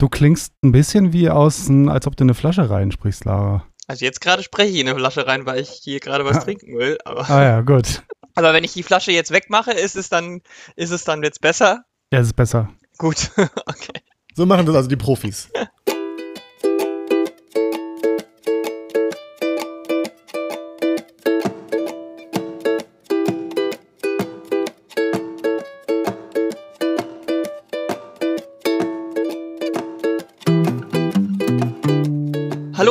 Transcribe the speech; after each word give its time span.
Du 0.00 0.08
klingst 0.08 0.54
ein 0.64 0.72
bisschen 0.72 1.12
wie 1.12 1.28
aus, 1.28 1.68
als 1.68 2.06
ob 2.06 2.16
du 2.16 2.24
eine 2.24 2.32
Flasche 2.32 2.70
reinsprichst, 2.70 3.26
Lara. 3.26 3.66
Also 3.86 4.06
jetzt 4.06 4.22
gerade 4.22 4.42
spreche 4.42 4.72
ich 4.72 4.80
in 4.80 4.88
eine 4.88 4.98
Flasche 4.98 5.26
rein, 5.26 5.44
weil 5.44 5.60
ich 5.60 5.68
hier 5.68 6.00
gerade 6.00 6.24
was 6.24 6.38
ah. 6.38 6.40
trinken 6.40 6.78
will. 6.78 6.96
Aber, 7.04 7.28
ah 7.28 7.42
ja, 7.42 7.60
gut. 7.60 8.02
Aber 8.34 8.54
wenn 8.54 8.64
ich 8.64 8.72
die 8.72 8.82
Flasche 8.82 9.12
jetzt 9.12 9.30
wegmache, 9.30 9.72
ist 9.72 9.96
es 9.96 10.08
dann, 10.08 10.40
ist 10.74 10.90
es 10.90 11.04
dann 11.04 11.22
jetzt 11.22 11.42
besser? 11.42 11.84
Ja, 12.10 12.20
es 12.20 12.28
ist 12.28 12.32
besser. 12.32 12.70
Gut, 12.96 13.30
okay. 13.36 14.00
So 14.34 14.46
machen 14.46 14.64
das 14.64 14.74
also 14.74 14.88
die 14.88 14.96
Profis. 14.96 15.50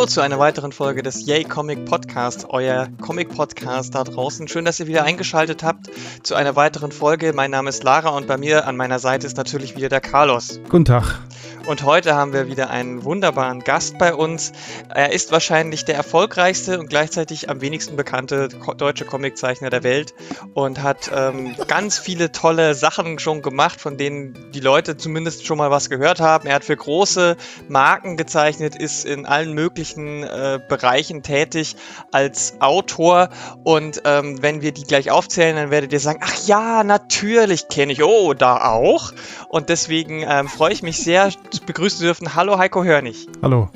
zu 0.10 0.22
einer 0.22 0.40
weiteren 0.40 0.72
Folge 0.72 1.04
des 1.04 1.28
Yay 1.28 1.44
Comic 1.44 1.86
Podcast, 1.86 2.48
euer 2.50 2.88
Comic 3.00 3.30
Podcast 3.30 3.94
da 3.94 4.04
draußen. 4.04 4.48
Schön, 4.48 4.66
dass 4.66 4.80
ihr 4.80 4.88
wieder 4.88 5.04
eingeschaltet 5.04 5.62
habt 5.62 5.92
zu 6.24 6.34
einer 6.34 6.56
weiteren 6.56 6.92
Folge. 6.92 7.32
Mein 7.32 7.52
Name 7.52 7.70
ist 7.70 7.84
Lara 7.84 8.10
und 8.10 8.26
bei 8.26 8.38
mir 8.38 8.66
an 8.66 8.76
meiner 8.76 8.98
Seite 8.98 9.28
ist 9.28 9.38
natürlich 9.38 9.76
wieder 9.76 9.88
der 9.88 10.02
Carlos. 10.02 10.60
Guten 10.68 10.86
Tag. 10.86 11.20
Und 11.66 11.84
heute 11.84 12.16
haben 12.16 12.34
wir 12.34 12.48
wieder 12.48 12.70
einen 12.70 13.04
wunderbaren 13.04 13.60
Gast 13.62 13.98
bei 13.98 14.14
uns. 14.14 14.52
Er 14.94 15.12
ist 15.12 15.32
wahrscheinlich 15.32 15.86
der 15.86 15.96
erfolgreichste 15.96 16.80
und 16.80 16.90
gleichzeitig 16.90 17.50
am 17.50 17.62
wenigsten 17.62 17.96
bekannte 17.96 18.50
deutsche 18.78 19.06
Comiczeichner 19.06 19.70
der 19.70 19.84
Welt 19.84 20.14
und 20.54 20.82
hat 20.82 21.12
ähm, 21.14 21.56
ganz 21.68 22.00
viele 22.00 22.32
tolle 22.32 22.74
Sachen 22.74 23.20
schon 23.20 23.42
gemacht, 23.42 23.80
von 23.80 23.98
denen 23.98 24.52
die 24.52 24.60
Leute 24.60 24.98
zumindest 24.98 25.46
schon 25.46 25.58
mal 25.58 25.70
was 25.70 25.90
gehört 25.90 26.20
haben. 26.20 26.48
Er 26.48 26.56
hat 26.56 26.64
für 26.64 26.76
große 26.76 27.38
Marken 27.68 28.18
gezeichnet, 28.18 28.76
ist 28.76 29.06
in 29.06 29.26
allen 29.26 29.54
möglichen 29.54 30.24
äh, 30.24 30.60
Bereichen 30.68 31.24
tätig 31.24 31.76
als 32.12 32.56
Autor. 32.60 33.30
Und 33.64 34.02
ähm, 34.06 34.42
wenn 34.42 34.62
wir 34.62 34.72
die 34.72 34.84
gleich 34.84 35.12
aufzählen, 35.12 35.56
dann 35.56 35.72
werdet 35.72 35.94
ihr 35.94 36.00
sagen, 36.00 36.22
ach 36.24 36.48
ja, 36.48 36.84
natürlich 36.84 37.68
kenne 37.68 37.94
ich. 37.94 38.04
Oh, 38.04 38.34
da 38.34 38.70
auch. 38.72 39.12
Und 39.50 39.70
deswegen 39.70 40.26
ähm, 40.28 40.48
freue 40.48 40.74
ich 40.74 40.84
mich 40.84 40.98
sehr, 40.98 41.30
begrüßen 41.66 42.02
dürfen. 42.02 42.36
Hallo 42.36 42.58
Heiko 42.58 42.84
Hörnig. 42.84 43.28
Hallo. 43.42 43.70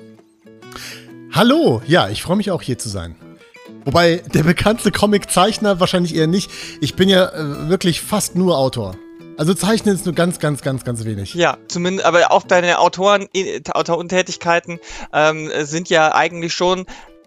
Hallo, 1.31 1.81
ja, 1.87 2.09
ich 2.09 2.21
freue 2.21 2.37
mich 2.37 2.51
auch 2.51 2.61
hier 2.61 2.77
zu 2.77 2.89
sein. 2.89 3.15
Wobei 3.85 4.21
der 4.33 4.43
bekannte 4.43 4.91
Comiczeichner 4.91 5.79
wahrscheinlich 5.79 6.15
eher 6.15 6.27
nicht. 6.27 6.51
Ich 6.79 6.95
bin 6.95 7.09
ja 7.09 7.29
äh, 7.29 7.69
wirklich 7.69 8.01
fast 8.01 8.35
nur 8.35 8.57
Autor. 8.57 8.95
Also 9.37 9.53
zeichnen 9.53 9.95
ist 9.95 10.05
nur 10.05 10.13
ganz, 10.13 10.39
ganz, 10.39 10.61
ganz, 10.61 10.83
ganz 10.83 11.05
wenig. 11.05 11.33
Ja, 11.33 11.57
zumindest, 11.67 12.05
aber 12.05 12.31
auch 12.31 12.43
deine 12.43 12.79
Autoren, 12.79 13.27
Autorentätigkeiten 13.71 14.79
ähm, 15.11 15.49
sind 15.61 15.89
ja 15.89 16.13
eigentlich 16.13 16.53
schon 16.53 16.85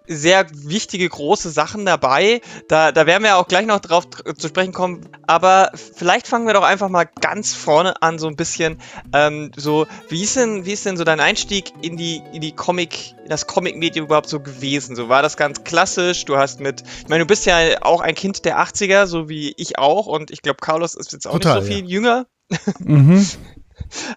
sehr 0.09 0.47
wichtige, 0.53 1.09
große 1.09 1.51
Sachen 1.51 1.85
dabei. 1.87 2.41
Da, 2.69 2.93
da 2.93 3.07
werden 3.07 3.23
wir 3.23 3.37
auch 3.37 3.49
gleich 3.49 3.67
noch 3.67 3.81
drauf 3.81 4.09
zu 4.37 4.49
sprechen 4.49 4.73
kommen. 4.73 5.09
Aber 5.27 5.71
vielleicht 5.75 6.27
fangen 6.27 6.47
wir 6.47 6.55
doch 6.55 6.63
einfach 6.63 6.89
mal 6.89 7.09
ganz 7.21 7.55
vorne 7.55 8.01
an, 8.03 8.19
so 8.19 8.27
ein 8.29 8.37
bisschen. 8.37 8.79
Ähm, 9.13 9.51
so, 9.57 9.87
wie 10.09 10.23
ist 10.23 10.37
denn, 10.37 10.65
wie 10.67 10.73
ist 10.73 10.87
denn 10.87 10.97
so 10.97 11.05
dein 11.05 11.21
Einstieg 11.21 11.73
in 11.83 11.97
die, 11.97 12.23
in 12.33 12.41
die 12.41 12.53
Comic, 12.53 13.15
in 13.23 13.29
das 13.29 13.47
Comic-Medium 13.47 14.07
überhaupt 14.07 14.29
so 14.29 14.41
gewesen? 14.41 14.97
So 14.97 15.09
war 15.09 15.23
das 15.23 15.37
ganz 15.37 15.65
klassisch. 15.65 16.25
Du 16.25 16.37
hast 16.37 16.61
mit, 16.61 16.83
ich 17.03 17.09
meine, 17.09 17.25
du 17.25 17.27
bist 17.27 17.47
ja 17.47 17.83
auch 17.83 18.01
ein 18.01 18.15
Kind 18.15 18.45
der 18.45 18.59
80er, 18.61 19.07
so 19.07 19.29
wie 19.29 19.55
ich 19.57 19.79
auch. 19.79 20.07
Und 20.07 20.31
ich 20.31 20.43
glaube, 20.43 20.59
Carlos 20.61 20.95
ist 20.95 21.13
jetzt 21.13 21.27
auch 21.27 21.33
Total, 21.33 21.61
nicht 21.61 21.67
so 21.67 21.73
viel 21.73 21.85
ja. 21.85 21.91
jünger. 21.91 22.27
Mhm. 22.79 23.27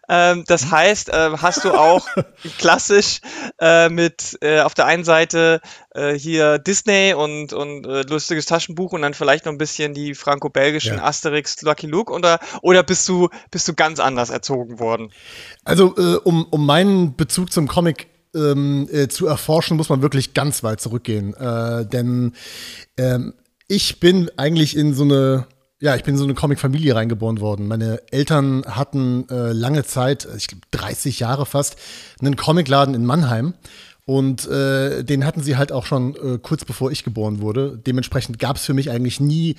Ähm, 0.08 0.44
das 0.48 0.66
mhm. 0.66 0.72
heißt, 0.72 1.09
äh, 1.09 1.31
hast 1.38 1.64
du 1.66 1.72
auch 1.72 2.06
klassisch 2.58 3.22
äh, 3.59 3.89
mit 3.89 4.38
äh, 4.42 4.62
auf 4.62 4.73
der 4.73 4.86
einen 4.86 5.03
Seite 5.03 5.62
äh, 5.94 6.14
hier 6.14 6.59
Disney 6.59 7.14
und, 7.14 7.53
und 7.53 7.86
äh, 7.86 8.02
lustiges 8.03 8.45
Taschenbuch 8.45 8.94
und 8.94 9.02
dann 9.02 9.14
vielleicht 9.14 9.45
noch 9.45 9.52
ein 9.52 9.58
bisschen 9.58 9.94
die 9.94 10.16
franco-belgischen 10.16 10.97
ja. 10.97 11.03
Asterix 11.03 11.62
Lucky 11.62 11.88
Luke 11.88 12.12
oder, 12.12 12.40
oder 12.62 12.84
bist 12.84 13.08
du, 13.08 13.29
bist 13.52 13.68
du 13.68 13.74
ganz 13.74 14.00
anders 14.00 14.29
erzogen 14.29 14.79
worden? 14.79 15.12
Also, 15.63 15.96
äh, 15.97 16.16
um, 16.18 16.46
um 16.50 16.66
meinen 16.66 17.16
Bezug 17.16 17.52
zum 17.52 17.68
Comic 17.68 18.08
ähm, 18.35 18.88
zu 19.09 19.25
erforschen, 19.25 19.75
muss 19.75 19.90
man 19.90 20.03
wirklich 20.03 20.35
ganz 20.35 20.62
weit 20.62 20.79
zurückgehen. 20.79 21.35
denn 21.91 22.34
ähm, 22.96 23.34
ich 23.68 24.00
bin 24.00 24.29
eigentlich 24.38 24.75
in 24.75 24.94
so 24.94 25.03
eine 25.03 25.47
ja, 25.81 25.95
ich 25.95 26.03
bin 26.03 26.16
in 26.16 26.17
so 26.17 26.25
eine 26.25 26.34
Comic-Familie 26.34 26.95
reingeboren 26.95 27.40
worden. 27.40 27.67
Meine 27.67 28.01
Eltern 28.12 28.66
hatten 28.66 29.28
äh, 29.29 29.53
lange 29.53 29.85
Zeit, 29.85 30.28
ich 30.35 30.47
glaube 30.47 30.66
30 30.72 31.19
Jahre 31.19 31.45
fast, 31.45 31.78
einen 32.19 32.35
Comicladen 32.35 32.95
in 32.95 33.06
Mannheim. 33.06 33.53
Und 34.06 34.47
äh, 34.47 35.03
den 35.03 35.23
hatten 35.23 35.44
sie 35.44 35.56
halt 35.56 35.72
auch 35.72 35.85
schon 35.85 36.16
äh, 36.16 36.40
kurz 36.41 36.66
bevor 36.66 36.91
ich 36.91 37.03
geboren 37.03 37.41
wurde. 37.41 37.79
Dementsprechend 37.85 38.40
gab 38.40 38.56
es 38.56 38.66
für 38.66 38.73
mich 38.73 38.90
eigentlich 38.90 39.19
nie 39.19 39.56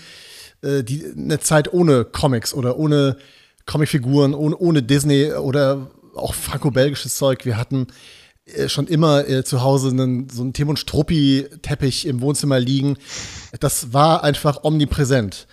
äh, 0.62 0.82
die, 0.82 1.04
eine 1.16 1.38
Zeit 1.38 1.72
ohne 1.72 2.04
Comics 2.04 2.52
oder 2.52 2.76
ohne 2.76 3.16
Comicfiguren, 3.66 4.34
ohne, 4.34 4.56
ohne 4.56 4.82
Disney 4.82 5.32
oder 5.32 5.90
auch 6.16 6.34
franco-belgisches 6.34 7.14
Zeug. 7.14 7.44
Wir 7.44 7.56
hatten 7.56 7.86
äh, 8.44 8.68
schon 8.68 8.88
immer 8.88 9.28
äh, 9.28 9.44
zu 9.44 9.62
Hause 9.62 9.90
einen, 9.90 10.28
so 10.28 10.42
einen 10.42 10.52
Timon 10.52 10.76
Struppi-Teppich 10.76 12.06
im 12.06 12.20
Wohnzimmer 12.20 12.58
liegen. 12.58 12.96
Das 13.60 13.92
war 13.92 14.24
einfach 14.24 14.64
omnipräsent. 14.64 15.46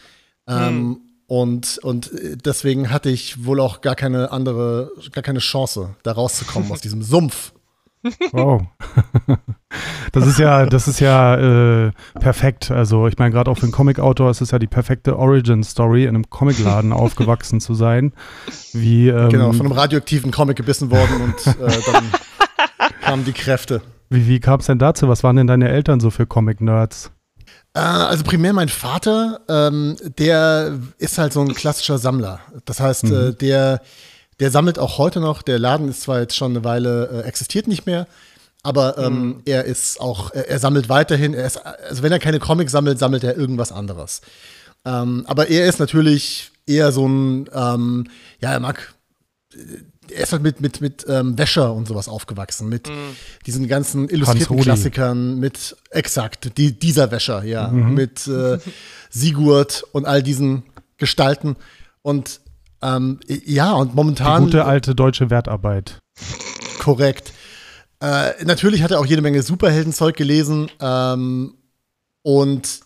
Ähm, 0.48 0.58
hm. 0.58 1.02
Und, 1.28 1.80
und 1.80 2.12
deswegen 2.46 2.90
hatte 2.90 3.10
ich 3.10 3.46
wohl 3.46 3.60
auch 3.60 3.82
gar 3.82 3.96
keine 3.96 4.32
andere, 4.32 4.92
gar 5.12 5.24
keine 5.24 5.40
Chance, 5.40 5.96
da 6.04 6.14
rauszukommen 6.14 6.72
aus 6.72 6.82
diesem 6.82 7.02
Sumpf. 7.02 7.54
Wow. 8.32 8.64
Das 10.14 10.26
ist 10.26 10.40
ja, 10.40 10.66
das 10.66 10.88
ist 10.88 11.02
ja 11.02 11.88
äh, 11.88 11.92
perfekt. 12.20 12.72
Also 12.72 13.08
ich 13.08 13.18
meine, 13.18 13.32
gerade 13.32 13.52
auch 13.52 13.58
für 13.58 13.64
einen 13.64 13.74
Comic-Autor 13.74 14.32
ist 14.32 14.40
es 14.40 14.52
ja 14.52 14.60
die 14.60 14.68
perfekte 14.68 15.20
Origin-Story, 15.20 16.04
in 16.04 16.10
einem 16.10 16.30
Comicladen 16.30 16.94
aufgewachsen 16.94 17.60
zu 17.60 17.74
sein. 17.76 18.14
Wie, 18.72 19.10
ähm, 19.10 19.30
genau, 19.30 19.52
von 19.52 19.66
einem 19.66 19.74
radioaktiven 19.74 20.32
Comic 20.32 20.56
gebissen 20.56 20.90
worden 20.90 21.22
und 21.22 21.48
äh, 21.48 21.80
dann 21.92 22.06
kamen 23.02 23.26
die 23.26 23.34
Kräfte. 23.34 23.82
Wie, 24.10 24.28
wie 24.28 24.40
kam 24.40 24.62
es 24.62 24.68
denn 24.68 24.80
dazu? 24.80 25.10
Was 25.10 25.24
waren 25.24 25.36
denn 25.36 25.48
deine 25.48 25.68
Eltern 25.68 26.00
so 26.00 26.10
für 26.10 26.26
Comic-Nerds? 26.26 27.12
Äh, 27.78 27.80
also 27.80 28.24
primär 28.24 28.54
mein 28.54 28.70
Vater, 28.70 29.42
ähm, 29.48 29.98
der 30.18 30.80
ist 30.98 31.20
halt 31.20 31.32
so 31.32 31.42
ein 31.42 31.54
klassischer 31.54 32.00
Sammler. 32.00 32.40
Das 32.66 32.80
heißt, 32.80 33.04
äh, 33.04 33.08
mhm. 33.08 33.30
äh, 33.30 33.34
der, 33.34 33.82
der 34.40 34.52
sammelt 34.52 34.80
auch 34.80 34.98
heute 34.98 35.20
noch. 35.20 35.44
Der 35.44 35.60
Laden 35.60 35.90
ist 35.90 36.02
zwar 36.02 36.20
jetzt 36.20 36.36
schon 36.36 36.54
eine 36.54 36.64
Weile 36.64 37.24
äh, 37.24 37.28
existiert 37.28 37.68
nicht 37.68 37.86
mehr, 37.86 38.08
aber 38.64 38.98
ähm, 38.98 39.14
mhm. 39.14 39.42
er 39.46 39.66
ist 39.66 40.02
auch, 40.02 40.32
er, 40.32 40.50
er, 40.50 40.58
sammelt 40.58 40.90
weiterhin. 40.90 41.36
Er 41.36 41.46
ist, 41.46 41.58
also 41.58 42.02
wenn 42.02 42.12
er 42.12 42.20
keine 42.20 42.40
Comics 42.40 42.72
sammelt, 42.72 42.98
sammelt 42.98 43.24
er 43.24 43.38
irgendwas 43.38 43.72
anderes. 43.72 44.22
Ähm, 44.84 45.26
aber 45.28 45.50
er 45.50 45.68
ist 45.68 45.80
natürlich 45.80 46.52
eher 46.66 46.92
so 46.92 47.08
ein, 47.08 47.48
ähm, 47.54 48.08
ja, 48.40 48.54
er 48.54 48.60
mag 48.60 48.96
er 50.12 50.24
ist 50.24 50.32
halt 50.32 50.44
mit, 50.44 50.62
mit, 50.62 50.82
mit 50.82 51.06
ähm, 51.08 51.38
Wäscher 51.38 51.74
und 51.74 51.88
sowas 51.88 52.08
aufgewachsen, 52.08 52.70
mit 52.70 52.88
mhm. 52.88 53.16
diesen 53.46 53.68
ganzen 53.68 54.10
illustrierten 54.10 54.60
Klassikern, 54.60 55.40
mit 55.40 55.76
exakt, 55.92 56.58
die, 56.58 56.78
dieser 56.78 57.12
Wäscher, 57.12 57.44
ja, 57.44 57.68
mhm. 57.68 57.94
mit 57.94 58.28
äh, 58.28 58.58
Sigurd 59.10 59.84
und 59.92 60.06
all 60.06 60.24
diesen 60.24 60.64
Gestalten. 60.98 61.56
Und 62.02 62.42
ähm, 62.82 63.20
ja, 63.28 63.74
und 63.74 63.96
momentan. 63.96 64.44
Die 64.44 64.52
gute 64.52 64.66
alte 64.66 64.96
deutsche 64.96 65.30
Wertarbeit. 65.30 66.00
Korrekt. 66.80 67.34
Äh, 68.00 68.44
natürlich 68.46 68.84
hat 68.84 68.92
er 68.92 69.00
auch 69.00 69.06
jede 69.06 69.22
Menge 69.22 69.42
Superheldenzeug 69.42 70.16
gelesen. 70.16 70.70
Ähm, 70.80 71.56
und 72.22 72.82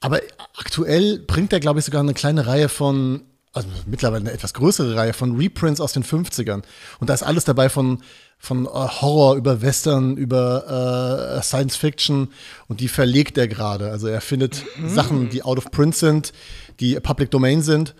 aber 0.00 0.20
aktuell 0.58 1.20
bringt 1.20 1.52
er, 1.52 1.60
glaube 1.60 1.78
ich, 1.78 1.84
sogar 1.84 2.00
eine 2.00 2.14
kleine 2.14 2.46
Reihe 2.46 2.68
von 2.68 3.22
also 3.52 3.68
mittlerweile 3.86 4.22
eine 4.22 4.32
etwas 4.32 4.54
größere 4.54 4.96
Reihe 4.96 5.12
von 5.12 5.36
Reprints 5.36 5.80
aus 5.80 5.92
den 5.92 6.04
50ern. 6.04 6.62
Und 7.00 7.10
da 7.10 7.14
ist 7.14 7.22
alles 7.22 7.44
dabei 7.44 7.68
von, 7.68 8.02
von 8.38 8.66
uh, 8.66 8.88
Horror 9.00 9.36
über 9.36 9.60
Western, 9.60 10.16
über 10.16 11.36
uh, 11.36 11.42
Science 11.42 11.76
Fiction. 11.76 12.28
Und 12.68 12.80
die 12.80 12.88
verlegt 12.88 13.36
er 13.36 13.48
gerade. 13.48 13.90
Also 13.90 14.08
er 14.08 14.20
findet 14.20 14.64
mhm. 14.76 14.88
Sachen, 14.88 15.28
die 15.28 15.42
out 15.42 15.58
of 15.58 15.70
print 15.70 15.94
sind, 15.94 16.32
die 16.80 16.98
Public 17.00 17.30
Domain 17.30 17.62
sind. 17.62 17.94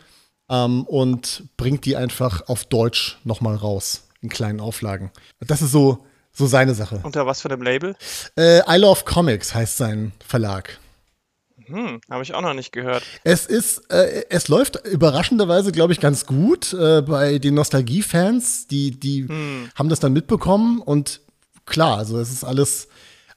Ähm, 0.49 0.85
und 0.85 1.45
bringt 1.57 1.85
die 1.85 1.97
einfach 1.97 2.49
auf 2.49 2.65
Deutsch 2.65 3.19
nochmal 3.25 3.55
raus, 3.55 4.09
in 4.23 4.29
kleinen 4.29 4.61
Auflagen. 4.61 5.11
Das 5.41 5.63
ist 5.63 5.71
so, 5.71 6.05
so 6.33 6.47
seine 6.47 6.75
Sache. 6.75 7.01
Unter 7.03 7.27
was 7.27 7.43
für 7.43 7.51
einem 7.51 7.63
Label? 7.63 7.95
Äh, 8.37 8.61
I 8.69 8.79
Love 8.79 9.05
Comics 9.05 9.55
heißt 9.55 9.77
sein 9.77 10.13
Verlag. 10.27 10.79
Hm, 11.67 12.01
habe 12.11 12.23
ich 12.23 12.35
auch 12.35 12.43
noch 12.43 12.55
nicht 12.55 12.73
gehört. 12.73 13.03
Es 13.25 13.47
ist, 13.47 13.91
äh, 13.91 14.25
es 14.29 14.49
läuft 14.49 14.87
überraschenderweise, 14.87 15.73
glaube 15.73 15.93
ich, 15.93 16.01
ganz 16.01 16.27
gut 16.27 16.73
äh, 16.73 17.03
bei 17.03 17.39
den 17.39 17.55
Nostalgie-Fans. 17.55 18.67
Die, 18.69 18.93
die 18.99 19.29
hm. 19.29 19.71
haben 19.75 19.89
das 19.89 20.01
dann 20.01 20.13
mitbekommen 20.13 20.81
und 20.81 21.21
klar, 21.67 21.99
also 21.99 22.19
es 22.19 22.31
ist 22.31 22.45
alles, 22.45 22.89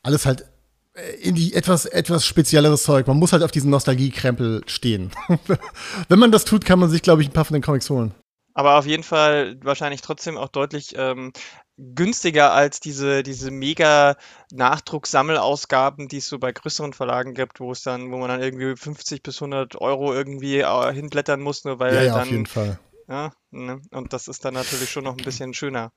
alles 0.03 0.25
halt 0.25 0.45
äh, 0.93 1.15
in 1.21 1.35
die 1.35 1.53
etwas, 1.53 1.85
etwas 1.85 2.25
spezielleres 2.25 2.83
Zeug. 2.83 3.07
Man 3.07 3.17
muss 3.17 3.33
halt 3.33 3.43
auf 3.43 3.51
diesen 3.51 3.69
Nostalgie-Krempel 3.69 4.63
stehen. 4.67 5.11
Wenn 6.09 6.19
man 6.19 6.31
das 6.31 6.45
tut, 6.45 6.65
kann 6.65 6.79
man 6.79 6.89
sich, 6.89 7.01
glaube 7.01 7.21
ich, 7.21 7.29
ein 7.29 7.33
paar 7.33 7.45
von 7.45 7.53
den 7.53 7.63
Comics 7.63 7.89
holen. 7.89 8.13
Aber 8.53 8.77
auf 8.79 8.85
jeden 8.85 9.03
Fall 9.03 9.57
wahrscheinlich 9.61 10.01
trotzdem 10.01 10.37
auch 10.37 10.47
deutlich 10.47 10.93
ähm, 10.95 11.33
günstiger 11.77 12.53
als 12.53 12.79
diese, 12.79 13.23
diese 13.23 13.51
mega 13.51 14.15
Nachdrucksammelausgaben, 14.51 16.07
die 16.07 16.17
es 16.17 16.27
so 16.27 16.39
bei 16.39 16.51
größeren 16.51 16.93
Verlagen 16.93 17.33
gibt, 17.33 17.59
wo 17.59 17.71
es 17.71 17.83
dann, 17.83 18.11
wo 18.11 18.17
man 18.17 18.29
dann 18.29 18.41
irgendwie 18.41 18.75
50 18.75 19.23
bis 19.23 19.41
100 19.41 19.75
Euro 19.81 20.13
irgendwie 20.13 20.59
äh, 20.59 20.93
hinblättern 20.93 21.41
muss, 21.41 21.65
nur 21.65 21.79
weil 21.79 21.95
Ja, 21.95 22.01
ja, 22.03 22.13
dann, 22.13 22.21
auf 22.21 22.31
jeden 22.31 22.45
Fall. 22.45 22.79
ja, 23.07 23.31
ne? 23.51 23.81
und 23.91 24.13
das 24.13 24.27
ist 24.27 24.45
dann 24.45 24.53
natürlich 24.53 24.89
schon 24.89 25.03
noch 25.03 25.17
ein 25.17 25.23
bisschen 25.23 25.53
schöner. 25.53 25.91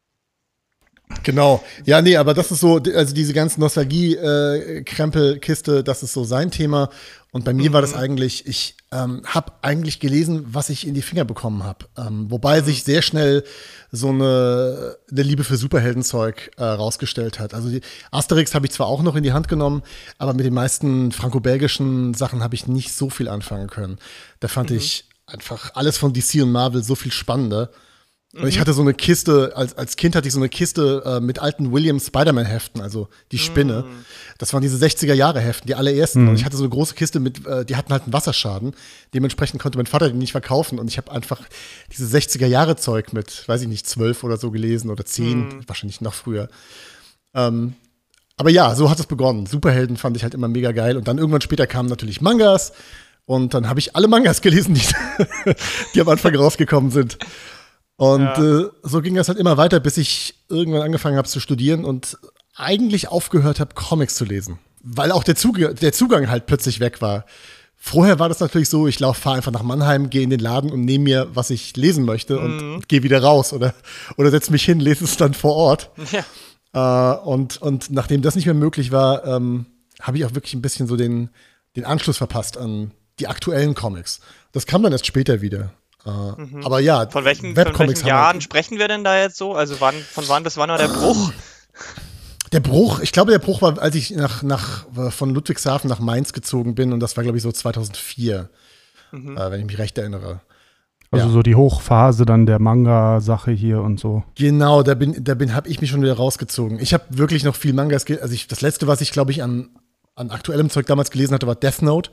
Genau. 1.22 1.62
Ja, 1.84 2.02
nee, 2.02 2.16
aber 2.16 2.34
das 2.34 2.50
ist 2.50 2.60
so, 2.60 2.76
also 2.76 3.14
diese 3.14 3.32
ganze 3.32 3.60
Nostalgie-Krempelkiste, 3.60 5.82
das 5.82 6.02
ist 6.02 6.12
so 6.12 6.24
sein 6.24 6.50
Thema. 6.50 6.90
Und 7.30 7.44
bei 7.44 7.52
mir 7.52 7.74
war 7.74 7.82
das 7.82 7.92
eigentlich, 7.94 8.46
ich 8.46 8.74
ähm, 8.90 9.20
habe 9.26 9.52
eigentlich 9.60 10.00
gelesen, 10.00 10.46
was 10.48 10.70
ich 10.70 10.86
in 10.86 10.94
die 10.94 11.02
Finger 11.02 11.26
bekommen 11.26 11.62
habe. 11.62 11.84
Ähm, 11.98 12.30
wobei 12.30 12.62
sich 12.62 12.84
sehr 12.84 13.02
schnell 13.02 13.44
so 13.92 14.08
eine, 14.08 14.96
eine 15.10 15.22
Liebe 15.22 15.44
für 15.44 15.58
Superheldenzeug 15.58 16.52
äh, 16.56 16.64
rausgestellt 16.64 17.38
hat. 17.38 17.52
Also 17.52 17.68
die 17.68 17.82
Asterix 18.10 18.54
habe 18.54 18.64
ich 18.64 18.72
zwar 18.72 18.86
auch 18.86 19.02
noch 19.02 19.14
in 19.14 19.22
die 19.22 19.32
Hand 19.32 19.48
genommen, 19.48 19.82
aber 20.16 20.32
mit 20.32 20.46
den 20.46 20.54
meisten 20.54 21.12
franco-belgischen 21.12 22.14
Sachen 22.14 22.42
habe 22.42 22.54
ich 22.54 22.66
nicht 22.66 22.94
so 22.94 23.10
viel 23.10 23.28
anfangen 23.28 23.68
können. 23.68 23.98
Da 24.40 24.48
fand 24.48 24.70
ich 24.70 25.04
einfach 25.26 25.72
alles 25.74 25.98
von 25.98 26.14
DC 26.14 26.42
und 26.42 26.52
Marvel 26.52 26.82
so 26.82 26.94
viel 26.94 27.12
spannender. 27.12 27.68
Und 28.34 28.46
ich 28.46 28.60
hatte 28.60 28.74
so 28.74 28.82
eine 28.82 28.92
Kiste, 28.92 29.52
als, 29.56 29.76
als 29.78 29.96
Kind 29.96 30.14
hatte 30.14 30.28
ich 30.28 30.34
so 30.34 30.38
eine 30.38 30.50
Kiste 30.50 31.02
äh, 31.06 31.20
mit 31.20 31.38
alten 31.38 31.72
Williams 31.72 32.08
Spider-Man-Heften, 32.08 32.82
also 32.82 33.08
die 33.32 33.38
Spinne. 33.38 33.84
Das 34.36 34.52
waren 34.52 34.60
diese 34.60 34.76
60er-Jahre-Heften, 34.84 35.66
die 35.66 35.74
allerersten. 35.74 36.28
Und 36.28 36.34
ich 36.34 36.44
hatte 36.44 36.56
so 36.58 36.62
eine 36.62 36.68
große 36.68 36.94
Kiste 36.94 37.20
mit, 37.20 37.46
äh, 37.46 37.64
die 37.64 37.74
hatten 37.74 37.90
halt 37.90 38.02
einen 38.02 38.12
Wasserschaden. 38.12 38.74
Dementsprechend 39.14 39.62
konnte 39.62 39.78
mein 39.78 39.86
Vater 39.86 40.10
die 40.10 40.18
nicht 40.18 40.32
verkaufen. 40.32 40.78
Und 40.78 40.88
ich 40.88 40.98
habe 40.98 41.10
einfach 41.10 41.40
diese 41.90 42.04
60er-Jahre-Zeug 42.14 43.14
mit, 43.14 43.48
weiß 43.48 43.62
ich 43.62 43.68
nicht, 43.68 43.86
zwölf 43.86 44.22
oder 44.22 44.36
so 44.36 44.50
gelesen 44.50 44.90
oder 44.90 45.06
zehn, 45.06 45.66
wahrscheinlich 45.66 46.02
noch 46.02 46.14
früher. 46.14 46.50
Ähm, 47.32 47.76
aber 48.36 48.50
ja, 48.50 48.74
so 48.74 48.90
hat 48.90 49.00
es 49.00 49.06
begonnen. 49.06 49.46
Superhelden 49.46 49.96
fand 49.96 50.18
ich 50.18 50.22
halt 50.22 50.34
immer 50.34 50.48
mega 50.48 50.72
geil. 50.72 50.98
Und 50.98 51.08
dann 51.08 51.16
irgendwann 51.16 51.40
später 51.40 51.66
kamen 51.66 51.88
natürlich 51.88 52.20
Mangas. 52.20 52.72
Und 53.24 53.54
dann 53.54 53.70
habe 53.70 53.80
ich 53.80 53.96
alle 53.96 54.06
Mangas 54.06 54.42
gelesen, 54.42 54.74
die, 54.74 54.82
die 55.94 56.00
am 56.02 56.08
Anfang 56.10 56.34
rausgekommen 56.36 56.90
sind. 56.90 57.18
Und 57.98 58.22
Ja. 58.22 58.60
äh, 58.60 58.70
so 58.84 59.02
ging 59.02 59.14
das 59.16 59.28
halt 59.28 59.38
immer 59.38 59.56
weiter, 59.56 59.80
bis 59.80 59.96
ich 59.98 60.34
irgendwann 60.48 60.82
angefangen 60.82 61.16
habe 61.18 61.28
zu 61.28 61.40
studieren 61.40 61.84
und 61.84 62.16
eigentlich 62.56 63.08
aufgehört 63.08 63.60
habe, 63.60 63.74
Comics 63.74 64.14
zu 64.14 64.24
lesen. 64.24 64.58
Weil 64.82 65.12
auch 65.12 65.24
der, 65.24 65.34
Zuge 65.36 65.74
der 65.74 65.92
Zugang 65.92 66.30
halt 66.30 66.46
plötzlich 66.46 66.78
weg 66.80 67.02
war. 67.02 67.26
Vorher 67.76 68.18
war 68.18 68.28
das 68.28 68.40
natürlich 68.40 68.68
so, 68.68 68.86
ich 68.86 68.98
laufe, 69.00 69.20
fahre 69.20 69.36
einfach 69.36 69.50
nach 69.52 69.62
Mannheim, 69.62 70.10
gehe 70.10 70.22
in 70.22 70.30
den 70.30 70.40
Laden 70.40 70.70
und 70.70 70.80
nehme 70.84 71.04
mir, 71.04 71.28
was 71.34 71.50
ich 71.50 71.76
lesen 71.76 72.04
möchte 72.04 72.38
und 72.38 72.88
gehe 72.88 73.02
wieder 73.02 73.22
raus 73.22 73.52
oder, 73.52 73.74
oder 74.16 74.30
setze 74.30 74.50
mich 74.52 74.64
hin, 74.64 74.80
lese 74.80 75.04
es 75.04 75.16
dann 75.16 75.34
vor 75.34 75.54
Ort. 75.54 75.90
Ja. 76.12 76.24
Äh, 76.72 77.18
und, 77.20 77.60
und 77.62 77.90
nachdem 77.90 78.22
das 78.22 78.36
nicht 78.36 78.46
mehr 78.46 78.54
möglich 78.54 78.92
war, 78.92 79.24
ähm, 79.26 79.66
habe 80.00 80.18
ich 80.18 80.24
auch 80.24 80.34
wirklich 80.34 80.54
ein 80.54 80.62
bisschen 80.62 80.86
so 80.86 80.96
den, 80.96 81.30
den 81.76 81.84
Anschluss 81.84 82.18
verpasst 82.18 82.56
an 82.58 82.92
die 83.20 83.26
aktuellen 83.26 83.74
Comics. 83.74 84.20
Das 84.52 84.66
kam 84.66 84.82
dann 84.82 84.92
erst 84.92 85.06
später 85.06 85.40
wieder. 85.40 85.72
Äh, 86.08 86.64
Aber 86.64 86.80
ja, 86.80 87.04
Mhm. 87.04 87.10
Von 87.10 87.24
welchen, 87.24 87.46
von 87.54 87.56
Webcomics 87.56 88.00
welchen 88.00 88.02
haben 88.12 88.24
Jahren 88.24 88.40
sprechen 88.40 88.78
wir 88.78 88.88
denn 88.88 89.04
da 89.04 89.18
jetzt 89.20 89.36
so? 89.36 89.54
Also 89.54 89.76
wann, 89.80 89.94
von 89.94 90.24
wann 90.28 90.42
bis 90.42 90.56
wann 90.56 90.70
war 90.70 90.78
der 90.78 90.88
Bruch? 90.88 91.32
Der 92.52 92.60
Bruch, 92.60 93.00
ich 93.00 93.12
glaube, 93.12 93.30
der 93.30 93.40
Bruch 93.40 93.60
war, 93.60 93.78
als 93.78 93.94
ich 93.94 94.10
nach, 94.10 94.42
nach, 94.42 94.86
von 95.10 95.34
Ludwigshafen 95.34 95.86
nach 95.90 95.98
Mainz 95.98 96.32
gezogen 96.32 96.74
bin 96.74 96.94
und 96.94 97.00
das 97.00 97.14
war, 97.14 97.22
glaube 97.22 97.36
ich, 97.36 97.42
so 97.42 97.52
2004, 97.52 98.48
Mhm. 99.12 99.36
äh, 99.36 99.50
wenn 99.50 99.60
ich 99.60 99.66
mich 99.66 99.76
recht 99.76 99.98
erinnere. 99.98 100.40
Also 101.10 101.26
Ja. 101.26 101.30
so 101.32 101.42
die 101.42 101.54
Hochphase 101.56 102.24
dann 102.24 102.46
der 102.46 102.58
Manga-Sache 102.58 103.50
hier 103.50 103.82
und 103.82 104.00
so. 104.00 104.24
Genau, 104.34 104.82
da 104.82 104.94
bin, 104.94 105.22
da 105.22 105.34
bin, 105.34 105.54
habe 105.54 105.68
ich 105.68 105.82
mich 105.82 105.90
schon 105.90 106.00
wieder 106.00 106.14
rausgezogen. 106.16 106.78
Ich 106.80 106.94
habe 106.94 107.04
wirklich 107.10 107.44
noch 107.44 107.54
viel 107.54 107.74
Mangas, 107.74 108.06
ge- 108.06 108.20
also 108.20 108.32
ich, 108.32 108.46
das 108.48 108.62
letzte, 108.62 108.86
was 108.86 109.02
ich, 109.02 109.12
glaube 109.12 109.30
ich, 109.30 109.42
an, 109.42 109.68
an 110.14 110.30
aktuellem 110.30 110.70
Zeug 110.70 110.86
damals 110.86 111.10
gelesen 111.10 111.34
hatte, 111.34 111.46
war 111.46 111.54
Death 111.54 111.82
Note. 111.82 112.10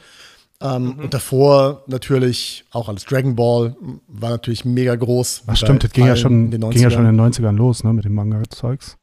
Ähm, 0.62 1.00
Und 1.00 1.14
davor 1.14 1.84
natürlich 1.88 2.66
auch 2.72 2.88
alles 2.88 3.04
Dragon 3.06 3.36
Ball, 3.36 3.76
war 4.08 4.30
natürlich 4.30 4.64
mega 4.66 4.96
groß. 4.96 5.44
Ach 5.48 5.56
stimmt, 5.58 5.84
das 5.84 5.92
ging 5.92 6.08
ja, 6.08 6.16
schon, 6.16 6.46
in 6.46 6.52
den 6.52 6.70
ging 6.70 6.82
ja 6.82 6.90
schon 6.90 7.06
90ern. 7.06 7.10
in 7.10 7.18
den 7.18 7.34
90ern 7.34 7.52
los, 7.58 7.84
ne, 7.84 7.94
mit 7.94 8.06
dem 8.06 8.14
Manga-Zeugs. 8.14 8.98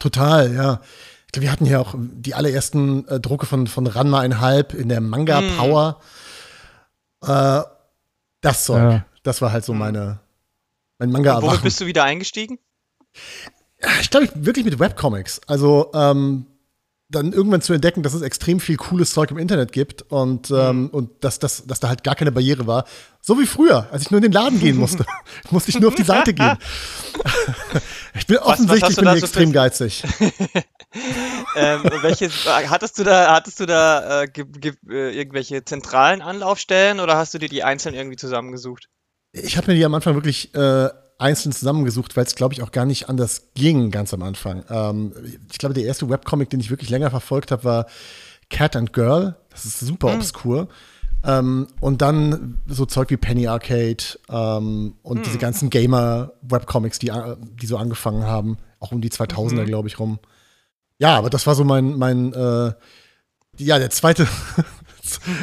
Total, 0.00 0.52
ja. 0.54 0.80
Ich 1.26 1.32
glaube, 1.32 1.44
wir 1.44 1.52
hatten 1.52 1.66
hier 1.66 1.80
auch 1.80 1.94
die 1.96 2.34
allerersten 2.34 3.06
äh, 3.08 3.20
Drucke 3.20 3.46
von, 3.46 3.66
von 3.66 3.86
Ranma 3.86 4.20
einhalb 4.20 4.74
in 4.74 4.88
der 4.88 5.00
Manga 5.00 5.40
Hm. 5.40 5.56
Power. 5.56 6.00
Äh, 7.22 7.62
das 8.40 8.64
Zeug. 8.64 8.92
Ja. 8.92 9.04
Das 9.22 9.42
war 9.42 9.50
halt 9.52 9.64
so 9.64 9.74
meine, 9.74 10.20
mein 10.98 11.10
manga 11.10 11.32
Und 11.34 11.42
womit 11.42 11.50
erwachen 11.52 11.64
bist 11.64 11.80
du 11.80 11.86
wieder 11.86 12.04
eingestiegen? 12.04 12.58
Ich 14.00 14.10
glaube, 14.10 14.26
ich 14.26 14.32
wirklich 14.34 14.64
mit 14.64 14.78
Webcomics. 14.78 15.40
Also 15.46 15.90
ähm, 15.94 16.46
dann 17.10 17.32
irgendwann 17.32 17.62
zu 17.62 17.72
entdecken, 17.72 18.02
dass 18.02 18.12
es 18.12 18.20
extrem 18.20 18.60
viel 18.60 18.76
cooles 18.76 19.12
Zeug 19.12 19.30
im 19.30 19.38
Internet 19.38 19.72
gibt 19.72 20.02
und, 20.02 20.50
ähm, 20.50 20.90
und 20.90 21.24
dass, 21.24 21.38
dass, 21.38 21.66
dass 21.66 21.80
da 21.80 21.88
halt 21.88 22.04
gar 22.04 22.14
keine 22.14 22.32
Barriere 22.32 22.66
war. 22.66 22.84
So 23.22 23.40
wie 23.40 23.46
früher, 23.46 23.88
als 23.90 24.02
ich 24.02 24.10
nur 24.10 24.18
in 24.18 24.24
den 24.24 24.32
Laden 24.32 24.60
gehen 24.60 24.76
musste. 24.76 25.06
musste 25.50 25.70
ich 25.70 25.80
nur 25.80 25.88
auf 25.88 25.94
die 25.94 26.02
Seite 26.02 26.34
gehen. 26.34 26.58
ich 28.14 28.26
bin 28.26 28.36
was 28.36 28.46
offensichtlich 28.46 28.94
du 28.94 29.00
bin 29.00 29.04
da 29.06 29.14
ich 29.14 29.20
so 29.20 29.26
extrem 29.26 29.52
geizig. 29.52 30.04
ähm, 31.56 31.82
welches, 32.02 32.44
hattest 32.46 32.98
du 32.98 33.04
da, 33.04 33.32
hattest 33.32 33.60
du 33.60 33.66
da 33.66 34.24
äh, 34.24 34.28
äh, 34.90 35.18
irgendwelche 35.18 35.64
zentralen 35.64 36.20
Anlaufstellen 36.20 37.00
oder 37.00 37.16
hast 37.16 37.32
du 37.32 37.38
dir 37.38 37.48
die 37.48 37.64
einzeln 37.64 37.94
irgendwie 37.94 38.16
zusammengesucht? 38.16 38.88
Ich 39.32 39.56
habe 39.56 39.68
mir 39.68 39.78
die 39.78 39.84
am 39.84 39.94
Anfang 39.94 40.14
wirklich 40.14 40.54
äh, 40.54 40.88
einzeln 41.18 41.52
zusammengesucht, 41.52 42.16
weil 42.16 42.24
es, 42.24 42.34
glaube 42.34 42.54
ich, 42.54 42.62
auch 42.62 42.70
gar 42.70 42.86
nicht 42.86 43.08
anders 43.08 43.48
ging 43.54 43.90
ganz 43.90 44.14
am 44.14 44.22
Anfang. 44.22 44.64
Ähm, 44.70 45.12
ich 45.50 45.58
glaube, 45.58 45.74
der 45.74 45.84
erste 45.84 46.08
Webcomic, 46.08 46.50
den 46.50 46.60
ich 46.60 46.70
wirklich 46.70 46.90
länger 46.90 47.10
verfolgt 47.10 47.50
habe, 47.50 47.64
war 47.64 47.86
Cat 48.50 48.76
and 48.76 48.92
Girl. 48.92 49.36
Das 49.50 49.64
ist 49.64 49.80
super 49.80 50.14
obskur. 50.14 50.68
Ähm, 51.24 51.66
und 51.80 52.00
dann 52.00 52.60
so 52.66 52.86
Zeug 52.86 53.10
wie 53.10 53.16
Penny 53.16 53.48
Arcade 53.48 54.04
ähm, 54.30 54.94
und 55.02 55.26
diese 55.26 55.38
ganzen 55.38 55.68
Gamer-Webcomics, 55.68 57.00
die, 57.00 57.08
äh, 57.08 57.36
die 57.60 57.66
so 57.66 57.76
angefangen 57.76 58.24
haben, 58.24 58.58
auch 58.78 58.92
um 58.92 59.00
die 59.00 59.10
2000er, 59.10 59.64
glaube 59.64 59.88
ich, 59.88 59.98
rum. 59.98 60.20
Ja, 60.98 61.16
aber 61.16 61.28
das 61.28 61.46
war 61.48 61.56
so 61.56 61.64
mein, 61.64 61.98
mein 61.98 62.32
äh, 62.32 62.72
ja, 63.58 63.78
der 63.78 63.90
zweite, 63.90 64.28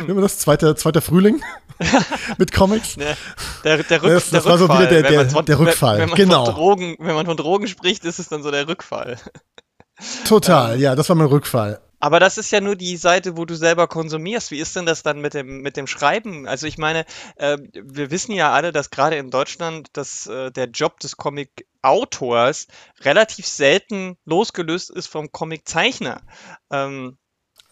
wie 0.06 0.13
man 0.13 0.21
das, 0.21 0.38
zweite, 0.39 0.75
zweiter 0.75 1.01
Frühling 1.01 1.41
mit 2.38 2.51
Comics. 2.51 2.97
Ne, 2.97 3.15
Der, 3.63 3.83
der, 3.83 4.01
Rück, 4.03 4.09
Das- 4.12 4.29
das 4.29 4.44
der 4.44 4.51
war 4.51 4.57
so 4.57 4.65
Rückfall. 4.65 4.89
wieder 4.89 5.01
der- 5.01 5.03
wenn 5.09 5.15
man 5.17 5.25
der- 5.27 5.29
von, 5.35 5.45
der 5.45 5.59
wenn- 5.59 5.65
Rückfall, 5.67 5.97
Wenn 6.00 6.09
man, 6.09 6.17
genau. 6.17 6.45
von 6.45 6.56
Drogen, 6.56 6.95
wenn 7.00 7.15
man 7.15 7.25
von 7.25 7.38
Drogen 7.38 7.67
spricht, 7.67 8.06
ist 8.06 8.19
es 8.19 8.29
dann 8.29 8.44
so 8.44 8.51
der 8.51 8.67
Rückfall. 8.67 9.17
Total, 10.27 10.79
ja, 10.79 10.95
das 10.95 11.07
war 11.10 11.15
mein 11.15 11.27
Rückfall. 11.27 11.79
Aber 12.01 12.19
das 12.19 12.38
ist 12.38 12.51
ja 12.51 12.60
nur 12.62 12.75
die 12.75 12.98
Seite, 12.98 13.36
wo 13.38 13.45
du 13.45 13.55
selber 13.55 13.88
konsumierst. 13.88 14.51
Wie 14.51 14.60
ist 14.60 14.75
denn 14.75 14.86
das 14.86 15.01
dann 15.01 15.22
mit 15.22 15.34
dem, 15.34 15.62
mit 15.62 15.75
dem 15.77 15.88
Schreiben? 15.88 16.48
Also 16.48 16.67
ich 16.67 16.77
meine, 16.77 17.05
äh, 17.38 17.57
wir 17.74 18.12
wissen 18.12 18.34
ja 18.34 18.51
alle, 18.51 18.72
dass 18.72 18.89
gerade 18.91 19.15
in 19.15 19.31
Deutschland 19.31 19.88
dass, 19.93 20.27
äh, 20.27 20.51
der 20.51 20.67
Job 20.67 21.00
des 21.00 21.15
Comic-Autors 21.17 22.67
relativ 23.01 23.48
selten 23.48 24.17
losgelöst 24.25 24.91
ist 24.91 25.07
vom 25.07 25.31
Comic-Zeichner. 25.31 26.22
Ähm, 26.69 27.17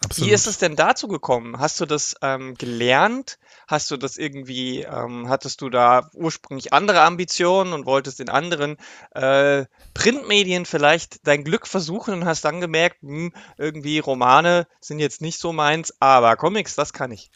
Absolut. 0.04 0.30
wie 0.30 0.34
ist 0.34 0.46
es 0.46 0.58
denn 0.58 0.76
dazu 0.76 1.08
gekommen? 1.08 1.58
Hast 1.58 1.80
du 1.80 1.86
das 1.86 2.14
ähm, 2.22 2.54
gelernt? 2.54 3.38
Hast 3.66 3.90
du 3.90 3.96
das 3.96 4.16
irgendwie, 4.16 4.82
ähm, 4.82 5.28
hattest 5.28 5.60
du 5.60 5.70
da 5.70 6.10
ursprünglich 6.14 6.72
andere 6.72 7.02
Ambitionen 7.02 7.72
und 7.72 7.86
wolltest 7.86 8.20
in 8.20 8.28
anderen 8.28 8.76
äh, 9.14 9.64
Printmedien 9.94 10.66
vielleicht 10.66 11.26
dein 11.26 11.44
Glück 11.44 11.66
versuchen 11.66 12.14
und 12.14 12.24
hast 12.26 12.44
dann 12.44 12.60
gemerkt, 12.60 13.02
hm, 13.02 13.32
irgendwie 13.56 13.98
Romane 13.98 14.66
sind 14.80 14.98
jetzt 14.98 15.22
nicht 15.22 15.38
so 15.38 15.52
meins, 15.52 15.94
aber 16.00 16.36
Comics, 16.36 16.74
das 16.74 16.92
kann 16.92 17.10
ich. 17.10 17.30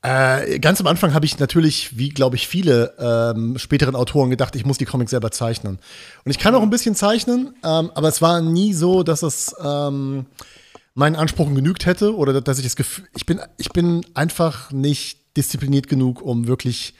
Äh, 0.00 0.60
ganz 0.60 0.80
am 0.80 0.86
Anfang 0.86 1.12
habe 1.12 1.26
ich 1.26 1.40
natürlich, 1.40 1.98
wie 1.98 2.10
glaube 2.10 2.36
ich 2.36 2.46
viele 2.46 2.94
ähm, 2.98 3.58
späteren 3.58 3.96
Autoren, 3.96 4.30
gedacht, 4.30 4.54
ich 4.54 4.64
muss 4.64 4.78
die 4.78 4.84
Comics 4.84 5.10
selber 5.10 5.32
zeichnen. 5.32 5.80
Und 6.24 6.30
ich 6.30 6.38
kann 6.38 6.54
auch 6.54 6.62
ein 6.62 6.70
bisschen 6.70 6.94
zeichnen, 6.94 7.54
ähm, 7.64 7.90
aber 7.94 8.06
es 8.08 8.22
war 8.22 8.40
nie 8.40 8.74
so, 8.74 9.02
dass 9.02 9.22
es 9.22 9.56
ähm, 9.60 10.26
meinen 10.98 11.14
Ansprüchen 11.16 11.54
genügt 11.54 11.86
hätte 11.86 12.16
oder 12.16 12.40
dass 12.40 12.58
ich 12.58 12.64
das 12.64 12.74
Gefühl, 12.74 13.06
ich 13.14 13.24
bin, 13.24 13.40
ich 13.56 13.70
bin 13.70 14.04
einfach 14.14 14.72
nicht 14.72 15.36
diszipliniert 15.36 15.88
genug, 15.88 16.20
um 16.20 16.48
wirklich 16.48 16.94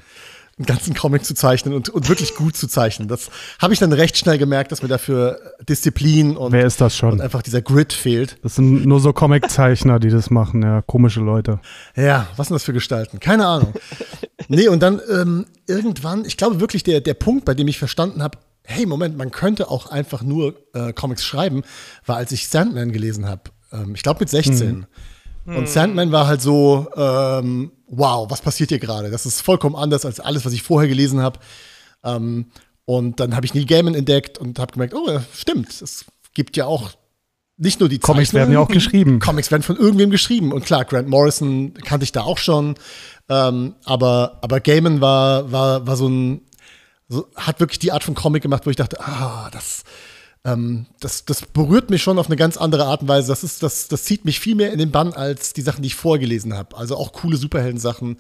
einen 0.57 0.67
ganzen 0.67 0.95
Comic 0.95 1.25
zu 1.25 1.35
zeichnen 1.35 1.75
und, 1.75 1.89
und 1.89 2.09
wirklich 2.09 2.35
gut 2.35 2.57
zu 2.57 2.69
zeichnen. 2.69 3.09
Das 3.09 3.29
habe 3.61 3.75
ich 3.75 3.81
dann 3.81 3.93
recht 3.93 4.17
schnell 4.17 4.39
gemerkt, 4.39 4.71
dass 4.71 4.83
mir 4.83 4.89
dafür 4.89 5.41
Disziplin 5.69 6.37
und, 6.37 6.53
Wer 6.53 6.65
ist 6.65 6.81
das 6.81 6.95
und 6.95 6.99
schon? 6.99 7.21
einfach 7.21 7.43
dieser 7.43 7.61
Grid 7.61 7.93
fehlt. 7.93 8.39
Das 8.43 8.55
sind 8.55 8.87
nur 8.87 9.01
so 9.01 9.13
Comiczeichner, 9.13 9.99
die 9.99 10.11
das 10.11 10.31
machen, 10.31 10.63
ja, 10.63 10.83
komische 10.83 11.21
Leute. 11.21 11.61
Ja, 11.97 12.29
was 12.37 12.49
sind 12.49 12.55
das 12.55 12.63
für 12.65 12.73
Gestalten? 12.73 13.19
Keine 13.19 13.47
Ahnung. 13.47 13.75
nee, 14.49 14.69
und 14.69 14.81
dann 14.81 15.01
ähm, 15.11 15.47
irgendwann, 15.67 16.25
ich 16.25 16.37
glaube 16.37 16.61
wirklich, 16.61 16.85
der, 16.85 17.01
der 17.01 17.15
Punkt, 17.15 17.45
bei 17.45 17.55
dem 17.55 17.67
ich 17.67 17.79
verstanden 17.79 18.23
habe, 18.23 18.39
hey, 18.63 18.87
Moment, 18.87 19.17
man 19.17 19.33
könnte 19.33 19.71
auch 19.71 19.91
einfach 19.91 20.23
nur 20.23 20.55
äh, 20.75 20.93
Comics 20.93 21.25
schreiben, 21.25 21.63
war, 22.07 22.17
als 22.17 22.31
ich 22.33 22.49
Sandman 22.49 22.93
gelesen 22.93 23.27
habe. 23.27 23.43
Ähm, 23.73 23.95
ich 23.95 24.03
glaube 24.03 24.21
mit 24.21 24.29
16. 24.29 24.87
Und 25.47 25.67
Sandman 25.67 26.13
war 26.13 26.27
halt 26.27 26.43
so, 26.43 26.89
ähm, 26.95 27.73
wow, 27.87 28.31
was 28.31 28.43
passiert 28.43 28.69
hier 28.69 28.79
gerade? 28.79 29.11
Das 29.11 29.25
ist 29.25 29.41
vollkommen 29.41 29.77
anders 29.77 30.05
als 30.05 30.21
alles, 30.21 30.45
was 30.45 30.53
ich 30.53 30.63
vorher 30.63 30.89
gelesen 30.89 31.23
habe. 31.23 31.41
Ähm, 32.05 32.51
und 32.85 33.19
dann 33.21 33.35
habe 33.35 33.47
ich 33.47 33.55
Neil 33.55 33.65
Gaiman 33.65 33.95
entdeckt 33.95 34.39
und 34.39 34.59
habe 34.59 34.73
gemerkt, 34.73 34.95
oh, 34.95 35.21
stimmt, 35.33 35.81
es 35.81 36.05
gibt 36.35 36.57
ja 36.57 36.67
auch 36.67 36.91
nicht 37.57 37.81
nur 37.81 37.89
die 37.89 37.99
Comics 37.99 38.33
werden 38.35 38.53
ja 38.53 38.61
auch 38.61 38.69
geschrieben. 38.69 39.19
Comics 39.21 39.51
werden 39.51 39.63
von 39.63 39.77
irgendwem 39.77 40.11
geschrieben. 40.11 40.53
Und 40.53 40.65
klar, 40.65 40.85
Grant 40.85 41.09
Morrison 41.09 41.75
kannte 41.75 42.05
ich 42.05 42.13
da 42.13 42.23
auch 42.23 42.39
schon. 42.39 42.77
Ähm, 43.29 43.75
aber, 43.85 44.39
aber 44.43 44.61
Gaiman 44.61 45.01
war, 45.01 45.51
war, 45.51 45.87
war 45.87 45.97
so 45.97 46.09
ein, 46.09 46.43
so, 47.09 47.27
hat 47.35 47.59
wirklich 47.59 47.81
die 47.81 47.91
Art 47.91 48.05
von 48.05 48.15
Comic 48.15 48.43
gemacht, 48.43 48.65
wo 48.65 48.71
ich 48.71 48.77
dachte, 48.77 49.01
ah, 49.01 49.49
das, 49.51 49.83
ähm, 50.53 50.87
das, 51.01 51.25
das 51.25 51.43
berührt 51.43 51.91
mich 51.91 52.03
schon 52.03 52.19
auf 52.19 52.27
eine 52.27 52.37
ganz 52.37 52.57
andere 52.57 52.87
Art 52.87 53.03
und 53.03 53.09
Weise. 53.09 53.29
Das, 53.29 53.45
ist, 53.45 53.63
das, 53.63 53.89
das 53.89 54.05
zieht 54.05 54.25
mich 54.25 54.41
viel 54.41 54.55
mehr 54.55 54.73
in 54.73 54.79
den 54.79 54.91
Bann 54.91 55.13
als 55.13 55.53
die 55.53 55.63
Sachen, 55.63 55.83
die 55.83 55.89
ich 55.89 55.95
vorgelesen 55.95 56.55
habe. 56.55 56.77
Also 56.77 56.97
auch 56.97 57.13
coole 57.13 57.37
Superhelden-Sachen. 57.37 58.19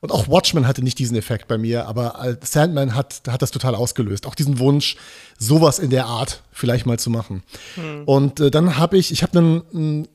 Und 0.00 0.12
auch 0.12 0.28
Watchmen 0.28 0.66
hatte 0.66 0.82
nicht 0.82 0.98
diesen 0.98 1.16
Effekt 1.16 1.48
bei 1.48 1.56
mir, 1.56 1.86
aber 1.86 2.36
Sandman 2.42 2.94
hat, 2.94 3.22
hat 3.28 3.40
das 3.42 3.50
total 3.50 3.74
ausgelöst. 3.74 4.26
Auch 4.26 4.34
diesen 4.34 4.58
Wunsch, 4.58 4.96
sowas 5.38 5.78
in 5.78 5.90
der 5.90 6.06
Art 6.06 6.42
vielleicht 6.52 6.86
mal 6.86 6.98
zu 6.98 7.10
machen. 7.10 7.42
Hm. 7.74 8.04
Und 8.04 8.40
äh, 8.40 8.50
dann 8.50 8.76
habe 8.76 8.98
ich, 8.98 9.10
ich 9.10 9.22
habe 9.22 9.38
einen, 9.38 9.62
einen, 9.72 10.08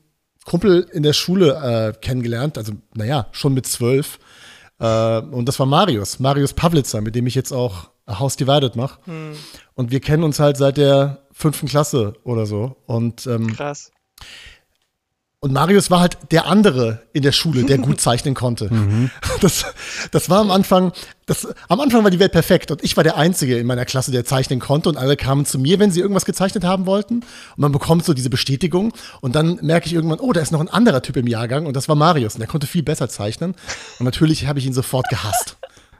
Kumpel 0.44 0.88
in 0.92 1.04
der 1.04 1.12
Schule 1.12 1.54
äh, 1.54 1.98
kennengelernt, 2.00 2.58
also 2.58 2.72
naja, 2.94 3.28
schon 3.30 3.54
mit 3.54 3.64
zwölf. 3.66 4.18
Äh, 4.80 5.18
und 5.18 5.46
das 5.46 5.60
war 5.60 5.66
Marius, 5.66 6.18
Marius 6.18 6.52
Pavlitzer, 6.52 7.00
mit 7.00 7.14
dem 7.14 7.28
ich 7.28 7.36
jetzt 7.36 7.52
auch 7.52 7.90
House 8.08 8.36
Divided 8.36 8.74
mache. 8.74 8.98
Hm. 9.04 9.36
Und 9.74 9.90
wir 9.90 10.00
kennen 10.00 10.24
uns 10.24 10.40
halt 10.40 10.56
seit 10.56 10.76
der 10.76 11.21
fünften 11.32 11.68
Klasse 11.68 12.14
oder 12.24 12.46
so. 12.46 12.76
Und 12.86 13.26
ähm, 13.26 13.54
krass. 13.54 13.90
Und 15.44 15.52
Marius 15.52 15.90
war 15.90 15.98
halt 15.98 16.18
der 16.30 16.46
andere 16.46 17.02
in 17.12 17.24
der 17.24 17.32
Schule, 17.32 17.64
der 17.64 17.78
gut 17.78 18.00
zeichnen 18.00 18.34
konnte. 18.34 18.72
Mhm. 18.72 19.10
Das, 19.40 19.64
das 20.12 20.30
war 20.30 20.38
am 20.38 20.52
Anfang, 20.52 20.92
das, 21.26 21.48
am 21.66 21.80
Anfang 21.80 22.04
war 22.04 22.12
die 22.12 22.20
Welt 22.20 22.30
perfekt 22.30 22.70
und 22.70 22.84
ich 22.84 22.96
war 22.96 23.02
der 23.02 23.16
Einzige 23.16 23.58
in 23.58 23.66
meiner 23.66 23.84
Klasse, 23.84 24.12
der 24.12 24.24
zeichnen 24.24 24.60
konnte 24.60 24.88
und 24.88 24.96
alle 24.96 25.16
kamen 25.16 25.44
zu 25.44 25.58
mir, 25.58 25.80
wenn 25.80 25.90
sie 25.90 25.98
irgendwas 25.98 26.24
gezeichnet 26.24 26.62
haben 26.62 26.86
wollten. 26.86 27.14
Und 27.16 27.58
man 27.58 27.72
bekommt 27.72 28.04
so 28.04 28.14
diese 28.14 28.30
Bestätigung 28.30 28.92
und 29.20 29.34
dann 29.34 29.58
merke 29.62 29.86
ich 29.86 29.94
irgendwann, 29.94 30.20
oh, 30.20 30.32
da 30.32 30.40
ist 30.40 30.52
noch 30.52 30.60
ein 30.60 30.68
anderer 30.68 31.02
Typ 31.02 31.16
im 31.16 31.26
Jahrgang 31.26 31.66
und 31.66 31.74
das 31.74 31.88
war 31.88 31.96
Marius 31.96 32.34
und 32.34 32.38
der 32.38 32.46
konnte 32.46 32.68
viel 32.68 32.84
besser 32.84 33.08
zeichnen. 33.08 33.56
Und 33.98 34.04
natürlich 34.04 34.46
habe 34.46 34.60
ich 34.60 34.66
ihn 34.66 34.74
sofort 34.74 35.08
gehasst. 35.08 35.56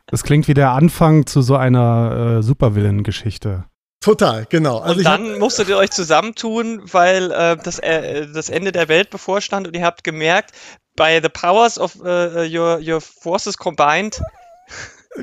Das 0.07 0.23
klingt 0.23 0.47
wie 0.47 0.55
der 0.55 0.71
Anfang 0.71 1.27
zu 1.27 1.43
so 1.43 1.57
einer 1.57 2.37
äh, 2.39 2.43
Supervillain-Geschichte. 2.45 3.65
Total, 4.03 4.47
genau. 4.49 4.79
Also 4.79 4.99
und 4.99 5.05
dann 5.05 5.39
musstet 5.39 5.69
ihr 5.69 5.77
euch 5.77 5.91
zusammentun, 5.91 6.83
weil 6.93 7.31
äh, 7.31 7.57
das, 7.57 7.79
äh, 7.79 8.27
das 8.27 8.49
Ende 8.49 8.73
der 8.73 8.89
Welt 8.89 9.11
bevorstand 9.11 9.69
und 9.69 9.77
ihr 9.77 9.85
habt 9.85 10.03
gemerkt, 10.03 10.51
by 10.97 11.21
the 11.23 11.29
powers 11.29 11.79
of 11.79 11.97
uh, 12.01 12.43
your, 12.43 12.81
your 12.81 13.01
forces 13.01 13.57
combined. 13.57 14.21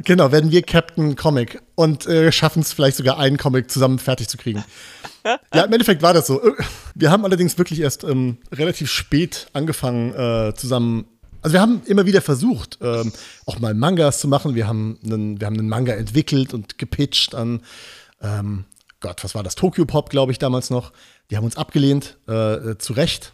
Genau, 0.06 0.32
werden 0.32 0.52
wir 0.52 0.62
Captain 0.62 1.16
Comic 1.16 1.62
und 1.76 2.06
äh, 2.08 2.32
schaffen 2.32 2.62
es 2.62 2.72
vielleicht 2.72 2.96
sogar 2.96 3.20
einen 3.20 3.38
Comic 3.38 3.70
zusammen 3.70 4.00
fertig 4.00 4.30
zu 4.30 4.38
kriegen. 4.38 4.64
ja, 5.26 5.64
im 5.64 5.74
Endeffekt 5.74 6.02
war 6.02 6.14
das 6.14 6.28
so. 6.28 6.42
Wir 6.96 7.12
haben 7.12 7.26
allerdings 7.26 7.58
wirklich 7.58 7.82
erst 7.82 8.04
ähm, 8.04 8.38
relativ 8.52 8.90
spät 8.90 9.48
angefangen 9.54 10.14
äh, 10.14 10.54
zusammen 10.56 11.06
also 11.42 11.54
wir 11.54 11.62
haben 11.62 11.82
immer 11.86 12.06
wieder 12.06 12.22
versucht, 12.22 12.80
ähm, 12.82 13.14
auch 13.46 13.60
mal 13.60 13.74
Mangas 13.74 14.20
zu 14.20 14.28
machen. 14.28 14.56
Wir 14.56 14.68
haben 14.68 15.00
einen, 15.06 15.40
wir 15.40 15.48
haben 15.48 15.58
einen 15.58 15.70
Manga 15.70 15.94
entwickelt 15.94 16.54
und 16.54 16.78
gepitcht 16.78 17.34
an 17.34 17.62
ähm, 18.22 18.66
Gott, 19.01 19.24
was 19.24 19.36
war 19.36 19.44
das? 19.44 19.56
Tokyo 19.56 19.86
Pop, 19.86 20.10
glaube 20.10 20.32
ich, 20.32 20.39
damals 20.39 20.70
noch. 20.70 20.91
Die 21.29 21.38
haben 21.38 21.46
uns 21.46 21.58
abgelehnt, 21.58 22.18
äh, 22.27 22.75
zu 22.77 22.94
Recht. 22.94 23.34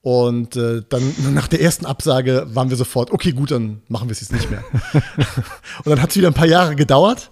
Und 0.00 0.56
äh, 0.56 0.82
dann 0.88 1.14
nach 1.34 1.48
der 1.48 1.60
ersten 1.60 1.86
Absage 1.86 2.46
waren 2.50 2.70
wir 2.70 2.76
sofort, 2.76 3.10
okay, 3.10 3.32
gut, 3.32 3.50
dann 3.50 3.82
machen 3.88 4.08
wir 4.08 4.12
es 4.12 4.20
jetzt 4.20 4.32
nicht 4.32 4.50
mehr. 4.50 4.64
und 4.92 5.86
dann 5.86 6.00
hat 6.00 6.10
es 6.10 6.16
wieder 6.16 6.28
ein 6.28 6.34
paar 6.34 6.46
Jahre 6.46 6.76
gedauert, 6.76 7.30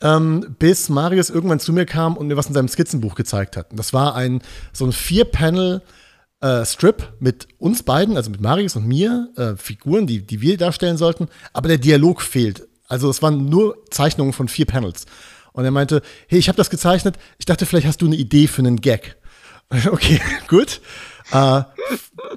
ähm, 0.00 0.54
bis 0.58 0.88
Marius 0.88 1.30
irgendwann 1.30 1.60
zu 1.60 1.72
mir 1.72 1.86
kam 1.86 2.16
und 2.16 2.28
mir 2.28 2.36
was 2.36 2.46
in 2.46 2.54
seinem 2.54 2.68
Skizzenbuch 2.68 3.14
gezeigt 3.14 3.56
hat. 3.56 3.70
Und 3.70 3.78
das 3.78 3.92
war 3.92 4.14
ein 4.14 4.42
so 4.72 4.84
ein 4.84 4.92
Vier-Panel- 4.92 5.82
äh, 6.40 6.66
Strip 6.66 7.14
mit 7.20 7.48
uns 7.58 7.82
beiden, 7.82 8.18
also 8.18 8.30
mit 8.30 8.42
Marius 8.42 8.76
und 8.76 8.86
mir, 8.86 9.30
äh, 9.36 9.56
Figuren, 9.56 10.06
die, 10.06 10.26
die 10.26 10.42
wir 10.42 10.58
darstellen 10.58 10.98
sollten, 10.98 11.28
aber 11.54 11.68
der 11.68 11.78
Dialog 11.78 12.20
fehlt. 12.20 12.68
Also 12.86 13.08
es 13.08 13.22
waren 13.22 13.46
nur 13.46 13.78
Zeichnungen 13.90 14.34
von 14.34 14.48
vier 14.48 14.66
Panels. 14.66 15.06
Und 15.54 15.64
er 15.64 15.70
meinte, 15.70 16.02
hey, 16.26 16.38
ich 16.38 16.48
habe 16.48 16.56
das 16.56 16.68
gezeichnet, 16.68 17.16
ich 17.38 17.46
dachte, 17.46 17.64
vielleicht 17.64 17.86
hast 17.86 18.02
du 18.02 18.06
eine 18.06 18.16
Idee 18.16 18.48
für 18.48 18.60
einen 18.60 18.80
Gag. 18.80 19.16
Okay, 19.90 20.20
gut. 20.48 20.80
Äh, 21.32 21.62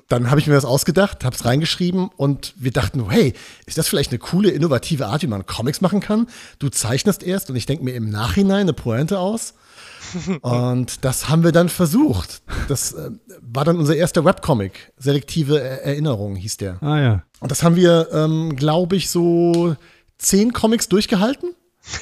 dann 0.07 0.31
habe 0.31 0.39
ich 0.39 0.47
mir 0.47 0.53
das 0.53 0.65
ausgedacht, 0.65 1.23
habe 1.25 1.35
es 1.35 1.45
reingeschrieben 1.45 2.09
und 2.15 2.53
wir 2.55 2.71
dachten, 2.71 3.07
hey, 3.09 3.33
ist 3.65 3.77
das 3.77 3.89
vielleicht 3.89 4.11
eine 4.11 4.17
coole, 4.17 4.49
innovative 4.49 5.07
Art, 5.07 5.21
wie 5.21 5.27
man 5.27 5.45
Comics 5.45 5.81
machen 5.81 5.99
kann? 5.99 6.27
Du 6.57 6.69
zeichnest 6.69 7.21
erst 7.21 7.49
und 7.49 7.57
ich 7.57 7.65
denke 7.65 7.83
mir 7.83 7.93
im 7.95 8.09
Nachhinein 8.09 8.61
eine 8.61 8.73
Pointe 8.73 9.19
aus. 9.19 9.55
Und 10.41 11.03
das 11.03 11.27
haben 11.27 11.43
wir 11.43 11.51
dann 11.51 11.67
versucht. 11.67 12.41
Das 12.69 12.93
äh, 12.93 13.11
war 13.41 13.65
dann 13.65 13.77
unser 13.77 13.95
erster 13.95 14.23
Webcomic. 14.23 14.93
Selektive 14.97 15.59
Erinnerung 15.59 16.37
hieß 16.37 16.55
der. 16.57 16.81
Ah 16.81 16.99
ja. 16.99 17.23
Und 17.41 17.51
das 17.51 17.61
haben 17.61 17.75
wir, 17.75 18.07
ähm, 18.13 18.55
glaube 18.55 18.95
ich, 18.95 19.09
so 19.09 19.75
zehn 20.17 20.53
Comics 20.53 20.87
durchgehalten 20.87 21.49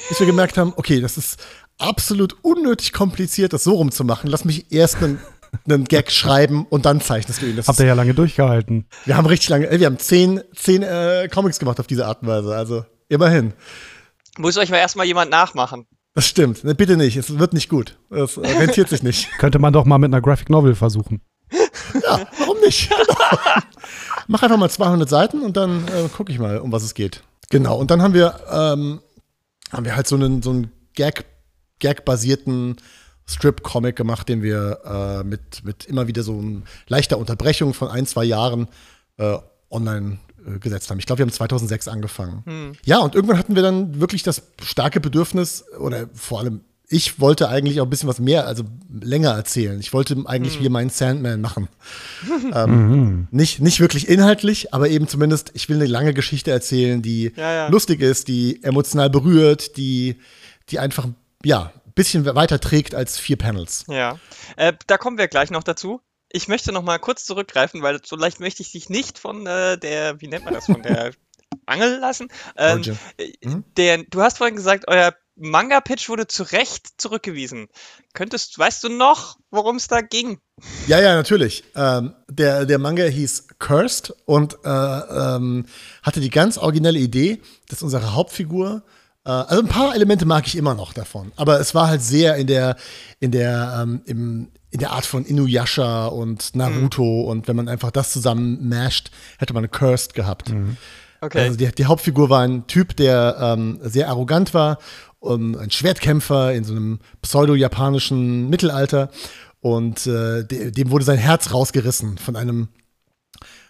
bis 0.08 0.20
wir 0.20 0.26
gemerkt 0.26 0.58
haben, 0.58 0.72
okay, 0.76 1.00
das 1.00 1.16
ist 1.16 1.42
absolut 1.78 2.36
unnötig 2.42 2.92
kompliziert, 2.92 3.52
das 3.52 3.64
so 3.64 3.74
rumzumachen. 3.74 4.30
Lass 4.30 4.44
mich 4.44 4.72
erst 4.72 5.02
einen, 5.02 5.20
einen 5.68 5.84
Gag 5.84 6.10
schreiben 6.10 6.66
und 6.66 6.86
dann 6.86 7.00
zeichnest 7.00 7.42
du 7.42 7.46
ihn. 7.46 7.56
Das 7.56 7.68
Habt 7.68 7.78
ihr 7.80 7.86
ja 7.86 7.94
lange 7.94 8.14
durchgehalten. 8.14 8.86
Wir 9.04 9.16
haben 9.16 9.26
richtig 9.26 9.48
lange, 9.48 9.70
wir 9.70 9.86
haben 9.86 9.98
zehn, 9.98 10.40
zehn 10.54 10.82
äh, 10.82 11.28
Comics 11.32 11.58
gemacht 11.58 11.80
auf 11.80 11.86
diese 11.86 12.06
Art 12.06 12.22
und 12.22 12.28
Weise, 12.28 12.54
also 12.54 12.84
immerhin. 13.08 13.52
Muss 14.38 14.56
euch 14.56 14.70
mal 14.70 14.78
erstmal 14.78 15.06
jemand 15.06 15.30
nachmachen. 15.30 15.86
Das 16.14 16.26
stimmt. 16.26 16.64
Ne, 16.64 16.74
bitte 16.74 16.96
nicht, 16.96 17.16
es 17.16 17.38
wird 17.38 17.52
nicht 17.52 17.68
gut. 17.68 17.98
Es 18.10 18.36
äh, 18.38 18.46
rentiert 18.46 18.88
sich 18.88 19.02
nicht. 19.02 19.28
Könnte 19.38 19.58
man 19.58 19.72
doch 19.72 19.84
mal 19.84 19.98
mit 19.98 20.12
einer 20.12 20.22
Graphic 20.22 20.48
Novel 20.48 20.74
versuchen. 20.74 21.20
Ja, 21.52 22.26
warum 22.38 22.58
nicht? 22.60 22.90
Mach 24.26 24.42
einfach 24.42 24.56
mal 24.56 24.70
200 24.70 25.08
Seiten 25.08 25.42
und 25.42 25.56
dann 25.56 25.86
äh, 25.88 26.08
gucke 26.08 26.32
ich 26.32 26.38
mal, 26.38 26.58
um 26.58 26.72
was 26.72 26.82
es 26.82 26.94
geht. 26.94 27.22
Genau, 27.50 27.76
und 27.76 27.90
dann 27.90 28.02
haben 28.02 28.14
wir 28.14 28.40
ähm, 28.50 29.00
haben 29.72 29.84
wir 29.84 29.96
halt 29.96 30.06
so 30.06 30.16
einen, 30.16 30.42
so 30.42 30.50
einen 30.50 30.72
Gag, 30.94 31.24
Gag-basierten 31.78 32.76
Strip-Comic 33.26 33.96
gemacht, 33.96 34.28
den 34.28 34.42
wir 34.42 34.80
äh, 34.84 35.24
mit, 35.24 35.64
mit 35.64 35.84
immer 35.86 36.06
wieder 36.06 36.22
so 36.22 36.42
leichter 36.86 37.18
Unterbrechung 37.18 37.74
von 37.74 37.88
ein, 37.88 38.06
zwei 38.06 38.24
Jahren 38.24 38.68
äh, 39.18 39.36
online 39.70 40.18
äh, 40.46 40.58
gesetzt 40.58 40.90
haben. 40.90 40.98
Ich 40.98 41.06
glaube, 41.06 41.18
wir 41.18 41.26
haben 41.26 41.32
2006 41.32 41.88
angefangen. 41.88 42.42
Hm. 42.46 42.72
Ja, 42.84 42.98
und 42.98 43.14
irgendwann 43.14 43.38
hatten 43.38 43.56
wir 43.56 43.62
dann 43.62 44.00
wirklich 44.00 44.22
das 44.22 44.42
starke 44.62 45.00
Bedürfnis, 45.00 45.64
oder 45.78 46.08
vor 46.14 46.40
allem 46.40 46.60
ich 46.88 47.20
wollte 47.20 47.48
eigentlich 47.48 47.80
auch 47.80 47.86
ein 47.86 47.90
bisschen 47.90 48.08
was 48.08 48.20
mehr, 48.20 48.46
also 48.46 48.64
länger 48.88 49.30
erzählen. 49.32 49.80
Ich 49.80 49.92
wollte 49.92 50.22
eigentlich 50.26 50.60
mhm. 50.60 50.64
wie 50.64 50.68
meinen 50.68 50.90
Sandman 50.90 51.40
machen. 51.40 51.68
ähm, 52.54 52.88
mhm. 52.88 53.28
nicht, 53.30 53.60
nicht 53.60 53.80
wirklich 53.80 54.08
inhaltlich, 54.08 54.72
aber 54.72 54.88
eben 54.88 55.08
zumindest, 55.08 55.50
ich 55.54 55.68
will 55.68 55.76
eine 55.76 55.86
lange 55.86 56.14
Geschichte 56.14 56.50
erzählen, 56.50 57.02
die 57.02 57.32
ja, 57.36 57.52
ja. 57.52 57.68
lustig 57.68 58.00
ist, 58.00 58.28
die 58.28 58.62
emotional 58.62 59.10
berührt, 59.10 59.76
die, 59.76 60.20
die 60.68 60.78
einfach, 60.78 61.08
ja, 61.44 61.72
ein 61.86 61.92
bisschen 61.94 62.24
weiter 62.24 62.60
trägt 62.60 62.94
als 62.94 63.18
vier 63.18 63.36
Panels. 63.36 63.84
Ja, 63.88 64.18
äh, 64.56 64.72
da 64.86 64.96
kommen 64.96 65.18
wir 65.18 65.28
gleich 65.28 65.50
noch 65.50 65.64
dazu. 65.64 66.00
Ich 66.30 66.46
möchte 66.48 66.72
noch 66.72 66.82
mal 66.82 66.98
kurz 66.98 67.24
zurückgreifen, 67.24 67.82
weil 67.82 68.00
so 68.04 68.16
leicht 68.16 68.40
möchte 68.40 68.62
ich 68.62 68.72
dich 68.72 68.90
nicht 68.90 69.18
von 69.18 69.46
äh, 69.46 69.78
der, 69.78 70.20
wie 70.20 70.28
nennt 70.28 70.44
man 70.44 70.54
das, 70.54 70.66
von 70.66 70.82
der 70.82 71.12
Angel 71.66 71.98
lassen. 71.98 72.28
Ähm, 72.56 72.82
mhm. 73.42 73.64
der, 73.76 74.04
du 74.04 74.20
hast 74.20 74.38
vorhin 74.38 74.56
gesagt, 74.56 74.84
euer 74.86 75.14
Manga-Pitch 75.36 76.08
wurde 76.08 76.26
zu 76.26 76.42
Recht 76.42 77.00
zurückgewiesen. 77.00 77.68
Könntest, 78.14 78.58
weißt 78.58 78.84
du 78.84 78.88
noch, 78.88 79.36
worum 79.50 79.76
es 79.76 79.86
da 79.86 80.00
ging? 80.00 80.38
Ja, 80.86 81.00
ja, 81.00 81.14
natürlich. 81.14 81.64
Ähm, 81.74 82.14
der, 82.28 82.64
der 82.64 82.78
Manga 82.78 83.04
hieß 83.04 83.48
Cursed 83.58 84.14
und 84.24 84.56
äh, 84.64 84.68
ähm, 84.68 85.66
hatte 86.02 86.20
die 86.20 86.30
ganz 86.30 86.56
originelle 86.56 86.98
Idee, 86.98 87.40
dass 87.68 87.82
unsere 87.82 88.14
Hauptfigur 88.14 88.82
äh, 89.26 89.30
also 89.30 89.62
ein 89.62 89.68
paar 89.68 89.94
Elemente 89.94 90.24
mag 90.24 90.46
ich 90.46 90.56
immer 90.56 90.74
noch 90.74 90.92
davon, 90.92 91.32
aber 91.36 91.60
es 91.60 91.74
war 91.74 91.88
halt 91.88 92.02
sehr 92.02 92.36
in 92.36 92.46
der, 92.46 92.76
in 93.20 93.32
der, 93.32 93.80
ähm, 93.82 94.00
im, 94.06 94.48
in 94.70 94.78
der 94.78 94.92
Art 94.92 95.04
von 95.04 95.26
Inuyasha 95.26 96.06
und 96.06 96.54
Naruto 96.54 97.02
mhm. 97.02 97.28
und 97.28 97.48
wenn 97.48 97.56
man 97.56 97.68
einfach 97.68 97.90
das 97.90 98.12
zusammen 98.12 98.68
masht, 98.68 99.10
hätte 99.38 99.52
man 99.52 99.70
Cursed 99.70 100.14
gehabt. 100.14 100.50
Mhm. 100.50 100.76
Okay. 101.20 101.40
Also 101.40 101.56
die, 101.56 101.70
die, 101.72 101.86
Hauptfigur 101.86 102.30
war 102.30 102.42
ein 102.42 102.66
Typ, 102.66 102.94
der 102.96 103.36
ähm, 103.40 103.80
sehr 103.82 104.08
arrogant 104.08 104.54
war 104.54 104.78
um, 105.26 105.56
ein 105.56 105.70
Schwertkämpfer 105.70 106.52
in 106.54 106.64
so 106.64 106.72
einem 106.72 107.00
pseudo-japanischen 107.22 108.48
Mittelalter. 108.48 109.10
Und 109.60 110.06
äh, 110.06 110.44
dem 110.44 110.90
wurde 110.90 111.04
sein 111.04 111.18
Herz 111.18 111.52
rausgerissen 111.52 112.18
von 112.18 112.36
einem, 112.36 112.68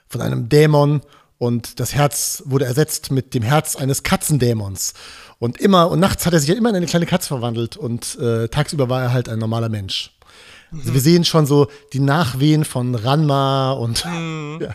von 0.08 0.20
einem 0.20 0.48
Dämon. 0.48 1.00
Und 1.38 1.80
das 1.80 1.94
Herz 1.94 2.42
wurde 2.46 2.64
ersetzt 2.64 3.10
mit 3.10 3.34
dem 3.34 3.42
Herz 3.42 3.76
eines 3.76 4.02
Katzendämons. 4.02 4.94
Und 5.38 5.58
immer, 5.60 5.90
und 5.90 6.00
nachts 6.00 6.24
hat 6.24 6.32
er 6.32 6.40
sich 6.40 6.48
halt 6.48 6.58
immer 6.58 6.70
in 6.70 6.76
eine 6.76 6.86
kleine 6.86 7.06
Katze 7.06 7.28
verwandelt 7.28 7.76
und 7.76 8.18
äh, 8.18 8.48
tagsüber 8.48 8.88
war 8.88 9.02
er 9.02 9.12
halt 9.12 9.28
ein 9.28 9.38
normaler 9.38 9.68
Mensch. 9.68 10.12
Also 10.72 10.94
wir 10.94 11.00
sehen 11.00 11.24
schon 11.24 11.46
so 11.46 11.68
die 11.92 12.00
Nachwehen 12.00 12.64
von 12.64 12.94
Ranma 12.94 13.72
und 13.72 14.04
mhm. 14.04 14.58
ja, 14.62 14.74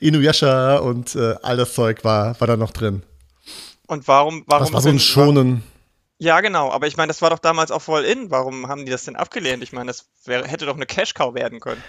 Inuyasha 0.00 0.76
und 0.76 1.14
äh, 1.16 1.34
all 1.42 1.56
das 1.56 1.74
Zeug 1.74 2.04
war, 2.04 2.40
war 2.40 2.46
da 2.46 2.56
noch 2.56 2.70
drin. 2.70 3.02
Und 3.86 4.06
warum, 4.06 4.44
warum? 4.46 4.64
Das 4.64 4.72
war 4.72 4.80
so 4.80 4.88
ein 4.88 4.98
Schonen. 4.98 5.62
Ja, 6.18 6.40
genau, 6.40 6.70
aber 6.70 6.88
ich 6.88 6.96
meine, 6.96 7.08
das 7.08 7.22
war 7.22 7.30
doch 7.30 7.38
damals 7.38 7.70
auch 7.70 7.82
voll 7.82 8.04
in. 8.04 8.30
Warum 8.30 8.66
haben 8.66 8.84
die 8.84 8.90
das 8.90 9.04
denn 9.04 9.14
abgelehnt? 9.14 9.62
Ich 9.62 9.72
meine, 9.72 9.86
das 9.86 10.06
wäre, 10.24 10.46
hätte 10.48 10.66
doch 10.66 10.74
eine 10.74 10.86
Cash-Cow 10.86 11.34
werden 11.34 11.60
können. 11.60 11.82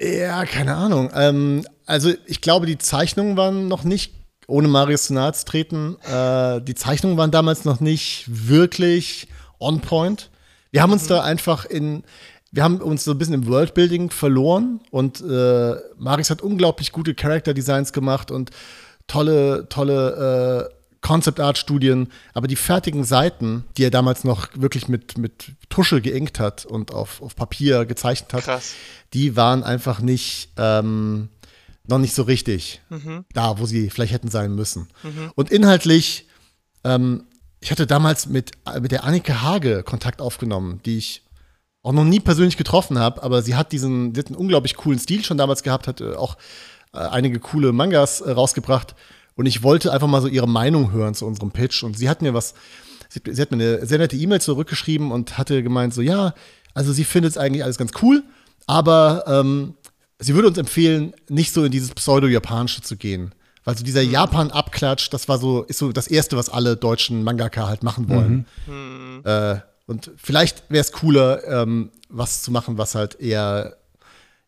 Ja, 0.00 0.44
keine 0.46 0.74
Ahnung. 0.74 1.10
Ähm, 1.14 1.64
also 1.86 2.12
ich 2.26 2.40
glaube, 2.40 2.66
die 2.66 2.78
Zeichnungen 2.78 3.36
waren 3.36 3.68
noch 3.68 3.84
nicht, 3.84 4.14
ohne 4.48 4.66
Marius 4.66 5.04
zu 5.04 5.14
nahe 5.14 5.32
zu 5.32 5.44
treten, 5.44 5.96
äh, 6.02 6.60
die 6.60 6.74
Zeichnungen 6.74 7.16
waren 7.16 7.30
damals 7.30 7.64
noch 7.64 7.78
nicht 7.78 8.24
wirklich 8.26 9.28
on 9.60 9.80
point. 9.80 10.30
Wir 10.72 10.82
haben 10.82 10.92
uns 10.92 11.04
mhm. 11.04 11.08
da 11.08 11.22
einfach 11.22 11.64
in, 11.64 12.02
wir 12.50 12.64
haben 12.64 12.80
uns 12.80 13.04
so 13.04 13.12
ein 13.12 13.18
bisschen 13.18 13.34
im 13.34 13.46
Worldbuilding 13.46 14.10
verloren 14.10 14.80
und 14.90 15.20
äh, 15.20 15.76
Marius 15.96 16.30
hat 16.30 16.42
unglaublich 16.42 16.90
gute 16.90 17.14
Character 17.14 17.54
Designs 17.54 17.92
gemacht 17.92 18.32
und 18.32 18.50
tolle, 19.06 19.68
tolle 19.68 20.68
äh, 20.68 20.81
Concept 21.02 21.40
Art 21.40 21.58
Studien, 21.58 22.08
aber 22.32 22.46
die 22.46 22.56
fertigen 22.56 23.04
Seiten, 23.04 23.64
die 23.76 23.84
er 23.84 23.90
damals 23.90 24.24
noch 24.24 24.48
wirklich 24.54 24.88
mit, 24.88 25.18
mit 25.18 25.52
Tusche 25.68 26.00
geinkt 26.00 26.40
hat 26.40 26.64
und 26.64 26.94
auf, 26.94 27.20
auf 27.20 27.36
Papier 27.36 27.84
gezeichnet 27.84 28.32
hat, 28.32 28.44
Krass. 28.44 28.74
die 29.12 29.36
waren 29.36 29.64
einfach 29.64 30.00
nicht, 30.00 30.50
ähm, 30.56 31.28
noch 31.86 31.98
nicht 31.98 32.14
so 32.14 32.22
richtig 32.22 32.80
mhm. 32.88 33.24
da, 33.34 33.58
wo 33.58 33.66
sie 33.66 33.90
vielleicht 33.90 34.12
hätten 34.12 34.30
sein 34.30 34.54
müssen. 34.54 34.88
Mhm. 35.02 35.32
Und 35.34 35.50
inhaltlich, 35.50 36.28
ähm, 36.84 37.24
ich 37.60 37.72
hatte 37.72 37.86
damals 37.86 38.26
mit, 38.26 38.52
mit 38.80 38.92
der 38.92 39.04
Annika 39.04 39.42
Hage 39.42 39.82
Kontakt 39.82 40.20
aufgenommen, 40.20 40.80
die 40.84 40.98
ich 40.98 41.22
auch 41.82 41.92
noch 41.92 42.04
nie 42.04 42.20
persönlich 42.20 42.56
getroffen 42.56 42.98
habe, 42.98 43.22
aber 43.24 43.42
sie 43.42 43.56
hat 43.56 43.72
diesen, 43.72 44.14
sie 44.14 44.20
hat 44.20 44.28
einen 44.28 44.36
unglaublich 44.36 44.76
coolen 44.76 45.00
Stil 45.00 45.24
schon 45.24 45.36
damals 45.36 45.64
gehabt, 45.64 45.88
hat 45.88 46.00
äh, 46.00 46.14
auch 46.14 46.36
äh, 46.92 46.98
einige 46.98 47.40
coole 47.40 47.72
Mangas 47.72 48.20
äh, 48.20 48.30
rausgebracht. 48.30 48.94
Und 49.34 49.46
ich 49.46 49.62
wollte 49.62 49.92
einfach 49.92 50.08
mal 50.08 50.20
so 50.20 50.28
ihre 50.28 50.48
Meinung 50.48 50.92
hören 50.92 51.14
zu 51.14 51.26
unserem 51.26 51.50
Pitch. 51.50 51.82
Und 51.82 51.96
sie 51.96 52.08
hat 52.08 52.22
mir 52.22 52.34
was, 52.34 52.54
sie, 53.08 53.20
sie 53.30 53.40
hat 53.40 53.50
mir 53.50 53.56
eine 53.56 53.86
sehr 53.86 53.98
nette 53.98 54.16
E-Mail 54.16 54.40
zurückgeschrieben 54.40 55.10
und 55.10 55.38
hatte 55.38 55.62
gemeint, 55.62 55.94
so 55.94 56.02
ja, 56.02 56.34
also 56.74 56.92
sie 56.92 57.04
findet 57.04 57.32
es 57.32 57.38
eigentlich 57.38 57.64
alles 57.64 57.78
ganz 57.78 57.92
cool, 58.02 58.22
aber 58.66 59.24
ähm, 59.26 59.74
sie 60.18 60.34
würde 60.34 60.48
uns 60.48 60.58
empfehlen, 60.58 61.12
nicht 61.28 61.52
so 61.52 61.64
in 61.64 61.72
dieses 61.72 61.90
Pseudo-Japanische 61.90 62.82
zu 62.82 62.96
gehen. 62.96 63.34
Weil 63.64 63.76
so 63.76 63.84
dieser 63.84 64.02
mhm. 64.02 64.10
Japan-Abklatsch, 64.10 65.10
das 65.10 65.28
war 65.28 65.38
so, 65.38 65.62
ist 65.62 65.78
so 65.78 65.92
das 65.92 66.08
Erste, 66.08 66.36
was 66.36 66.48
alle 66.48 66.76
deutschen 66.76 67.22
Mangaka 67.22 67.68
halt 67.68 67.82
machen 67.82 68.08
wollen. 68.08 68.46
Mhm. 68.66 69.22
Äh, 69.24 69.60
und 69.86 70.10
vielleicht 70.16 70.64
wäre 70.68 70.80
es 70.80 70.92
cooler, 70.92 71.46
ähm, 71.46 71.90
was 72.08 72.42
zu 72.42 72.50
machen, 72.50 72.78
was 72.78 72.94
halt 72.94 73.20
eher 73.20 73.76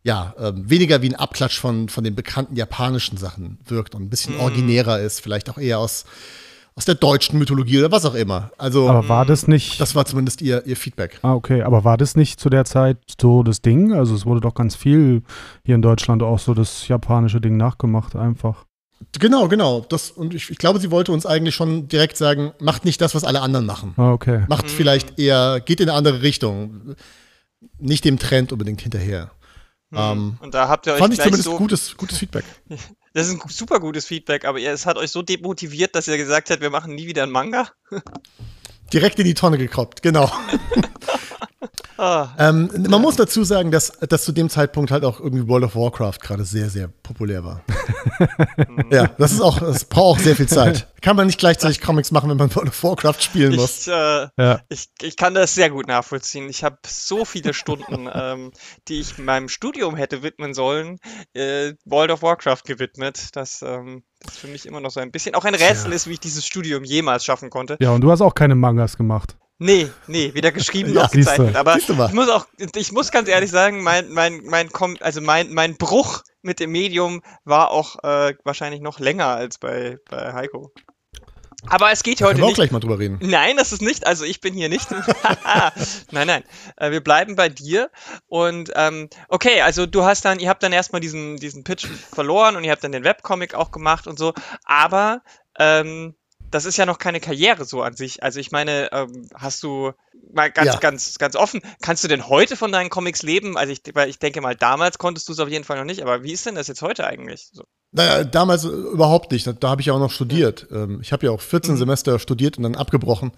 ja, 0.05 0.35
äh, 0.39 0.53
weniger 0.55 1.03
wie 1.03 1.09
ein 1.09 1.15
Abklatsch 1.15 1.59
von, 1.59 1.89
von 1.89 2.05
den 2.05 2.15
bekannten 2.15 2.57
japanischen 2.57 3.17
Sachen 3.17 3.59
wirkt 3.65 3.95
und 3.95 4.03
ein 4.03 4.11
bisschen 4.11 4.37
mm. 4.37 4.41
originärer 4.41 5.01
ist, 5.01 5.21
vielleicht 5.21 5.49
auch 5.49 5.57
eher 5.57 5.79
aus, 5.79 6.05
aus 6.77 6.85
der 6.85 6.95
deutschen 6.95 7.39
Mythologie 7.39 7.79
oder 7.79 7.91
was 7.91 8.05
auch 8.05 8.15
immer. 8.15 8.51
Also, 8.59 8.89
aber 8.89 9.09
war 9.09 9.25
das 9.25 9.49
nicht. 9.49 9.81
Das 9.81 9.95
war 9.95 10.05
zumindest 10.05 10.43
ihr, 10.43 10.67
ihr 10.67 10.77
Feedback. 10.77 11.19
Ah, 11.23 11.33
okay, 11.33 11.63
aber 11.63 11.85
war 11.85 11.97
das 11.97 12.17
nicht 12.17 12.39
zu 12.39 12.51
der 12.51 12.67
Zeit 12.67 12.99
so 13.19 13.43
das 13.43 13.63
Ding? 13.63 13.95
Also, 13.95 14.15
es 14.15 14.27
wurde 14.27 14.43
doch 14.43 14.55
ganz 14.55 14.77
viel 14.77 15.23
hier 15.65 15.75
in 15.75 15.83
Deutschland 15.83 16.23
auch 16.23 16.39
so 16.39 16.53
das 16.53 16.87
japanische 16.87 17.41
Ding 17.41 17.57
nachgemacht, 17.57 18.15
einfach. 18.15 18.67
Genau, 19.19 19.49
genau. 19.49 19.87
Das, 19.89 20.11
und 20.11 20.35
ich, 20.35 20.51
ich, 20.51 20.59
glaube, 20.59 20.81
sie 20.81 20.91
wollte 20.91 21.13
uns 21.13 21.25
eigentlich 21.25 21.55
schon 21.55 21.89
direkt 21.89 22.19
sagen, 22.19 22.53
macht 22.61 22.85
nicht 22.85 23.01
das, 23.01 23.15
was 23.15 23.25
alle 23.25 23.41
anderen 23.41 23.65
machen. 23.65 23.95
Ah, 23.97 24.13
okay. 24.13 24.45
Macht 24.49 24.67
mhm. 24.67 24.71
vielleicht 24.71 25.19
eher, 25.19 25.61
geht 25.61 25.81
in 25.81 25.89
eine 25.89 25.97
andere 25.97 26.21
Richtung. 26.21 26.95
Nicht 27.79 28.05
dem 28.05 28.19
Trend 28.19 28.53
unbedingt 28.53 28.83
hinterher. 28.83 29.31
Mhm. 29.95 30.01
Ähm, 30.01 30.37
und 30.41 30.55
da 30.55 30.69
habt 30.69 30.87
ihr 30.87 30.95
euch 30.95 30.99
fand 30.99 31.15
ich 31.15 31.21
zumindest 31.21 31.45
so, 31.45 31.57
gutes, 31.57 31.97
gutes 31.97 32.19
Feedback. 32.19 32.45
Das 33.17 33.29
ist 33.29 33.35
ein 33.35 33.49
super 33.49 33.79
gutes 33.79 34.07
Feedback, 34.07 34.45
aber 34.45 34.61
es 34.61 34.87
hat 34.87 34.97
euch 34.97 35.13
so 35.13 35.23
demotiviert, 35.23 35.95
dass 35.95 36.09
ihr 36.09 36.17
gesagt 36.17 36.51
habt, 36.51 36.61
wir 36.61 36.71
machen 36.71 36.97
nie 36.97 37.07
wieder 37.07 37.23
einen 37.23 37.31
Manga. 37.31 37.69
Direkt 38.93 39.21
in 39.21 39.25
die 39.25 39.35
Tonne 39.35 39.57
gekroppt, 39.57 40.03
genau. 40.03 40.29
Ah. 41.97 42.29
Ähm, 42.39 42.71
man 42.89 43.03
muss 43.03 43.17
dazu 43.17 43.45
sagen, 43.45 43.71
dass, 43.71 43.93
dass 44.09 44.25
zu 44.25 44.33
dem 44.33 44.49
Zeitpunkt 44.49 44.91
halt 44.91 45.05
auch 45.05 45.21
irgendwie 45.21 45.47
World 45.47 45.65
of 45.65 45.77
Warcraft 45.77 46.19
gerade 46.21 46.45
sehr, 46.45 46.71
sehr 46.71 46.89
populär 46.89 47.45
war. 47.45 47.63
ja, 48.91 49.09
das 49.19 49.33
ist 49.33 49.41
auch, 49.41 49.61
das 49.61 49.85
braucht 49.85 50.05
auch 50.05 50.19
sehr 50.19 50.37
viel 50.37 50.49
Zeit. 50.49 50.89
Kann 51.01 51.17
man 51.17 51.27
nicht 51.27 51.39
gleichzeitig 51.39 51.81
Comics 51.81 52.11
machen, 52.11 52.31
wenn 52.31 52.37
man 52.37 52.55
World 52.55 52.69
of 52.69 52.83
Warcraft 52.83 53.21
spielen 53.21 53.57
muss. 53.57 53.87
Ich, 53.87 53.93
äh, 53.93 54.29
ja. 54.37 54.61
ich, 54.69 54.89
ich 55.03 55.17
kann 55.17 55.35
das 55.35 55.55
sehr 55.55 55.71
gut 55.71 55.87
nachvollziehen. 55.87 56.49
Ich 56.49 56.65
habe 56.65 56.79
so 56.87 57.25
viele 57.25 57.55
Stunden, 57.55 58.09
ähm, 58.13 58.53
die 58.89 59.01
ich 59.01 59.19
meinem 59.19 59.49
Studium 59.49 59.97
hätte 59.97 60.23
widmen 60.23 60.55
sollen, 60.55 60.99
äh, 61.35 61.75
World 61.85 62.11
of 62.11 62.23
Warcraft 62.23 62.63
gewidmet. 62.65 63.37
Das 63.37 63.63
ähm, 63.63 64.03
das 64.21 64.39
für 64.39 64.47
mich 64.47 64.67
immer 64.67 64.81
noch 64.81 64.91
so 64.91 65.01
ein 65.01 65.11
bisschen 65.11 65.35
auch 65.35 65.45
ein 65.45 65.55
Rätsel 65.55 65.91
ja. 65.91 65.97
ist, 65.97 66.07
wie 66.09 66.15
ich 66.15 66.21
dieses 66.21 66.47
Studium 66.47 66.85
jemals 66.85 67.25
schaffen 67.25 67.51
konnte. 67.51 67.77
Ja, 67.81 67.91
und 67.91 68.01
du 68.01 68.11
hast 68.11 68.23
auch 68.23 68.35
keine 68.35 68.55
Mangas 68.55 68.97
gemacht. 68.97 69.37
Nee, 69.59 69.89
nee, 70.09 70.35
weder 70.35 70.51
geschrieben 70.51 70.93
noch 70.93 71.13
ja, 71.13 71.21
gezeichnet. 71.21 71.57
Aber 71.57 71.77
ich 71.77 71.89
muss 71.89 72.29
auch, 72.29 72.47
ich 72.75 72.93
muss 72.93 73.13
ganz 73.13 73.29
ehrlich 73.29 73.51
sagen, 73.51 73.83
mein, 73.83 74.11
mein, 74.11 74.43
mein, 74.45 74.69
also 75.01 75.21
mein, 75.21 75.53
mein 75.55 75.77
Bruch 75.77 76.23
mit 76.43 76.59
dem 76.59 76.73
Medium 76.73 77.23
war 77.45 77.71
auch 77.71 78.03
äh, 78.03 78.35
wahrscheinlich 78.45 78.81
noch 78.81 78.99
länger 78.99 79.27
als 79.27 79.59
bei, 79.59 79.99
bei 80.11 80.33
Heiko. 80.33 80.73
Aber 81.67 81.91
es 81.93 82.03
geht 82.03 82.21
da 82.21 82.27
heute 82.27 82.35
können 82.35 82.43
wir 82.43 82.47
nicht. 82.47 82.55
auch 82.55 82.57
gleich 82.57 82.71
mal 82.73 82.81
drüber 82.81 82.99
reden. 82.99 83.19
Nein, 83.23 83.57
das 83.57 83.73
ist 83.73 83.81
nicht. 83.81 84.07
Also 84.07 84.25
ich 84.25 84.41
bin 84.41 84.55
hier 84.55 84.69
nicht. 84.69 84.89
nein, 86.11 86.27
nein. 86.27 86.45
Äh, 86.77 86.91
wir 86.91 87.03
bleiben 87.03 87.37
bei 87.37 87.49
dir. 87.49 87.91
Und 88.27 88.71
ähm, 88.75 89.09
okay, 89.29 89.63
also 89.63 89.87
du 89.87 90.05
hast 90.05 90.25
dann, 90.25 90.41
ihr 90.41 90.49
habt 90.49 90.63
dann 90.63 90.73
erstmal 90.73 91.01
diesen, 91.01 91.37
diesen 91.37 91.65
Pitch 91.65 91.87
verloren 91.87 92.57
und 92.57 92.65
ihr 92.65 92.71
habt 92.73 92.85
dann 92.85 92.93
den 92.93 93.05
Webcomic 93.05 93.55
auch 93.55 93.71
gemacht 93.71 94.07
und 94.07 94.19
so. 94.19 94.35
Aber 94.65 95.23
ähm, 95.59 96.15
das 96.55 96.67
ist 96.67 96.77
ja 96.77 96.87
noch 96.87 96.99
keine 96.99 97.19
Karriere 97.19 97.65
so 97.65 97.83
an 97.83 97.97
sich. 97.97 98.23
Also 98.23 98.39
ich 98.39 98.53
meine, 98.53 98.89
ähm, 98.93 99.29
hast 99.35 99.63
du 99.65 99.91
mal 100.33 100.53
ganz, 100.53 100.75
ja. 100.75 100.79
ganz, 100.79 101.19
ganz 101.19 101.35
offen, 101.35 101.61
kannst 101.83 102.05
du 102.05 102.09
denn 102.09 102.29
heute 102.29 102.57
von 102.57 102.71
deinen 102.71 102.91
Comics 102.91 103.23
leben? 103.23 103.57
Also 103.57 103.73
ich, 103.73 103.83
weil 103.93 104.09
ich 104.09 104.21
denke 104.21 104.41
mal, 104.41 104.55
damals 104.55 104.99
konntest 104.99 105.29
du 105.29 105.33
es 105.33 105.41
auf 105.41 105.49
jeden 105.49 105.65
Fall 105.65 105.77
noch 105.79 105.85
nicht, 105.85 106.01
aber 106.01 106.23
wie 106.23 106.33
ist 106.33 106.47
denn 106.47 106.55
das 106.55 106.69
jetzt 106.69 106.81
heute 106.81 107.09
eigentlich? 107.09 107.51
So. 107.53 107.65
Naja, 107.91 108.23
damals 108.23 108.65
überhaupt 108.65 109.33
nicht. 109.33 109.47
Da, 109.49 109.53
da 109.53 109.71
habe 109.71 109.81
ich 109.81 109.89
ja 109.89 109.95
auch 109.95 109.99
noch 109.99 110.13
studiert. 110.13 110.69
Ja. 110.71 110.85
Ähm, 110.85 111.01
ich 111.03 111.13
habe 111.13 111.27
ja 111.27 111.33
auch 111.33 111.41
14 111.41 111.75
mhm. 111.75 111.79
Semester 111.79 112.21
studiert 112.21 112.57
und 112.57 112.63
dann 112.63 112.77
abgebrochen. 112.77 113.33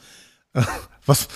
was, 1.07 1.29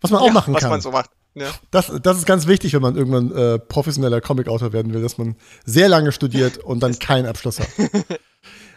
was 0.00 0.10
man 0.10 0.22
auch 0.22 0.26
ja, 0.28 0.32
machen 0.32 0.54
kann. 0.54 0.64
Was 0.64 0.70
man 0.70 0.80
so 0.80 0.90
macht. 0.90 1.10
Ja. 1.34 1.50
Das, 1.70 1.92
das 2.02 2.16
ist 2.16 2.24
ganz 2.24 2.46
wichtig, 2.46 2.72
wenn 2.72 2.80
man 2.80 2.96
irgendwann 2.96 3.30
äh, 3.36 3.58
professioneller 3.58 4.22
Comic-Autor 4.22 4.72
werden 4.72 4.94
will, 4.94 5.02
dass 5.02 5.18
man 5.18 5.36
sehr 5.66 5.90
lange 5.90 6.12
studiert 6.12 6.56
und 6.56 6.80
dann 6.80 6.98
keinen 6.98 7.26
Abschluss 7.26 7.60
hat. 7.60 7.68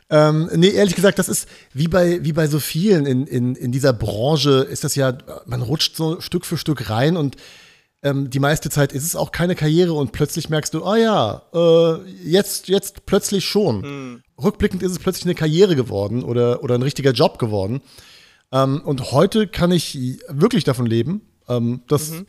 Ähm, 0.10 0.50
nee, 0.56 0.69
ehrlich 0.69 0.95
gesagt, 0.95 1.19
das 1.19 1.30
ist 1.30 1.48
wie 1.74 1.88
bei, 1.88 2.24
wie 2.24 2.34
bei 2.34 2.48
so 2.48 2.60
vielen 2.60 3.06
in, 3.06 3.28
in, 3.28 3.56
in 3.56 3.72
dieser 3.72 3.93
Branche, 3.93 4.62
ist 4.62 4.84
das 4.84 4.95
ja, 4.95 5.17
man 5.45 5.62
rutscht 5.62 5.95
so 5.95 6.19
Stück 6.19 6.45
für 6.45 6.58
Stück 6.58 6.89
rein 6.89 7.15
und 7.15 7.36
ähm, 8.02 8.30
die 8.30 8.39
meiste 8.39 8.69
Zeit 8.69 8.93
ist 8.93 9.04
es 9.04 9.15
auch 9.15 9.32
keine 9.32 9.56
Karriere 9.56 9.93
und 9.93 10.12
plötzlich 10.12 10.50
merkst 10.50 10.74
du, 10.74 10.84
ah 10.86 10.98
ja, 10.98 11.41
äh, 11.54 12.10
jetzt, 12.24 12.69
jetzt 12.69 13.06
plötzlich 13.06 13.45
schon. 13.45 13.82
Mhm. 13.82 14.24
Rückblickend 14.41 14.82
ist 14.84 14.93
es 14.93 15.00
plötzlich 15.00 15.26
eine 15.26 15.36
Karriere 15.36 15.76
geworden 15.76 16.24
oder, 16.24 16.63
oder 16.63 16.76
ein 16.76 16.82
richtiger 16.82 17.12
Job 17.12 17.39
geworden. 17.39 17.82
Ähm, 18.52 18.82
und 18.84 19.12
heute 19.12 19.48
kann 19.48 19.72
ich 19.72 20.19
wirklich 20.30 20.63
davon 20.63 20.86
leben. 20.86 21.22
Ähm, 21.50 21.82
das 21.88 22.12
mhm. 22.12 22.28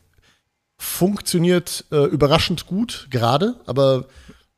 funktioniert 0.77 1.85
äh, 1.93 2.05
überraschend 2.07 2.67
gut 2.67 3.07
gerade, 3.11 3.61
aber 3.67 4.07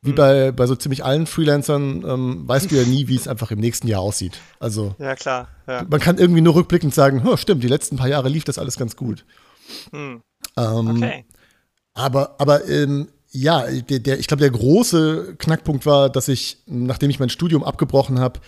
wie 0.02 0.10
mhm. 0.10 0.16
bei, 0.16 0.52
bei 0.52 0.66
so 0.66 0.74
ziemlich 0.74 1.04
allen 1.04 1.26
Freelancern 1.26 2.04
ähm, 2.06 2.48
weißt 2.48 2.70
du 2.70 2.76
ja 2.76 2.84
nie, 2.84 3.08
wie 3.08 3.16
es 3.16 3.28
einfach 3.28 3.50
im 3.52 3.60
nächsten 3.60 3.86
Jahr 3.86 4.00
aussieht. 4.00 4.40
Also 4.58 4.94
ja, 4.98 5.14
klar. 5.14 5.48
Ja. 5.66 5.86
Man 5.88 6.00
kann 6.00 6.18
irgendwie 6.18 6.40
nur 6.40 6.56
rückblickend 6.56 6.92
sagen, 6.92 7.22
oh, 7.24 7.36
stimmt, 7.36 7.62
die 7.62 7.68
letzten 7.68 7.96
paar 7.96 8.08
Jahre 8.08 8.28
lief 8.28 8.44
das 8.44 8.58
alles 8.58 8.76
ganz 8.76 8.96
gut. 8.96 9.24
Hm. 9.92 10.20
Ähm, 10.56 10.88
okay. 10.88 11.24
Aber, 11.94 12.34
aber 12.38 12.68
ähm, 12.68 13.08
ja, 13.30 13.64
der, 13.70 14.00
der, 14.00 14.18
ich 14.18 14.26
glaube, 14.26 14.40
der 14.40 14.50
große 14.50 15.36
Knackpunkt 15.38 15.86
war, 15.86 16.10
dass 16.10 16.28
ich, 16.28 16.58
nachdem 16.66 17.10
ich 17.10 17.20
mein 17.20 17.30
Studium 17.30 17.62
abgebrochen 17.62 18.18
habe, 18.18 18.40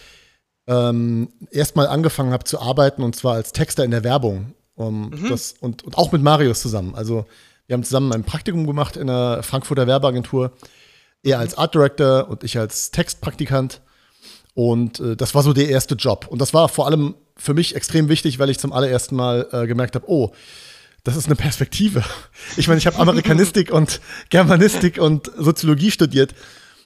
ähm, 0.67 1.29
erstmal 1.51 1.87
angefangen 1.87 2.33
habe 2.33 2.45
zu 2.45 2.61
arbeiten 2.61 3.03
und 3.03 3.15
zwar 3.15 3.35
als 3.35 3.53
Texter 3.53 3.85
in 3.85 3.91
der 3.91 4.05
Werbung. 4.05 4.55
Um, 4.77 5.11
mhm. 5.11 5.29
das, 5.29 5.55
und, 5.61 5.85
und 5.85 5.97
auch 5.97 6.11
mit 6.11 6.21
Marius 6.21 6.61
zusammen. 6.61 6.97
Also 6.97 7.27
wir 7.69 7.75
haben 7.75 7.85
zusammen 7.85 8.13
ein 8.13 8.25
Praktikum 8.25 8.67
gemacht 8.67 8.97
in 8.97 9.09
einer 9.09 9.45
Frankfurter 9.45 9.87
Werbeagentur 9.87 10.51
er 11.25 11.39
als 11.39 11.57
Art 11.57 11.75
Director 11.75 12.29
und 12.29 12.45
ich 12.45 12.59
als 12.59 12.91
Textpraktikant. 12.91 13.81
Und 14.55 15.01
äh, 15.01 15.17
das 15.17 15.35
war 15.35 15.43
so 15.43 15.53
der 15.53 15.69
erste 15.69 15.95
Job. 15.95 16.27
Und 16.29 16.41
das 16.41 16.55
war 16.55 16.69
vor 16.69 16.87
allem 16.87 17.15
für 17.37 17.55
mich 17.55 17.75
extrem 17.75 18.09
wichtig, 18.09 18.39
weil 18.39 18.51
ich 18.51 18.59
zum 18.59 18.73
allerersten 18.73 19.17
Mal 19.17 19.49
äh, 19.51 19.67
gemerkt 19.67 19.97
habe, 19.97 20.09
oh, 20.09 20.33
das 21.03 21.17
ist 21.17 21.27
eine 21.27 21.37
Perspektive. 21.37 22.03
Ich 22.57 22.69
meine, 22.69 22.79
ich 22.79 22.87
habe 22.87 22.99
Amerikanistik 22.99 23.73
und 23.73 24.01
Germanistik 24.31 24.99
und 24.99 25.31
Soziologie 25.37 25.91
studiert 25.91 26.35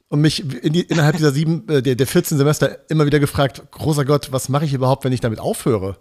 und 0.09 0.21
mich 0.21 0.41
in 0.41 0.73
die, 0.73 0.83
innerhalb 0.83 1.17
dieser 1.17 1.33
sieben, 1.33 1.69
äh, 1.69 1.83
der, 1.83 1.95
der 1.95 2.07
14 2.07 2.39
Semester 2.39 2.79
immer 2.89 3.05
wieder 3.05 3.21
gefragt, 3.21 3.63
großer 3.71 4.05
Gott, 4.05 4.33
was 4.33 4.49
mache 4.49 4.65
ich 4.65 4.73
überhaupt, 4.73 5.05
wenn 5.05 5.13
ich 5.13 5.21
damit 5.21 5.41
aufhöre? 5.41 5.99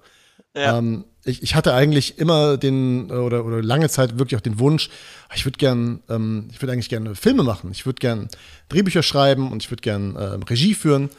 Ja. 0.56 0.78
Ähm, 0.78 1.06
ich, 1.28 1.44
ich 1.44 1.56
hatte 1.56 1.74
eigentlich 1.74 2.18
immer 2.18 2.58
den, 2.58 3.12
oder, 3.12 3.46
oder 3.46 3.62
lange 3.62 3.90
Zeit 3.90 4.18
wirklich 4.18 4.38
auch 4.38 4.42
den 4.42 4.60
Wunsch, 4.60 4.90
ich 5.36 5.46
würde 5.46 5.58
gern, 5.58 6.02
ähm, 6.10 6.48
ich 6.52 6.62
würde 6.62 6.72
eigentlich 6.74 6.90
gerne 6.90 7.16
Filme 7.16 7.44
machen, 7.44 7.72
ich 7.72 7.86
würde 7.86 8.00
gern 8.00 8.30
Drehbücher 8.70 9.04
schreiben 9.04 9.52
und 9.52 9.64
ich 9.64 9.70
würde 9.70 9.82
gern 9.82 10.16
äh, 10.16 10.24
Regie 10.50 10.74
führen. 10.74 11.10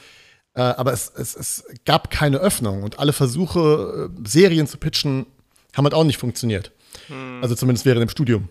Äh, 0.54 0.62
aber 0.62 0.92
es, 0.92 1.12
es, 1.14 1.36
es 1.36 1.64
gab 1.84 2.10
keine 2.10 2.38
Öffnung 2.38 2.82
und 2.82 2.98
alle 2.98 3.12
Versuche, 3.12 4.10
äh, 4.10 4.28
Serien 4.28 4.66
zu 4.66 4.78
pitchen, 4.78 5.26
haben 5.76 5.84
halt 5.84 5.94
auch 5.94 6.04
nicht 6.04 6.18
funktioniert. 6.18 6.72
Hm. 7.08 7.40
Also 7.42 7.54
zumindest 7.54 7.86
während 7.86 8.02
dem 8.02 8.08
Studium. 8.08 8.48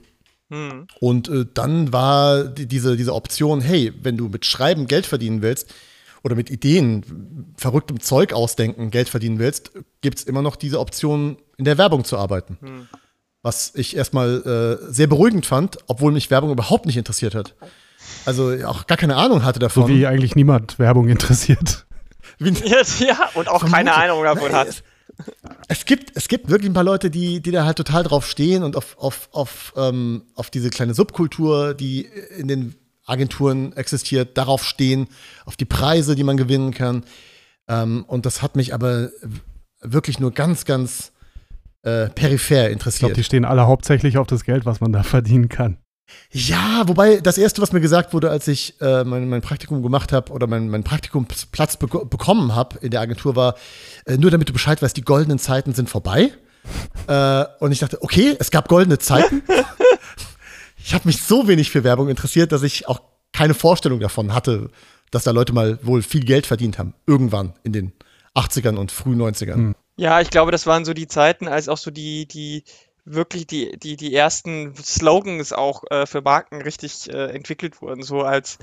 Hm. 0.50 0.88
Und 1.00 1.28
äh, 1.28 1.46
dann 1.54 1.92
war 1.92 2.46
die, 2.46 2.68
diese, 2.68 2.96
diese 2.96 3.14
Option, 3.14 3.62
hey, 3.62 3.92
wenn 4.02 4.16
du 4.16 4.30
mit 4.30 4.46
Schreiben 4.46 4.88
Geld 4.88 5.06
verdienen 5.06 5.42
willst 5.42 5.74
oder 6.24 6.36
mit 6.36 6.50
Ideen, 6.50 7.54
verrücktem 7.58 8.00
Zeug 8.00 8.32
ausdenken 8.32 8.92
Geld 8.92 9.10
verdienen 9.10 9.40
willst, 9.40 9.72
gibt 10.02 10.20
es 10.20 10.24
immer 10.24 10.42
noch 10.42 10.56
diese 10.56 10.80
Option, 10.80 11.38
in 11.58 11.66
der 11.66 11.78
Werbung 11.78 12.06
zu 12.06 12.18
arbeiten. 12.18 12.58
Hm. 12.62 12.88
Was 13.42 13.74
ich 13.76 13.96
erstmal 13.96 14.80
äh, 14.90 14.92
sehr 14.92 15.08
beruhigend 15.08 15.46
fand, 15.46 15.78
obwohl 15.88 16.12
mich 16.12 16.30
Werbung 16.32 16.52
überhaupt 16.52 16.86
nicht 16.86 16.98
interessiert 16.98 17.36
hat. 17.36 17.56
Also 18.26 18.52
auch 18.66 18.88
gar 18.88 18.98
keine 18.98 19.16
Ahnung 19.16 19.44
hatte 19.44 19.60
davon. 19.60 19.84
So 19.84 19.90
wie 19.90 20.06
eigentlich 20.08 20.36
niemand 20.36 20.80
Werbung 20.80 21.08
interessiert. 21.10 21.86
Wie- 22.40 22.50
Ja, 22.68 22.82
ja, 23.00 23.30
und 23.36 23.48
auch 23.48 23.66
keine 23.70 23.94
Ahnung 23.94 24.24
davon 24.24 24.52
hat. 24.54 24.68
Es, 24.68 24.84
es, 25.68 25.86
gibt, 25.86 26.12
es 26.16 26.28
gibt 26.28 26.50
wirklich 26.50 26.70
ein 26.70 26.74
paar 26.74 26.84
Leute, 26.84 27.10
die, 27.10 27.42
die 27.42 27.52
da 27.52 27.66
halt 27.66 27.78
total 27.78 28.04
drauf 28.04 28.28
stehen 28.28 28.64
und 28.64 28.76
auf, 28.76 28.98
auf, 29.00 29.30
auf, 29.32 29.74
ähm, 29.76 30.24
auf 30.36 30.50
diese 30.52 30.70
kleine 30.70 30.94
Subkultur, 30.94 31.74
die 31.74 32.08
in 32.38 32.48
den 32.48 32.76
Agenturen 33.06 33.74
existiert, 33.74 34.38
darauf 34.38 34.64
stehen, 34.64 35.08
auf 35.46 35.56
die 35.56 35.66
Preise, 35.66 36.16
die 36.16 36.24
man 36.24 36.38
gewinnen 36.38 36.74
kann. 36.74 37.04
Ähm, 37.68 38.04
und 38.08 38.26
das 38.26 38.42
hat 38.42 38.56
mich 38.56 38.74
aber 38.74 39.10
wirklich 39.82 40.20
nur 40.20 40.32
ganz, 40.32 40.66
ganz 40.66 41.14
äh, 41.88 42.10
peripher 42.10 42.36
Ich 42.36 42.50
glaube, 42.50 42.72
interessiert. 42.74 43.18
die 43.18 43.24
stehen 43.24 43.46
alle 43.46 43.66
hauptsächlich 43.66 44.18
auf 44.18 44.28
das 44.28 44.44
Geld, 44.44 44.66
was 44.66 44.82
man 44.82 44.92
da 44.92 45.04
verdienen 45.04 45.48
kann. 45.50 45.78
Ja, 46.32 46.84
wobei 46.88 47.18
das 47.18 47.38
erste, 47.38 47.62
was 47.62 47.74
mir 47.74 47.82
gesagt 47.82 48.14
wurde, 48.14 48.30
als 48.30 48.48
ich 48.48 48.80
äh, 48.82 49.04
mein, 49.04 49.30
mein 49.30 49.42
Praktikum 49.42 49.82
gemacht 49.82 50.14
habe 50.14 50.32
oder 50.32 50.48
mein, 50.48 50.70
mein 50.70 50.84
Praktikumsplatz 50.84 51.78
beko 51.78 52.06
bekommen 52.06 52.56
habe 52.56 52.78
in 52.80 52.92
der 52.92 53.02
Agentur, 53.02 53.36
war, 53.36 53.56
äh, 54.06 54.18
nur 54.18 54.32
damit 54.32 54.48
du 54.50 54.54
Bescheid 54.54 54.82
weißt, 54.82 54.96
die 54.96 55.04
goldenen 55.04 55.40
Zeiten 55.40 55.74
sind 55.74 55.90
vorbei. 55.90 56.32
äh, 57.08 57.46
und 57.60 57.72
ich 57.72 57.80
dachte, 57.80 58.02
okay, 58.02 58.36
es 58.40 58.52
gab 58.52 58.68
goldene 58.68 59.00
Zeiten. 59.00 59.44
ich 60.78 60.94
habe 60.94 61.08
mich 61.08 61.22
so 61.24 61.48
wenig 61.48 61.72
für 61.72 61.84
Werbung 61.84 62.10
interessiert, 62.10 62.52
dass 62.52 62.64
ich 62.64 62.88
auch 62.88 63.02
keine 63.34 63.54
Vorstellung 63.54 64.00
davon 64.00 64.34
hatte, 64.34 64.70
dass 65.12 65.24
da 65.24 65.32
Leute 65.32 65.54
mal 65.54 65.80
wohl 65.84 66.02
viel 66.02 66.24
Geld 66.24 66.46
verdient 66.46 66.80
haben. 66.80 66.94
Irgendwann 67.06 67.54
in 67.64 67.72
den 67.72 67.94
80ern 68.36 68.76
und 68.76 68.92
frühen 68.92 69.22
90ern. 69.22 69.56
Hm. 69.56 69.76
Ja, 69.98 70.22
ich 70.22 70.30
glaube, 70.30 70.52
das 70.52 70.66
waren 70.68 70.86
so 70.86 70.94
die 70.94 71.08
Zeiten, 71.08 71.48
als 71.48 71.68
auch 71.68 71.78
so 71.78 71.92
die, 71.92 72.28
die 72.28 72.64
wirklich 73.04 73.48
die, 73.48 73.78
die, 73.78 73.98
die 73.98 74.14
ersten 74.14 74.76
Slogans 74.76 75.54
auch 75.54 75.84
äh, 75.90 76.06
für 76.06 76.22
Marken 76.22 76.62
richtig 76.62 77.12
äh, 77.12 77.28
entwickelt 77.28 77.82
wurden, 77.82 78.04
so 78.04 78.22
als 78.22 78.60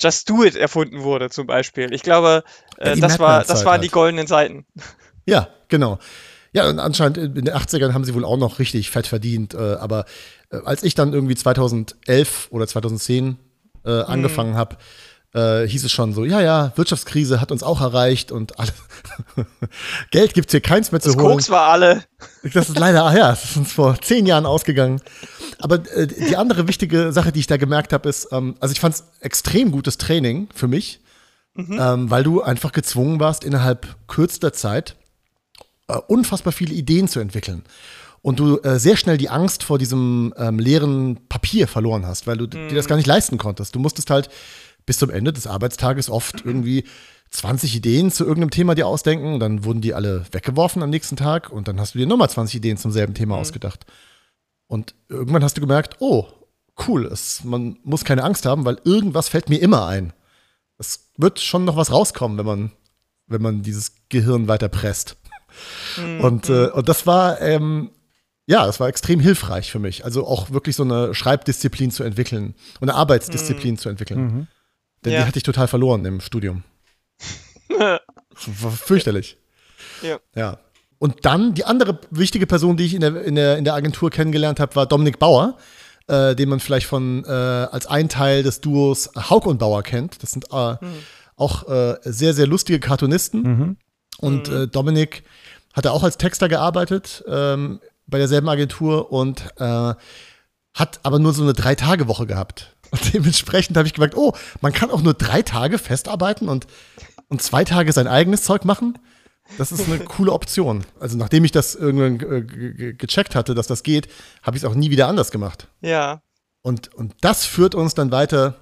Just 0.00 0.28
Do 0.28 0.44
It 0.44 0.54
erfunden 0.54 1.02
wurde 1.02 1.30
zum 1.30 1.46
Beispiel. 1.46 1.92
Ich 1.92 2.02
glaube, 2.02 2.44
äh, 2.76 2.96
das, 2.96 3.18
war, 3.18 3.44
das 3.44 3.64
waren 3.64 3.80
die 3.80 3.88
halt. 3.88 3.92
goldenen 3.92 4.26
Zeiten. 4.26 4.66
Ja, 5.24 5.48
genau. 5.68 5.98
Ja, 6.52 6.68
und 6.68 6.78
anscheinend 6.78 7.18
in 7.18 7.34
den 7.34 7.50
80ern 7.50 7.92
haben 7.92 8.04
sie 8.04 8.14
wohl 8.14 8.24
auch 8.24 8.36
noch 8.36 8.58
richtig 8.58 8.90
fett 8.90 9.06
verdient. 9.06 9.54
Äh, 9.54 9.74
aber 9.74 10.04
äh, 10.50 10.58
als 10.64 10.82
ich 10.84 10.94
dann 10.94 11.12
irgendwie 11.12 11.34
2011 11.34 12.48
oder 12.50 12.66
2010 12.66 13.38
äh, 13.84 13.90
angefangen 14.02 14.56
habe, 14.56 14.76
äh, 15.36 15.68
hieß 15.68 15.84
es 15.84 15.92
schon 15.92 16.14
so, 16.14 16.24
ja, 16.24 16.40
ja, 16.40 16.72
Wirtschaftskrise 16.76 17.40
hat 17.40 17.52
uns 17.52 17.62
auch 17.62 17.80
erreicht 17.80 18.32
und 18.32 18.58
alle 18.58 18.72
Geld 20.10 20.32
gibt's 20.32 20.52
hier 20.52 20.62
keins 20.62 20.92
mehr 20.92 21.00
zu 21.00 21.10
Das 21.10 21.16
holen. 21.16 21.32
Koks 21.32 21.50
war 21.50 21.68
alle. 21.68 22.04
Das 22.54 22.70
ist 22.70 22.78
leider, 22.78 23.04
ach 23.04 23.14
ja, 23.14 23.28
das 23.28 23.44
ist 23.44 23.56
uns 23.56 23.72
vor 23.72 24.00
zehn 24.00 24.24
Jahren 24.24 24.46
ausgegangen. 24.46 25.00
Aber 25.58 25.76
äh, 25.94 26.06
die 26.06 26.36
andere 26.36 26.68
wichtige 26.68 27.12
Sache, 27.12 27.32
die 27.32 27.40
ich 27.40 27.46
da 27.46 27.58
gemerkt 27.58 27.92
habe, 27.92 28.08
ist, 28.08 28.28
ähm, 28.32 28.56
also 28.60 28.72
ich 28.72 28.80
fand 28.80 28.94
es 28.94 29.04
extrem 29.20 29.70
gutes 29.70 29.98
Training 29.98 30.48
für 30.54 30.68
mich, 30.68 31.00
ähm, 31.56 32.10
weil 32.10 32.22
du 32.22 32.42
einfach 32.42 32.72
gezwungen 32.72 33.20
warst, 33.20 33.44
innerhalb 33.44 33.86
kürzester 34.08 34.52
Zeit 34.52 34.96
äh, 35.88 35.98
unfassbar 36.08 36.52
viele 36.52 36.74
Ideen 36.74 37.08
zu 37.08 37.20
entwickeln. 37.20 37.62
Und 38.22 38.40
du 38.40 38.58
äh, 38.58 38.78
sehr 38.78 38.96
schnell 38.96 39.18
die 39.18 39.28
Angst 39.28 39.62
vor 39.62 39.78
diesem 39.78 40.34
ähm, 40.36 40.58
leeren 40.58 41.28
Papier 41.28 41.68
verloren 41.68 42.06
hast, 42.06 42.26
weil 42.26 42.36
du 42.36 42.46
dir 42.46 42.74
das 42.74 42.88
gar 42.88 42.96
nicht 42.96 43.06
leisten 43.06 43.38
konntest. 43.38 43.74
Du 43.74 43.78
musstest 43.78 44.10
halt 44.10 44.28
bis 44.86 44.98
zum 44.98 45.10
Ende 45.10 45.32
des 45.32 45.46
Arbeitstages 45.46 46.08
oft 46.08 46.44
irgendwie 46.44 46.84
20 47.30 47.74
Ideen 47.76 48.10
zu 48.10 48.24
irgendeinem 48.24 48.50
Thema 48.50 48.74
dir 48.74 48.86
ausdenken 48.86 49.34
und 49.34 49.40
dann 49.40 49.64
wurden 49.64 49.80
die 49.80 49.94
alle 49.94 50.24
weggeworfen 50.30 50.82
am 50.82 50.90
nächsten 50.90 51.16
Tag 51.16 51.50
und 51.50 51.68
dann 51.68 51.80
hast 51.80 51.94
du 51.94 51.98
dir 51.98 52.06
nochmal 52.06 52.30
20 52.30 52.56
Ideen 52.56 52.76
zum 52.76 52.92
selben 52.92 53.14
Thema 53.14 53.36
ausgedacht. 53.36 53.84
Und 54.68 54.94
irgendwann 55.08 55.44
hast 55.44 55.56
du 55.56 55.60
gemerkt, 55.60 55.96
oh, 56.00 56.26
cool, 56.86 57.06
es, 57.06 57.44
man 57.44 57.78
muss 57.82 58.04
keine 58.04 58.24
Angst 58.24 58.46
haben, 58.46 58.64
weil 58.64 58.78
irgendwas 58.84 59.28
fällt 59.28 59.48
mir 59.48 59.58
immer 59.58 59.86
ein. 59.86 60.12
Es 60.78 61.10
wird 61.16 61.40
schon 61.40 61.64
noch 61.64 61.76
was 61.76 61.92
rauskommen, 61.92 62.38
wenn 62.38 62.46
man, 62.46 62.72
wenn 63.26 63.42
man 63.42 63.62
dieses 63.62 63.92
Gehirn 64.08 64.48
weiter 64.48 64.68
presst. 64.68 65.16
Und, 66.20 66.50
äh, 66.50 66.66
und 66.68 66.88
das 66.88 67.06
war, 67.06 67.40
ähm, 67.40 67.90
ja, 68.46 68.66
das 68.66 68.78
war 68.78 68.88
extrem 68.88 69.20
hilfreich 69.20 69.70
für 69.70 69.78
mich. 69.78 70.04
Also 70.04 70.26
auch 70.26 70.50
wirklich 70.50 70.76
so 70.76 70.82
eine 70.82 71.14
Schreibdisziplin 71.14 71.90
zu 71.90 72.04
entwickeln 72.04 72.54
und 72.80 72.88
eine 72.88 72.98
Arbeitsdisziplin 72.98 73.78
zu 73.78 73.88
entwickeln. 73.88 74.48
Mhm. 75.06 75.10
Denn 75.10 75.12
Ja. 75.14 75.20
die 75.20 75.26
hatte 75.28 75.38
ich 75.38 75.42
total 75.44 75.68
verloren 75.68 76.04
im 76.04 76.20
Studium. 76.20 76.62
War 77.68 78.00
fürchterlich. 78.72 79.38
Ja. 80.02 80.18
Ja. 80.34 80.58
Und 80.98 81.24
dann 81.24 81.54
die 81.54 81.64
andere 81.64 82.00
wichtige 82.10 82.46
Person, 82.46 82.76
die 82.76 82.84
ich 82.86 82.94
in 82.94 83.00
der, 83.00 83.22
in 83.22 83.34
der, 83.34 83.58
in 83.58 83.64
der 83.64 83.74
Agentur 83.74 84.10
kennengelernt 84.10 84.60
habe, 84.60 84.74
war 84.76 84.86
Dominik 84.86 85.18
Bauer, 85.18 85.58
äh, 86.08 86.34
den 86.34 86.48
man 86.48 86.60
vielleicht 86.60 86.86
von 86.86 87.24
äh, 87.24 87.28
als 87.30 87.86
ein 87.86 88.08
Teil 88.08 88.42
des 88.42 88.60
Duos 88.60 89.10
Hauk 89.14 89.46
und 89.46 89.58
Bauer 89.58 89.82
kennt. 89.82 90.22
Das 90.22 90.32
sind 90.32 90.46
äh, 90.52 90.76
auch 91.36 91.68
äh, 91.68 91.96
sehr, 92.02 92.32
sehr 92.34 92.46
lustige 92.46 92.80
Cartoonisten. 92.80 93.42
Mhm. 93.42 93.76
Und 94.18 94.48
äh, 94.48 94.66
Dominik 94.68 95.24
hat 95.74 95.84
er 95.84 95.92
auch 95.92 96.02
als 96.02 96.16
Texter 96.16 96.48
gearbeitet 96.48 97.22
ähm, 97.28 97.80
bei 98.06 98.16
derselben 98.18 98.48
Agentur 98.48 99.12
und 99.12 99.44
äh, 99.58 99.94
hat 100.74 101.00
aber 101.02 101.18
nur 101.18 101.34
so 101.34 101.42
eine 101.42 101.52
Drei-Tage-Woche 101.52 102.26
gehabt. 102.26 102.75
Und 102.90 103.14
dementsprechend 103.14 103.76
habe 103.76 103.86
ich 103.88 103.94
gemerkt, 103.94 104.16
oh, 104.16 104.32
man 104.60 104.72
kann 104.72 104.90
auch 104.90 105.02
nur 105.02 105.14
drei 105.14 105.42
Tage 105.42 105.78
festarbeiten 105.78 106.48
und, 106.48 106.66
und 107.28 107.42
zwei 107.42 107.64
Tage 107.64 107.92
sein 107.92 108.06
eigenes 108.06 108.42
Zeug 108.42 108.64
machen. 108.64 108.98
Das 109.58 109.70
ist 109.72 109.86
eine 109.88 109.98
coole 110.00 110.32
Option. 110.32 110.84
Also 110.98 111.16
nachdem 111.16 111.44
ich 111.44 111.52
das 111.52 111.74
irgendwann 111.76 112.14
äh, 112.16 112.42
ge- 112.42 112.72
ge- 112.74 112.92
gecheckt 112.94 113.34
hatte, 113.36 113.54
dass 113.54 113.66
das 113.68 113.82
geht, 113.84 114.08
habe 114.42 114.56
ich 114.56 114.62
es 114.64 114.68
auch 114.68 114.74
nie 114.74 114.90
wieder 114.90 115.06
anders 115.08 115.30
gemacht. 115.30 115.68
Ja. 115.82 116.20
Und, 116.62 116.92
und 116.94 117.14
das 117.20 117.44
führt 117.44 117.74
uns 117.76 117.94
dann 117.94 118.10
weiter 118.10 118.56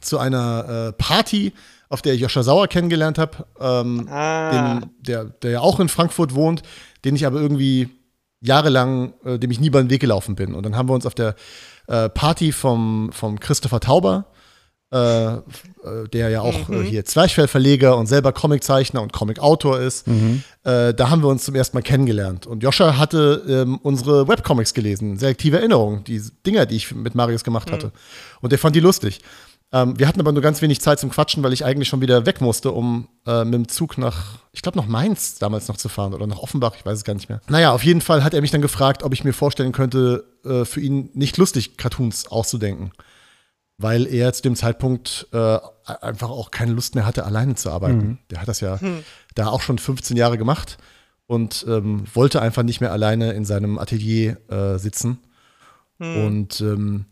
zu 0.00 0.18
einer 0.18 0.88
äh, 0.88 0.92
Party, 0.94 1.52
auf 1.90 2.00
der 2.02 2.14
ich 2.14 2.20
Joscha 2.22 2.42
Sauer 2.42 2.66
kennengelernt 2.66 3.18
habe, 3.18 3.46
ähm, 3.60 4.08
Ah. 4.10 4.80
den, 4.80 4.90
der, 5.00 5.24
der 5.24 5.50
ja 5.50 5.60
auch 5.60 5.80
in 5.80 5.88
Frankfurt 5.88 6.34
wohnt, 6.34 6.62
den 7.04 7.14
ich 7.14 7.26
aber 7.26 7.40
irgendwie 7.40 7.90
jahrelang, 8.40 9.12
äh, 9.24 9.38
dem 9.38 9.50
ich 9.50 9.60
nie 9.60 9.68
über 9.68 9.82
den 9.82 9.90
Weg 9.90 10.00
gelaufen 10.00 10.34
bin. 10.34 10.54
Und 10.54 10.64
dann 10.64 10.76
haben 10.76 10.88
wir 10.88 10.94
uns 10.94 11.06
auf 11.06 11.14
der 11.14 11.34
äh, 11.88 12.08
Party 12.08 12.52
vom, 12.52 13.10
vom 13.12 13.38
Christopher 13.40 13.80
Tauber, 13.80 14.26
äh, 14.92 14.96
äh, 15.26 15.40
der 16.12 16.28
ja 16.30 16.42
auch 16.42 16.68
äh, 16.68 16.82
hier 16.84 17.04
Zwerchfellverleger 17.04 17.96
und 17.96 18.06
selber 18.06 18.32
Comiczeichner 18.32 19.02
und 19.02 19.12
Comicautor 19.12 19.80
ist, 19.80 20.06
äh, 20.62 20.94
da 20.94 21.10
haben 21.10 21.22
wir 21.22 21.28
uns 21.28 21.44
zum 21.44 21.54
ersten 21.56 21.76
Mal 21.76 21.82
kennengelernt. 21.82 22.46
Und 22.46 22.62
Joscha 22.62 22.96
hatte 22.96 23.42
ähm, 23.48 23.78
unsere 23.82 24.28
Webcomics 24.28 24.74
gelesen, 24.74 25.18
selektive 25.18 25.58
Erinnerung, 25.58 26.04
die 26.04 26.22
Dinger, 26.46 26.66
die 26.66 26.76
ich 26.76 26.94
mit 26.94 27.14
Marius 27.16 27.42
gemacht 27.42 27.70
hatte. 27.72 27.90
Und 28.40 28.52
der 28.52 28.58
fand 28.60 28.76
die 28.76 28.80
lustig. 28.80 29.20
Ähm, 29.72 29.98
wir 29.98 30.06
hatten 30.06 30.20
aber 30.20 30.32
nur 30.32 30.42
ganz 30.42 30.62
wenig 30.62 30.80
Zeit 30.80 31.00
zum 31.00 31.10
Quatschen, 31.10 31.42
weil 31.42 31.52
ich 31.52 31.64
eigentlich 31.64 31.88
schon 31.88 32.00
wieder 32.00 32.24
weg 32.24 32.40
musste, 32.40 32.70
um 32.70 33.08
äh, 33.26 33.44
mit 33.44 33.54
dem 33.54 33.68
Zug 33.68 33.98
nach, 33.98 34.38
ich 34.52 34.62
glaube, 34.62 34.78
nach 34.78 34.86
Mainz 34.86 35.38
damals 35.38 35.66
noch 35.68 35.76
zu 35.76 35.88
fahren 35.88 36.14
oder 36.14 36.26
nach 36.26 36.38
Offenbach, 36.38 36.74
ich 36.76 36.86
weiß 36.86 36.98
es 36.98 37.04
gar 37.04 37.14
nicht 37.14 37.28
mehr. 37.28 37.40
Naja, 37.48 37.72
auf 37.72 37.84
jeden 37.84 38.00
Fall 38.00 38.22
hat 38.22 38.32
er 38.32 38.40
mich 38.40 38.52
dann 38.52 38.62
gefragt, 38.62 39.02
ob 39.02 39.12
ich 39.12 39.24
mir 39.24 39.32
vorstellen 39.32 39.72
könnte, 39.72 40.24
äh, 40.44 40.64
für 40.64 40.80
ihn 40.80 41.10
nicht 41.14 41.36
lustig 41.36 41.76
Cartoons 41.76 42.28
auszudenken. 42.28 42.92
Weil 43.78 44.06
er 44.06 44.32
zu 44.32 44.42
dem 44.42 44.56
Zeitpunkt 44.56 45.26
äh, 45.32 45.58
einfach 45.84 46.30
auch 46.30 46.50
keine 46.50 46.72
Lust 46.72 46.94
mehr 46.94 47.04
hatte, 47.04 47.26
alleine 47.26 47.56
zu 47.56 47.70
arbeiten. 47.70 48.18
Der 48.30 48.40
hat 48.40 48.48
das 48.48 48.60
ja 48.60 48.78
da 49.34 49.48
auch 49.48 49.60
schon 49.60 49.76
15 49.78 50.16
Jahre 50.16 50.38
gemacht 50.38 50.78
und 51.26 51.66
ähm, 51.68 52.04
wollte 52.14 52.40
einfach 52.40 52.62
nicht 52.62 52.80
mehr 52.80 52.92
alleine 52.92 53.32
in 53.32 53.44
seinem 53.44 53.78
Atelier 53.78 54.38
äh, 54.48 54.78
sitzen. 54.78 55.18
Und 55.98 56.60
ähm, 56.62 57.04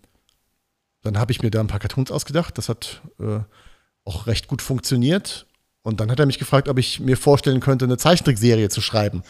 dann 1.04 1.18
habe 1.18 1.32
ich 1.32 1.42
mir 1.42 1.50
da 1.50 1.60
ein 1.60 1.66
paar 1.66 1.80
Cartoons 1.80 2.10
ausgedacht. 2.10 2.58
Das 2.58 2.68
hat 2.68 3.02
äh, 3.20 3.40
auch 4.04 4.26
recht 4.26 4.48
gut 4.48 4.62
funktioniert. 4.62 5.46
Und 5.82 6.00
dann 6.00 6.10
hat 6.10 6.18
er 6.18 6.24
mich 6.24 6.38
gefragt, 6.38 6.70
ob 6.70 6.78
ich 6.78 6.98
mir 6.98 7.18
vorstellen 7.18 7.60
könnte, 7.60 7.84
eine 7.84 7.98
Zeichentrickserie 7.98 8.70
zu 8.70 8.80
schreiben. 8.80 9.22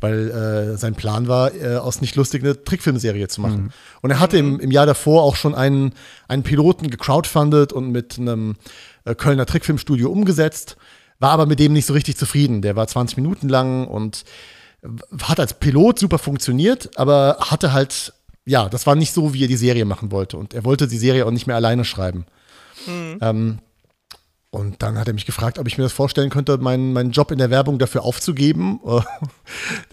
Weil 0.00 0.30
äh, 0.30 0.76
sein 0.76 0.96
Plan 0.96 1.28
war, 1.28 1.54
äh, 1.54 1.76
aus 1.76 2.00
nicht 2.00 2.16
lustig 2.16 2.42
eine 2.42 2.64
Trickfilmserie 2.64 3.28
zu 3.28 3.40
machen. 3.40 3.72
Und 4.02 4.10
er 4.10 4.18
hatte 4.18 4.36
im, 4.36 4.58
im 4.58 4.72
Jahr 4.72 4.86
davor 4.86 5.22
auch 5.22 5.36
schon 5.36 5.54
einen, 5.54 5.94
einen 6.26 6.42
Piloten 6.42 6.90
gecrowdfundet 6.90 7.72
und 7.72 7.92
mit 7.92 8.18
einem 8.18 8.56
äh, 9.04 9.14
Kölner 9.14 9.46
Trickfilmstudio 9.46 10.10
umgesetzt, 10.10 10.76
war 11.20 11.30
aber 11.30 11.46
mit 11.46 11.60
dem 11.60 11.72
nicht 11.72 11.86
so 11.86 11.92
richtig 11.92 12.16
zufrieden. 12.16 12.60
Der 12.60 12.74
war 12.74 12.88
20 12.88 13.16
Minuten 13.16 13.48
lang 13.48 13.86
und 13.86 14.24
hat 15.22 15.38
als 15.38 15.54
Pilot 15.54 15.98
super 15.98 16.18
funktioniert, 16.18 16.90
aber 16.96 17.36
hatte 17.40 17.72
halt, 17.72 18.14
ja, 18.46 18.68
das 18.68 18.86
war 18.86 18.94
nicht 18.94 19.12
so, 19.12 19.32
wie 19.34 19.44
er 19.44 19.48
die 19.48 19.56
Serie 19.56 19.84
machen 19.84 20.10
wollte. 20.10 20.36
Und 20.36 20.54
er 20.54 20.64
wollte 20.64 20.88
die 20.88 20.98
Serie 20.98 21.26
auch 21.26 21.30
nicht 21.30 21.46
mehr 21.46 21.56
alleine 21.56 21.84
schreiben. 21.84 22.26
Ähm, 22.88 23.58
Und 24.52 24.82
dann 24.82 24.98
hat 24.98 25.06
er 25.06 25.14
mich 25.14 25.26
gefragt, 25.26 25.60
ob 25.60 25.68
ich 25.68 25.78
mir 25.78 25.84
das 25.84 25.92
vorstellen 25.92 26.28
könnte, 26.28 26.58
meinen, 26.58 26.92
meinen 26.92 27.12
Job 27.12 27.30
in 27.30 27.38
der 27.38 27.50
Werbung 27.50 27.78
dafür 27.78 28.02
aufzugeben, 28.02 28.80
äh, 28.84 29.00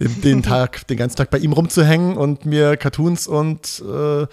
den, 0.00 0.20
den, 0.20 0.42
Tag, 0.54 0.86
den 0.88 0.96
ganzen 0.96 1.16
Tag 1.16 1.30
bei 1.30 1.38
ihm 1.38 1.52
rumzuhängen 1.52 2.16
und 2.16 2.44
mir 2.44 2.76
Cartoons 2.76 3.28
und 3.28 3.80
äh, 3.86 4.26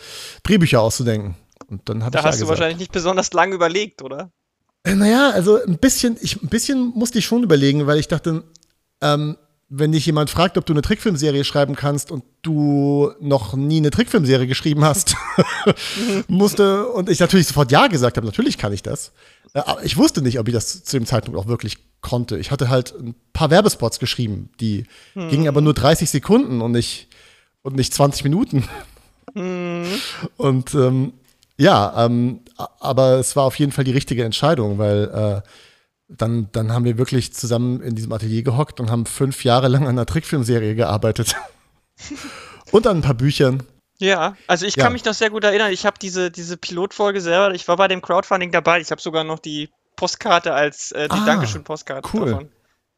Drehbücher 0.43 0.81
auszudenken. 0.81 1.35
Und 1.67 1.87
dann 1.89 1.99
da 1.99 2.07
ich 2.07 2.25
hast 2.25 2.39
ja 2.39 2.45
du 2.45 2.49
wahrscheinlich 2.49 2.79
nicht 2.79 2.91
besonders 2.91 3.33
lang 3.33 3.53
überlegt, 3.53 4.01
oder? 4.01 4.31
Äh, 4.83 4.95
naja, 4.95 5.29
also 5.29 5.61
ein 5.63 5.77
bisschen, 5.77 6.17
ich, 6.21 6.41
ein 6.41 6.49
bisschen 6.49 6.91
musste 6.95 7.19
ich 7.19 7.25
schon 7.25 7.43
überlegen, 7.43 7.85
weil 7.85 7.99
ich 7.99 8.07
dachte, 8.07 8.43
ähm, 9.01 9.37
wenn 9.67 9.91
dich 9.91 10.05
jemand 10.05 10.29
fragt, 10.29 10.57
ob 10.57 10.65
du 10.65 10.73
eine 10.73 10.81
Trickfilmserie 10.81 11.43
schreiben 11.43 11.75
kannst 11.75 12.11
und 12.11 12.23
du 12.43 13.11
noch 13.19 13.55
nie 13.55 13.77
eine 13.77 13.89
Trickfilmserie 13.89 14.45
geschrieben 14.45 14.85
hast, 14.85 15.15
musste 16.27 16.87
und 16.87 17.09
ich 17.09 17.19
natürlich 17.19 17.47
sofort 17.47 17.71
ja 17.71 17.87
gesagt 17.87 18.17
habe, 18.17 18.27
natürlich 18.27 18.57
kann 18.57 18.73
ich 18.73 18.83
das. 18.83 19.11
Äh, 19.53 19.59
aber 19.59 19.83
ich 19.83 19.97
wusste 19.97 20.21
nicht, 20.21 20.39
ob 20.39 20.47
ich 20.47 20.53
das 20.53 20.83
zu 20.83 20.97
dem 20.97 21.07
Zeitpunkt 21.07 21.39
auch 21.39 21.47
wirklich 21.47 21.77
konnte. 22.01 22.37
Ich 22.37 22.51
hatte 22.51 22.69
halt 22.69 22.93
ein 22.99 23.15
paar 23.33 23.49
Werbespots 23.49 23.99
geschrieben, 23.99 24.49
die 24.59 24.85
hm. 25.13 25.29
gingen 25.29 25.47
aber 25.47 25.61
nur 25.61 25.73
30 25.73 26.09
Sekunden 26.09 26.61
und 26.61 26.71
nicht 26.71 27.07
und 27.63 27.75
nicht 27.75 27.93
20 27.93 28.23
Minuten. 28.23 28.67
Hm. 29.33 29.85
Und 30.37 30.75
ähm, 30.75 31.13
ja, 31.57 32.05
ähm, 32.05 32.41
aber 32.79 33.13
es 33.13 33.35
war 33.35 33.45
auf 33.45 33.57
jeden 33.57 33.71
Fall 33.71 33.83
die 33.83 33.91
richtige 33.91 34.23
Entscheidung, 34.23 34.77
weil 34.77 35.41
äh, 35.43 35.49
dann, 36.07 36.49
dann 36.51 36.71
haben 36.71 36.85
wir 36.85 36.97
wirklich 36.97 37.33
zusammen 37.33 37.81
in 37.81 37.95
diesem 37.95 38.11
Atelier 38.11 38.43
gehockt 38.43 38.79
und 38.79 38.91
haben 38.91 39.05
fünf 39.05 39.43
Jahre 39.43 39.67
lang 39.67 39.83
an 39.83 39.89
einer 39.89 40.05
Trickfilmserie 40.05 40.75
gearbeitet. 40.75 41.35
und 42.71 42.87
an 42.87 42.97
ein 42.97 43.01
paar 43.01 43.15
Büchern. 43.15 43.63
Ja, 43.97 44.35
also 44.47 44.65
ich 44.65 44.75
ja. 44.75 44.83
kann 44.83 44.93
mich 44.93 45.05
noch 45.05 45.13
sehr 45.13 45.29
gut 45.29 45.43
erinnern. 45.43 45.71
Ich 45.71 45.85
habe 45.85 45.97
diese, 46.01 46.29
diese 46.29 46.57
Pilotfolge 46.57 47.21
selber, 47.21 47.53
ich 47.55 47.67
war 47.67 47.77
bei 47.77 47.87
dem 47.87 48.01
Crowdfunding 48.01 48.51
dabei. 48.51 48.81
Ich 48.81 48.91
habe 48.91 49.01
sogar 49.01 49.23
noch 49.23 49.39
die 49.39 49.69
Postkarte 49.95 50.53
als 50.53 50.91
äh, 50.91 51.07
die 51.07 51.15
ah, 51.15 51.25
Dankeschön-Postkarte 51.25 52.09
cool. 52.13 52.31
davon. 52.31 52.49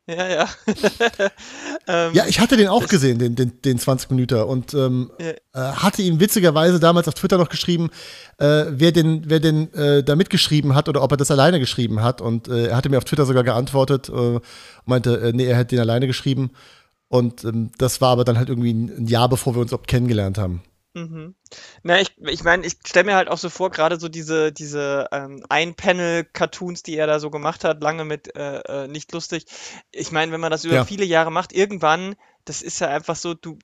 Ja, 0.08 0.28
ja. 0.28 0.48
ähm, 1.88 2.14
ja, 2.14 2.26
ich 2.28 2.40
hatte 2.40 2.56
den 2.56 2.70
auch 2.70 2.88
gesehen, 2.88 3.20
den, 3.20 3.36
den, 3.36 3.62
den 3.62 3.78
20 3.78 4.10
Minuten 4.10 4.42
und 4.42 4.74
ähm, 4.74 5.12
ja. 5.20 5.32
äh, 5.32 5.74
hatte 5.74 6.02
ihm 6.02 6.22
witzigerweise 6.22 6.80
damals 6.80 7.10
auf 7.10 7.14
Twitter 7.14 7.38
noch 7.38 7.50
geschrieben, 7.50 7.90
äh, 8.38 8.66
wer 8.70 8.94
denn, 8.94 9.24
wer 9.26 9.42
denn 9.42 9.74
äh, 9.74 10.04
da 10.04 10.16
mitgeschrieben 10.16 10.76
hat 10.76 10.88
oder 10.88 11.04
ob 11.04 11.12
er 11.12 11.18
das 11.18 11.30
alleine 11.30 11.60
geschrieben 11.60 12.02
hat. 12.02 12.22
Und 12.22 12.48
äh, 12.48 12.68
er 12.68 12.78
hatte 12.78 12.88
mir 12.88 12.98
auf 12.98 13.04
Twitter 13.04 13.26
sogar 13.26 13.44
geantwortet, 13.44 14.08
äh, 14.08 14.40
meinte, 14.86 15.20
äh, 15.20 15.34
nee, 15.34 15.46
er 15.46 15.58
hätte 15.58 15.76
den 15.76 15.82
alleine 15.82 16.08
geschrieben. 16.08 16.52
Und 17.10 17.44
ähm, 17.44 17.72
das 17.78 18.00
war 18.00 18.12
aber 18.12 18.24
dann 18.24 18.38
halt 18.38 18.48
irgendwie 18.48 18.74
ein 18.74 19.08
Jahr, 19.08 19.28
bevor 19.28 19.56
wir 19.56 19.62
uns 19.62 19.72
überhaupt 19.72 19.90
kennengelernt 19.90 20.38
haben. 20.38 20.62
Mhm. 20.98 21.36
Na, 21.84 22.00
ich 22.02 22.16
ich 22.18 22.44
meine, 22.44 22.66
ich 22.66 22.76
stelle 22.86 23.06
mir 23.06 23.16
halt 23.16 23.28
auch 23.30 23.38
so 23.38 23.50
vor, 23.50 23.70
gerade 23.72 24.00
so 24.00 24.10
diese 24.10 24.52
diese, 24.52 25.08
ähm, 25.12 25.44
Ein-Panel-Cartoons, 25.50 26.82
die 26.84 26.96
er 26.98 27.08
da 27.08 27.20
so 27.20 27.30
gemacht 27.30 27.64
hat, 27.64 27.82
lange 27.84 28.04
mit, 28.06 28.36
äh, 28.36 28.60
äh, 28.86 28.88
nicht 28.88 29.12
lustig. 29.12 29.46
Ich 29.92 30.12
meine, 30.12 30.32
wenn 30.32 30.40
man 30.42 30.52
das 30.52 30.64
über 30.66 30.78
Ja. 30.78 30.82
viele 30.82 31.06
Jahre 31.06 31.32
macht, 31.32 31.54
irgendwann, 31.54 32.16
das 32.46 32.62
ist 32.62 32.80
ja 32.80 32.88
einfach 32.88 33.16
so, 33.16 33.34
du 33.36 33.60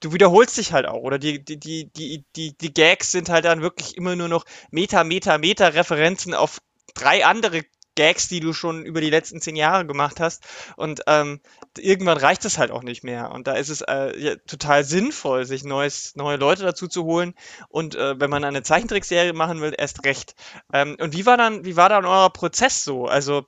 du 0.00 0.12
wiederholst 0.12 0.56
dich 0.58 0.72
halt 0.72 0.86
auch 0.86 1.02
oder 1.02 1.18
die 1.18 1.44
die 1.44 1.58
die 1.60 1.90
die 1.92 2.24
die 2.36 2.56
die 2.56 2.74
Gags 2.74 3.12
sind 3.12 3.28
halt 3.28 3.44
dann 3.44 3.62
wirklich 3.62 3.96
immer 3.96 4.16
nur 4.16 4.28
noch 4.28 4.44
Meta, 4.70 5.04
Meta, 5.04 5.38
Meta-Referenzen 5.38 6.34
auf 6.34 6.60
drei 6.94 7.24
andere 7.26 7.62
Gags, 7.94 8.28
die 8.28 8.40
du 8.40 8.52
schon 8.52 8.84
über 8.84 9.00
die 9.00 9.10
letzten 9.10 9.40
zehn 9.40 9.56
Jahre 9.56 9.86
gemacht 9.86 10.20
hast. 10.20 10.44
Und 10.76 11.02
ähm, 11.06 11.40
irgendwann 11.78 12.18
reicht 12.18 12.44
es 12.44 12.58
halt 12.58 12.70
auch 12.70 12.82
nicht 12.82 13.04
mehr. 13.04 13.30
Und 13.30 13.46
da 13.46 13.54
ist 13.54 13.68
es 13.68 13.80
äh, 13.82 14.18
ja, 14.18 14.36
total 14.46 14.84
sinnvoll, 14.84 15.44
sich 15.44 15.64
neues, 15.64 16.16
neue 16.16 16.36
Leute 16.36 16.62
dazu 16.62 16.88
zu 16.88 17.04
holen. 17.04 17.34
Und 17.68 17.94
äh, 17.94 18.18
wenn 18.18 18.30
man 18.30 18.44
eine 18.44 18.62
Zeichentrickserie 18.62 19.32
machen 19.32 19.60
will, 19.60 19.74
erst 19.76 20.04
recht. 20.04 20.34
Ähm, 20.72 20.96
und 21.00 21.14
wie 21.14 21.26
war 21.26 21.36
dann, 21.36 21.64
wie 21.64 21.76
war 21.76 21.88
dann 21.88 22.04
euer 22.04 22.30
Prozess 22.30 22.84
so? 22.84 23.06
Also, 23.06 23.46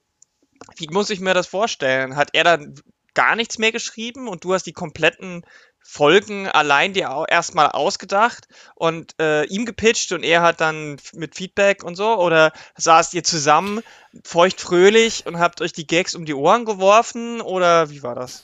wie 0.77 0.89
muss 0.91 1.11
ich 1.11 1.21
mir 1.21 1.35
das 1.35 1.47
vorstellen? 1.47 2.17
Hat 2.17 2.31
er 2.33 2.45
dann 2.45 2.75
gar 3.15 3.35
nichts 3.35 3.59
mehr 3.59 3.73
geschrieben 3.73 4.29
und 4.29 4.45
du 4.45 4.53
hast 4.55 4.65
die 4.65 4.73
kompletten 4.73 5.43
Folgen 5.89 6.49
allein 6.49 6.93
dir 6.93 7.25
erstmal 7.29 7.69
ausgedacht 7.69 8.49
und 8.75 9.15
äh, 9.21 9.45
ihm 9.45 9.65
gepitcht 9.65 10.11
und 10.13 10.25
er 10.25 10.43
hat 10.43 10.61
dann 10.61 10.97
mit 11.15 11.37
Feedback 11.37 11.85
und 11.85 11.95
so? 11.95 12.17
Oder 12.19 12.53
saßt 12.77 13.15
ihr 13.15 13.23
zusammen 13.23 13.81
feuchtfröhlich 14.25 15.25
und 15.27 15.39
habt 15.39 15.61
euch 15.61 15.73
die 15.73 15.87
Gags 15.87 16.17
um 16.17 16.25
die 16.25 16.35
Ohren 16.35 16.65
geworfen? 16.65 17.41
Oder 17.41 17.89
wie 17.91 18.03
war 18.03 18.17
das? 18.17 18.43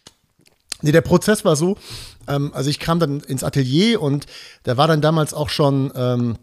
nee, 0.82 0.92
der 0.92 1.00
Prozess 1.00 1.44
war 1.44 1.56
so, 1.56 1.76
ähm, 2.28 2.52
also 2.54 2.70
ich 2.70 2.78
kam 2.78 3.00
dann 3.00 3.20
ins 3.20 3.42
Atelier 3.42 4.00
und 4.00 4.26
da 4.62 4.76
war 4.76 4.86
dann 4.86 5.02
damals 5.02 5.34
auch 5.34 5.48
schon. 5.48 5.92
Ähm, 5.96 6.38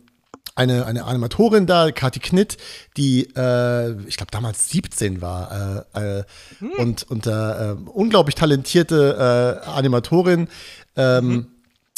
eine, 0.55 0.85
eine 0.85 1.03
Animatorin 1.03 1.67
da, 1.67 1.91
Kati 1.91 2.19
Knitt, 2.19 2.57
die, 2.95 3.29
äh, 3.35 3.91
ich 4.07 4.17
glaube, 4.17 4.31
damals 4.31 4.69
17 4.69 5.21
war 5.21 5.85
äh, 5.93 6.19
äh, 6.19 6.23
hm. 6.59 6.71
und, 6.77 7.03
und 7.03 7.27
äh, 7.27 7.75
unglaublich 7.93 8.35
talentierte 8.35 9.61
äh, 9.65 9.69
Animatorin. 9.69 10.47
Ähm, 10.95 11.27
mhm. 11.27 11.47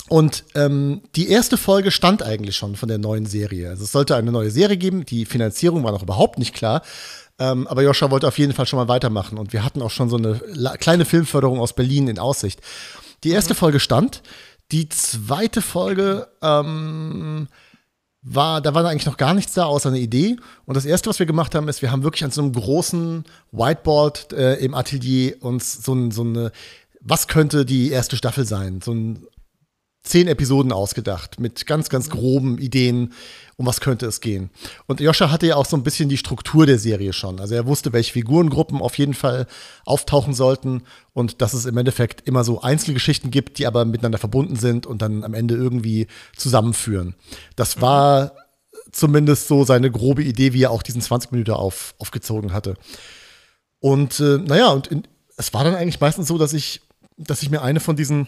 Und 0.10 0.46
ähm, 0.56 1.02
die 1.16 1.30
erste 1.30 1.58
Folge 1.58 1.92
stand 1.92 2.24
eigentlich 2.24 2.56
schon 2.56 2.76
von 2.78 2.88
der 2.88 2.98
neuen 2.98 3.26
Serie. 3.26 3.70
Also 3.70 3.84
es 3.84 3.92
sollte 3.92 4.16
eine 4.16 4.32
neue 4.32 4.52
Serie 4.52 4.78
geben. 4.78 5.06
Die 5.06 5.26
Finanzierung 5.26 5.84
war 5.84 5.92
noch 5.92 6.04
überhaupt 6.04 6.40
nicht 6.40 6.54
klar. 6.54 6.82
Ähm, 7.40 7.68
aber 7.68 7.84
Joscha 7.84 8.10
wollte 8.10 8.28
auf 8.28 8.40
jeden 8.40 8.54
Fall 8.54 8.66
schon 8.66 8.80
mal 8.80 8.88
weitermachen. 8.88 9.38
Und 9.38 9.52
wir 9.52 9.66
hatten 9.66 9.82
auch 9.82 9.92
schon 9.92 10.10
so 10.10 10.18
eine 10.18 10.40
kleine 10.80 11.04
Filmförderung 11.04 11.60
aus 11.60 11.74
Berlin 11.74 12.08
in 12.08 12.20
Aussicht. 12.20 12.62
Die 13.26 13.32
erste 13.32 13.54
mhm. 13.54 13.58
Folge 13.58 13.80
stand. 13.82 14.24
Die 14.72 14.88
zweite 14.90 15.62
Folge 15.62 16.28
ähm, 16.42 17.48
war, 18.30 18.62
da 18.62 18.74
war 18.74 18.86
eigentlich 18.86 19.06
noch 19.06 19.18
gar 19.18 19.34
nichts 19.34 19.54
da, 19.54 19.66
außer 19.66 19.90
eine 19.90 20.00
Idee. 20.00 20.38
Und 20.66 20.76
das 20.76 20.86
erste, 20.86 21.10
was 21.10 21.20
wir 21.20 21.26
gemacht 21.26 21.56
haben, 21.56 21.68
ist, 21.68 21.82
wir 21.82 21.92
haben 21.92 22.04
wirklich 22.04 22.24
an 22.24 22.32
so 22.32 22.42
einem 22.42 22.54
großen 22.54 23.24
Whiteboard 23.52 24.34
äh, 24.34 24.56
im 24.56 24.74
Atelier 24.74 25.36
uns 25.42 25.84
so, 25.84 25.94
ein, 25.94 26.12
so 26.12 26.24
eine, 26.24 26.52
was 27.00 27.28
könnte 27.28 27.66
die 27.66 27.92
erste 27.92 28.18
Staffel 28.18 28.46
sein? 28.46 28.82
So 28.82 28.94
ein 28.94 29.26
zehn 30.08 30.28
Episoden 30.28 30.72
ausgedacht 30.72 31.40
mit 31.40 31.66
ganz, 31.68 31.90
ganz 31.90 32.10
groben 32.10 32.58
Ideen, 32.58 33.14
um 33.58 33.66
was 33.66 33.82
könnte 33.82 34.06
es 34.06 34.22
gehen. 34.22 34.50
Und 34.86 35.00
Joscha 35.00 35.32
hatte 35.32 35.48
ja 35.48 35.56
auch 35.56 35.66
so 35.66 35.76
ein 35.76 35.84
bisschen 35.84 36.10
die 36.10 36.18
Struktur 36.18 36.66
der 36.66 36.80
Serie 36.80 37.14
schon. 37.14 37.40
Also 37.40 37.56
er 37.56 37.66
wusste, 37.66 37.94
welche 37.94 38.14
Figurengruppen 38.14 38.82
auf 38.82 38.98
jeden 38.98 39.14
Fall 39.14 39.48
auftauchen 39.86 40.34
sollten 40.34 40.84
und 41.14 41.42
dass 41.42 41.54
es 41.54 41.66
im 41.66 41.78
Endeffekt 41.78 42.28
immer 42.28 42.44
so 42.44 42.62
Einzelgeschichten 42.62 43.32
gibt, 43.32 43.58
die 43.58 43.68
aber 43.68 43.86
miteinander 43.86 44.18
verbunden 44.18 44.56
sind 44.56 44.86
und 44.86 45.02
dann 45.02 45.24
am 45.24 45.34
Ende 45.34 45.56
irgendwie 45.56 46.08
zusammenführen. 46.36 47.16
Das 47.56 47.82
war 47.82 48.34
zumindest 48.92 49.48
so 49.48 49.64
seine 49.64 49.92
grobe 49.92 50.24
Idee, 50.24 50.54
wie 50.54 50.64
er 50.64 50.72
auch 50.72 50.84
diesen 50.84 51.02
20 51.02 51.32
Minuten 51.32 51.52
auf, 51.52 51.96
aufgezogen 51.98 52.54
hatte. 52.54 52.76
Und 53.80 54.20
äh, 54.20 54.38
naja, 54.38 54.70
und 54.70 54.88
in, 54.88 55.04
es 55.38 55.54
war 55.54 55.64
dann 55.64 55.76
eigentlich 55.76 56.00
meistens 56.00 56.28
so, 56.28 56.38
dass 56.38 56.54
ich, 56.54 56.82
dass 57.18 57.44
ich 57.44 57.50
mir 57.50 57.62
eine 57.62 57.80
von 57.80 57.96
diesen 57.96 58.28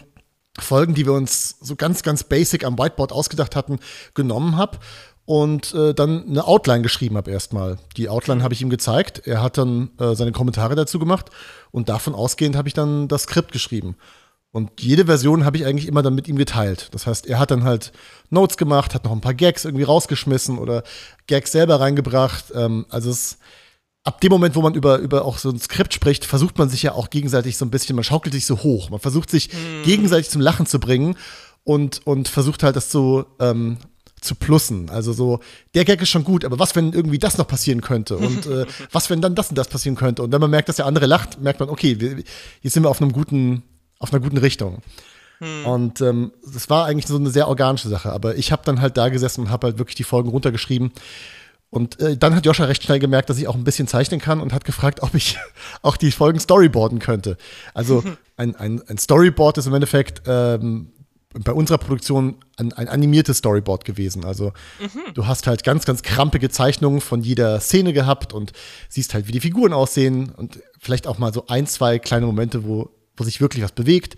Folgen, 0.62 0.94
die 0.94 1.06
wir 1.06 1.12
uns 1.12 1.56
so 1.60 1.76
ganz, 1.76 2.02
ganz 2.02 2.24
basic 2.24 2.64
am 2.64 2.78
Whiteboard 2.78 3.12
ausgedacht 3.12 3.56
hatten, 3.56 3.78
genommen 4.14 4.56
habe 4.56 4.78
und 5.24 5.74
äh, 5.74 5.94
dann 5.94 6.26
eine 6.28 6.46
Outline 6.46 6.82
geschrieben 6.82 7.16
habe 7.16 7.30
erstmal. 7.30 7.78
Die 7.96 8.08
Outline 8.08 8.42
habe 8.42 8.52
ich 8.52 8.62
ihm 8.62 8.70
gezeigt. 8.70 9.26
Er 9.26 9.42
hat 9.42 9.58
dann 9.58 9.90
äh, 9.98 10.14
seine 10.14 10.32
Kommentare 10.32 10.74
dazu 10.74 10.98
gemacht 10.98 11.30
und 11.70 11.88
davon 11.88 12.14
ausgehend 12.14 12.56
habe 12.56 12.68
ich 12.68 12.74
dann 12.74 13.06
das 13.06 13.22
Skript 13.22 13.52
geschrieben. 13.52 13.96
Und 14.52 14.80
jede 14.80 15.06
Version 15.06 15.44
habe 15.44 15.56
ich 15.56 15.64
eigentlich 15.64 15.86
immer 15.86 16.02
dann 16.02 16.16
mit 16.16 16.26
ihm 16.26 16.34
geteilt. 16.34 16.88
Das 16.90 17.06
heißt, 17.06 17.28
er 17.28 17.38
hat 17.38 17.52
dann 17.52 17.62
halt 17.62 17.92
Notes 18.30 18.56
gemacht, 18.56 18.94
hat 18.94 19.04
noch 19.04 19.12
ein 19.12 19.20
paar 19.20 19.34
Gags 19.34 19.64
irgendwie 19.64 19.84
rausgeschmissen 19.84 20.58
oder 20.58 20.82
Gags 21.28 21.52
selber 21.52 21.78
reingebracht. 21.78 22.46
Ähm, 22.52 22.86
also 22.88 23.10
es 23.10 23.38
ab 24.04 24.20
dem 24.20 24.30
Moment, 24.30 24.54
wo 24.54 24.62
man 24.62 24.74
über, 24.74 24.98
über 24.98 25.24
auch 25.24 25.38
so 25.38 25.50
ein 25.50 25.58
Skript 25.58 25.92
spricht, 25.92 26.24
versucht 26.24 26.58
man 26.58 26.68
sich 26.68 26.82
ja 26.82 26.92
auch 26.92 27.10
gegenseitig 27.10 27.56
so 27.56 27.64
ein 27.64 27.70
bisschen, 27.70 27.96
man 27.96 28.04
schaukelt 28.04 28.34
sich 28.34 28.46
so 28.46 28.62
hoch. 28.62 28.90
Man 28.90 29.00
versucht 29.00 29.30
sich 29.30 29.48
mm. 29.48 29.82
gegenseitig 29.84 30.30
zum 30.30 30.40
Lachen 30.40 30.66
zu 30.66 30.80
bringen 30.80 31.16
und, 31.64 32.06
und 32.06 32.28
versucht 32.28 32.62
halt 32.62 32.76
das 32.76 32.90
so 32.90 33.26
ähm, 33.38 33.76
zu 34.20 34.34
plussen. 34.34 34.88
Also 34.88 35.12
so, 35.12 35.40
der 35.74 35.84
Gag 35.84 36.00
ist 36.00 36.08
schon 36.08 36.24
gut, 36.24 36.44
aber 36.44 36.58
was, 36.58 36.74
wenn 36.76 36.92
irgendwie 36.92 37.18
das 37.18 37.36
noch 37.36 37.46
passieren 37.46 37.82
könnte? 37.82 38.16
Und 38.16 38.46
äh, 38.46 38.66
was, 38.92 39.10
wenn 39.10 39.20
dann 39.20 39.34
das 39.34 39.50
und 39.50 39.58
das 39.58 39.68
passieren 39.68 39.96
könnte? 39.96 40.22
Und 40.22 40.32
wenn 40.32 40.40
man 40.40 40.50
merkt, 40.50 40.68
dass 40.68 40.76
der 40.76 40.86
andere 40.86 41.06
lacht, 41.06 41.40
merkt 41.40 41.60
man, 41.60 41.68
okay, 41.68 42.00
wir, 42.00 42.22
hier 42.60 42.70
sind 42.70 42.82
wir 42.82 42.90
auf 42.90 43.02
einem 43.02 43.12
guten, 43.12 43.62
auf 43.98 44.12
einer 44.12 44.22
guten 44.22 44.38
Richtung. 44.38 44.82
Hm. 45.38 45.66
Und 45.66 46.00
ähm, 46.00 46.32
das 46.50 46.70
war 46.70 46.86
eigentlich 46.86 47.06
so 47.06 47.16
eine 47.16 47.30
sehr 47.30 47.48
organische 47.48 47.88
Sache. 47.88 48.12
Aber 48.12 48.36
ich 48.36 48.50
habe 48.50 48.62
dann 48.64 48.80
halt 48.80 48.96
da 48.96 49.10
gesessen 49.10 49.42
und 49.42 49.50
habe 49.50 49.68
halt 49.68 49.78
wirklich 49.78 49.96
die 49.96 50.04
Folgen 50.04 50.30
runtergeschrieben 50.30 50.92
und 51.70 52.00
äh, 52.00 52.16
dann 52.16 52.34
hat 52.34 52.46
Joscha 52.46 52.64
recht 52.64 52.82
schnell 52.82 52.98
gemerkt, 52.98 53.30
dass 53.30 53.38
ich 53.38 53.46
auch 53.46 53.54
ein 53.54 53.62
bisschen 53.64 53.86
zeichnen 53.86 54.20
kann 54.20 54.40
und 54.40 54.52
hat 54.52 54.64
gefragt, 54.64 55.02
ob 55.02 55.14
ich 55.14 55.38
auch 55.82 55.96
die 55.96 56.10
Folgen 56.10 56.40
storyboarden 56.40 56.98
könnte. 56.98 57.36
Also 57.74 58.02
ein, 58.36 58.56
ein, 58.56 58.82
ein 58.88 58.98
Storyboard 58.98 59.58
ist 59.58 59.66
im 59.66 59.74
Endeffekt 59.74 60.22
ähm, 60.26 60.92
bei 61.32 61.52
unserer 61.52 61.78
Produktion 61.78 62.36
ein, 62.56 62.72
ein 62.72 62.88
animiertes 62.88 63.38
Storyboard 63.38 63.84
gewesen. 63.84 64.24
Also 64.24 64.52
mhm. 64.80 65.14
du 65.14 65.28
hast 65.28 65.46
halt 65.46 65.62
ganz, 65.62 65.84
ganz 65.84 66.02
krampige 66.02 66.50
Zeichnungen 66.50 67.00
von 67.00 67.22
jeder 67.22 67.60
Szene 67.60 67.92
gehabt 67.92 68.32
und 68.32 68.52
siehst 68.88 69.14
halt, 69.14 69.28
wie 69.28 69.32
die 69.32 69.40
Figuren 69.40 69.72
aussehen 69.72 70.30
und 70.30 70.60
vielleicht 70.80 71.06
auch 71.06 71.18
mal 71.18 71.32
so 71.32 71.46
ein, 71.46 71.68
zwei 71.68 72.00
kleine 72.00 72.26
Momente, 72.26 72.64
wo, 72.64 72.90
wo 73.16 73.22
sich 73.22 73.40
wirklich 73.40 73.62
was 73.62 73.72
bewegt. 73.72 74.16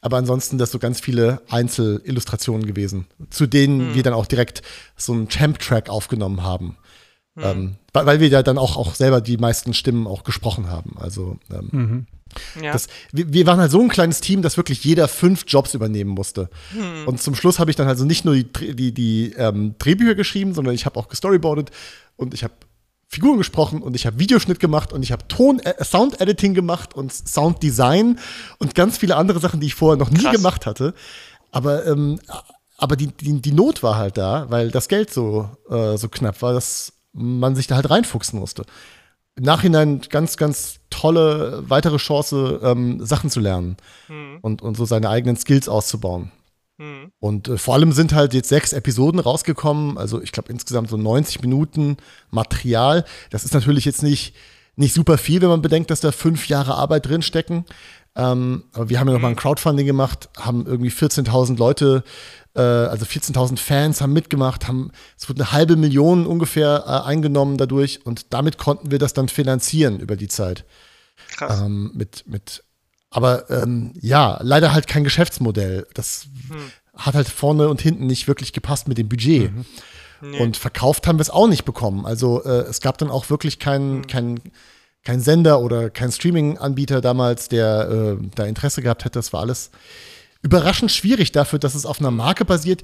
Aber 0.00 0.16
ansonsten 0.16 0.56
das 0.56 0.70
so 0.70 0.78
ganz 0.78 1.00
viele 1.00 1.42
Einzelillustrationen 1.48 2.66
gewesen, 2.66 3.06
zu 3.28 3.46
denen 3.46 3.88
hm. 3.88 3.94
wir 3.94 4.02
dann 4.02 4.14
auch 4.14 4.26
direkt 4.26 4.62
so 4.96 5.12
einen 5.12 5.28
Champ-Track 5.28 5.90
aufgenommen 5.90 6.42
haben. 6.42 6.76
Mhm. 7.34 7.44
Ähm, 7.44 7.76
weil 7.92 8.20
wir 8.20 8.28
ja 8.28 8.42
dann 8.42 8.58
auch, 8.58 8.76
auch 8.76 8.94
selber 8.94 9.20
die 9.20 9.36
meisten 9.36 9.74
Stimmen 9.74 10.06
auch 10.06 10.24
gesprochen 10.24 10.68
haben. 10.68 10.96
Also 10.98 11.38
ähm, 11.50 11.68
mhm. 11.70 12.06
Ja. 12.62 12.72
Das, 12.72 12.86
wir, 13.12 13.32
wir, 13.32 13.46
waren 13.46 13.58
halt 13.58 13.70
so 13.70 13.80
ein 13.80 13.88
kleines 13.88 14.20
Team, 14.20 14.42
dass 14.42 14.56
wirklich 14.56 14.84
jeder 14.84 15.08
fünf 15.08 15.44
Jobs 15.48 15.74
übernehmen 15.74 16.10
musste. 16.10 16.48
Hm. 16.72 17.06
Und 17.06 17.20
zum 17.20 17.34
Schluss 17.34 17.58
habe 17.58 17.70
ich 17.70 17.76
dann 17.76 17.88
also 17.88 18.04
nicht 18.04 18.24
nur 18.24 18.34
die, 18.34 18.74
die, 18.74 18.92
die 18.92 19.32
ähm, 19.36 19.74
Drehbücher 19.78 20.14
geschrieben, 20.14 20.54
sondern 20.54 20.74
ich 20.74 20.86
habe 20.86 20.98
auch 20.98 21.08
gestoryboardet 21.08 21.70
und 22.16 22.34
ich 22.34 22.44
habe 22.44 22.54
Figuren 23.12 23.38
gesprochen 23.38 23.82
und 23.82 23.96
ich 23.96 24.06
habe 24.06 24.18
Videoschnitt 24.18 24.60
gemacht 24.60 24.92
und 24.92 25.02
ich 25.02 25.10
habe 25.10 25.26
Ton 25.26 25.58
äh, 25.58 25.84
Sound 25.84 26.20
Editing 26.20 26.54
gemacht 26.54 26.94
und 26.94 27.12
Sound 27.12 27.62
Design 27.62 28.18
und 28.58 28.74
ganz 28.74 28.98
viele 28.98 29.16
andere 29.16 29.40
Sachen, 29.40 29.60
die 29.60 29.66
ich 29.66 29.74
vorher 29.74 29.98
noch 29.98 30.10
nie 30.10 30.22
Krass. 30.22 30.36
gemacht 30.36 30.64
hatte. 30.64 30.94
Aber 31.50 31.86
ähm, 31.86 32.20
aber 32.78 32.96
die, 32.96 33.08
die, 33.08 33.42
die 33.42 33.52
Not 33.52 33.82
war 33.82 33.96
halt 33.96 34.16
da, 34.16 34.46
weil 34.48 34.70
das 34.70 34.88
Geld 34.88 35.12
so 35.12 35.50
äh, 35.68 35.96
so 35.98 36.08
knapp 36.08 36.40
war, 36.40 36.54
dass 36.54 36.92
man 37.12 37.56
sich 37.56 37.66
da 37.66 37.74
halt 37.74 37.90
reinfuchsen 37.90 38.38
musste 38.38 38.64
im 39.36 39.44
Nachhinein 39.44 40.02
ganz, 40.10 40.36
ganz 40.36 40.80
tolle 40.90 41.64
weitere 41.68 41.96
Chance, 41.96 42.60
ähm, 42.62 43.04
Sachen 43.04 43.30
zu 43.30 43.40
lernen 43.40 43.76
mhm. 44.08 44.38
und, 44.42 44.60
und 44.60 44.76
so 44.76 44.84
seine 44.84 45.08
eigenen 45.08 45.36
Skills 45.36 45.68
auszubauen. 45.68 46.30
Mhm. 46.80 47.12
Und 47.20 47.48
äh, 47.48 47.58
vor 47.58 47.74
allem 47.74 47.92
sind 47.92 48.14
halt 48.14 48.32
jetzt 48.32 48.48
sechs 48.48 48.72
Episoden 48.72 49.20
rausgekommen, 49.20 49.98
also 49.98 50.22
ich 50.22 50.32
glaube 50.32 50.50
insgesamt 50.50 50.88
so 50.88 50.96
90 50.96 51.42
Minuten 51.42 51.98
Material. 52.30 53.04
Das 53.28 53.44
ist 53.44 53.52
natürlich 53.52 53.84
jetzt 53.84 54.02
nicht, 54.02 54.34
nicht 54.76 54.94
super 54.94 55.18
viel, 55.18 55.42
wenn 55.42 55.50
man 55.50 55.60
bedenkt, 55.60 55.90
dass 55.90 56.00
da 56.00 56.10
fünf 56.10 56.48
Jahre 56.48 56.74
Arbeit 56.74 57.06
drinstecken. 57.06 57.66
Ähm, 58.16 58.64
aber 58.72 58.88
wir 58.88 58.98
haben 58.98 59.08
ja 59.08 59.12
noch 59.12 59.20
mal 59.20 59.28
ein 59.28 59.34
mhm. 59.34 59.40
Crowdfunding 59.40 59.86
gemacht, 59.86 60.30
haben 60.38 60.66
irgendwie 60.66 60.90
14.000 60.90 61.58
Leute 61.58 62.02
äh, 62.54 62.60
also 62.60 63.04
14.000 63.04 63.58
Fans 63.58 64.00
haben 64.00 64.12
mitgemacht, 64.12 64.66
haben, 64.66 64.90
es 65.18 65.28
wurde 65.28 65.42
eine 65.42 65.52
halbe 65.52 65.76
Million 65.76 66.26
ungefähr 66.26 66.84
äh, 66.86 67.08
eingenommen 67.08 67.58
dadurch 67.58 68.04
und 68.04 68.32
damit 68.32 68.58
konnten 68.58 68.90
wir 68.90 68.98
das 68.98 69.12
dann 69.12 69.28
finanzieren 69.28 70.00
über 70.00 70.16
die 70.16 70.28
Zeit. 70.28 70.64
Krass. 71.36 71.60
Ähm, 71.60 71.92
mit, 71.94 72.24
mit, 72.26 72.64
aber 73.10 73.50
ähm, 73.50 73.92
ja, 74.00 74.38
leider 74.42 74.72
halt 74.72 74.86
kein 74.86 75.04
Geschäftsmodell. 75.04 75.86
Das 75.94 76.28
hm. 76.48 76.58
hat 76.96 77.14
halt 77.14 77.28
vorne 77.28 77.68
und 77.68 77.80
hinten 77.80 78.06
nicht 78.06 78.28
wirklich 78.28 78.52
gepasst 78.52 78.88
mit 78.88 78.98
dem 78.98 79.08
Budget. 79.08 79.52
Mhm. 79.52 79.64
Nee. 80.22 80.38
Und 80.38 80.56
verkauft 80.56 81.06
haben 81.06 81.18
wir 81.18 81.22
es 81.22 81.30
auch 81.30 81.48
nicht 81.48 81.64
bekommen. 81.64 82.04
Also 82.06 82.44
äh, 82.44 82.64
es 82.68 82.80
gab 82.80 82.98
dann 82.98 83.10
auch 83.10 83.30
wirklich 83.30 83.58
keinen 83.58 83.98
mhm. 83.98 84.06
kein, 84.06 84.40
kein 85.02 85.20
Sender 85.20 85.60
oder 85.60 85.90
kein 85.90 86.12
Streaming-Anbieter 86.12 87.00
damals, 87.00 87.48
der 87.48 88.18
äh, 88.20 88.26
da 88.34 88.44
Interesse 88.44 88.82
gehabt 88.82 89.04
hätte. 89.04 89.18
Das 89.18 89.32
war 89.32 89.40
alles 89.40 89.70
überraschend 90.42 90.92
schwierig 90.92 91.32
dafür, 91.32 91.58
dass 91.58 91.74
es 91.74 91.86
auf 91.86 92.00
einer 92.00 92.10
Marke 92.10 92.44
basiert, 92.44 92.82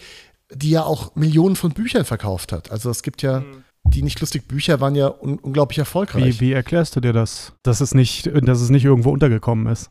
die 0.53 0.71
ja 0.71 0.83
auch 0.85 1.15
Millionen 1.15 1.57
von 1.57 1.73
Büchern 1.73 2.05
verkauft 2.05 2.53
hat. 2.53 2.71
Also 2.71 2.91
es 2.91 3.03
gibt 3.03 3.23
ja 3.23 3.41
mhm. 3.41 3.65
die 3.85 4.03
nicht 4.03 4.21
lustig 4.21 4.49
Bücher 4.49 4.81
waren 4.81 4.95
ja 4.95 5.09
un 5.09 5.39
unglaublich 5.39 5.79
erfolgreich. 5.79 6.41
Wie, 6.41 6.49
wie, 6.49 6.53
erklärst 6.53 6.97
du 6.97 7.01
dir 7.01 7.12
das, 7.12 7.53
dass 7.62 7.81
es 7.81 7.95
nicht, 7.95 8.31
dass 8.33 8.61
es 8.61 8.71
nicht 8.71 8.85
irgendwo 8.85 9.11
untergekommen 9.11 9.67
ist? 9.67 9.91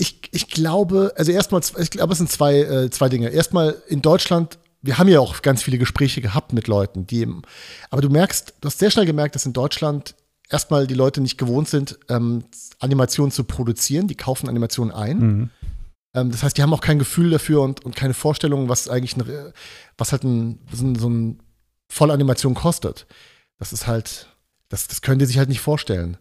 Ich, 0.00 0.22
ich 0.32 0.48
glaube, 0.48 1.12
also 1.16 1.30
erstmal, 1.30 1.60
ich 1.78 1.90
glaube, 1.90 2.12
es 2.12 2.18
sind 2.18 2.30
zwei, 2.30 2.60
äh, 2.60 2.90
zwei 2.90 3.08
Dinge. 3.08 3.28
Erstmal 3.28 3.76
in 3.88 4.00
Deutschland, 4.00 4.58
wir 4.80 4.96
haben 4.96 5.08
ja 5.08 5.20
auch 5.20 5.42
ganz 5.42 5.62
viele 5.62 5.76
Gespräche 5.78 6.20
gehabt 6.22 6.52
mit 6.52 6.68
Leuten, 6.68 7.06
die 7.06 7.20
eben, 7.20 7.42
aber 7.90 8.00
du 8.00 8.08
merkst, 8.08 8.54
du 8.60 8.66
hast 8.66 8.78
sehr 8.78 8.90
schnell 8.90 9.04
gemerkt, 9.04 9.34
dass 9.34 9.44
in 9.44 9.52
Deutschland 9.52 10.14
erstmal 10.48 10.86
die 10.86 10.94
Leute 10.94 11.20
nicht 11.20 11.38
gewohnt 11.38 11.68
sind, 11.68 11.98
ähm, 12.08 12.44
Animationen 12.78 13.30
zu 13.30 13.44
produzieren. 13.44 14.08
Die 14.08 14.16
kaufen 14.16 14.48
Animationen 14.48 14.94
ein. 14.94 15.18
Mhm. 15.18 15.50
Ähm, 16.14 16.30
das 16.30 16.42
heißt, 16.42 16.56
die 16.56 16.62
haben 16.62 16.74
auch 16.74 16.80
kein 16.80 16.98
Gefühl 16.98 17.30
dafür 17.30 17.62
und, 17.62 17.84
und 17.84 17.94
keine 17.94 18.14
Vorstellung, 18.14 18.68
was 18.68 18.88
eigentlich 18.88 19.14
eine, 19.14 19.52
was 19.96 20.12
halt 20.12 20.24
ein, 20.24 20.58
so 20.72 21.08
ein 21.08 21.42
Vollanimation 21.88 22.54
kostet. 22.54 23.06
Das 23.58 23.72
ist 23.72 23.86
halt, 23.86 24.28
das, 24.68 24.88
das 24.88 25.02
können 25.02 25.18
die 25.18 25.26
sich 25.26 25.38
halt 25.38 25.48
nicht 25.48 25.60
vorstellen. 25.60 26.16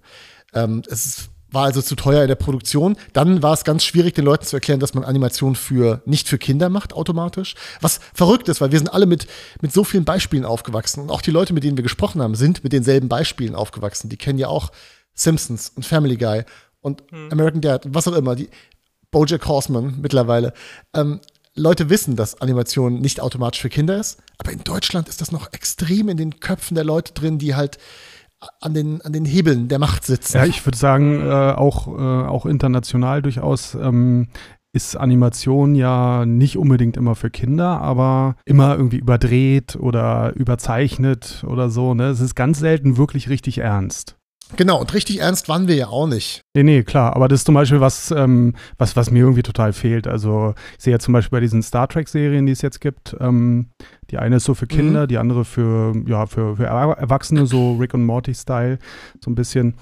Ähm, 0.53 0.83
es 0.87 1.05
ist, 1.05 1.29
war 1.51 1.65
also 1.65 1.81
zu 1.81 1.95
teuer 1.95 2.21
in 2.21 2.27
der 2.27 2.35
Produktion. 2.35 2.95
Dann 3.13 3.41
war 3.41 3.53
es 3.53 3.63
ganz 3.63 3.83
schwierig, 3.83 4.13
den 4.13 4.25
Leuten 4.25 4.45
zu 4.45 4.55
erklären, 4.55 4.79
dass 4.79 4.93
man 4.93 5.03
Animation 5.03 5.55
für 5.55 6.01
nicht 6.05 6.27
für 6.27 6.38
Kinder 6.38 6.69
macht 6.69 6.93
automatisch. 6.93 7.55
Was 7.81 7.99
verrückt 8.13 8.49
ist, 8.49 8.62
weil 8.62 8.71
wir 8.71 8.77
sind 8.79 8.93
alle 8.93 9.05
mit, 9.05 9.27
mit 9.62 9.73
so 9.73 9.83
vielen 9.83 10.05
Beispielen 10.05 10.45
aufgewachsen. 10.45 11.01
Und 11.01 11.09
auch 11.09 11.21
die 11.21 11.31
Leute, 11.31 11.53
mit 11.53 11.63
denen 11.63 11.77
wir 11.77 11.83
gesprochen 11.83 12.21
haben, 12.21 12.35
sind 12.35 12.63
mit 12.63 12.73
denselben 12.73 13.09
Beispielen 13.09 13.55
aufgewachsen. 13.55 14.09
Die 14.09 14.17
kennen 14.17 14.39
ja 14.39 14.47
auch 14.47 14.71
Simpsons 15.13 15.71
und 15.75 15.85
Family 15.85 16.17
Guy 16.17 16.43
und 16.81 17.03
hm. 17.09 17.31
American 17.31 17.62
Dad 17.62 17.85
und 17.85 17.95
was 17.95 18.07
auch 18.07 18.15
immer. 18.15 18.35
Die, 18.35 18.49
Bojack 19.12 19.47
Horseman 19.47 19.99
mittlerweile. 20.01 20.53
Ähm, 20.93 21.19
Leute 21.55 21.89
wissen, 21.89 22.15
dass 22.15 22.41
Animation 22.41 23.01
nicht 23.01 23.19
automatisch 23.19 23.62
für 23.62 23.69
Kinder 23.69 23.99
ist, 23.99 24.19
aber 24.38 24.51
in 24.51 24.63
Deutschland 24.63 25.09
ist 25.09 25.19
das 25.19 25.31
noch 25.31 25.51
extrem 25.51 26.09
in 26.09 26.17
den 26.17 26.39
Köpfen 26.39 26.75
der 26.75 26.83
Leute 26.83 27.13
drin, 27.13 27.38
die 27.38 27.55
halt 27.55 27.77
an 28.62 28.73
den, 28.73 29.02
an 29.02 29.13
den 29.13 29.25
Hebeln 29.25 29.67
der 29.67 29.80
Macht 29.80 30.06
sitzen. 30.06 30.38
Ja, 30.38 30.45
ich 30.45 30.65
würde 30.65 30.78
sagen, 30.78 31.21
äh, 31.21 31.54
auch, 31.54 31.88
äh, 31.88 32.28
auch 32.28 32.45
international 32.45 33.21
durchaus 33.21 33.75
ähm, 33.75 34.28
ist 34.71 34.95
Animation 34.95 35.75
ja 35.75 36.25
nicht 36.25 36.58
unbedingt 36.58 36.95
immer 36.95 37.15
für 37.15 37.30
Kinder, 37.30 37.82
aber 37.82 38.36
immer 38.45 38.75
irgendwie 38.75 38.99
überdreht 38.99 39.75
oder 39.75 40.34
überzeichnet 40.36 41.43
oder 41.47 41.69
so. 41.69 41.93
Ne? 41.93 42.06
Es 42.06 42.19
ist 42.19 42.36
ganz 42.36 42.60
selten 42.60 42.97
wirklich 42.97 43.30
richtig 43.30 43.60
ernst. 43.60 44.18
Genau, 44.57 44.79
und 44.79 44.93
richtig 44.93 45.19
ernst 45.19 45.47
waren 45.47 45.67
wir 45.67 45.75
ja 45.75 45.88
auch 45.88 46.07
nicht. 46.07 46.41
Nee, 46.55 46.63
nee, 46.63 46.83
klar. 46.83 47.15
Aber 47.15 47.27
das 47.27 47.41
ist 47.41 47.45
zum 47.45 47.55
Beispiel 47.55 47.79
was, 47.79 48.12
ähm, 48.12 48.55
was, 48.77 48.95
was 48.95 49.12
mir 49.12 49.19
irgendwie 49.19 49.43
total 49.43 49.73
fehlt. 49.73 50.07
Also 50.07 50.55
ich 50.77 50.83
sehe 50.83 50.91
ja 50.91 50.99
zum 50.99 51.13
Beispiel 51.13 51.38
bei 51.38 51.41
diesen 51.41 51.62
Star 51.62 51.88
Trek-Serien, 51.88 52.45
die 52.45 52.51
es 52.51 52.62
jetzt 52.62 52.81
gibt, 52.81 53.15
ähm, 53.19 53.67
die 54.09 54.17
eine 54.17 54.38
ist 54.38 54.45
so 54.45 54.55
für 54.55 54.67
Kinder, 54.67 55.03
mhm. 55.03 55.07
die 55.07 55.17
andere 55.17 55.45
für, 55.45 55.93
ja, 56.07 56.25
für, 56.25 56.55
für 56.55 56.65
Erwachsene, 56.65 57.45
so 57.45 57.75
Rick 57.79 57.93
und 57.93 58.05
Morty-Style, 58.05 58.79
so 59.23 59.29
ein 59.29 59.35
bisschen. 59.35 59.75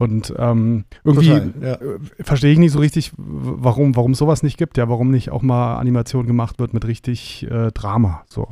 Und 0.00 0.32
ähm, 0.38 0.84
irgendwie 1.02 1.42
ja. 1.60 1.72
Äh, 1.72 1.98
verstehe 2.20 2.52
ich 2.52 2.58
nicht 2.58 2.72
so 2.72 2.78
richtig, 2.78 3.12
warum, 3.16 3.96
warum 3.96 4.14
sowas 4.14 4.44
nicht 4.44 4.56
gibt, 4.56 4.76
ja, 4.78 4.88
warum 4.88 5.10
nicht 5.10 5.30
auch 5.30 5.42
mal 5.42 5.76
Animation 5.76 6.26
gemacht 6.26 6.60
wird 6.60 6.72
mit 6.72 6.86
richtig 6.86 7.48
äh, 7.50 7.72
Drama. 7.72 8.24
So. 8.28 8.46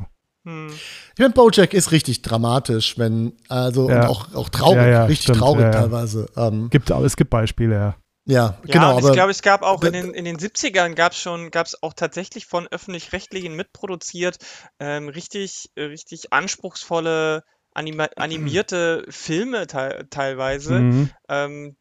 Hm. 0.47 0.69
Ich 0.69 1.19
meine, 1.19 1.33
Bojack 1.33 1.73
ist 1.73 1.91
richtig 1.91 2.21
dramatisch, 2.21 2.97
wenn, 2.97 3.33
also 3.49 3.89
ja. 3.89 4.07
auch, 4.07 4.33
auch 4.33 4.47
traurig, 4.47 4.77
ja, 4.77 4.87
ja, 4.87 5.05
richtig 5.05 5.23
stimmt, 5.23 5.39
traurig 5.39 5.71
teilweise. 5.73 6.27
Ähm, 6.37 6.69
gibt, 6.69 6.89
es 6.89 7.17
gibt 7.17 7.29
Beispiele, 7.29 7.75
ja. 7.75 7.95
Ja, 8.29 8.57
genau. 8.63 8.99
Ja, 8.99 9.07
ich 9.07 9.13
glaube, 9.13 9.31
es 9.31 9.41
gab 9.41 9.61
auch 9.61 9.81
in 9.83 9.93
den, 9.93 10.13
in 10.13 10.25
den 10.25 10.37
70ern 10.37 10.95
gab 10.95 11.13
es 11.13 11.19
schon, 11.19 11.49
gab 11.49 11.65
es 11.65 11.81
auch 11.81 11.93
tatsächlich 11.93 12.45
von 12.45 12.67
öffentlich-rechtlichen 12.67 13.55
mitproduziert, 13.55 14.37
ähm, 14.79 15.07
richtig, 15.07 15.69
richtig 15.77 16.33
anspruchsvolle 16.33 17.43
anima 17.73 18.07
animierte 18.15 19.05
Filme 19.09 19.67
te 19.67 20.07
teilweise, 20.09 20.79
mhm. 20.79 21.09
ähm, 21.29 21.77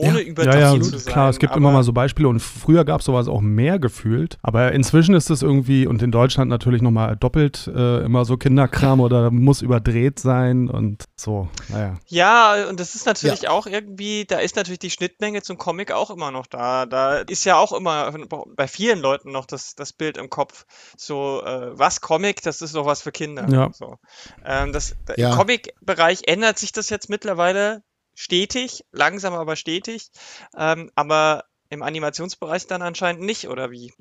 ohne 0.00 0.22
ja. 0.22 0.26
übertrieben 0.26 0.60
ja, 0.60 0.74
ja, 0.74 0.80
zu 0.80 0.98
sein. 0.98 1.12
Klar, 1.12 1.30
es 1.30 1.38
gibt 1.38 1.56
immer 1.56 1.70
mal 1.70 1.82
so 1.82 1.92
Beispiele 1.92 2.28
und 2.28 2.40
früher 2.40 2.84
gab 2.84 3.00
es 3.00 3.06
sowas 3.06 3.28
auch 3.28 3.40
mehr 3.40 3.78
gefühlt. 3.78 4.38
Aber 4.42 4.72
inzwischen 4.72 5.14
ist 5.14 5.30
es 5.30 5.42
irgendwie, 5.42 5.86
und 5.86 6.02
in 6.02 6.10
Deutschland 6.10 6.50
natürlich 6.50 6.82
nochmal 6.82 7.16
doppelt 7.16 7.70
äh, 7.74 8.04
immer 8.04 8.24
so 8.24 8.36
Kinderkram 8.36 9.00
oder 9.00 9.30
muss 9.30 9.62
überdreht 9.62 10.18
sein 10.18 10.68
und 10.68 11.04
so, 11.16 11.48
naja. 11.68 11.96
Ja, 12.06 12.68
und 12.68 12.80
das 12.80 12.94
ist 12.94 13.06
natürlich 13.06 13.42
ja. 13.42 13.50
auch 13.50 13.66
irgendwie, 13.66 14.24
da 14.24 14.38
ist 14.38 14.56
natürlich 14.56 14.78
die 14.78 14.90
Schnittmenge 14.90 15.42
zum 15.42 15.58
Comic 15.58 15.92
auch 15.92 16.10
immer 16.10 16.30
noch 16.30 16.46
da. 16.46 16.86
Da 16.86 17.18
ist 17.18 17.44
ja 17.44 17.56
auch 17.56 17.72
immer 17.72 18.12
bei 18.56 18.68
vielen 18.68 19.00
Leuten 19.00 19.32
noch 19.32 19.46
das, 19.46 19.74
das 19.74 19.92
Bild 19.92 20.16
im 20.16 20.30
Kopf. 20.30 20.64
So, 20.96 21.42
äh, 21.44 21.78
was 21.78 22.00
Comic, 22.00 22.42
das 22.42 22.62
ist 22.62 22.74
doch 22.74 22.86
was 22.86 23.02
für 23.02 23.12
Kinder. 23.12 23.46
Ja. 23.50 23.70
So. 23.72 23.98
Ähm, 24.44 24.72
das, 24.72 24.96
ja. 25.16 25.30
Im 25.30 25.36
Comic-Bereich 25.36 26.22
ändert 26.26 26.58
sich 26.58 26.72
das 26.72 26.90
jetzt 26.90 27.08
mittlerweile 27.08 27.82
stetig, 28.20 28.84
langsam 28.92 29.32
aber 29.32 29.56
stetig, 29.56 30.10
ähm, 30.56 30.90
aber 30.94 31.44
im 31.70 31.82
Animationsbereich 31.82 32.66
dann 32.66 32.82
anscheinend 32.82 33.22
nicht, 33.22 33.48
oder 33.48 33.70
wie? 33.70 33.92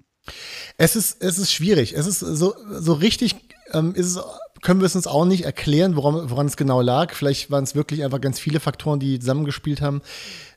Es 0.78 0.96
ist, 0.96 1.22
es 1.22 1.38
ist 1.38 1.54
schwierig. 1.54 1.94
Es 1.94 2.06
ist 2.06 2.20
so, 2.20 2.54
so 2.70 2.94
richtig, 2.94 3.36
ähm, 3.72 3.96
ist 3.96 4.08
es, 4.08 4.24
können 4.62 4.82
wir 4.82 4.88
es 4.88 4.96
uns 4.96 5.08
auch 5.08 5.26
nicht 5.26 5.46
erklären, 5.46 5.96
woran, 5.96 6.30
woran 6.30 6.48
es 6.48 6.58
genau 6.58 6.82
lag. 6.82 7.14
Vielleicht 7.14 7.50
waren 7.50 7.64
es 7.64 7.76
wirklich 7.76 8.04
einfach 8.04 8.20
ganz 8.20 8.40
viele 8.40 8.60
Faktoren, 8.60 9.00
die 9.00 9.20
zusammengespielt 9.20 9.82
haben. 9.82 10.02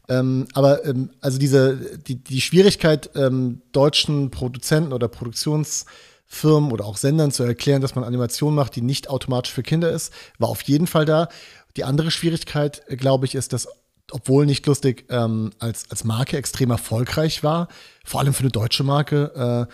Ähm, 0.09 0.48
aber 0.55 0.85
ähm, 0.85 1.11
also 1.20 1.38
diese, 1.38 1.98
die, 1.98 2.16
die 2.16 2.40
Schwierigkeit, 2.40 3.11
ähm, 3.14 3.62
deutschen 3.70 4.30
Produzenten 4.30 4.93
oder 4.93 5.07
Produktionsfirmen 5.07 6.72
oder 6.72 6.84
auch 6.84 6.97
Sendern 6.97 7.30
zu 7.30 7.45
erklären, 7.45 7.82
dass 7.82 7.95
man 7.95 8.03
Animation 8.03 8.55
macht, 8.57 8.74
die 8.74 8.82
nicht 8.82 9.09
automatisch 9.09 9.53
für 9.53 9.62
Kinder 9.62 9.93
ist, 9.93 10.12
war 10.39 10.49
auf 10.49 10.62
jeden 10.62 10.89
Fall 10.89 11.05
da. 11.05 11.28
Die 11.77 11.85
andere 11.85 12.11
Schwierigkeit, 12.11 12.83
äh, 12.89 12.97
glaube 12.97 13.27
ich, 13.27 13.35
ist, 13.35 13.53
dass 13.53 13.68
obwohl 14.11 14.45
nicht 14.45 14.66
lustig 14.66 15.07
ähm, 15.09 15.53
als, 15.59 15.91
als 15.91 16.05
Marke 16.05 16.37
extrem 16.37 16.70
erfolgreich 16.70 17.43
war, 17.43 17.68
vor 18.05 18.20
allem 18.20 18.35
für 18.35 18.43
eine 18.43 18.51
deutsche 18.51 18.85
Marke, 18.85 19.68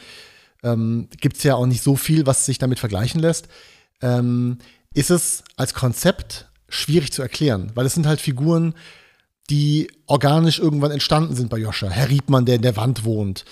äh, 0.63 0.69
ähm, 0.69 1.09
gibt 1.21 1.39
es 1.39 1.43
ja 1.43 1.55
auch 1.55 1.67
nicht 1.67 1.83
so 1.83 1.97
viel, 1.97 2.27
was 2.27 2.47
sich 2.47 2.59
damit 2.59 2.79
vergleichen 2.79 3.21
lässt, 3.21 3.49
ähm, 4.01 4.59
ist 4.95 5.11
es 5.11 5.43
als 5.57 5.75
Konzept 5.75 6.49
schwierig 6.69 7.13
zu 7.13 7.23
erklären, 7.23 7.73
weil 7.75 7.87
es 7.87 7.95
sind 7.95 8.07
halt 8.07 8.21
Figuren, 8.21 8.75
die 9.51 9.91
organisch 10.07 10.59
irgendwann 10.59 10.91
entstanden 10.91 11.35
sind 11.35 11.49
bei 11.49 11.57
Joscha. 11.57 11.89
Herr 11.89 12.11
Riebmann, 12.11 12.45
der 12.45 12.57
in 12.57 12.63
der 12.63 12.77
Wand 12.77 13.05
wohnt. 13.05 13.45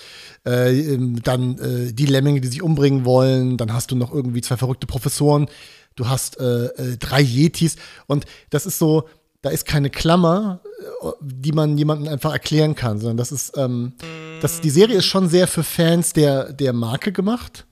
Äh, 0.45 0.79
ähm, 0.79 1.23
dann 1.23 1.59
äh, 1.59 1.93
die 1.93 2.05
Lemminge, 2.05 2.43
die 2.43 2.49
sich 2.49 2.63
umbringen 2.63 3.07
wollen. 3.07 3.57
Dann 3.57 3.73
hast 3.73 3.91
du 3.91 3.97
noch 3.97 4.13
irgendwie 4.13 4.43
zwei 4.43 4.59
verrückte 4.59 4.87
Professoren 4.87 5.49
du 5.97 6.09
hast 6.09 6.39
äh, 6.39 6.67
äh, 6.67 6.97
drei 6.99 7.21
Yetis 7.21 7.77
und 8.07 8.25
das 8.51 8.67
ist 8.67 8.79
so, 8.79 9.09
da 9.43 9.51
ist 9.51 9.67
keine 9.67 9.91
Klammer, 9.91 10.61
äh, 11.03 11.11
die 11.21 11.53
man 11.53 11.77
jemandem 11.77 12.13
einfach 12.13 12.33
erklären 12.33 12.75
kann, 12.75 12.99
sondern 12.99 13.17
das 13.17 13.33
ist, 13.33 13.57
ähm, 13.57 13.95
das, 14.41 14.61
die 14.61 14.71
Serie 14.71 14.99
ist 14.99 15.07
schon 15.07 15.29
sehr 15.29 15.49
für 15.49 15.65
Fans 15.65 16.13
der, 16.13 16.53
der 16.53 16.73
Marke 16.73 17.11
gemacht. 17.11 17.67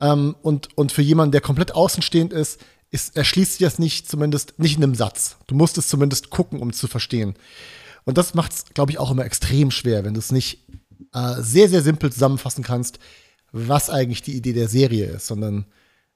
Ähm, 0.00 0.34
und, 0.42 0.76
und 0.76 0.90
für 0.90 1.02
jemanden, 1.02 1.32
der 1.32 1.40
komplett 1.40 1.74
außenstehend 1.74 2.32
ist, 2.32 2.60
ist, 2.90 3.16
erschließt 3.16 3.52
sich 3.52 3.66
das 3.66 3.78
nicht, 3.78 4.10
zumindest 4.10 4.58
nicht 4.58 4.76
in 4.76 4.82
einem 4.82 4.94
Satz. 4.94 5.36
Du 5.46 5.54
musst 5.54 5.78
es 5.78 5.88
zumindest 5.88 6.30
gucken, 6.30 6.60
um 6.60 6.72
zu 6.72 6.88
verstehen. 6.88 7.34
Und 8.04 8.18
das 8.18 8.34
macht 8.34 8.52
es, 8.52 8.64
glaube 8.74 8.90
ich, 8.90 8.98
auch 8.98 9.10
immer 9.10 9.24
extrem 9.24 9.70
schwer, 9.70 10.04
wenn 10.04 10.14
du 10.14 10.18
es 10.18 10.32
nicht 10.32 10.66
äh, 11.14 11.40
sehr, 11.40 11.68
sehr 11.68 11.82
simpel 11.82 12.12
zusammenfassen 12.12 12.64
kannst, 12.64 12.98
was 13.52 13.90
eigentlich 13.90 14.22
die 14.22 14.36
Idee 14.36 14.52
der 14.52 14.68
Serie 14.68 15.06
ist, 15.06 15.26
sondern 15.26 15.66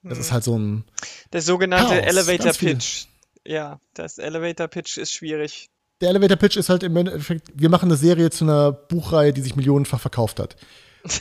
das 0.09 0.18
ist 0.18 0.32
halt 0.32 0.44
so 0.44 0.59
ein. 0.59 0.84
Der 1.32 1.42
sogenannte 1.42 2.00
Chaos, 2.00 2.07
Elevator. 2.07 2.52
Pitch. 2.52 3.07
Ja, 3.46 3.80
das 3.94 4.18
Elevator 4.18 4.68
Pitch 4.68 4.98
ist 4.98 5.12
schwierig. 5.12 5.70
Der 6.00 6.11
Elevator 6.11 6.36
Pitch 6.36 6.57
ist 6.57 6.68
halt 6.68 6.82
im 6.82 6.96
Endeffekt, 6.96 7.48
wir 7.54 7.70
machen 7.70 7.86
eine 7.86 7.96
Serie 7.96 8.30
zu 8.30 8.44
einer 8.44 8.72
Buchreihe, 8.72 9.32
die 9.32 9.40
sich 9.40 9.57
millionenfach 9.57 10.00
verkauft 10.00 10.40
hat. 10.40 10.57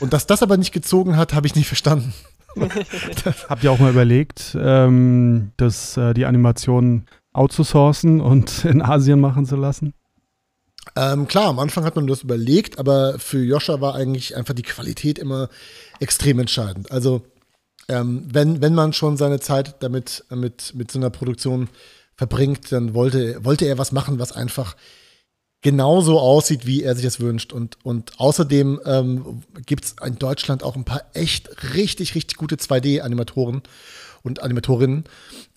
Und 0.01 0.11
dass 0.13 0.27
das 0.27 0.43
aber 0.43 0.57
nicht 0.57 0.73
gezogen 0.73 1.15
hat, 1.15 1.33
habe 1.33 1.47
ich 1.47 1.55
nicht 1.55 1.67
verstanden. 1.67 2.13
Habt 3.49 3.63
ihr 3.63 3.71
auch 3.71 3.79
mal 3.79 3.91
überlegt, 3.91 4.57
ähm, 4.59 5.51
das, 5.57 5.97
äh, 5.97 6.13
die 6.13 6.25
Animation 6.25 7.05
outzusourcen 7.33 8.21
und 8.21 8.65
in 8.65 8.81
Asien 8.81 9.19
machen 9.19 9.45
zu 9.45 9.55
lassen? 9.55 9.93
Ähm, 10.95 11.27
klar, 11.27 11.47
am 11.47 11.59
Anfang 11.59 11.83
hat 11.83 11.95
man 11.95 12.07
das 12.07 12.23
überlegt, 12.23 12.79
aber 12.79 13.19
für 13.19 13.43
Joscha 13.43 13.81
war 13.81 13.95
eigentlich 13.95 14.35
einfach 14.35 14.53
die 14.53 14.61
Qualität 14.61 15.19
immer 15.19 15.49
extrem 15.99 16.39
entscheidend. 16.39 16.91
Also, 16.91 17.23
ähm, 17.87 18.23
wenn, 18.31 18.61
wenn 18.61 18.73
man 18.73 18.93
schon 18.93 19.17
seine 19.17 19.39
Zeit 19.39 19.75
damit 19.81 20.23
mit, 20.29 20.73
mit 20.75 20.91
so 20.91 20.99
einer 20.99 21.09
Produktion 21.09 21.69
verbringt, 22.15 22.71
dann 22.71 22.93
wollte, 22.93 23.43
wollte 23.43 23.65
er 23.65 23.77
was 23.77 23.91
machen, 23.91 24.19
was 24.19 24.31
einfach 24.31 24.75
genauso 25.61 26.19
aussieht, 26.19 26.65
wie 26.65 26.83
er 26.83 26.95
sich 26.95 27.03
das 27.03 27.19
wünscht. 27.19 27.51
Und, 27.51 27.77
und 27.83 28.19
außerdem 28.19 28.79
ähm, 28.85 29.41
gibt 29.65 29.85
es 29.85 29.95
in 30.05 30.17
Deutschland 30.17 30.63
auch 30.63 30.75
ein 30.75 30.85
paar 30.85 31.03
echt 31.13 31.73
richtig, 31.73 32.15
richtig 32.15 32.37
gute 32.37 32.55
2D-Animatoren 32.55 33.63
und 34.21 34.43
Animatorinnen, 34.43 35.05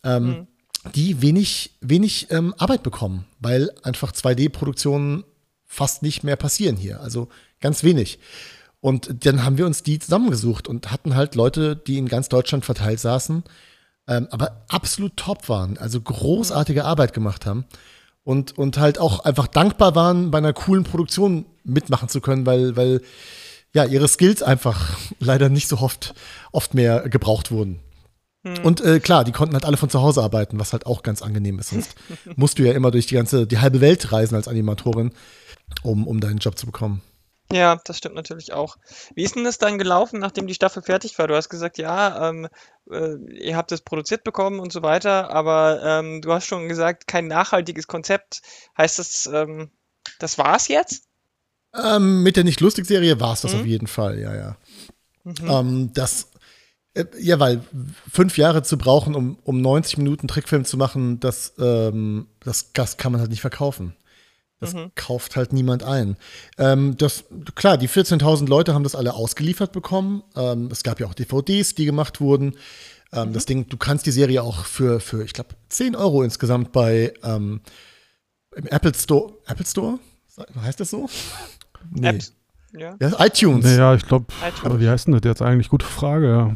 ähm, 0.05 0.47
die 0.95 1.20
wenig, 1.20 1.76
wenig 1.81 2.29
ähm, 2.31 2.55
Arbeit 2.57 2.83
bekommen, 2.83 3.26
weil 3.39 3.70
einfach 3.83 4.12
2D-Produktionen 4.12 5.24
fast 5.66 6.03
nicht 6.03 6.24
mehr 6.24 6.37
passieren 6.37 6.76
hier. 6.76 7.01
Also 7.01 7.29
ganz 7.61 7.85
wenig. 7.85 8.18
Und 8.81 9.26
dann 9.26 9.45
haben 9.45 9.59
wir 9.59 9.66
uns 9.66 9.83
die 9.83 9.99
zusammengesucht 9.99 10.68
und 10.68 10.91
hatten 10.93 11.16
halt 11.16 11.35
Leute, 11.35 11.74
die 11.74 11.99
in 11.99 12.09
ganz 12.09 12.29
Deutschland 12.29 12.64
verteilt 12.64 13.01
saßen, 13.01 13.43
ähm, 14.07 14.29
aber 14.31 14.64
absolut 14.68 15.16
top 15.16 15.49
waren, 15.49 15.76
also 15.79 16.01
großartige 16.01 16.85
Arbeit 16.85 17.12
gemacht 17.12 17.45
haben 17.45 17.64
und, 18.24 18.57
und 18.57 18.79
halt 18.79 18.99
auch 18.99 19.20
einfach 19.20 19.47
dankbar 19.49 19.95
waren, 19.95 20.31
bei 20.31 20.39
einer 20.39 20.53
coolen 20.53 20.85
Produktion 20.85 21.45
mitmachen 21.64 22.09
zu 22.09 22.20
können, 22.20 22.47
weil, 22.47 22.76
weil 22.76 23.01
ja, 23.74 23.85
ihre 23.85 24.09
Skills 24.09 24.43
einfach 24.43 24.97
leider 25.18 25.49
nicht 25.49 25.68
so 25.68 25.79
oft, 25.79 26.14
oft 26.53 26.74
mehr 26.74 27.09
gebraucht 27.09 27.51
wurden. 27.51 27.81
Und 28.62 28.81
äh, 28.81 29.01
klar, 29.01 29.24
die 29.24 29.33
konnten 29.33 29.55
halt 29.55 29.64
alle 29.64 29.76
von 29.76 29.91
zu 29.91 30.01
Hause 30.01 30.22
arbeiten, 30.22 30.61
was 30.61 30.72
halt 30.72 30.87
auch 30.87 31.03
ganz 31.03 31.22
angenehm 31.22 31.59
ist. 31.59 31.70
Sonst 31.70 31.97
musst 32.37 32.59
du 32.59 32.62
ja 32.62 32.72
immer 32.72 32.91
durch 32.91 33.07
die 33.07 33.14
ganze, 33.14 33.47
die 33.47 33.59
halbe 33.59 33.81
Welt 33.81 34.12
reisen 34.12 34.37
als 34.37 34.49
Animatorin, 34.49 35.12
um, 35.83 36.07
um 36.07 36.20
deinen 36.20 36.39
Job 36.39 36.57
zu 36.57 36.66
bekommen. 36.66 37.03
Ja, 37.51 37.81
das 37.85 37.97
stimmt 37.99 38.15
natürlich 38.15 38.53
auch. 38.53 38.77
Wie 39.15 39.23
ist 39.23 39.35
denn 39.35 39.45
das 39.45 39.57
dann 39.57 39.79
gelaufen, 39.79 40.21
nachdem 40.21 40.47
die 40.47 40.55
Staffel 40.55 40.83
fertig 40.83 41.19
war? 41.19 41.27
Du 41.29 41.35
hast 41.35 41.49
gesagt, 41.49 41.79
ja, 41.79 42.29
ähm, 42.29 42.49
äh, 42.91 43.15
ihr 43.39 43.57
habt 43.57 43.73
es 43.73 43.81
produziert 43.81 44.23
bekommen 44.23 44.61
und 44.61 44.71
so 44.73 44.83
weiter, 44.83 45.31
aber 45.31 45.81
ähm, 45.83 46.21
du 46.21 46.33
hast 46.33 46.47
schon 46.47 46.69
gesagt, 46.69 47.07
kein 47.07 47.27
nachhaltiges 47.27 47.87
Konzept. 47.87 48.43
Heißt 48.77 48.99
das, 48.99 49.27
ähm, 49.33 49.71
das 50.19 50.37
war's 50.37 50.69
jetzt? 50.69 51.05
Ähm, 51.75 52.23
mit 52.23 52.37
der 52.37 52.45
Nicht-Lustig-Serie 52.45 53.21
war 53.21 53.33
es 53.33 53.43
das 53.43 53.55
Mhm. 53.55 53.61
auf 53.61 53.67
jeden 53.67 53.87
Fall, 53.87 54.19
ja, 54.19 54.35
ja. 54.35 54.57
Ähm, 55.25 55.93
das, 55.95 56.31
äh, 56.95 57.05
ja, 57.19 57.39
weil 57.41 57.63
fünf 58.13 58.39
Jahre 58.39 58.63
zu 58.63 58.79
brauchen, 58.79 59.15
um, 59.15 59.39
um 59.45 59.61
90 59.61 59.99
Minuten 59.99 60.29
Trickfilm 60.29 60.65
zu 60.65 60.77
machen, 60.77 61.21
das, 61.21 61.55
ähm, 61.59 62.29
das, 62.41 62.73
das 62.73 62.97
kann 62.97 63.13
man 63.13 63.21
halt 63.21 63.31
nicht 63.31 63.43
verkaufen. 63.43 63.95
Das 64.61 64.75
Mhm. 64.75 64.91
kauft 64.97 65.37
halt 65.37 65.53
niemand 65.53 65.85
ein. 65.85 66.17
Ähm, 66.59 66.97
das, 66.97 67.25
klar, 67.55 67.77
die 67.79 67.89
14.000 67.89 68.49
Leute 68.49 68.75
haben 68.75 68.83
das 68.83 68.95
alle 68.97 69.15
ausgeliefert 69.15 69.73
bekommen. 69.73 70.23
Ähm, 70.37 70.69
es 70.73 70.83
gab 70.83 70.99
ja 71.01 71.07
auch 71.07 71.15
DVDs, 71.15 71.75
die 71.77 71.85
gemacht 71.85 72.21
wurden. 72.21 72.55
Ähm, 73.13 73.33
Das 73.33 73.47
Ding, 73.47 73.69
du 73.69 73.77
kannst 73.77 74.05
die 74.07 74.11
Serie 74.11 74.43
auch 74.43 74.65
für, 74.67 75.01
für 75.01 75.23
ich 75.25 75.33
glaube, 75.33 75.51
10 75.69 75.95
Euro 75.97 76.23
insgesamt 76.23 76.73
bei 76.73 77.15
ähm, 77.23 77.61
im 78.57 78.67
Apple 78.67 78.93
Store. 78.95 79.33
Apple 79.47 79.65
Store? 79.67 79.99
Heißt 80.61 80.81
das 80.81 80.91
so? 80.91 81.09
Nee. 81.91 82.09
Apps? 82.09 82.33
Ja. 82.77 82.97
Ja, 83.01 83.25
iTunes. 83.25 83.65
Naja, 83.65 83.95
ich 83.95 84.05
glaube, 84.07 84.27
wie 84.79 84.89
heißt 84.89 85.07
denn 85.07 85.15
das 85.15 85.23
jetzt 85.25 85.41
eigentlich? 85.41 85.69
Gute 85.71 85.87
Frage, 85.87 86.29
ja. 86.29 86.55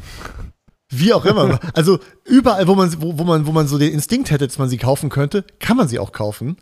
Wie 0.95 1.14
auch 1.14 1.24
immer. 1.24 1.59
Also 1.72 2.01
überall, 2.26 2.68
wo 2.68 2.74
man, 2.74 2.95
wo, 3.01 3.18
wo, 3.18 3.24
man, 3.24 3.47
wo 3.47 3.53
man 3.53 3.66
so 3.66 3.78
den 3.78 3.93
Instinkt 3.93 4.30
hätte, 4.30 4.47
dass 4.47 4.59
man 4.59 4.68
sie 4.68 4.76
kaufen 4.76 5.09
könnte, 5.09 5.43
kann 5.59 5.78
man 5.78 5.88
sie 5.88 5.99
auch 5.99 6.12
kaufen. 6.12 6.59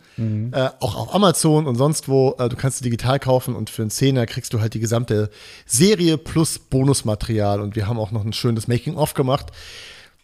Äh, 0.52 0.70
auch 0.78 0.94
auf 0.94 1.14
Amazon 1.14 1.66
und 1.66 1.74
sonst 1.74 2.08
wo. 2.08 2.36
Äh, 2.38 2.48
du 2.48 2.54
kannst 2.54 2.78
sie 2.78 2.84
digital 2.84 3.18
kaufen 3.18 3.56
und 3.56 3.70
für 3.70 3.82
einen 3.82 3.90
Zehner 3.90 4.26
kriegst 4.26 4.54
du 4.54 4.60
halt 4.60 4.74
die 4.74 4.80
gesamte 4.80 5.30
Serie 5.66 6.16
plus 6.16 6.60
Bonusmaterial. 6.60 7.60
Und 7.60 7.74
wir 7.74 7.88
haben 7.88 7.98
auch 7.98 8.12
noch 8.12 8.24
ein 8.24 8.32
schönes 8.32 8.68
Making-of 8.68 9.14
gemacht. 9.14 9.46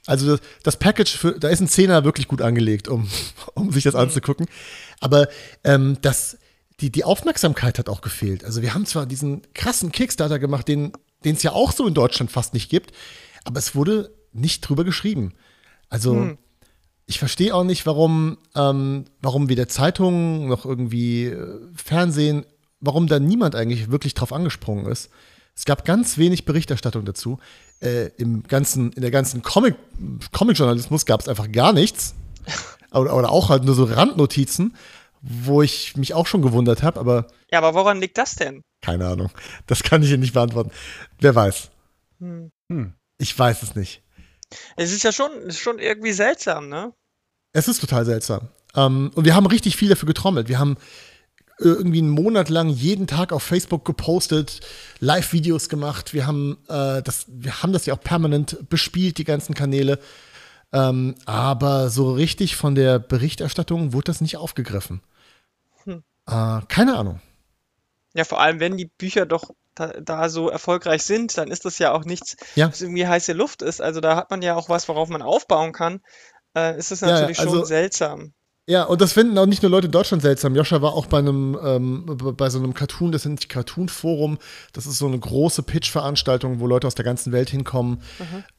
Also 0.06 0.36
das, 0.36 0.40
das 0.62 0.76
Package, 0.76 1.18
für, 1.18 1.32
da 1.32 1.48
ist 1.48 1.60
ein 1.60 1.68
Zehner 1.68 2.04
wirklich 2.04 2.28
gut 2.28 2.42
angelegt, 2.42 2.86
um, 2.86 3.08
um 3.54 3.72
sich 3.72 3.82
das 3.82 3.96
anzugucken. 3.96 4.46
Aber 5.00 5.26
ähm, 5.64 5.98
das, 6.00 6.38
die, 6.80 6.92
die 6.92 7.02
Aufmerksamkeit 7.02 7.80
hat 7.80 7.88
auch 7.88 8.02
gefehlt. 8.02 8.44
Also 8.44 8.62
wir 8.62 8.72
haben 8.72 8.86
zwar 8.86 9.04
diesen 9.04 9.42
krassen 9.52 9.90
Kickstarter 9.90 10.38
gemacht, 10.38 10.68
den 10.68 10.92
den 11.24 11.34
es 11.34 11.42
ja 11.42 11.52
auch 11.52 11.72
so 11.72 11.86
in 11.86 11.94
Deutschland 11.94 12.30
fast 12.30 12.54
nicht 12.54 12.70
gibt, 12.70 12.92
aber 13.46 13.58
es 13.58 13.74
wurde 13.74 14.12
nicht 14.32 14.60
drüber 14.62 14.84
geschrieben. 14.84 15.32
Also 15.88 16.36
ich 17.06 17.18
verstehe 17.20 17.54
auch 17.54 17.64
nicht, 17.64 17.86
warum, 17.86 18.38
ähm, 18.54 19.04
warum 19.22 19.48
weder 19.48 19.68
Zeitungen 19.68 20.48
noch 20.48 20.64
irgendwie 20.66 21.26
äh, 21.26 21.58
Fernsehen, 21.74 22.44
warum 22.80 23.06
da 23.06 23.18
niemand 23.20 23.54
eigentlich 23.54 23.90
wirklich 23.90 24.14
drauf 24.14 24.32
angesprungen 24.32 24.86
ist. 24.86 25.10
Es 25.54 25.64
gab 25.64 25.84
ganz 25.84 26.18
wenig 26.18 26.44
Berichterstattung 26.44 27.04
dazu. 27.04 27.38
Äh, 27.80 28.08
Im 28.18 28.42
ganzen, 28.42 28.92
in 28.92 29.02
der 29.02 29.10
ganzen 29.12 29.42
Comic, 29.42 29.76
Comic-Journalismus 30.32 31.06
gab 31.06 31.20
es 31.20 31.28
einfach 31.28 31.50
gar 31.50 31.72
nichts. 31.72 32.14
Oder, 32.92 33.14
oder 33.16 33.30
auch 33.30 33.50
halt 33.50 33.64
nur 33.64 33.74
so 33.74 33.84
Randnotizen, 33.84 34.74
wo 35.20 35.60
ich 35.60 35.96
mich 35.96 36.14
auch 36.14 36.26
schon 36.26 36.40
gewundert 36.40 36.82
habe, 36.84 36.98
aber 37.00 37.26
Ja, 37.52 37.58
aber 37.58 37.74
woran 37.74 38.00
liegt 38.00 38.16
das 38.16 38.36
denn? 38.36 38.62
keine 38.80 39.06
Ahnung. 39.06 39.30
Das 39.66 39.82
kann 39.82 40.02
ich 40.02 40.10
Ihnen 40.10 40.20
nicht 40.20 40.32
beantworten. 40.34 40.70
Wer 41.18 41.34
weiß. 41.34 41.70
Hm. 42.20 42.50
Hm. 42.70 42.94
Ich 43.18 43.38
weiß 43.38 43.62
es 43.62 43.74
nicht. 43.74 44.02
Es 44.76 44.92
ist 44.92 45.02
ja 45.02 45.12
schon, 45.12 45.32
ist 45.42 45.58
schon 45.58 45.78
irgendwie 45.78 46.12
seltsam, 46.12 46.68
ne? 46.68 46.92
Es 47.52 47.68
ist 47.68 47.80
total 47.80 48.04
seltsam. 48.04 48.48
Ähm, 48.74 49.10
und 49.14 49.24
wir 49.24 49.34
haben 49.34 49.46
richtig 49.46 49.76
viel 49.76 49.88
dafür 49.88 50.06
getrommelt. 50.06 50.48
Wir 50.48 50.58
haben 50.58 50.76
äh, 51.58 51.64
irgendwie 51.64 51.98
einen 51.98 52.10
Monat 52.10 52.48
lang 52.48 52.68
jeden 52.68 53.06
Tag 53.06 53.32
auf 53.32 53.42
Facebook 53.42 53.84
gepostet, 53.84 54.60
Live-Videos 55.00 55.68
gemacht. 55.68 56.12
Wir 56.12 56.26
haben, 56.26 56.58
äh, 56.68 57.02
das, 57.02 57.26
wir 57.28 57.62
haben 57.62 57.72
das 57.72 57.86
ja 57.86 57.94
auch 57.94 58.00
permanent 58.00 58.68
bespielt, 58.68 59.18
die 59.18 59.24
ganzen 59.24 59.54
Kanäle. 59.54 59.98
Ähm, 60.72 61.14
aber 61.24 61.88
so 61.88 62.12
richtig 62.12 62.56
von 62.56 62.74
der 62.74 62.98
Berichterstattung 62.98 63.92
wurde 63.92 64.06
das 64.06 64.20
nicht 64.20 64.36
aufgegriffen. 64.36 65.00
Hm. 65.84 66.02
Äh, 66.26 66.60
keine 66.68 66.96
Ahnung. 66.96 67.20
Ja, 68.14 68.24
vor 68.24 68.40
allem, 68.40 68.60
wenn 68.60 68.76
die 68.76 68.90
Bücher 68.98 69.26
doch 69.26 69.50
da, 69.76 69.92
da 70.02 70.28
so 70.28 70.48
erfolgreich 70.50 71.02
sind, 71.04 71.38
dann 71.38 71.50
ist 71.50 71.64
das 71.64 71.78
ja 71.78 71.92
auch 71.92 72.04
nichts, 72.04 72.36
Ja. 72.56 72.68
was 72.68 72.82
irgendwie 72.82 73.06
heiße 73.06 73.32
Luft 73.32 73.62
ist. 73.62 73.80
Also 73.80 74.00
da 74.00 74.16
hat 74.16 74.30
man 74.30 74.42
ja 74.42 74.56
auch 74.56 74.68
was, 74.68 74.88
worauf 74.88 75.08
man 75.08 75.22
aufbauen 75.22 75.72
kann. 75.72 76.00
Äh, 76.56 76.76
ist 76.78 76.90
es 76.90 77.00
Ja, 77.00 77.08
ja, 77.08 77.14
natürlich 77.20 77.38
also- 77.40 77.56
schon 77.58 77.66
seltsam. 77.66 78.32
Ja, 78.68 78.82
und 78.82 79.00
das 79.00 79.12
finden 79.12 79.38
auch 79.38 79.46
nicht 79.46 79.62
nur 79.62 79.70
Leute 79.70 79.86
in 79.86 79.92
Deutschland 79.92 80.24
seltsam. 80.24 80.56
Joscha 80.56 80.82
war 80.82 80.92
auch 80.94 81.06
bei 81.06 81.18
einem, 81.18 81.56
ähm, 81.62 82.04
bei 82.36 82.50
so 82.50 82.58
einem 82.58 82.74
Cartoon, 82.74 83.12
das 83.12 83.24
nennt 83.24 83.38
sich 83.38 83.48
Cartoon 83.48 83.88
Forum. 83.88 84.38
Das 84.72 84.86
ist 84.86 84.98
so 84.98 85.06
eine 85.06 85.20
große 85.20 85.62
Pitch-Veranstaltung, 85.62 86.58
wo 86.58 86.66
Leute 86.66 86.88
aus 86.88 86.96
der 86.96 87.04
ganzen 87.04 87.30
Welt 87.30 87.48
hinkommen. 87.48 88.02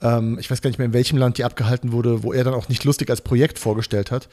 Ähm, 0.02 0.40
ich 0.40 0.50
weiß 0.50 0.62
gar 0.62 0.70
nicht 0.70 0.78
mehr, 0.78 0.86
in 0.86 0.94
welchem 0.94 1.18
Land 1.18 1.40
die 1.40 1.44
abgehalten 1.44 1.92
wurde, 1.92 2.24
wo 2.24 2.32
er 2.32 2.46
dann 2.46 2.54
auch 2.54 2.70
nicht 2.70 2.86
lustig 2.86 3.10
als 3.10 3.20
Projekt 3.20 3.60
vorgestellt 3.60 4.10
hat. 4.10 4.30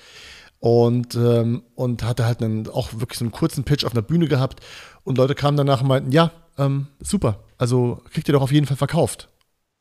Und, 0.60 1.16
ähm, 1.16 1.64
und 1.74 2.04
hatte 2.04 2.24
halt 2.24 2.40
einen, 2.40 2.68
auch 2.68 2.92
wirklich 2.94 3.18
so 3.18 3.24
einen 3.24 3.32
kurzen 3.32 3.64
Pitch 3.64 3.84
auf 3.84 3.92
einer 3.92 4.02
Bühne 4.02 4.28
gehabt. 4.28 4.60
Und 5.02 5.18
Leute 5.18 5.34
kamen 5.34 5.56
danach 5.56 5.80
und 5.82 5.88
meinten, 5.88 6.12
ja, 6.12 6.30
ähm, 6.58 6.86
super. 7.00 7.44
Also 7.58 8.02
kriegt 8.12 8.28
ihr 8.28 8.32
doch 8.32 8.42
auf 8.42 8.52
jeden 8.52 8.66
Fall 8.66 8.76
verkauft. 8.76 9.28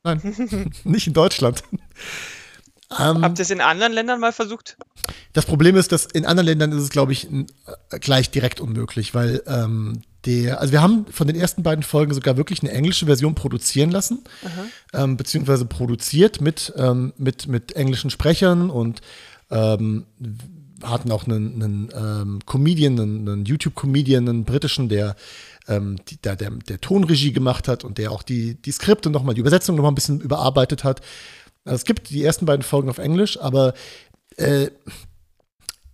Nein, 0.04 0.22
nicht 0.84 1.08
in 1.08 1.14
Deutschland. 1.14 1.64
ähm, 3.00 3.22
Habt 3.22 3.40
ihr 3.40 3.44
es 3.44 3.52
in 3.52 3.62
anderen 3.62 3.94
Ländern 3.94 4.20
mal 4.20 4.34
versucht? 4.34 4.78
das 5.34 5.46
Problem 5.46 5.76
ist, 5.76 5.92
dass 5.92 6.06
in 6.06 6.26
anderen 6.26 6.48
Ländern 6.48 6.72
ist 6.72 6.84
es, 6.84 6.90
glaube 6.90 7.12
ich, 7.12 7.32
äh, 7.32 7.46
gleich 8.00 8.30
direkt 8.30 8.62
unmöglich, 8.62 9.16
weil 9.16 9.42
ähm, 9.48 10.02
der, 10.26 10.62
also 10.62 10.72
wir 10.72 10.82
haben 10.82 11.06
von 11.08 11.28
den 11.28 11.36
ersten 11.36 11.64
beiden 11.64 11.84
Folgen 11.84 12.14
sogar 12.14 12.38
wirklich 12.38 12.62
eine 12.62 12.72
englische 12.72 13.08
Version 13.08 13.36
produzieren 13.36 13.92
lassen, 13.92 14.24
ähm, 14.94 15.18
beziehungsweise 15.18 15.66
produziert 15.66 16.40
mit, 16.40 16.72
ähm, 16.78 17.14
mit, 17.18 17.48
mit 17.48 17.74
englischen 17.74 18.10
Sprechern 18.10 18.70
und 18.70 19.02
ähm, 19.50 20.06
hatten 20.84 21.12
auch 21.12 21.26
einen, 21.26 21.62
einen 21.62 21.90
ähm, 21.94 22.40
Comedian, 22.46 23.00
einen, 23.00 23.28
einen 23.28 23.46
YouTube-Comedian, 23.46 24.30
einen 24.30 24.46
britischen, 24.46 24.88
der, 24.88 25.16
ähm, 25.68 25.98
die, 26.08 26.18
der, 26.18 26.36
der, 26.36 26.52
der 26.52 26.82
Tonregie 26.82 27.32
gemacht 27.32 27.68
hat 27.68 27.84
und 27.84 27.98
der 27.98 28.12
auch 28.12 28.24
die, 28.24 28.56
die 28.56 28.72
Skripte 28.72 29.10
nochmal, 29.10 29.36
die 29.36 29.42
Übersetzung 29.42 29.76
nochmal 29.76 29.92
ein 29.92 29.96
bisschen 29.96 30.22
überarbeitet 30.22 30.84
hat. 30.84 31.02
Also 31.66 31.76
es 31.76 31.86
gibt 31.86 32.10
die 32.10 32.24
ersten 32.24 32.46
beiden 32.46 32.64
Folgen 32.64 32.90
auf 32.90 32.98
Englisch, 32.98 33.40
aber 33.40 33.74
äh, 34.38 34.70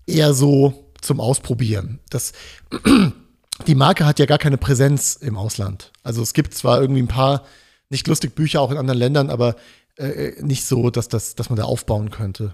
eher 0.08 0.34
so 0.34 0.92
zum 1.02 1.20
Ausprobieren. 1.20 2.00
Das, 2.10 2.34
die 3.68 3.76
Marke 3.76 4.06
hat 4.06 4.20
ja 4.20 4.26
gar 4.26 4.40
keine 4.40 4.58
Präsenz 4.58 5.16
im 5.16 5.38
Ausland. 5.38 5.92
Also 6.04 6.22
es 6.22 6.34
gibt 6.34 6.54
zwar 6.54 6.82
irgendwie 6.82 7.02
ein 7.02 7.08
paar 7.08 7.46
nicht 7.90 8.08
lustig 8.08 8.36
Bücher 8.36 8.62
auch 8.62 8.72
in 8.72 8.78
anderen 8.78 9.00
Ländern, 9.00 9.30
aber 9.30 9.56
äh, 9.98 10.42
nicht 10.42 10.66
so, 10.66 10.90
dass, 10.90 11.08
das, 11.08 11.36
dass 11.36 11.50
man 11.50 11.58
da 11.58 11.64
aufbauen 11.64 12.12
könnte. 12.12 12.54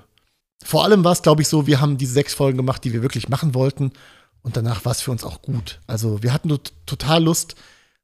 Vor 0.63 0.83
allem 0.83 1.03
war 1.03 1.11
es, 1.11 1.21
glaube 1.21 1.41
ich, 1.41 1.47
so, 1.47 1.67
wir 1.67 1.81
haben 1.81 1.97
diese 1.97 2.13
sechs 2.13 2.33
Folgen 2.33 2.57
gemacht, 2.57 2.83
die 2.83 2.93
wir 2.93 3.01
wirklich 3.01 3.29
machen 3.29 3.53
wollten. 3.53 3.91
Und 4.45 4.55
danach 4.55 4.85
war 4.85 4.91
es 4.91 5.01
für 5.01 5.09
uns 5.09 5.23
auch 5.23 5.41
gut. 5.41 5.79
Also 5.87 6.21
wir 6.21 6.31
hatten 6.31 6.55
total 6.85 7.23
Lust, 7.23 7.55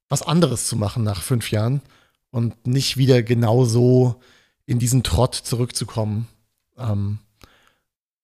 was 0.09 0.23
anderes 0.23 0.67
zu 0.67 0.75
machen 0.75 1.03
nach 1.03 1.21
fünf 1.21 1.51
Jahren 1.51 1.81
und 2.31 2.65
nicht 2.65 2.97
wieder 2.97 3.21
genau 3.21 3.63
so 3.63 4.15
in 4.65 4.79
diesen 4.79 5.03
Trott 5.03 5.35
zurückzukommen. 5.35 6.27
Ähm, 6.79 7.19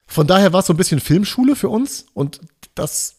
von 0.08 0.26
daher 0.26 0.52
war 0.52 0.62
es 0.62 0.66
so 0.66 0.74
ein 0.74 0.78
bisschen 0.78 1.00
Filmschule 1.00 1.56
für 1.56 1.70
uns 1.70 2.08
und 2.16 2.42
das, 2.74 3.18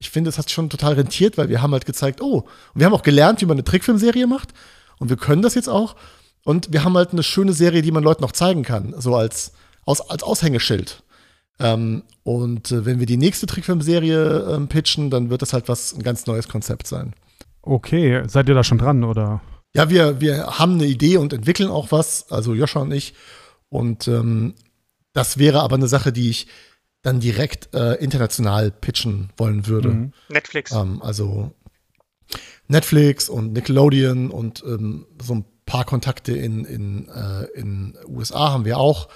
ich 0.00 0.10
finde, 0.10 0.28
es 0.28 0.36
hat 0.36 0.50
schon 0.50 0.68
total 0.68 0.92
rentiert, 0.92 1.38
weil 1.38 1.48
wir 1.48 1.62
haben 1.62 1.72
halt 1.72 1.86
gezeigt, 1.86 2.20
oh, 2.20 2.40
und 2.40 2.46
wir 2.74 2.84
haben 2.84 2.92
auch 2.94 3.02
gelernt, 3.02 3.40
wie 3.40 3.46
man 3.46 3.54
eine 3.56 3.64
Trickfilmserie 3.64 4.26
macht 4.26 4.52
und 4.98 5.08
wir 5.08 5.16
können 5.16 5.40
das 5.40 5.54
jetzt 5.54 5.70
auch 5.70 5.96
und 6.44 6.74
wir 6.74 6.84
haben 6.84 6.94
halt 6.94 7.12
eine 7.12 7.22
schöne 7.22 7.54
Serie, 7.54 7.80
die 7.80 7.90
man 7.90 8.04
Leuten 8.04 8.20
noch 8.20 8.32
zeigen 8.32 8.64
kann, 8.64 8.94
so 8.98 9.16
als, 9.16 9.52
als 9.86 10.22
Aushängeschild. 10.22 11.02
Ähm, 11.58 12.02
und 12.22 12.70
äh, 12.70 12.84
wenn 12.84 12.98
wir 12.98 13.06
die 13.06 13.16
nächste 13.16 13.46
Trickfilmserie 13.46 14.54
ähm, 14.54 14.68
pitchen, 14.68 15.10
dann 15.10 15.30
wird 15.30 15.42
das 15.42 15.52
halt 15.52 15.68
was 15.68 15.94
ein 15.94 16.02
ganz 16.02 16.26
neues 16.26 16.48
Konzept 16.48 16.86
sein. 16.86 17.14
Okay, 17.62 18.22
seid 18.26 18.48
ihr 18.48 18.54
da 18.54 18.62
schon 18.62 18.78
dran, 18.78 19.04
oder? 19.04 19.40
Ja, 19.74 19.90
wir, 19.90 20.20
wir 20.20 20.58
haben 20.58 20.74
eine 20.74 20.86
Idee 20.86 21.16
und 21.16 21.32
entwickeln 21.32 21.68
auch 21.68 21.92
was, 21.92 22.30
also 22.30 22.54
Joscha 22.54 22.80
und 22.80 22.92
ich. 22.92 23.14
Und 23.68 24.06
ähm, 24.08 24.54
das 25.12 25.38
wäre 25.38 25.60
aber 25.60 25.76
eine 25.76 25.88
Sache, 25.88 26.12
die 26.12 26.30
ich 26.30 26.46
dann 27.02 27.20
direkt 27.20 27.74
äh, 27.74 27.94
international 27.94 28.70
pitchen 28.70 29.30
wollen 29.36 29.66
würde. 29.66 29.88
Mhm. 29.88 30.12
Netflix. 30.28 30.72
Ähm, 30.72 31.00
also 31.02 31.52
Netflix 32.68 33.28
und 33.28 33.52
Nickelodeon 33.52 34.30
und 34.30 34.62
ähm, 34.66 35.06
so 35.22 35.36
ein 35.36 35.44
paar 35.66 35.84
Kontakte 35.84 36.32
in, 36.32 36.64
in, 36.64 37.08
äh, 37.08 37.44
in 37.54 37.96
USA 38.08 38.52
haben 38.52 38.64
wir 38.64 38.78
auch. 38.78 39.08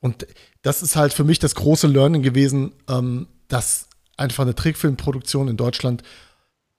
Und 0.00 0.26
das 0.62 0.82
ist 0.82 0.96
halt 0.96 1.12
für 1.12 1.24
mich 1.24 1.38
das 1.38 1.54
große 1.54 1.86
Learning 1.86 2.22
gewesen, 2.22 2.72
ähm, 2.88 3.26
dass 3.48 3.88
einfach 4.16 4.44
eine 4.44 4.54
Trickfilmproduktion 4.54 5.48
in 5.48 5.56
Deutschland 5.56 6.02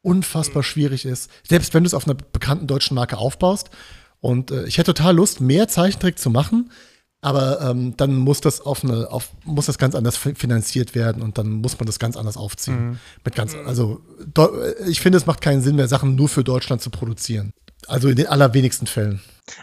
unfassbar 0.02 0.62
mhm. 0.62 0.68
schwierig 0.68 1.06
ist. 1.06 1.30
Selbst 1.48 1.74
wenn 1.74 1.84
du 1.84 1.88
es 1.88 1.94
auf 1.94 2.06
einer 2.06 2.16
bekannten 2.16 2.68
deutschen 2.68 2.96
Marke 2.96 3.18
aufbaust. 3.18 3.70
Und 4.20 4.52
äh, 4.52 4.66
ich 4.66 4.78
hätte 4.78 4.94
total 4.94 5.16
Lust, 5.16 5.42
mehr 5.42 5.68
Zeichentrick 5.68 6.18
zu 6.18 6.30
machen, 6.30 6.72
aber 7.22 7.62
ähm, 7.62 7.96
dann 7.96 8.16
muss 8.16 8.42
das 8.42 8.62
auf 8.62 8.84
eine, 8.84 9.10
auf, 9.10 9.32
muss 9.46 9.66
das 9.66 9.78
ganz 9.78 9.96
anders 9.96 10.18
finanziert 10.18 10.94
werden 10.94 11.22
und 11.22 11.38
dann 11.38 11.50
muss 11.50 11.80
man 11.80 11.88
das 11.88 11.98
ganz 11.98 12.18
anders 12.18 12.36
aufziehen. 12.36 12.90
Mhm. 12.90 13.00
Mit 13.24 13.36
ganz, 13.36 13.56
also 13.66 14.02
ich 14.86 15.00
finde, 15.00 15.18
es 15.18 15.26
macht 15.26 15.40
keinen 15.40 15.62
Sinn 15.62 15.78
mehr, 15.78 15.88
Sachen 15.88 16.16
nur 16.16 16.28
für 16.28 16.44
Deutschland 16.44 16.82
zu 16.82 16.90
produzieren. 16.90 17.54
Also 17.90 18.10
in 18.10 18.16
den 18.16 18.28
allerwenigsten 18.28 18.88
Fällen. 18.88 19.22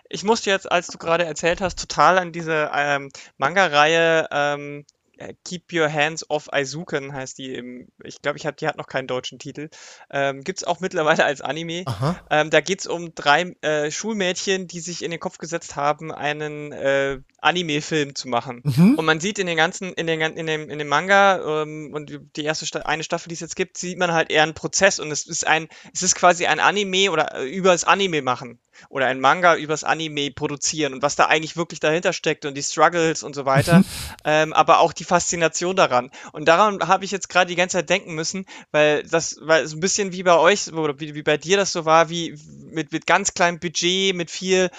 Ich 0.09 0.25
musste 0.25 0.51
jetzt, 0.51 0.71
als 0.71 0.89
du 0.89 0.99
gerade 0.99 1.25
erzählt 1.25 1.61
hast, 1.61 1.79
total 1.79 2.19
an 2.19 2.33
diese 2.33 2.71
ähm, 2.75 3.11
Manga-Reihe 3.39 4.29
ähm, 4.31 4.81
äh, 4.81 5.00
Keep 5.45 5.73
Your 5.73 5.93
Hands 5.93 6.29
Off 6.29 6.53
Aizuken 6.53 7.13
heißt 7.13 7.39
die. 7.39 7.55
Im, 7.55 7.89
ich 8.03 8.23
glaube, 8.23 8.39
ich 8.39 8.47
hab, 8.47 8.57
die 8.57 8.67
hat 8.67 8.77
noch 8.77 8.87
keinen 8.87 9.07
deutschen 9.07 9.39
Titel. 9.39 9.69
Ähm, 10.11 10.43
Gibt 10.43 10.61
es 10.61 10.65
auch 10.65 10.81
mittlerweile 10.81 11.25
als 11.25 11.41
Anime. 11.41 11.85
Ähm, 12.31 12.51
da 12.51 12.61
geht 12.61 12.81
es 12.81 12.87
um 12.87 13.15
drei 13.15 13.55
äh, 13.61 13.91
Schulmädchen, 13.91 14.67
die 14.67 14.81
sich 14.81 15.03
in 15.05 15.11
den 15.11 15.21
Kopf 15.21 15.39
gesetzt 15.39 15.77
haben, 15.77 16.13
einen 16.13 16.73
äh, 16.73 17.21
Anime-Film 17.41 18.15
zu 18.15 18.29
machen. 18.29 18.63
Mhm. 18.65 18.95
Und 18.97 19.05
man 19.05 19.21
sieht 19.21 19.39
in 19.39 19.47
den 19.47 19.57
ganzen, 19.57 19.93
in, 19.95 20.07
den, 20.07 20.21
in, 20.21 20.47
dem, 20.47 20.71
in 20.71 20.79
dem 20.79 20.89
Manga 20.89 21.63
ähm, 21.63 21.91
und 21.93 22.13
die 22.37 22.45
erste 22.45 22.67
Sta 22.67 22.81
eine 22.81 23.05
Staffel, 23.05 23.29
die 23.29 23.35
es 23.35 23.41
jetzt 23.41 23.57
gibt, 23.57 23.79
sieht 23.79 23.99
man 23.99 24.13
halt 24.13 24.31
eher 24.31 24.43
einen 24.43 24.55
Prozess 24.55 24.99
und 24.99 25.11
es 25.11 25.27
ist 25.27 25.47
ein, 25.47 25.69
es 25.93 26.03
ist 26.03 26.15
quasi 26.15 26.47
ein 26.47 26.61
Anime 26.61 27.11
oder 27.11 27.35
äh, 27.35 27.45
über 27.45 27.73
das 27.73 27.85
Anime 27.85 28.23
machen 28.23 28.59
oder 28.89 29.07
ein 29.07 29.21
Manga 29.21 29.57
übers 29.57 29.85
Anime 29.85 30.31
produzieren 30.31 30.95
und 30.95 31.03
was 31.03 31.17
da 31.17 31.27
eigentlich 31.27 31.57
wirklich 31.57 31.81
dahinter 31.81 32.13
steckt 32.13 32.45
und 32.45 32.57
die 32.57 32.63
Struggles 32.63 33.23
und 33.23 33.35
so 33.35 33.45
weiter, 33.45 33.83
ähm, 34.25 34.53
aber 34.53 34.81
auch 34.81 34.93
die 34.93 35.05
Faszination 35.05 35.77
daran. 35.77 36.11
Und 36.33 36.47
daran 36.47 36.87
habe 36.87 37.05
ich 37.05 37.11
jetzt 37.11 37.29
gerade 37.29 37.49
die 37.49 37.57
ganze 37.57 37.79
Zeit 37.79 37.91
denken 37.91 38.15
müssen, 38.15 38.47
weil 38.73 39.03
das, 39.05 39.37
weil 39.41 39.67
so 39.67 39.77
ein 39.77 39.81
bisschen 39.81 40.13
wie 40.13 40.23
bei 40.23 40.37
euch 40.37 40.73
oder 40.73 40.99
wie, 41.01 41.15
wie 41.15 41.23
bei 41.23 41.37
dir 41.37 41.57
das 41.57 41.73
so 41.73 41.85
war, 41.85 42.09
wie 42.09 42.39
mit, 42.71 42.93
mit 42.93 43.07
ganz 43.07 43.35
kleinem 43.35 43.59
Budget, 43.59 44.15
mit 44.15 44.31
viel, 44.31 44.71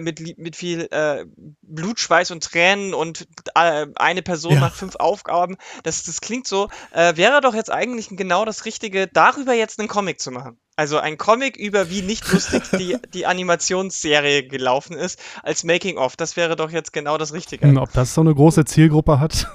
mit, 0.00 0.38
mit 0.38 0.56
viel 0.56 0.88
äh, 0.90 1.24
Blut, 1.62 2.00
Schweiß 2.00 2.30
und 2.30 2.44
Tränen 2.44 2.94
und 2.94 3.26
äh, 3.54 3.86
eine 3.96 4.22
Person 4.22 4.54
ja. 4.54 4.60
macht 4.60 4.76
fünf 4.76 4.96
Aufgaben. 4.96 5.56
Das, 5.82 6.04
das 6.04 6.20
klingt 6.20 6.46
so, 6.46 6.68
äh, 6.92 7.16
wäre 7.16 7.40
doch 7.40 7.54
jetzt 7.54 7.70
eigentlich 7.70 8.08
genau 8.10 8.44
das 8.44 8.64
Richtige, 8.64 9.08
darüber 9.08 9.54
jetzt 9.54 9.78
einen 9.78 9.88
Comic 9.88 10.20
zu 10.20 10.30
machen. 10.30 10.58
Also 10.74 10.98
ein 10.98 11.18
Comic 11.18 11.56
über 11.56 11.90
wie 11.90 12.00
nicht 12.00 12.32
lustig 12.32 12.62
die, 12.78 12.96
die 13.12 13.26
Animationsserie 13.26 14.46
gelaufen 14.46 14.96
ist, 14.96 15.18
als 15.42 15.64
Making-of. 15.64 16.16
Das 16.16 16.36
wäre 16.36 16.56
doch 16.56 16.70
jetzt 16.70 16.92
genau 16.92 17.18
das 17.18 17.34
Richtige. 17.34 17.66
Hm, 17.66 17.76
ob 17.76 17.92
das 17.92 18.14
so 18.14 18.22
eine 18.22 18.34
große 18.34 18.64
Zielgruppe 18.64 19.20
hat? 19.20 19.48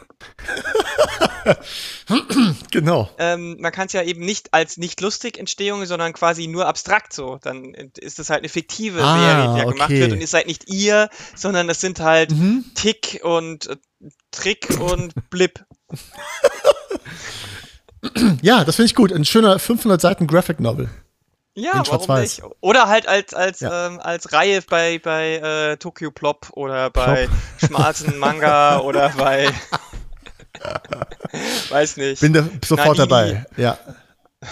genau. 2.72 3.10
Ähm, 3.18 3.58
man 3.60 3.72
kann 3.72 3.88
es 3.88 3.94
ja 3.94 4.04
eben 4.04 4.24
nicht 4.24 4.54
als 4.54 4.78
nicht 4.78 5.02
lustig 5.02 5.40
Entstehung, 5.40 5.86
sondern 5.86 6.14
quasi 6.14 6.48
nur 6.48 6.68
abstrakt 6.68 7.14
so. 7.14 7.40
Dann 7.42 7.74
ist 7.74 8.20
das 8.20 8.30
halt 8.30 8.42
eine 8.42 8.50
fiktive 8.50 9.02
ah, 9.02 9.18
Serie, 9.18 9.54
die 9.54 9.60
ja 9.60 9.66
okay. 9.66 9.74
gemacht 9.74 9.90
wird 9.90 10.12
und 10.12 10.22
ist 10.22 10.34
halt 10.34 10.48
nicht 10.48 10.70
ihr, 10.70 11.10
sondern 11.36 11.70
es 11.70 11.82
sind 11.82 12.00
halt 12.00 12.32
mhm. 12.32 12.66
Tick 12.76 13.22
und 13.24 13.68
äh, 13.68 13.78
Trick 14.32 14.68
und 14.80 15.14
Blip. 15.32 15.66
ja, 18.42 18.64
das 18.64 18.76
finde 18.76 18.88
ich 18.88 18.96
gut. 18.96 19.12
Ein 19.12 19.26
schöner 19.26 19.58
500 19.58 20.00
Seiten 20.00 20.28
Graphic 20.28 20.60
Novel. 20.60 20.90
Ja, 21.58 21.82
warum 21.88 22.20
nicht? 22.20 22.44
Oder 22.62 22.88
halt 22.88 23.08
als, 23.08 23.34
als, 23.34 23.62
ja. 23.62 23.88
ähm, 23.88 24.00
als 24.00 24.32
Reihe 24.32 24.62
bei, 24.62 25.00
bei 25.00 25.38
äh, 25.72 25.78
Tokyo 25.78 26.12
Plop 26.12 26.52
oder 26.54 26.92
bei 26.92 27.26
Plop. 27.26 27.38
Schmalzen 27.66 28.20
Manga 28.20 28.80
oder 28.82 29.10
bei. 29.18 29.50
Weiß 31.70 31.98
nicht. 31.98 32.22
Bin 32.22 32.34
da 32.34 32.48
sofort 32.64 32.98
Nanini. 32.98 32.98
dabei. 32.98 33.46
Ja. 33.58 33.80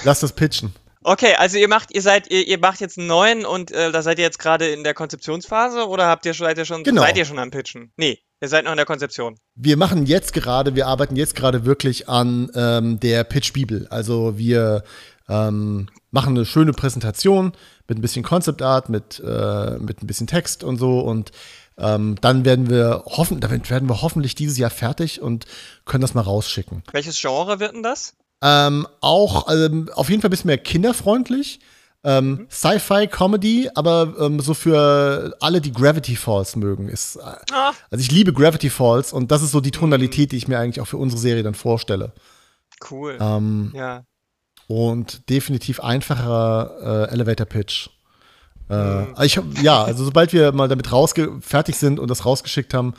Lass 0.03 0.21
das 0.21 0.33
pitchen. 0.33 0.73
Okay, 1.03 1.35
also 1.35 1.59
ihr 1.59 1.67
macht, 1.67 1.93
ihr 1.93 2.01
seid, 2.01 2.31
ihr, 2.31 2.47
ihr 2.47 2.57
macht 2.57 2.81
jetzt 2.81 2.97
einen 2.97 3.05
neuen 3.05 3.45
und 3.45 3.69
äh, 3.69 3.91
da 3.91 4.01
seid 4.01 4.17
ihr 4.17 4.23
jetzt 4.23 4.39
gerade 4.39 4.69
in 4.69 4.83
der 4.83 4.95
Konzeptionsphase 4.95 5.87
oder 5.87 6.07
habt 6.07 6.25
ihr 6.25 6.33
seid 6.33 6.57
ihr 6.57 6.65
schon, 6.65 6.83
genau. 6.83 7.03
seid 7.03 7.15
ihr 7.15 7.25
schon 7.25 7.37
am 7.37 7.51
Pitchen? 7.51 7.91
Nee, 7.97 8.17
ihr 8.41 8.47
seid 8.47 8.65
noch 8.65 8.71
in 8.71 8.77
der 8.77 8.87
Konzeption. 8.87 9.37
Wir 9.53 9.77
machen 9.77 10.07
jetzt 10.07 10.33
gerade, 10.33 10.73
wir 10.73 10.87
arbeiten 10.87 11.15
jetzt 11.15 11.35
gerade 11.35 11.65
wirklich 11.65 12.09
an 12.09 12.49
ähm, 12.55 12.99
der 12.99 13.23
Pitch-Bibel. 13.23 13.85
Also 13.91 14.39
wir 14.39 14.83
ähm, 15.27 15.87
machen 16.11 16.35
eine 16.35 16.45
schöne 16.45 16.73
Präsentation 16.73 17.53
mit 17.87 17.97
ein 17.97 18.01
bisschen 18.01 18.23
Concept 18.23 18.61
Art, 18.61 18.89
mit, 18.89 19.21
äh, 19.25 19.77
mit 19.79 20.01
ein 20.01 20.07
bisschen 20.07 20.27
Text 20.27 20.63
und 20.63 20.77
so 20.77 20.99
und 20.99 21.31
ähm, 21.77 22.15
dann 22.21 22.45
werden 22.45 22.69
wir 22.69 23.03
hoffen, 23.05 23.39
damit 23.41 23.69
werden 23.69 23.89
wir 23.89 24.01
hoffentlich 24.01 24.35
dieses 24.35 24.57
Jahr 24.57 24.69
fertig 24.69 25.21
und 25.21 25.45
können 25.83 26.01
das 26.01 26.13
mal 26.13 26.21
rausschicken. 26.21 26.83
Welches 26.91 27.19
Genre 27.19 27.59
wird 27.59 27.73
denn 27.73 27.83
das? 27.83 28.13
Ähm, 28.41 28.87
auch 29.01 29.51
ähm, 29.51 29.89
auf 29.93 30.09
jeden 30.09 30.21
Fall 30.21 30.29
ein 30.29 30.31
bisschen 30.31 30.47
mehr 30.47 30.57
kinderfreundlich. 30.57 31.59
Ähm, 32.03 32.29
mhm. 32.29 32.47
Sci-Fi, 32.51 33.07
Comedy, 33.07 33.69
aber 33.73 34.13
ähm, 34.19 34.39
so 34.39 34.53
für 34.53 35.35
alle, 35.39 35.59
die 35.59 35.71
Gravity 35.71 36.15
Falls 36.15 36.55
mögen, 36.55 36.87
ist. 36.87 37.15
Äh, 37.15 37.21
ah. 37.51 37.73
Also 37.89 38.01
ich 38.01 38.11
liebe 38.11 38.31
Gravity 38.31 38.69
Falls 38.69 39.11
und 39.11 39.31
das 39.31 39.41
ist 39.41 39.51
so 39.51 39.59
die 39.59 39.71
Tonalität, 39.71 40.31
die 40.31 40.37
ich 40.37 40.47
mir 40.47 40.59
eigentlich 40.59 40.81
auch 40.81 40.87
für 40.87 40.97
unsere 40.97 41.19
Serie 41.19 41.43
dann 41.43 41.55
vorstelle. 41.55 42.13
Cool. 42.89 43.17
Ähm, 43.19 43.71
ja 43.73 44.03
und 44.67 45.29
definitiv 45.29 45.79
einfacherer 45.79 47.07
äh, 47.09 47.13
Elevator 47.13 47.45
Pitch. 47.45 47.89
Äh, 48.69 48.73
mhm. 48.75 49.15
ich, 49.21 49.39
ja, 49.61 49.83
also 49.83 50.03
sobald 50.03 50.33
wir 50.33 50.51
mal 50.51 50.67
damit 50.67 50.91
rausge 50.91 51.37
fertig 51.41 51.77
sind 51.77 51.99
und 51.99 52.09
das 52.09 52.25
rausgeschickt 52.25 52.73
haben, 52.73 52.95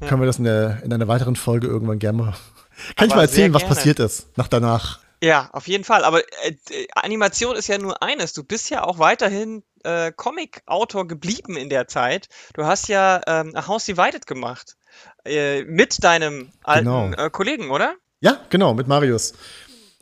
können 0.00 0.20
wir 0.20 0.26
das 0.26 0.38
in, 0.38 0.44
der, 0.44 0.82
in 0.82 0.92
einer 0.92 1.08
weiteren 1.08 1.36
Folge 1.36 1.66
irgendwann 1.66 1.98
gerne 1.98 2.18
mal. 2.18 2.34
Kann 2.96 3.04
Aber 3.04 3.06
ich 3.06 3.14
mal 3.14 3.22
erzählen, 3.22 3.54
was 3.54 3.64
passiert 3.66 3.98
ist 4.00 4.36
nach 4.36 4.48
danach? 4.48 5.00
Ja, 5.22 5.48
auf 5.52 5.68
jeden 5.68 5.84
Fall. 5.84 6.04
Aber 6.04 6.20
äh, 6.20 6.54
Animation 6.94 7.56
ist 7.56 7.68
ja 7.68 7.78
nur 7.78 8.02
eines. 8.02 8.32
Du 8.32 8.44
bist 8.44 8.68
ja 8.68 8.84
auch 8.84 8.98
weiterhin 8.98 9.62
äh, 9.84 10.12
Comic-Autor 10.12 11.06
geblieben 11.06 11.56
in 11.56 11.70
der 11.70 11.88
Zeit. 11.88 12.28
Du 12.54 12.64
hast 12.64 12.88
ja 12.88 13.20
ähm, 13.26 13.54
House 13.66 13.84
Divided 13.84 14.26
gemacht. 14.26 14.76
Äh, 15.24 15.64
mit 15.64 16.04
deinem 16.04 16.50
alten 16.62 16.84
genau. 16.84 17.10
Äh, 17.12 17.30
Kollegen, 17.30 17.70
oder? 17.70 17.94
Ja, 18.20 18.40
genau, 18.50 18.74
mit 18.74 18.86
Marius. 18.86 19.34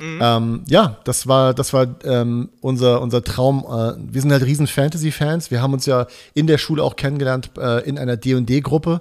Mhm. 0.03 0.19
Ähm, 0.21 0.65
ja, 0.67 0.99
das 1.05 1.29
war, 1.29 1.55
das 1.55 1.73
war 1.73 1.87
ähm, 2.05 2.49
unser, 2.61 3.01
unser 3.01 3.23
Traum. 3.23 3.61
Äh, 3.61 3.95
wir 4.13 4.21
sind 4.21 4.33
halt 4.33 4.45
riesen 4.45 4.67
Fantasy-Fans. 4.67 5.53
Wir 5.53 5.63
haben 5.63 5.73
uns 5.73 5.87
ja 5.87 6.09
in 6.35 6.49
der 6.49 6.59
Schule 6.59 6.83
auch 6.83 6.97
kennengelernt 6.97 7.53
äh, 7.57 7.89
in 7.89 7.99
einer 7.99 8.17
D&D-Gruppe, 8.17 9.01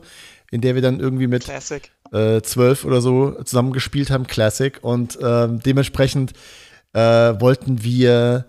in 0.51 0.61
der 0.61 0.75
wir 0.75 0.83
dann 0.83 0.99
irgendwie 0.99 1.25
mit 1.25 1.49
äh, 2.11 2.41
zwölf 2.43 2.85
oder 2.85 3.01
so 3.01 3.31
zusammen 3.43 3.73
gespielt 3.73 4.11
haben, 4.11 4.27
Classic. 4.27 4.77
Und 4.83 5.17
ähm, 5.23 5.59
dementsprechend 5.65 6.33
äh, 6.93 6.99
wollten 6.99 7.83
wir 7.83 8.45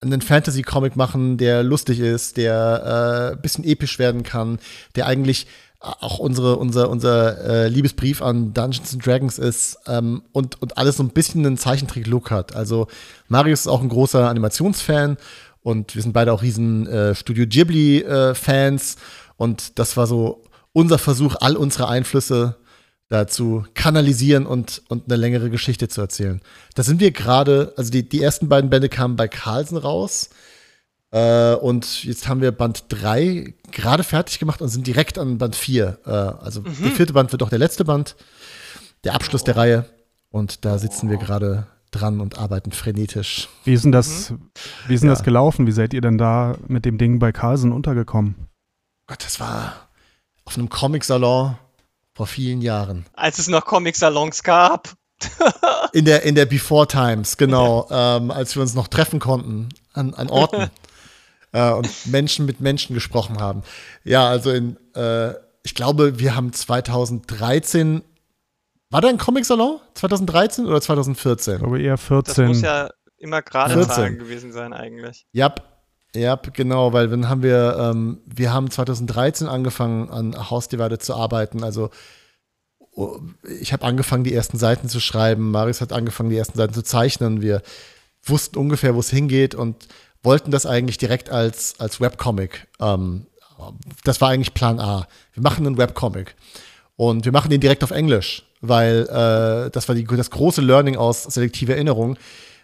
einen 0.00 0.20
Fantasy-Comic 0.20 0.94
machen, 0.94 1.36
der 1.36 1.64
lustig 1.64 1.98
ist, 1.98 2.36
der 2.36 3.32
ein 3.32 3.38
äh, 3.38 3.42
bisschen 3.42 3.64
episch 3.64 3.98
werden 3.98 4.22
kann, 4.22 4.60
der 4.94 5.06
eigentlich 5.06 5.48
auch 5.82 6.18
unsere, 6.18 6.56
unser, 6.56 6.88
unser 6.88 7.44
äh, 7.44 7.68
Liebesbrief 7.68 8.22
an 8.22 8.54
Dungeons 8.54 8.94
and 8.94 9.04
Dragons 9.04 9.38
ist 9.38 9.78
ähm, 9.86 10.22
und, 10.32 10.60
und 10.62 10.78
alles 10.78 10.96
so 10.96 11.02
ein 11.02 11.10
bisschen 11.10 11.44
einen 11.44 11.58
Zeichentrick-Look 11.58 12.30
hat. 12.30 12.54
Also 12.54 12.86
Marius 13.28 13.60
ist 13.60 13.66
auch 13.66 13.82
ein 13.82 13.88
großer 13.88 14.28
Animationsfan 14.28 15.16
und 15.62 15.94
wir 15.94 16.02
sind 16.02 16.12
beide 16.12 16.32
auch 16.32 16.42
riesen 16.42 16.86
äh, 16.86 17.14
Studio 17.14 17.46
Ghibli-Fans 17.46 18.94
äh, 18.94 18.98
und 19.36 19.78
das 19.78 19.96
war 19.96 20.06
so 20.06 20.44
unser 20.72 20.98
Versuch, 20.98 21.34
all 21.40 21.56
unsere 21.56 21.88
Einflüsse 21.88 22.56
dazu 23.08 23.66
kanalisieren 23.74 24.46
und, 24.46 24.82
und 24.88 25.04
eine 25.06 25.16
längere 25.16 25.50
Geschichte 25.50 25.88
zu 25.88 26.00
erzählen. 26.00 26.40
Da 26.74 26.82
sind 26.82 27.00
wir 27.00 27.10
gerade, 27.10 27.74
also 27.76 27.90
die, 27.90 28.08
die 28.08 28.22
ersten 28.22 28.48
beiden 28.48 28.70
Bände 28.70 28.88
kamen 28.88 29.16
bei 29.16 29.28
Carlsen 29.28 29.76
raus 29.76 30.30
äh, 31.12 31.54
und 31.54 32.04
jetzt 32.04 32.26
haben 32.26 32.40
wir 32.40 32.52
Band 32.52 32.86
3 32.88 33.54
gerade 33.70 34.02
fertig 34.02 34.38
gemacht 34.38 34.62
und 34.62 34.68
sind 34.68 34.86
direkt 34.86 35.18
an 35.18 35.38
Band 35.38 35.54
4. 35.54 35.98
Äh, 36.04 36.10
also 36.10 36.62
mhm. 36.62 36.76
der 36.82 36.90
vierte 36.92 37.12
Band 37.12 37.32
wird 37.32 37.42
auch 37.42 37.50
der 37.50 37.58
letzte 37.58 37.84
Band, 37.84 38.16
der 39.04 39.14
Abschluss 39.14 39.42
oh. 39.42 39.44
der 39.44 39.56
Reihe. 39.56 39.84
Und 40.30 40.64
da 40.64 40.78
sitzen 40.78 41.10
wir 41.10 41.18
gerade 41.18 41.66
dran 41.90 42.20
und 42.20 42.38
arbeiten 42.38 42.72
frenetisch. 42.72 43.50
Wie 43.64 43.74
ist 43.74 43.84
denn 43.84 43.92
das, 43.92 44.30
mhm. 44.30 44.50
wie 44.88 44.94
ist 44.94 45.02
denn 45.02 45.10
ja. 45.10 45.14
das 45.14 45.22
gelaufen? 45.22 45.66
Wie 45.66 45.72
seid 45.72 45.92
ihr 45.92 46.00
denn 46.00 46.16
da 46.16 46.56
mit 46.66 46.86
dem 46.86 46.96
Ding 46.96 47.18
bei 47.18 47.30
Carlsen 47.30 47.72
untergekommen? 47.72 48.48
Gott, 49.06 49.22
das 49.22 49.38
war 49.38 49.88
auf 50.46 50.56
einem 50.56 50.70
Comic-Salon 50.70 51.58
vor 52.14 52.26
vielen 52.26 52.62
Jahren. 52.62 53.04
Als 53.12 53.38
es 53.38 53.48
noch 53.48 53.66
Comic-Salons 53.66 54.42
gab. 54.42 54.94
in 55.92 56.06
der, 56.06 56.22
in 56.22 56.34
der 56.34 56.46
Before 56.46 56.88
Times, 56.88 57.36
genau. 57.36 57.86
Ja. 57.90 58.16
Ähm, 58.16 58.30
als 58.30 58.56
wir 58.56 58.62
uns 58.62 58.74
noch 58.74 58.88
treffen 58.88 59.20
konnten 59.20 59.68
an, 59.92 60.14
an 60.14 60.30
Orten. 60.30 60.70
Äh, 61.52 61.70
und 61.72 61.88
Menschen 62.06 62.46
mit 62.46 62.60
Menschen 62.60 62.94
gesprochen 62.94 63.38
haben. 63.38 63.62
Ja, 64.04 64.28
also 64.28 64.50
in, 64.50 64.76
äh, 64.94 65.34
ich 65.62 65.74
glaube, 65.74 66.18
wir 66.18 66.34
haben 66.34 66.52
2013 66.52 68.02
war 68.90 69.00
da 69.00 69.08
ein 69.08 69.16
Comic-Salon? 69.16 69.80
2013 69.94 70.66
oder 70.66 70.78
2014? 70.78 71.54
Ich 71.54 71.60
glaube 71.60 71.80
eher 71.80 71.96
14. 71.96 72.44
Das 72.44 72.48
muss 72.48 72.60
ja 72.60 72.90
immer 73.16 73.40
gerade 73.40 73.88
Zahlen 73.88 74.18
gewesen 74.18 74.52
sein 74.52 74.74
eigentlich. 74.74 75.24
Ja, 75.32 75.54
ja, 76.14 76.34
genau, 76.34 76.92
weil 76.92 77.08
dann 77.08 77.28
haben 77.28 77.42
wir, 77.42 77.76
ähm, 77.78 78.20
wir 78.26 78.52
haben 78.52 78.70
2013 78.70 79.48
angefangen 79.48 80.10
an 80.10 80.50
House 80.50 80.68
Divided 80.68 81.02
zu 81.02 81.14
arbeiten. 81.14 81.64
Also 81.64 81.88
oh, 82.90 83.18
ich 83.60 83.72
habe 83.72 83.86
angefangen, 83.86 84.24
die 84.24 84.34
ersten 84.34 84.58
Seiten 84.58 84.90
zu 84.90 85.00
schreiben. 85.00 85.50
Marius 85.50 85.80
hat 85.80 85.94
angefangen, 85.94 86.28
die 86.28 86.36
ersten 86.36 86.58
Seiten 86.58 86.74
zu 86.74 86.82
zeichnen. 86.82 87.40
Wir 87.40 87.62
wussten 88.22 88.58
ungefähr, 88.58 88.94
wo 88.94 89.00
es 89.00 89.08
hingeht 89.08 89.54
und 89.54 89.88
wollten 90.22 90.50
das 90.50 90.66
eigentlich 90.66 90.98
direkt 90.98 91.30
als, 91.30 91.74
als 91.78 92.00
Webcomic. 92.00 92.68
Ähm, 92.80 93.26
das 94.04 94.20
war 94.20 94.30
eigentlich 94.30 94.54
Plan 94.54 94.80
A. 94.80 95.06
Wir 95.32 95.42
machen 95.42 95.66
einen 95.66 95.78
Webcomic. 95.78 96.34
Und 96.96 97.24
wir 97.24 97.32
machen 97.32 97.50
den 97.50 97.60
direkt 97.60 97.82
auf 97.82 97.90
Englisch, 97.90 98.44
weil 98.60 99.02
äh, 99.08 99.70
das 99.70 99.88
war 99.88 99.94
die, 99.94 100.04
das 100.04 100.30
große 100.30 100.60
Learning 100.60 100.96
aus 100.96 101.24
selektiver 101.24 101.74
Erinnerung, 101.74 102.16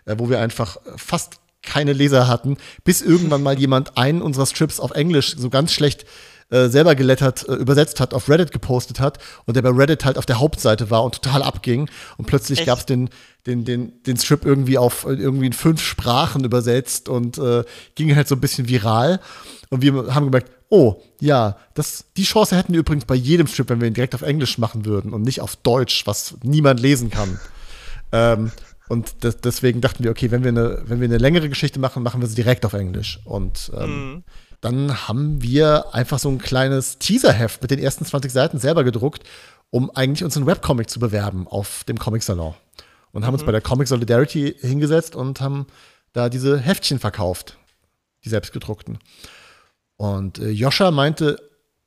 äh, 0.05 0.15
wo 0.19 0.29
wir 0.29 0.41
einfach 0.41 0.77
fast 0.97 1.41
keine 1.63 1.93
Leser 1.93 2.29
hatten, 2.29 2.57
bis 2.85 3.03
irgendwann 3.03 3.43
mal 3.43 3.59
jemand 3.59 3.99
einen 3.99 4.23
unserer 4.23 4.47
Strips 4.47 4.81
auf 4.81 4.93
Englisch 4.93 5.35
so 5.37 5.51
ganz 5.51 5.73
schlecht 5.73 6.05
äh, 6.51 6.69
selber 6.69 6.95
gelettert, 6.95 7.47
äh, 7.47 7.57
übersetzt 7.57 8.01
hat, 8.01 8.15
auf 8.15 8.29
Reddit 8.29 8.53
gepostet 8.53 9.01
hat 9.01 9.19
und 9.45 9.55
der 9.55 9.61
bei 9.61 9.69
Reddit 9.69 10.07
halt 10.07 10.17
auf 10.17 10.25
der 10.25 10.39
Hauptseite 10.39 10.91
war 10.91 11.05
und 11.05 11.21
total 11.21 11.43
abging. 11.43 11.91
Und 12.17 12.27
plötzlich 12.27 12.65
gab 12.65 12.79
es 12.79 12.87
den, 12.87 13.11
den, 13.47 13.67
den, 13.67 14.03
den 14.05 14.17
Strip 14.17 14.47
irgendwie 14.47 14.79
auf 14.79 15.05
irgendwie 15.05 15.47
in 15.47 15.53
fünf 15.53 15.83
Sprachen 15.83 16.45
übersetzt 16.45 17.11
und 17.11 17.37
äh, 17.37 17.65
ging 17.97 18.17
halt 18.17 18.29
so 18.29 18.35
ein 18.35 18.41
bisschen 18.41 18.67
viral. 18.67 19.21
Und 19.69 19.83
wir 19.83 20.15
haben 20.15 20.25
gemerkt, 20.25 20.51
oh, 20.71 21.03
ja, 21.21 21.59
das, 21.75 22.07
die 22.17 22.25
Chance 22.25 22.57
hätten 22.57 22.73
wir 22.73 22.81
übrigens 22.81 23.05
bei 23.05 23.15
jedem 23.15 23.47
Strip, 23.47 23.69
wenn 23.69 23.83
wir 23.83 23.89
ihn 23.89 23.95
direkt 23.95 24.15
auf 24.15 24.23
Englisch 24.23 24.57
machen 24.57 24.87
würden 24.87 25.13
und 25.13 25.23
nicht 25.23 25.43
auf 25.43 25.57
Deutsch, 25.57 26.07
was 26.07 26.37
niemand 26.43 26.81
lesen 26.81 27.11
kann. 27.11 27.39
ähm, 28.13 28.53
und 28.89 29.17
das, 29.21 29.37
deswegen 29.43 29.83
dachten 29.83 30.03
wir, 30.03 30.11
okay, 30.11 30.31
wenn 30.31 30.45
wir, 30.45 30.49
eine, 30.49 30.83
wenn 30.87 31.01
wir 31.01 31.09
eine 31.09 31.19
längere 31.19 31.51
Geschichte 31.51 31.79
machen, 31.79 32.03
machen 32.03 32.23
wir 32.23 32.29
sie 32.29 32.37
direkt 32.37 32.65
auf 32.65 32.73
Englisch. 32.73 33.21
Und 33.27 33.71
ähm, 33.79 34.13
mhm 34.13 34.23
dann 34.61 35.09
haben 35.09 35.43
wir 35.43 35.95
einfach 35.95 36.19
so 36.19 36.29
ein 36.29 36.39
kleines 36.39 36.99
Teaserheft 36.99 37.63
mit 37.63 37.71
den 37.71 37.79
ersten 37.79 38.05
20 38.05 38.33
Seiten 38.33 38.59
selber 38.59 38.85
gedruckt, 38.85 39.23
um 39.71 39.91
eigentlich 39.91 40.25
unseren 40.25 40.47
Webcomic 40.47 40.91
zu 40.91 40.99
bewerben 40.99 41.47
auf 41.47 41.85
dem 41.85 41.99
Comic 41.99 42.23
Salon. 42.23 42.55
Und 43.13 43.25
haben 43.25 43.33
mhm. 43.33 43.41
uns 43.41 43.47
bei 43.47 43.53
der 43.53 43.61
Comic 43.61 43.89
Solidarity 43.89 44.55
hingesetzt 44.61 45.15
und 45.17 45.41
haben 45.41 45.67
da 46.13 46.29
diese 46.29 46.59
Heftchen 46.59 46.99
verkauft, 46.99 47.57
die 48.25 48.29
selbstgedruckten. 48.29 48.99
Und 49.97 50.39
äh, 50.39 50.51
Joscha 50.51 50.91
meinte, 50.91 51.37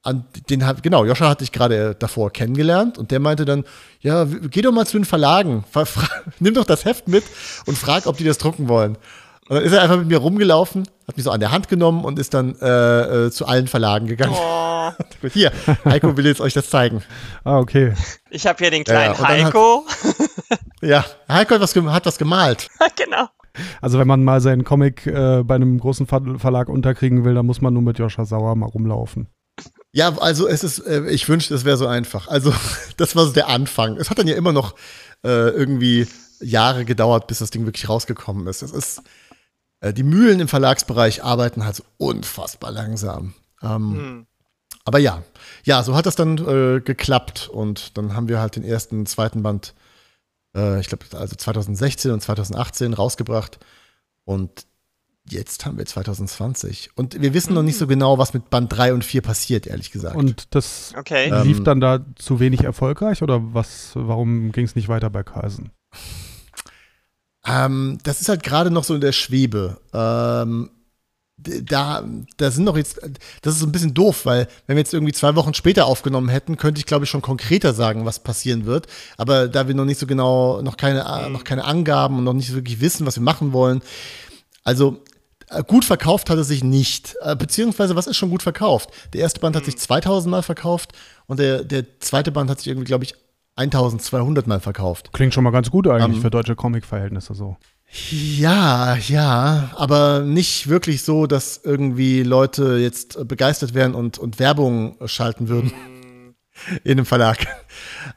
an 0.03 0.25
den 0.49 0.65
hat, 0.65 0.81
genau, 0.81 1.05
Joscha 1.05 1.29
hatte 1.29 1.43
ich 1.43 1.51
gerade 1.51 1.95
davor 1.95 2.31
kennengelernt 2.31 2.97
und 2.97 3.11
der 3.11 3.19
meinte 3.19 3.45
dann, 3.45 3.65
ja, 3.99 4.25
geh 4.25 4.61
doch 4.61 4.71
mal 4.71 4.87
zu 4.87 4.97
den 4.97 5.05
Verlagen, 5.05 5.63
nimm 6.39 6.53
doch 6.53 6.65
das 6.65 6.85
Heft 6.85 7.07
mit 7.07 7.23
und 7.65 7.77
frag, 7.77 8.07
ob 8.07 8.17
die 8.17 8.23
das 8.23 8.37
drucken 8.37 8.67
wollen. 8.67 8.97
Und 9.51 9.57
dann 9.57 9.65
ist 9.65 9.73
er 9.73 9.81
einfach 9.81 9.97
mit 9.97 10.07
mir 10.07 10.19
rumgelaufen, 10.19 10.87
hat 11.09 11.17
mich 11.17 11.25
so 11.25 11.29
an 11.29 11.41
der 11.41 11.51
Hand 11.51 11.67
genommen 11.67 12.05
und 12.05 12.17
ist 12.19 12.33
dann 12.33 12.55
äh, 12.61 13.25
äh, 13.25 13.31
zu 13.31 13.45
allen 13.45 13.67
Verlagen 13.67 14.07
gegangen. 14.07 14.33
Oh. 14.33 14.91
hier, 15.33 15.51
Heiko 15.83 16.15
will 16.15 16.25
jetzt 16.25 16.39
euch 16.39 16.53
das 16.53 16.69
zeigen. 16.69 17.03
Ah, 17.43 17.59
okay. 17.59 17.93
Ich 18.29 18.47
habe 18.47 18.59
hier 18.59 18.71
den 18.71 18.85
kleinen 18.85 19.13
ja, 19.13 19.27
Heiko. 19.27 19.85
Hat, 20.49 20.59
ja, 20.81 21.05
Heiko 21.27 21.55
hat 21.55 21.59
was, 21.59 21.75
hat 21.75 22.05
was 22.05 22.17
gemalt. 22.17 22.69
genau. 22.95 23.27
Also 23.81 23.99
wenn 23.99 24.07
man 24.07 24.23
mal 24.23 24.39
seinen 24.39 24.63
Comic 24.63 25.05
äh, 25.05 25.43
bei 25.43 25.55
einem 25.55 25.81
großen 25.81 26.07
Ver 26.07 26.21
Verlag 26.37 26.69
unterkriegen 26.69 27.25
will, 27.25 27.35
dann 27.35 27.45
muss 27.45 27.59
man 27.59 27.73
nur 27.73 27.83
mit 27.83 27.99
Joscha 27.99 28.23
Sauer 28.23 28.55
mal 28.55 28.67
rumlaufen. 28.67 29.27
Ja, 29.91 30.17
also 30.17 30.47
es 30.47 30.63
ist, 30.63 30.79
äh, 30.79 31.09
ich 31.09 31.27
wünschte, 31.27 31.53
es 31.55 31.65
wäre 31.65 31.75
so 31.75 31.87
einfach. 31.87 32.29
Also 32.29 32.53
das 32.95 33.17
war 33.17 33.25
so 33.25 33.33
der 33.33 33.49
Anfang. 33.49 33.97
Es 33.97 34.09
hat 34.09 34.17
dann 34.17 34.29
ja 34.29 34.35
immer 34.35 34.53
noch 34.53 34.75
äh, 35.25 35.49
irgendwie 35.49 36.07
Jahre 36.39 36.85
gedauert, 36.85 37.27
bis 37.27 37.39
das 37.39 37.49
Ding 37.49 37.65
wirklich 37.65 37.89
rausgekommen 37.89 38.47
ist. 38.47 38.61
Es 38.61 38.71
ist 38.71 39.01
die 39.81 40.03
Mühlen 40.03 40.39
im 40.39 40.47
Verlagsbereich 40.47 41.23
arbeiten 41.23 41.65
halt 41.65 41.75
so 41.75 41.83
unfassbar 41.97 42.71
langsam. 42.71 43.33
Ähm, 43.61 43.93
hm. 43.93 44.25
Aber 44.85 44.99
ja, 44.99 45.23
ja, 45.63 45.83
so 45.83 45.95
hat 45.95 46.05
das 46.05 46.15
dann 46.15 46.37
äh, 46.37 46.81
geklappt 46.81 47.49
und 47.51 47.97
dann 47.97 48.15
haben 48.15 48.27
wir 48.27 48.39
halt 48.39 48.55
den 48.55 48.63
ersten, 48.63 49.05
zweiten 49.05 49.43
Band, 49.43 49.75
äh, 50.55 50.79
ich 50.79 50.87
glaube, 50.87 51.05
also 51.17 51.35
2016 51.35 52.11
und 52.11 52.21
2018 52.21 52.93
rausgebracht 52.93 53.59
und 54.25 54.65
jetzt 55.29 55.65
haben 55.65 55.77
wir 55.77 55.85
2020 55.85 56.91
und 56.95 57.21
wir 57.21 57.33
wissen 57.35 57.53
noch 57.53 57.61
nicht 57.61 57.77
so 57.77 57.85
genau, 57.85 58.17
was 58.17 58.33
mit 58.33 58.49
Band 58.49 58.75
3 58.75 58.93
und 58.93 59.05
4 59.05 59.21
passiert, 59.21 59.67
ehrlich 59.67 59.91
gesagt. 59.91 60.15
Und 60.15 60.55
das 60.55 60.93
okay. 60.97 61.29
lief 61.43 61.59
ähm, 61.59 61.63
dann 61.63 61.79
da 61.79 62.05
zu 62.15 62.39
wenig 62.39 62.63
erfolgreich 62.63 63.21
oder 63.21 63.53
was, 63.53 63.91
warum 63.93 64.51
ging 64.51 64.65
es 64.65 64.75
nicht 64.75 64.89
weiter 64.89 65.11
bei 65.11 65.21
Carlsen? 65.21 65.71
Ähm, 67.45 67.97
das 68.03 68.21
ist 68.21 68.29
halt 68.29 68.43
gerade 68.43 68.71
noch 68.71 68.83
so 68.83 68.95
in 68.95 69.01
der 69.01 69.11
Schwebe. 69.13 69.79
Ähm, 69.93 70.69
da, 71.37 72.03
da 72.37 72.51
sind 72.51 72.65
noch 72.65 72.77
jetzt, 72.77 72.99
das 73.41 73.55
ist 73.55 73.59
so 73.61 73.65
ein 73.65 73.71
bisschen 73.71 73.93
doof, 73.93 74.25
weil 74.25 74.47
wenn 74.67 74.75
wir 74.75 74.81
jetzt 74.81 74.93
irgendwie 74.93 75.13
zwei 75.13 75.35
Wochen 75.35 75.53
später 75.53 75.85
aufgenommen 75.85 76.29
hätten, 76.29 76.57
könnte 76.57 76.79
ich 76.79 76.85
glaube 76.85 77.05
ich 77.05 77.09
schon 77.09 77.21
konkreter 77.21 77.73
sagen, 77.73 78.05
was 78.05 78.19
passieren 78.19 78.65
wird. 78.65 78.87
Aber 79.17 79.47
da 79.47 79.67
wir 79.67 79.75
noch 79.75 79.85
nicht 79.85 79.99
so 79.99 80.05
genau, 80.05 80.61
noch 80.61 80.77
keine, 80.77 81.03
mhm. 81.25 81.33
noch 81.33 81.43
keine 81.43 81.65
Angaben 81.65 82.17
und 82.17 82.23
noch 82.23 82.33
nicht 82.33 82.53
wirklich 82.53 82.79
wissen, 82.79 83.05
was 83.05 83.15
wir 83.15 83.23
machen 83.23 83.53
wollen. 83.53 83.81
Also 84.63 85.03
äh, 85.49 85.63
gut 85.63 85.85
verkauft 85.85 86.29
hat 86.29 86.37
es 86.37 86.47
sich 86.47 86.63
nicht. 86.63 87.15
Äh, 87.21 87.35
beziehungsweise, 87.35 87.95
was 87.95 88.07
ist 88.07 88.17
schon 88.17 88.29
gut 88.29 88.43
verkauft? 88.43 88.89
Der 89.13 89.21
erste 89.21 89.39
Band 89.39 89.55
hat 89.55 89.65
sich 89.65 89.77
2000 89.77 90.27
mhm. 90.27 90.31
Mal 90.31 90.43
verkauft 90.43 90.91
und 91.27 91.39
der, 91.39 91.63
der 91.63 91.99
zweite 91.99 92.31
Band 92.31 92.49
hat 92.49 92.59
sich 92.59 92.67
irgendwie, 92.67 92.85
glaube 92.85 93.05
ich, 93.05 93.15
1200 93.55 94.47
Mal 94.47 94.59
verkauft. 94.59 95.11
Klingt 95.13 95.33
schon 95.33 95.43
mal 95.43 95.51
ganz 95.51 95.69
gut 95.69 95.87
eigentlich 95.87 96.05
um, 96.05 96.13
ähm, 96.15 96.21
für 96.21 96.29
deutsche 96.29 96.55
Comic-Verhältnisse 96.55 97.33
so. 97.33 97.57
Ja, 98.09 98.95
ja, 98.95 99.71
aber 99.75 100.21
nicht 100.21 100.69
wirklich 100.69 101.03
so, 101.03 101.27
dass 101.27 101.59
irgendwie 101.61 102.23
Leute 102.23 102.77
jetzt 102.77 103.27
begeistert 103.27 103.73
wären 103.73 103.95
und, 103.95 104.17
und 104.17 104.39
Werbung 104.39 104.97
schalten 105.05 105.49
würden. 105.49 105.73
In 106.83 106.91
einem 106.91 107.05
Verlag. 107.05 107.47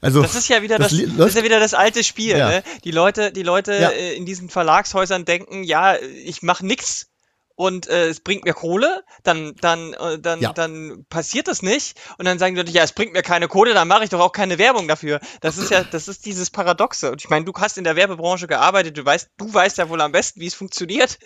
Also, 0.01 0.21
das 0.21 0.35
ist 0.35 0.49
ja 0.49 0.61
wieder 0.61 0.79
das, 0.79 0.91
das, 0.91 1.17
das 1.17 1.29
ist 1.29 1.37
ja 1.37 1.45
wieder 1.45 1.61
das 1.61 1.73
alte 1.73 2.05
Spiel. 2.05 2.37
Ja. 2.37 2.49
Ne? 2.49 2.63
Die 2.85 2.91
Leute, 2.91 3.33
die 3.33 3.43
Leute 3.43 3.75
ja. 3.75 3.89
In 3.89 4.27
diesen 4.27 4.51
Verlagshäusern 4.51 5.25
denken, 5.25 5.65
ja, 5.65 5.97
ich 6.25 6.43
mache 6.43 6.67
nichts 6.67 7.14
und 7.57 7.89
äh, 7.89 8.09
es 8.09 8.21
bringt 8.21 8.45
mir 8.45 8.53
Kohle, 8.53 9.05
dann, 9.23 9.55
dann, 9.61 9.93
äh, 9.95 10.19
dann, 10.19 10.41
ja. 10.41 10.53
dann 10.53 11.07
passiert 11.09 11.49
das 11.49 11.63
nicht. 11.63 12.01
Und 12.19 12.25
dann 12.25 12.39
sagen 12.39 12.55
die 12.55 12.61
Leute, 12.61 12.73
ja, 12.73 12.83
es 12.83 12.93
bringt 12.93 13.13
mir 13.13 13.23
keine 13.23 13.49
Kohle, 13.49 13.75
dann 13.75 13.89
mache 13.89 14.05
ich 14.05 14.11
doch 14.11 14.21
auch 14.21 14.33
keine 14.33 14.59
Werbung 14.59 14.89
dafür. 14.89 15.21
Das 15.41 15.59
ist 15.59 15.71
ja, 15.71 15.85
das 15.91 16.09
ist 16.09 16.27
dieses 16.27 16.51
Paradoxe. 16.51 17.13
Und 17.13 17.23
ich 17.23 17.31
meine, 17.31 17.45
du 17.45 17.53
hast 17.57 17.79
in 17.79 17.85
der 17.85 17.97
Werbebranche 17.97 18.47
gearbeitet, 18.47 18.97
du 18.97 19.05
weißt, 19.05 19.31
du 19.37 19.53
weißt 19.53 19.79
ja 19.79 19.89
wohl 19.89 20.01
am 20.01 20.13
besten, 20.13 20.41
wie 20.41 20.47
es 20.47 20.55
funktioniert. 20.55 21.19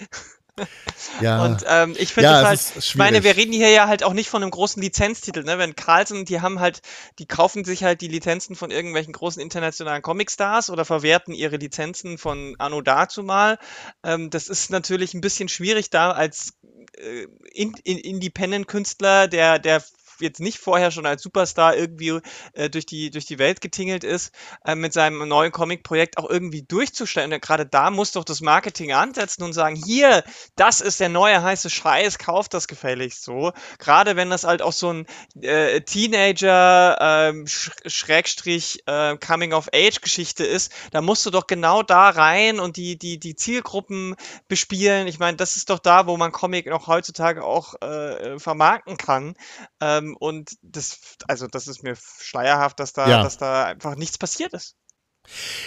Ja. 1.20 1.44
Und 1.44 1.64
ähm, 1.66 1.94
ich 1.98 2.12
finde 2.12 2.30
ja, 2.30 2.40
es 2.40 2.46
halt, 2.46 2.84
ich 2.84 2.94
meine, 2.96 3.24
wir 3.24 3.36
reden 3.36 3.52
hier 3.52 3.70
ja 3.70 3.88
halt 3.88 4.02
auch 4.02 4.12
nicht 4.12 4.28
von 4.28 4.42
einem 4.42 4.50
großen 4.50 4.82
Lizenztitel, 4.82 5.44
ne? 5.44 5.58
Wenn 5.58 5.76
Carlsen, 5.76 6.24
die 6.24 6.40
haben 6.40 6.60
halt, 6.60 6.80
die 7.18 7.26
kaufen 7.26 7.64
sich 7.64 7.84
halt 7.84 8.00
die 8.00 8.08
Lizenzen 8.08 8.56
von 8.56 8.70
irgendwelchen 8.70 9.12
großen 9.12 9.40
internationalen 9.40 10.02
Comicstars 10.02 10.70
oder 10.70 10.84
verwerten 10.84 11.34
ihre 11.34 11.56
Lizenzen 11.56 12.18
von 12.18 12.54
Anno 12.58 12.80
dazu 12.80 13.22
mal. 13.22 13.58
Ähm, 14.04 14.30
das 14.30 14.48
ist 14.48 14.70
natürlich 14.70 15.14
ein 15.14 15.20
bisschen 15.20 15.48
schwierig 15.48 15.90
da 15.90 16.10
als 16.10 16.54
äh, 16.96 17.26
in, 17.52 17.74
in 17.84 17.98
Independent-Künstler, 17.98 19.28
der, 19.28 19.58
der 19.58 19.82
jetzt 20.20 20.40
nicht 20.40 20.58
vorher 20.58 20.90
schon 20.90 21.06
als 21.06 21.22
Superstar 21.22 21.76
irgendwie 21.76 22.20
äh, 22.52 22.70
durch, 22.70 22.86
die, 22.86 23.10
durch 23.10 23.26
die 23.26 23.38
Welt 23.38 23.60
getingelt 23.60 24.04
ist, 24.04 24.34
äh, 24.64 24.74
mit 24.74 24.92
seinem 24.92 25.26
neuen 25.28 25.52
Comic-Projekt 25.52 26.18
auch 26.18 26.28
irgendwie 26.28 26.62
durchzustellen. 26.62 27.38
Gerade 27.40 27.66
da 27.66 27.90
muss 27.90 28.12
doch 28.12 28.24
das 28.24 28.40
Marketing 28.40 28.92
ansetzen 28.92 29.42
und 29.42 29.52
sagen, 29.52 29.76
hier, 29.76 30.24
das 30.56 30.80
ist 30.80 31.00
der 31.00 31.08
neue 31.08 31.42
heiße 31.42 31.70
Scheiß, 31.70 32.18
kauft 32.18 32.54
das 32.54 32.68
gefälligst 32.68 33.22
so. 33.22 33.52
Gerade 33.78 34.16
wenn 34.16 34.30
das 34.30 34.44
halt 34.44 34.62
auch 34.62 34.72
so 34.72 34.92
ein 34.92 35.06
äh, 35.40 35.80
Teenager, 35.82 36.96
ähm, 37.00 37.46
Schrägstrich, 37.46 38.82
äh, 38.86 39.16
Coming-of-Age-Geschichte 39.16 40.44
ist, 40.44 40.72
da 40.92 41.00
musst 41.00 41.24
du 41.26 41.30
doch 41.30 41.46
genau 41.46 41.82
da 41.82 42.10
rein 42.10 42.60
und 42.60 42.76
die, 42.76 42.98
die, 42.98 43.18
die 43.18 43.36
Zielgruppen 43.36 44.16
bespielen. 44.48 45.06
Ich 45.06 45.18
meine, 45.18 45.36
das 45.36 45.56
ist 45.56 45.70
doch 45.70 45.78
da, 45.78 46.06
wo 46.06 46.16
man 46.16 46.32
Comic 46.32 46.66
noch 46.66 46.86
heutzutage 46.86 47.44
auch 47.44 47.80
äh, 47.80 48.38
vermarkten 48.38 48.96
kann. 48.96 49.34
Ähm, 49.80 50.07
ähm, 50.08 50.16
und 50.18 50.56
das, 50.62 51.16
also 51.26 51.46
das 51.46 51.68
ist 51.68 51.82
mir 51.82 51.96
schleierhaft, 51.96 52.80
dass 52.80 52.92
da, 52.92 53.08
ja. 53.08 53.22
dass 53.22 53.38
da 53.38 53.64
einfach 53.64 53.96
nichts 53.96 54.18
passiert 54.18 54.52
ist. 54.52 54.76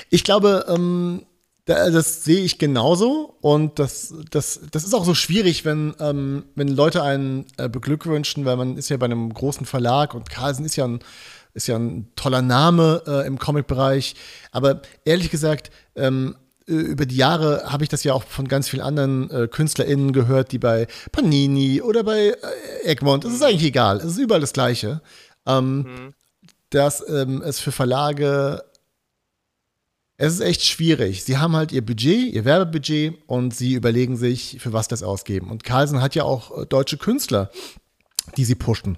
Ich 0.10 0.24
glaube, 0.24 0.66
ähm, 0.68 1.26
das 1.66 2.24
sehe 2.24 2.44
ich 2.44 2.58
genauso 2.58 3.38
und 3.42 3.78
das, 3.80 4.14
das, 4.32 4.62
das 4.72 4.84
ist 4.84 4.94
auch 4.94 5.06
so 5.06 5.14
schwierig, 5.14 5.64
wenn, 5.64 5.94
ähm, 6.00 6.46
wenn 6.56 6.68
Leute 6.68 7.04
einen 7.04 7.46
äh, 7.58 7.70
beglückwünschen, 7.70 8.46
weil 8.46 8.58
man 8.58 8.78
ist 8.78 8.90
ja 8.90 8.98
bei 8.98 9.06
einem 9.06 9.34
großen 9.34 9.66
Verlag 9.66 10.14
und 10.16 10.30
Carlsen 10.30 10.66
ist 10.66 10.76
ja 10.76 10.86
ein, 10.86 11.00
ist 11.54 11.68
ja 11.68 11.78
ein 11.78 12.12
toller 12.16 12.42
Name 12.42 13.04
äh, 13.06 13.28
im 13.28 13.38
Comic-Bereich. 13.38 14.16
Aber 14.52 14.82
ehrlich 15.06 15.30
gesagt, 15.30 15.70
ähm, 15.96 16.36
äh, 16.36 16.38
über 16.72 17.06
die 17.06 17.16
Jahre 17.16 17.64
habe 17.66 17.84
ich 17.84 17.90
das 17.90 18.04
ja 18.04 18.14
auch 18.14 18.24
von 18.24 18.48
ganz 18.48 18.70
vielen 18.70 18.82
anderen 18.82 19.30
äh, 19.30 19.48
KünstlerInnen 19.48 20.14
gehört, 20.14 20.52
die 20.52 20.60
bei 20.60 20.88
Panini 21.12 21.82
oder 21.82 22.04
bei 22.04 22.30
äh, 22.30 22.36
Egmont, 22.86 23.26
es 23.26 23.34
ist 23.34 23.44
eigentlich 23.44 23.64
egal, 23.64 23.98
es 23.98 24.06
ist 24.06 24.18
überall 24.18 24.42
das 24.42 24.54
Gleiche, 24.54 25.02
ähm, 25.46 25.78
mhm. 25.78 26.14
dass 26.70 27.08
ähm, 27.08 27.42
es 27.42 27.60
für 27.60 27.72
Verlage, 27.72 28.64
es 30.18 30.34
ist 30.34 30.42
echt 30.42 30.64
schwierig. 30.64 31.24
Sie 31.24 31.38
haben 31.38 31.56
halt 31.56 31.72
ihr 31.72 31.86
Budget, 31.86 32.34
ihr 32.34 32.46
Werbebudget 32.46 33.16
und 33.28 33.56
sie 33.56 33.74
überlegen 33.74 34.18
sich, 34.18 34.58
für 34.60 34.72
was 34.72 34.88
das 34.88 35.04
ausgeben. 35.04 35.50
Und 35.50 35.64
Carlsen 35.64 36.02
hat 36.02 36.16
ja 36.16 36.24
auch 36.24 36.58
äh, 36.58 36.66
deutsche 36.66 36.98
Künstler, 36.98 37.52
die 38.38 38.46
sie 38.46 38.56
pushen. 38.56 38.98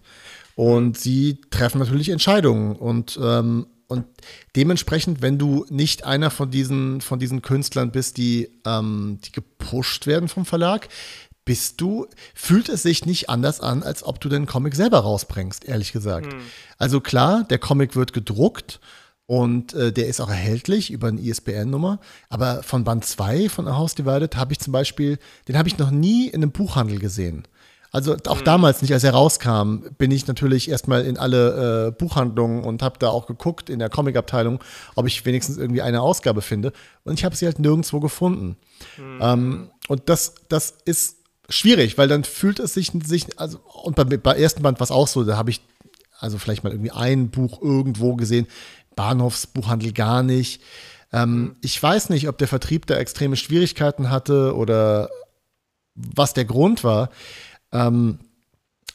Und 0.56 0.90
mhm. 0.90 0.96
sie 0.96 1.42
treffen 1.50 1.80
natürlich 1.80 2.10
Entscheidungen. 2.10 2.76
Und 2.76 3.18
ähm, 3.22 3.68
und 3.94 4.06
dementsprechend, 4.56 5.22
wenn 5.22 5.38
du 5.38 5.66
nicht 5.70 6.04
einer 6.04 6.32
von 6.32 6.50
diesen, 6.50 7.00
von 7.00 7.20
diesen 7.20 7.44
Künstlern 7.44 7.92
bist, 7.92 8.18
die, 8.18 8.50
ähm, 8.66 9.20
die 9.24 9.32
gepusht 9.32 10.08
werden 10.08 10.28
vom 10.28 10.46
Verlag, 10.46 10.90
bist 11.46 11.80
du, 11.80 12.08
fühlt 12.34 12.70
es 12.70 12.82
sich 12.82 13.06
nicht 13.06 13.30
anders 13.30 13.60
an, 13.60 13.84
als 13.84 14.04
ob 14.04 14.20
du 14.20 14.30
den 14.30 14.48
Comic 14.48 14.76
selber 14.76 15.00
rausbringst, 15.00 15.66
ehrlich 15.66 15.92
gesagt. 15.92 16.34
Hm. 16.34 16.40
Also 16.80 17.02
klar, 17.02 17.44
der 17.44 17.60
Comic 17.60 17.96
wird 17.96 18.14
gedruckt 18.14 18.80
und 19.26 19.74
äh, 19.74 19.92
der 19.92 20.08
ist 20.08 20.20
auch 20.22 20.30
erhältlich 20.30 20.92
über 20.92 21.10
eine 21.10 21.22
ISBN-Nummer. 21.22 22.00
Aber 22.30 22.64
von 22.64 22.84
Band 22.84 23.06
2 23.06 23.50
von 23.50 23.68
A 23.68 23.76
House 23.76 23.96
Divided 23.96 24.36
habe 24.36 24.54
ich 24.54 24.60
zum 24.60 24.74
Beispiel, 24.74 25.20
den 25.48 25.58
habe 25.58 25.68
ich 25.68 25.78
noch 25.78 25.92
nie 25.92 26.28
in 26.28 26.42
einem 26.42 26.52
Buchhandel 26.52 26.98
gesehen. 27.00 27.44
Also 27.94 28.18
auch 28.28 28.40
mhm. 28.40 28.44
damals 28.44 28.82
nicht, 28.82 28.92
als 28.92 29.04
er 29.04 29.12
rauskam, 29.14 29.84
bin 30.00 30.10
ich 30.10 30.26
natürlich 30.26 30.68
erstmal 30.68 31.06
in 31.06 31.16
alle 31.16 31.88
äh, 31.88 31.92
Buchhandlungen 31.92 32.64
und 32.64 32.82
habe 32.82 32.98
da 32.98 33.10
auch 33.10 33.28
geguckt 33.28 33.70
in 33.70 33.78
der 33.78 33.90
Comicabteilung, 33.90 34.60
ob 34.96 35.06
ich 35.06 35.24
wenigstens 35.26 35.58
irgendwie 35.58 35.84
eine 35.84 36.02
Ausgabe 36.02 36.42
finde. 36.42 36.74
Und 37.04 37.20
ich 37.20 37.24
habe 37.24 37.36
sie 37.36 37.46
halt 37.46 37.60
nirgendwo 37.60 38.00
gefunden. 38.00 38.58
Mhm. 38.98 39.20
Ähm, 39.22 39.72
und 39.88 40.10
das, 40.10 40.34
das 40.50 40.74
ist 40.86 41.18
schwierig, 41.50 42.00
weil 42.00 42.08
dann 42.08 42.24
fühlt 42.24 42.60
es 42.60 42.74
sich, 42.74 42.92
sich 43.06 43.40
also, 43.40 43.60
und 43.60 43.96
bei, 43.96 44.06
bei 44.06 44.40
ersten 44.40 44.64
Band 44.64 44.80
war 44.80 44.86
es 44.86 44.92
auch 44.92 45.08
so, 45.08 45.24
da 45.24 45.38
habe 45.38 45.52
ich 45.52 45.62
also 46.20 46.40
vielleicht 46.40 46.64
mal 46.64 46.72
irgendwie 46.72 46.92
ein 46.92 47.30
Buch 47.30 47.62
irgendwo 47.62 48.16
gesehen, 48.16 48.48
Bahnhofsbuchhandel 48.96 49.94
gar 49.94 50.24
nicht. 50.24 50.64
Ähm, 51.12 51.36
mhm. 51.36 51.56
ich 51.62 51.82
weiß 51.82 52.10
nicht, 52.10 52.28
ob 52.28 52.40
der 52.40 52.48
Vertrieb 52.48 52.88
da 52.88 52.96
extreme 52.96 53.36
Schwierigkeiten 53.36 54.10
hatte 54.10 54.56
oder 54.56 55.12
was 55.94 56.34
der 56.34 56.46
Grund 56.46 56.84
war. 56.84 57.12
Ähm, 57.74 58.20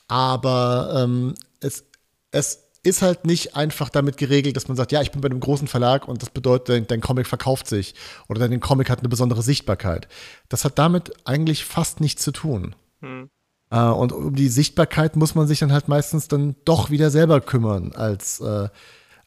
aber 0.06 1.02
ähm, 1.04 1.34
es, 1.60 1.84
es 2.30 2.68
ist 2.82 3.02
halt 3.02 3.26
nicht 3.26 3.56
einfach 3.56 3.90
damit 3.90 4.16
geregelt, 4.16 4.56
dass 4.56 4.68
man 4.68 4.76
sagt, 4.76 4.92
ja, 4.92 5.02
ich 5.02 5.10
bin 5.10 5.20
bei 5.20 5.28
einem 5.28 5.40
großen 5.40 5.68
Verlag 5.68 6.08
und 6.08 6.22
das 6.22 6.30
bedeutet, 6.30 6.68
dein, 6.68 6.86
dein, 6.86 7.00
Comic 7.00 7.26
verkauft 7.26 7.66
sich 7.66 7.94
oder 8.28 8.48
dein 8.48 8.60
Comic 8.60 8.88
hat 8.88 9.00
eine 9.00 9.08
besondere 9.08 9.42
Sichtbarkeit. 9.42 10.08
Das 10.48 10.64
hat 10.64 10.78
damit 10.78 11.12
eigentlich 11.26 11.64
fast 11.64 12.00
nichts 12.00 12.22
zu 12.22 12.32
tun. 12.32 12.74
Hm. 13.00 13.28
Äh, 13.70 13.80
und 13.80 14.12
um 14.12 14.34
die 14.34 14.48
Sichtbarkeit 14.48 15.16
muss 15.16 15.34
man 15.34 15.46
sich 15.46 15.58
dann 15.58 15.72
halt 15.72 15.88
meistens 15.88 16.28
dann 16.28 16.54
doch 16.64 16.90
wieder 16.90 17.10
selber 17.10 17.40
kümmern 17.40 17.92
als, 17.92 18.40
äh, 18.40 18.68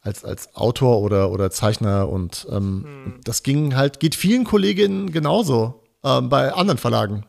als, 0.02 0.24
als 0.24 0.56
Autor 0.56 1.02
oder, 1.02 1.30
oder 1.30 1.52
Zeichner. 1.52 2.10
Und 2.10 2.47
ähm, 2.49 2.84
hm. 2.84 3.20
das 3.24 3.43
ging 3.43 3.76
halt, 3.76 3.99
geht 3.99 4.16
vielen 4.16 4.45
Kolleginnen 4.45 5.12
genauso 5.12 5.84
äh, 6.04 6.22
bei 6.22 6.54
anderen 6.54 6.80
Verlagen. 6.80 7.26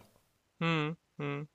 Hm. 0.61 0.97
hm. 1.19 1.49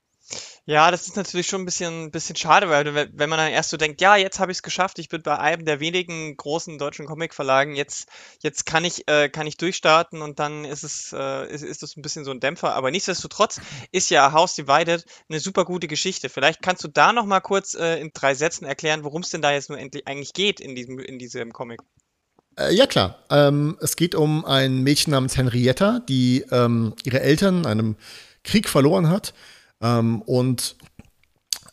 Ja, 0.69 0.91
das 0.91 1.07
ist 1.07 1.15
natürlich 1.15 1.47
schon 1.47 1.61
ein 1.61 1.65
bisschen, 1.65 2.11
bisschen 2.11 2.35
schade, 2.35 2.67
weil 2.69 2.93
wenn 2.93 3.29
man 3.29 3.39
dann 3.39 3.53
erst 3.53 3.69
so 3.69 3.77
denkt, 3.77 4.01
ja, 4.01 4.17
jetzt 4.17 4.37
habe 4.41 4.51
ich 4.51 4.57
es 4.57 4.63
geschafft, 4.63 4.99
ich 4.99 5.07
bin 5.07 5.21
bei 5.21 5.39
einem 5.39 5.63
der 5.63 5.79
wenigen 5.79 6.35
großen 6.35 6.77
deutschen 6.77 7.05
Comicverlagen, 7.05 7.73
jetzt, 7.73 8.09
jetzt 8.41 8.65
kann 8.65 8.83
ich, 8.83 9.07
äh, 9.07 9.29
kann 9.29 9.47
ich 9.47 9.55
durchstarten 9.55 10.21
und 10.21 10.39
dann 10.39 10.65
ist 10.65 10.83
es, 10.83 11.13
äh, 11.17 11.49
ist, 11.49 11.63
ist 11.63 11.83
das 11.83 11.95
ein 11.95 12.01
bisschen 12.01 12.25
so 12.25 12.31
ein 12.31 12.41
Dämpfer. 12.41 12.75
Aber 12.75 12.91
nichtsdestotrotz 12.91 13.61
ist 13.93 14.09
ja 14.09 14.33
House 14.33 14.55
Divided 14.55 15.05
eine 15.29 15.39
super 15.39 15.63
gute 15.63 15.87
Geschichte. 15.87 16.27
Vielleicht 16.27 16.61
kannst 16.61 16.83
du 16.83 16.89
da 16.89 17.13
noch 17.13 17.25
mal 17.25 17.39
kurz 17.39 17.73
äh, 17.73 18.01
in 18.01 18.11
drei 18.13 18.35
Sätzen 18.35 18.65
erklären, 18.65 19.05
worum 19.05 19.21
es 19.21 19.29
denn 19.29 19.41
da 19.41 19.53
jetzt 19.53 19.69
nur 19.69 19.79
endlich 19.79 20.05
eigentlich 20.05 20.33
geht 20.33 20.59
in 20.59 20.75
diesem, 20.75 20.99
in 20.99 21.17
diesem 21.17 21.53
Comic. 21.53 21.79
Äh, 22.59 22.75
ja, 22.75 22.87
klar. 22.87 23.23
Ähm, 23.29 23.77
es 23.79 23.95
geht 23.95 24.15
um 24.15 24.43
ein 24.43 24.83
Mädchen 24.83 25.11
namens 25.11 25.37
Henrietta, 25.37 26.01
die 26.09 26.43
ähm, 26.51 26.93
ihre 27.05 27.21
Eltern 27.21 27.59
in 27.59 27.67
einem 27.67 27.95
Krieg 28.43 28.67
verloren 28.67 29.07
hat 29.07 29.33
ähm, 29.81 30.21
und 30.21 30.75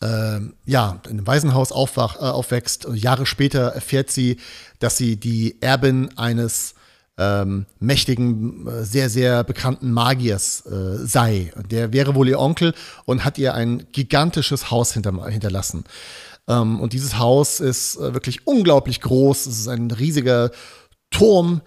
äh, 0.01 0.39
ja, 0.65 0.99
in 1.05 1.11
einem 1.11 1.27
Waisenhaus 1.27 1.71
aufwach, 1.71 2.17
äh, 2.17 2.25
aufwächst. 2.25 2.87
Jahre 2.93 3.25
später 3.25 3.69
erfährt 3.69 4.11
sie, 4.11 4.37
dass 4.79 4.97
sie 4.97 5.17
die 5.17 5.61
Erbin 5.61 6.09
eines 6.17 6.75
ähm, 7.17 7.65
mächtigen, 7.79 8.67
äh, 8.67 8.83
sehr, 8.83 9.09
sehr 9.09 9.43
bekannten 9.43 9.91
Magiers 9.91 10.65
äh, 10.65 11.05
sei. 11.05 11.53
Der 11.69 11.93
wäre 11.93 12.13
wohl 12.15 12.27
ihr 12.27 12.39
Onkel 12.39 12.73
und 13.05 13.23
hat 13.23 13.37
ihr 13.37 13.53
ein 13.53 13.87
gigantisches 13.91 14.69
Haus 14.69 14.93
hinter, 14.93 15.25
hinterlassen. 15.27 15.85
Ähm, 16.47 16.79
und 16.81 16.93
dieses 16.93 17.17
Haus 17.17 17.59
ist 17.59 17.95
äh, 17.95 18.13
wirklich 18.13 18.45
unglaublich 18.45 19.01
groß. 19.01 19.45
Es 19.45 19.59
ist 19.59 19.67
ein 19.67 19.91
riesiger 19.91 20.51
Turm 21.09 21.61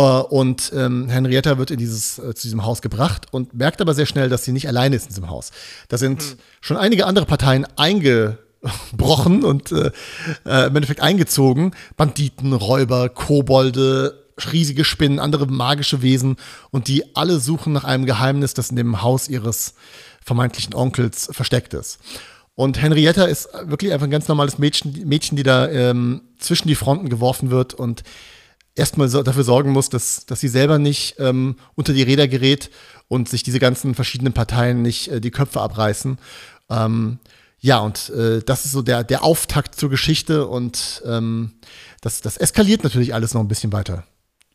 und 0.00 0.72
ähm, 0.74 1.08
Henrietta 1.08 1.56
wird 1.56 1.70
in 1.70 1.78
dieses, 1.78 2.18
äh, 2.18 2.34
zu 2.34 2.42
diesem 2.42 2.64
Haus 2.64 2.82
gebracht 2.82 3.26
und 3.30 3.54
merkt 3.54 3.80
aber 3.80 3.94
sehr 3.94 4.06
schnell, 4.06 4.28
dass 4.28 4.44
sie 4.44 4.50
nicht 4.50 4.66
alleine 4.66 4.96
ist 4.96 5.04
in 5.04 5.08
diesem 5.10 5.30
Haus. 5.30 5.52
Da 5.88 5.98
sind 5.98 6.20
mhm. 6.20 6.38
schon 6.60 6.76
einige 6.76 7.06
andere 7.06 7.26
Parteien 7.26 7.64
eingebrochen 7.76 9.44
und 9.44 9.70
äh, 9.70 9.92
äh, 10.46 10.66
im 10.66 10.74
Endeffekt 10.74 11.00
eingezogen. 11.00 11.76
Banditen, 11.96 12.52
Räuber, 12.52 13.08
Kobolde, 13.08 14.24
riesige 14.52 14.84
Spinnen, 14.84 15.20
andere 15.20 15.46
magische 15.46 16.02
Wesen 16.02 16.36
und 16.72 16.88
die 16.88 17.14
alle 17.14 17.38
suchen 17.38 17.72
nach 17.72 17.84
einem 17.84 18.04
Geheimnis, 18.04 18.52
das 18.52 18.70
in 18.70 18.76
dem 18.76 19.00
Haus 19.00 19.28
ihres 19.28 19.74
vermeintlichen 20.24 20.74
Onkels 20.74 21.28
versteckt 21.30 21.72
ist. 21.72 22.00
Und 22.56 22.82
Henrietta 22.82 23.24
ist 23.24 23.48
wirklich 23.64 23.92
einfach 23.92 24.08
ein 24.08 24.10
ganz 24.10 24.26
normales 24.26 24.58
Mädchen, 24.58 25.06
Mädchen 25.06 25.36
die 25.36 25.42
da 25.44 25.68
ähm, 25.68 26.22
zwischen 26.38 26.66
die 26.66 26.74
Fronten 26.74 27.08
geworfen 27.08 27.50
wird 27.50 27.74
und 27.74 28.02
erstmal 28.74 29.08
so 29.08 29.22
dafür 29.22 29.44
sorgen 29.44 29.70
muss, 29.70 29.88
dass, 29.88 30.26
dass 30.26 30.40
sie 30.40 30.48
selber 30.48 30.78
nicht 30.78 31.16
ähm, 31.18 31.56
unter 31.74 31.92
die 31.92 32.02
Räder 32.02 32.28
gerät 32.28 32.70
und 33.08 33.28
sich 33.28 33.42
diese 33.42 33.58
ganzen 33.58 33.94
verschiedenen 33.94 34.32
Parteien 34.32 34.82
nicht 34.82 35.08
äh, 35.08 35.20
die 35.20 35.30
Köpfe 35.30 35.60
abreißen. 35.60 36.18
Ähm, 36.70 37.18
ja, 37.60 37.78
und 37.78 38.10
äh, 38.10 38.42
das 38.44 38.64
ist 38.64 38.72
so 38.72 38.82
der, 38.82 39.04
der 39.04 39.22
Auftakt 39.24 39.74
zur 39.74 39.90
Geschichte 39.90 40.46
und 40.46 41.02
ähm, 41.06 41.52
das, 42.00 42.20
das 42.20 42.36
eskaliert 42.36 42.84
natürlich 42.84 43.14
alles 43.14 43.32
noch 43.32 43.40
ein 43.40 43.48
bisschen 43.48 43.72
weiter. 43.72 44.04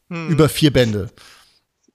Hm. 0.09 0.30
Über 0.30 0.49
vier 0.49 0.72
Bände. 0.72 1.09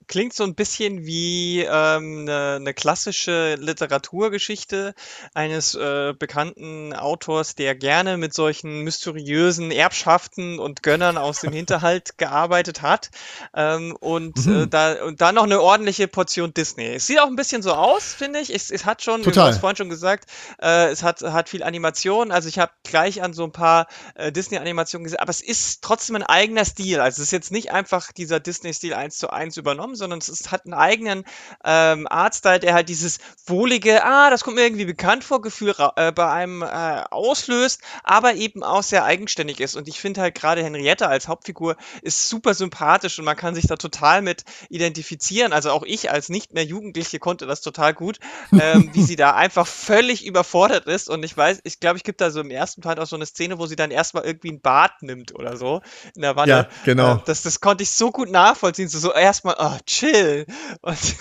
Klingt 0.07 0.33
so 0.33 0.43
ein 0.43 0.55
bisschen 0.55 1.05
wie 1.05 1.61
ähm, 1.61 2.21
eine, 2.21 2.55
eine 2.55 2.73
klassische 2.73 3.55
Literaturgeschichte 3.59 4.93
eines 5.33 5.75
äh, 5.75 6.13
bekannten 6.17 6.93
Autors, 6.93 7.55
der 7.55 7.75
gerne 7.75 8.17
mit 8.17 8.33
solchen 8.33 8.81
mysteriösen 8.81 9.71
Erbschaften 9.71 10.59
und 10.59 10.83
Gönnern 10.83 11.17
aus 11.17 11.39
dem 11.41 11.53
Hinterhalt 11.53 12.17
gearbeitet 12.17 12.81
hat. 12.81 13.09
Ähm, 13.55 13.95
und, 13.99 14.37
äh, 14.37 14.49
Mhm. 14.49 14.63
äh, 14.63 14.67
da, 14.67 15.03
und 15.05 15.21
da 15.21 15.31
noch 15.31 15.43
eine 15.43 15.61
ordentliche 15.61 16.07
Portion 16.07 16.53
Disney. 16.53 16.95
Es 16.95 17.07
sieht 17.07 17.19
auch 17.19 17.27
ein 17.27 17.35
bisschen 17.35 17.61
so 17.61 17.73
aus, 17.73 18.13
finde 18.13 18.39
ich. 18.39 18.53
Es, 18.53 18.69
es 18.71 18.85
hat 18.85 19.01
schon, 19.03 19.23
Total. 19.23 19.49
es 19.51 19.57
vorhin 19.57 19.75
schon 19.77 19.89
gesagt, 19.89 20.29
äh, 20.61 20.89
es 20.91 21.03
hat, 21.03 21.21
hat 21.21 21.49
viel 21.49 21.63
Animation. 21.63 22.31
Also 22.31 22.49
ich 22.49 22.59
habe 22.59 22.71
gleich 22.83 23.21
an 23.21 23.33
so 23.33 23.43
ein 23.43 23.51
paar 23.51 23.87
äh, 24.15 24.31
Disney-Animationen 24.31 25.03
gesehen, 25.03 25.19
aber 25.19 25.29
es 25.31 25.41
ist 25.41 25.81
trotzdem 25.83 26.15
ein 26.15 26.23
eigener 26.23 26.65
Stil. 26.65 26.99
Also 26.99 27.21
es 27.21 27.27
ist 27.27 27.31
jetzt 27.31 27.51
nicht 27.51 27.71
einfach 27.71 28.11
dieser 28.11 28.39
Disney-Stil 28.39 28.93
eins 28.93 29.17
zu 29.17 29.29
eins 29.29 29.57
übernommen, 29.57 29.94
sondern 29.95 30.19
es 30.19 30.29
ist, 30.29 30.51
hat 30.51 30.65
einen 30.65 30.73
eigenen 30.73 31.23
ähm, 31.63 32.07
Artstyle, 32.09 32.59
der 32.59 32.73
halt 32.73 32.89
dieses 32.89 33.19
wohlige, 33.45 34.03
ah, 34.03 34.29
das 34.29 34.43
kommt 34.43 34.55
mir 34.55 34.63
irgendwie 34.63 34.85
bekannt 34.85 35.23
vor, 35.23 35.41
Gefühl 35.41 35.75
äh, 35.95 36.11
bei 36.11 36.29
einem 36.29 36.61
äh, 36.61 37.03
auslöst, 37.09 37.81
aber 38.03 38.35
eben 38.35 38.63
auch 38.63 38.83
sehr 38.83 39.03
eigenständig 39.05 39.59
ist. 39.59 39.75
Und 39.75 39.87
ich 39.87 39.99
finde 39.99 40.21
halt 40.21 40.35
gerade 40.35 40.63
Henriette 40.63 41.07
als 41.07 41.27
Hauptfigur 41.27 41.75
ist 42.01 42.29
super 42.29 42.53
sympathisch 42.53 43.17
und 43.19 43.25
man 43.25 43.35
kann 43.35 43.55
sich 43.55 43.67
da 43.67 43.75
total 43.75 44.21
mit 44.21 44.43
identifizieren. 44.69 45.53
Also 45.53 45.71
auch 45.71 45.83
ich 45.83 46.11
als 46.11 46.29
nicht 46.29 46.53
mehr 46.53 46.65
Jugendliche 46.65 47.19
konnte 47.19 47.45
das 47.45 47.61
total 47.61 47.93
gut, 47.93 48.19
ähm, 48.51 48.89
wie 48.93 49.03
sie 49.03 49.15
da 49.15 49.35
einfach 49.35 49.67
völlig 49.67 50.25
überfordert 50.25 50.85
ist. 50.87 51.09
Und 51.09 51.23
ich 51.23 51.35
weiß, 51.35 51.61
ich 51.63 51.79
glaube, 51.79 51.97
ich 51.97 52.03
gibt 52.03 52.21
da 52.21 52.31
so 52.31 52.41
im 52.41 52.51
ersten 52.51 52.81
Teil 52.81 52.99
auch 52.99 53.07
so 53.07 53.15
eine 53.15 53.25
Szene, 53.25 53.59
wo 53.59 53.65
sie 53.65 53.75
dann 53.75 53.91
erstmal 53.91 54.23
irgendwie 54.23 54.51
ein 54.51 54.61
Bad 54.61 55.01
nimmt 55.01 55.35
oder 55.35 55.57
so 55.57 55.81
in 56.15 56.21
der 56.21 56.35
Wanne. 56.35 56.51
Ja, 56.51 56.67
genau. 56.83 57.15
Äh, 57.15 57.19
das, 57.25 57.41
das 57.41 57.59
konnte 57.59 57.83
ich 57.83 57.91
so 57.91 58.11
gut 58.11 58.29
nachvollziehen. 58.29 58.87
So, 58.87 58.99
so 58.99 59.13
erstmal, 59.13 59.55
oh, 59.59 59.77
chill. 59.85 60.45
Und 60.81 61.15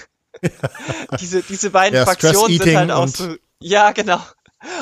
diese, 1.20 1.42
diese 1.42 1.70
beiden 1.70 1.96
Ja, 1.98 2.04
Fraktionen 2.04 2.58
sind 2.58 2.76
halt 2.76 2.90
auch 2.90 3.08
so. 3.08 3.36
Ja, 3.60 3.92
genau. 3.92 4.20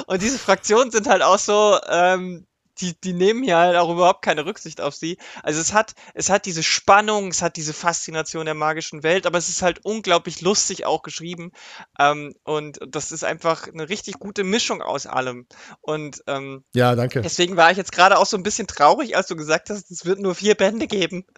Und 0.07 0.23
diese 0.23 0.39
Fraktionen 0.39 0.91
sind 0.91 1.09
halt 1.09 1.23
auch 1.23 1.39
so, 1.39 1.79
ähm, 1.89 2.47
die, 2.83 3.01
die 3.01 3.13
nehmen 3.13 3.43
hier 3.45 3.57
halt 3.57 3.77
auch 3.77 3.91
überhaupt 3.91 4.23
keine 4.23 4.45
Rücksicht 4.45 4.81
auf 4.81 4.95
sie. 4.95 5.17
Also 5.43 5.61
es 5.61 5.73
hat, 5.73 5.95
es 6.15 6.29
hat 6.29 6.47
diese 6.47 6.63
Spannung, 6.63 7.29
es 7.29 7.41
hat 7.41 7.57
diese 7.57 7.73
Faszination 7.73 8.45
der 8.45 8.55
magischen 8.55 9.03
Welt, 9.03 9.27
aber 9.27 9.39
es 9.39 9.49
ist 9.49 9.63
halt 9.63 9.85
unglaublich 9.85 10.41
lustig 10.41 10.85
auch 10.85 11.03
geschrieben. 11.03 11.53
Ähm, 11.99 12.35
und 12.43 12.81
das 12.87 13.13
ist 13.13 13.25
einfach 13.25 13.69
eine 13.69 13.89
richtig 13.89 14.19
gute 14.19 14.45
Mischung 14.45 14.83
aus 14.83 15.07
allem. 15.07 15.47
Und 15.81 16.23
ähm, 16.27 16.65
Ja, 16.75 16.95
danke. 16.97 17.23
Deswegen 17.23 17.57
war 17.57 17.71
ich 17.71 17.77
jetzt 17.77 17.93
gerade 17.93 18.19
auch 18.19 18.27
so 18.27 18.37
ein 18.37 18.43
bisschen 18.43 18.67
traurig, 18.67 19.17
als 19.17 19.29
du 19.29 19.37
gesagt 19.37 19.71
hast, 19.71 19.91
es 19.91 20.05
wird 20.05 20.19
nur 20.19 20.35
vier 20.35 20.55
Bände 20.55 20.87
geben. 20.87 21.25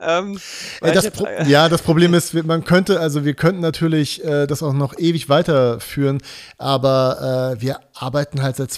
Ähm, 0.00 0.40
Äh, 0.80 0.92
das 0.92 1.04
jetzt, 1.04 1.20
äh, 1.20 1.44
ja, 1.44 1.68
das 1.68 1.82
Problem 1.82 2.14
ist, 2.14 2.34
man 2.34 2.64
könnte, 2.64 3.00
also 3.00 3.24
wir 3.24 3.34
könnten 3.34 3.60
natürlich 3.60 4.24
äh, 4.24 4.46
das 4.46 4.62
auch 4.62 4.72
noch 4.72 4.98
ewig 4.98 5.28
weiterführen, 5.28 6.20
aber 6.58 7.54
äh, 7.56 7.60
wir 7.60 7.80
arbeiten 7.94 8.42
halt 8.42 8.56
seit 8.56 8.72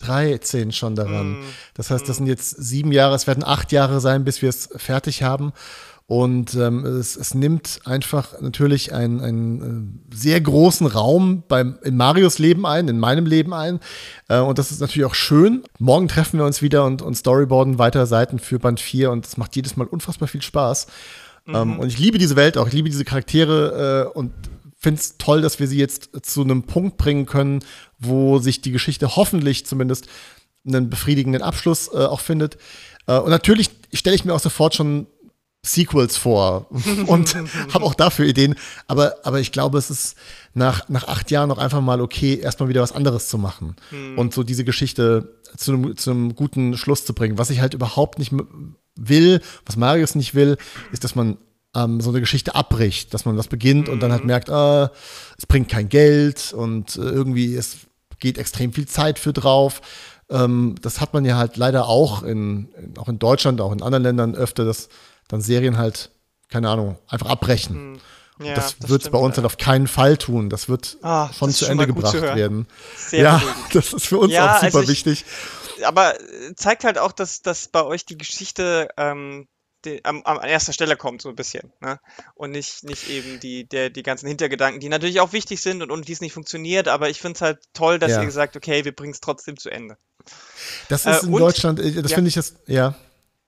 2013 0.00 0.72
schon 0.72 0.94
daran. 0.94 1.40
Mm, 1.40 1.44
Das 1.74 1.90
heißt, 1.90 2.08
das 2.08 2.16
sind 2.16 2.26
jetzt 2.26 2.50
sieben 2.50 2.92
Jahre, 2.92 3.14
es 3.14 3.26
werden 3.26 3.44
acht 3.44 3.72
Jahre 3.72 4.00
sein, 4.00 4.24
bis 4.24 4.42
wir 4.42 4.48
es 4.48 4.68
fertig 4.76 5.22
haben. 5.22 5.52
Und 6.06 6.56
ähm, 6.56 6.84
es, 6.84 7.14
es 7.14 7.34
nimmt 7.34 7.82
einfach 7.84 8.40
natürlich 8.40 8.92
einen, 8.92 9.20
einen 9.20 10.00
äh, 10.10 10.16
sehr 10.16 10.40
großen 10.40 10.88
Raum 10.88 11.44
beim, 11.46 11.78
in 11.84 11.96
Marios 11.96 12.40
Leben 12.40 12.66
ein, 12.66 12.88
in 12.88 12.98
meinem 12.98 13.26
Leben 13.26 13.54
ein. 13.54 13.78
Äh, 14.28 14.40
und 14.40 14.58
das 14.58 14.72
ist 14.72 14.80
natürlich 14.80 15.06
auch 15.06 15.14
schön. 15.14 15.62
Morgen 15.78 16.08
treffen 16.08 16.40
wir 16.40 16.46
uns 16.46 16.62
wieder 16.62 16.84
und, 16.84 17.00
und 17.00 17.14
storyboarden 17.14 17.78
weiter 17.78 18.06
Seiten 18.06 18.40
für 18.40 18.58
Band 18.58 18.80
4 18.80 19.12
und 19.12 19.24
es 19.24 19.36
macht 19.36 19.54
jedes 19.54 19.76
Mal 19.76 19.86
unfassbar 19.86 20.26
viel 20.26 20.42
Spaß. 20.42 20.88
Ähm, 21.46 21.78
und 21.78 21.86
ich 21.86 21.98
liebe 21.98 22.18
diese 22.18 22.34
Welt 22.34 22.58
auch, 22.58 22.66
ich 22.66 22.72
liebe 22.72 22.88
diese 22.88 23.04
Charaktere 23.04 24.08
äh, 24.12 24.18
und 24.18 24.32
finde 24.80 25.00
es 25.00 25.18
toll, 25.18 25.42
dass 25.42 25.60
wir 25.60 25.68
sie 25.68 25.78
jetzt 25.78 26.10
zu 26.22 26.42
einem 26.42 26.64
Punkt 26.64 26.96
bringen 26.96 27.26
können, 27.26 27.60
wo 27.98 28.38
sich 28.38 28.62
die 28.62 28.72
Geschichte 28.72 29.14
hoffentlich 29.14 29.66
zumindest 29.66 30.08
einen 30.66 30.90
befriedigenden 30.90 31.42
Abschluss 31.42 31.88
äh, 31.88 31.98
auch 31.98 32.20
findet. 32.20 32.56
Äh, 33.06 33.18
und 33.18 33.30
natürlich 33.30 33.70
stelle 33.92 34.16
ich 34.16 34.24
mir 34.24 34.34
auch 34.34 34.40
sofort 34.40 34.74
schon 34.74 35.06
Sequels 35.62 36.16
vor 36.16 36.66
und 37.06 37.36
habe 37.74 37.84
auch 37.84 37.94
dafür 37.94 38.24
Ideen. 38.24 38.54
Aber, 38.86 39.16
aber 39.24 39.40
ich 39.40 39.52
glaube, 39.52 39.76
es 39.76 39.90
ist 39.90 40.16
nach, 40.54 40.88
nach 40.88 41.06
acht 41.06 41.30
Jahren 41.30 41.50
noch 41.50 41.58
einfach 41.58 41.82
mal 41.82 42.00
okay, 42.00 42.38
erstmal 42.38 42.70
wieder 42.70 42.80
was 42.80 42.92
anderes 42.92 43.28
zu 43.28 43.36
machen 43.36 43.76
und 44.16 44.32
so 44.32 44.42
diese 44.42 44.64
Geschichte 44.64 45.38
zu 45.56 45.72
einem, 45.72 45.96
zu 45.98 46.10
einem 46.10 46.34
guten 46.34 46.78
Schluss 46.78 47.04
zu 47.04 47.12
bringen. 47.12 47.36
Was 47.36 47.50
ich 47.50 47.60
halt 47.60 47.74
überhaupt 47.74 48.18
nicht 48.18 48.32
will, 48.96 49.42
was 49.66 49.76
Marius 49.76 50.14
nicht 50.14 50.34
will, 50.34 50.56
ist, 50.92 51.04
dass 51.04 51.14
man 51.14 51.36
ähm, 51.74 52.00
so 52.00 52.10
eine 52.10 52.20
Geschichte 52.20 52.54
abbricht, 52.54 53.14
dass 53.14 53.24
man 53.24 53.36
was 53.36 53.48
beginnt 53.48 53.88
und 53.88 54.00
dann 54.00 54.12
halt 54.12 54.24
merkt, 54.24 54.48
äh, 54.48 54.88
es 55.38 55.46
bringt 55.46 55.68
kein 55.68 55.88
Geld 55.88 56.52
und 56.52 56.96
äh, 56.96 57.00
irgendwie 57.00 57.54
es 57.54 57.76
geht 58.18 58.38
extrem 58.38 58.72
viel 58.72 58.86
Zeit 58.88 59.18
für 59.18 59.32
drauf. 59.32 59.80
Ähm, 60.28 60.74
das 60.82 61.00
hat 61.00 61.14
man 61.14 61.24
ja 61.24 61.36
halt 61.36 61.56
leider 61.56 61.86
auch 61.88 62.22
in, 62.22 62.68
in, 62.72 62.98
auch 62.98 63.08
in 63.08 63.18
Deutschland, 63.18 63.60
auch 63.60 63.72
in 63.72 63.82
anderen 63.82 64.02
Ländern 64.04 64.34
öfter, 64.34 64.64
dass 64.64 64.88
dann 65.28 65.40
Serien 65.40 65.76
halt, 65.78 66.10
keine 66.48 66.68
Ahnung, 66.68 66.98
einfach 67.08 67.28
abbrechen. 67.28 68.00
ja, 68.42 68.54
das 68.54 68.76
wird 68.88 69.02
es 69.02 69.10
bei 69.10 69.18
uns 69.18 69.36
halt 69.36 69.46
auf 69.46 69.56
keinen 69.58 69.86
Fall 69.86 70.16
tun. 70.16 70.50
Das 70.50 70.68
wird 70.68 70.98
Ah, 71.02 71.30
schon 71.32 71.48
das 71.50 71.58
zu 71.58 71.64
schon 71.66 71.72
Ende 71.78 71.86
gut 71.92 72.06
zu 72.06 72.12
gebracht 72.12 72.24
hören. 72.26 72.36
werden. 72.38 72.66
Sehr 72.96 73.22
ja, 73.22 73.36
beruhigend. 73.38 73.64
das 73.74 73.92
ist 73.92 74.06
für 74.06 74.18
uns 74.18 74.32
Ja, 74.32 74.46
auch 74.50 74.54
super 74.56 74.64
also 74.66 74.80
ich- 74.82 74.88
wichtig. 74.88 75.24
aber 75.84 76.20
äh, 76.20 76.54
zeigt 76.56 76.84
halt 76.84 76.98
auch, 76.98 77.12
dass, 77.12 77.42
dass 77.42 77.68
bei 77.68 77.82
euch 77.84 78.04
die 78.06 78.18
Geschichte 78.18 78.88
ähm, 78.96 79.46
die, 79.84 80.04
am, 80.04 80.22
an 80.24 80.42
erster 80.48 80.72
Stelle 80.72 80.96
kommt, 80.96 81.22
so 81.22 81.28
ein 81.28 81.36
bisschen. 81.36 81.72
Ne? 81.80 81.98
Und 82.34 82.50
nicht, 82.52 82.84
nicht 82.84 83.08
eben 83.08 83.40
die, 83.40 83.68
der, 83.68 83.90
die 83.90 84.02
ganzen 84.02 84.26
Hintergedanken, 84.28 84.80
die 84.80 84.88
natürlich 84.88 85.20
auch 85.20 85.32
wichtig 85.32 85.60
sind 85.60 85.82
und, 85.82 85.90
und 85.90 86.08
wie 86.08 86.12
es 86.12 86.20
nicht 86.20 86.32
funktioniert, 86.32 86.88
aber 86.88 87.08
ich 87.10 87.20
finde 87.20 87.36
es 87.36 87.40
halt 87.42 87.58
toll, 87.72 87.98
dass 87.98 88.10
Ja. 88.12 88.20
ihr 88.20 88.26
gesagt 88.26 88.56
okay, 88.56 88.84
wir 88.84 88.92
bringen 88.94 89.12
es 89.12 89.20
trotzdem 89.20 89.56
zu 89.56 89.70
Ende. 89.70 89.96
Das 90.88 91.06
Äh, 91.06 91.12
ist 91.12 91.22
in 91.24 91.32
und- 91.34 91.40
Deutschland, 91.40 91.80
äh, 91.80 91.92
das 92.02 92.10
ja. 92.10 92.14
finde 92.16 92.28
ich 92.28 92.34
das, 92.34 92.54
ja. 92.66 92.94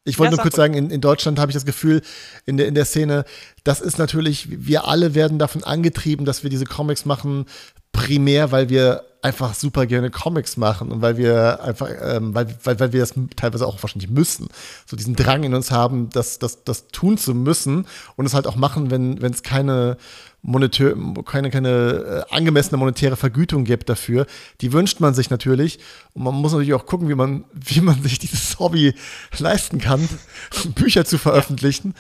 Ich 0.05 0.19
wollte 0.19 0.33
Ja, 0.33 0.37
nur 0.39 0.43
kurz 0.43 0.57
sagen, 0.57 0.75
in, 0.75 0.91
in 0.91 1.01
Deutschland 1.01 1.39
habe 1.39 1.51
ich 1.53 1.55
das 1.55 1.65
Gefühl, 1.65 2.03
in 2.45 2.57
der, 2.57 2.67
in 2.67 2.75
der 2.75 2.85
Szene, 2.85 3.25
das 3.63 3.81
ist 3.81 3.99
natürlich, 3.99 4.49
wir 4.51 4.89
alle 4.89 5.15
werden 5.15 5.39
davon 5.39 5.63
angetrieben, 5.63 6.27
dass 6.27 6.43
wir 6.43 6.51
diese 6.51 6.65
Comics 6.65 7.05
machen, 7.05 7.47
primär, 7.93 8.53
weil 8.53 8.69
wir 8.69 9.05
einfach 9.23 9.55
super 9.55 9.87
gerne 9.87 10.11
Comics 10.11 10.57
machen 10.57 10.91
und 10.91 11.01
weil 11.01 11.17
wir 11.17 11.63
einfach, 11.63 11.89
ähm, 12.03 12.35
weil, 12.35 12.55
weil, 12.65 12.81
weil 12.81 12.93
wir 12.93 13.01
das 13.01 13.15
teilweise 13.37 13.67
auch 13.67 13.81
wahrscheinlich 13.81 14.11
müssen. 14.11 14.49
So 14.85 14.97
diesen 14.97 15.15
Drang 15.15 15.45
in 15.45 15.55
uns 15.55 15.71
haben, 15.71 16.11
das, 16.11 16.41
das, 16.41 16.65
das 16.65 16.89
tun 16.89 17.17
zu 17.17 17.33
müssen 17.33 17.87
und 18.17 18.27
es 18.27 18.35
halt 18.35 18.49
auch 18.49 18.57
machen, 18.57 18.91
wenn 18.91 19.23
wenn 19.23 19.33
es 19.33 19.45
keine 19.45 19.97
monetär, 20.43 20.97
keine, 21.25 21.51
keine 21.51 22.27
äh, 22.29 22.35
angemessene 22.35 22.77
monetäre 22.77 23.17
Vergütung 23.17 23.65
gibt 23.65 23.89
dafür. 23.89 24.27
Die 24.61 24.73
wünscht 24.73 24.99
man 24.99 25.15
sich 25.15 25.31
natürlich. 25.31 25.79
Und 26.15 26.25
man 26.25 26.35
muss 26.35 26.53
natürlich 26.53 26.75
auch 26.75 26.87
gucken, 26.87 27.09
wie 27.09 27.15
man, 27.15 27.45
wie 27.53 27.81
man 27.81 28.03
sich 28.03 28.19
dieses 28.19 28.59
Hobby 28.59 28.95
leisten 29.39 29.79
kann, 29.79 30.09
Bücher 30.75 31.05
zu 31.05 31.17
veröffentlichen. 31.17 31.95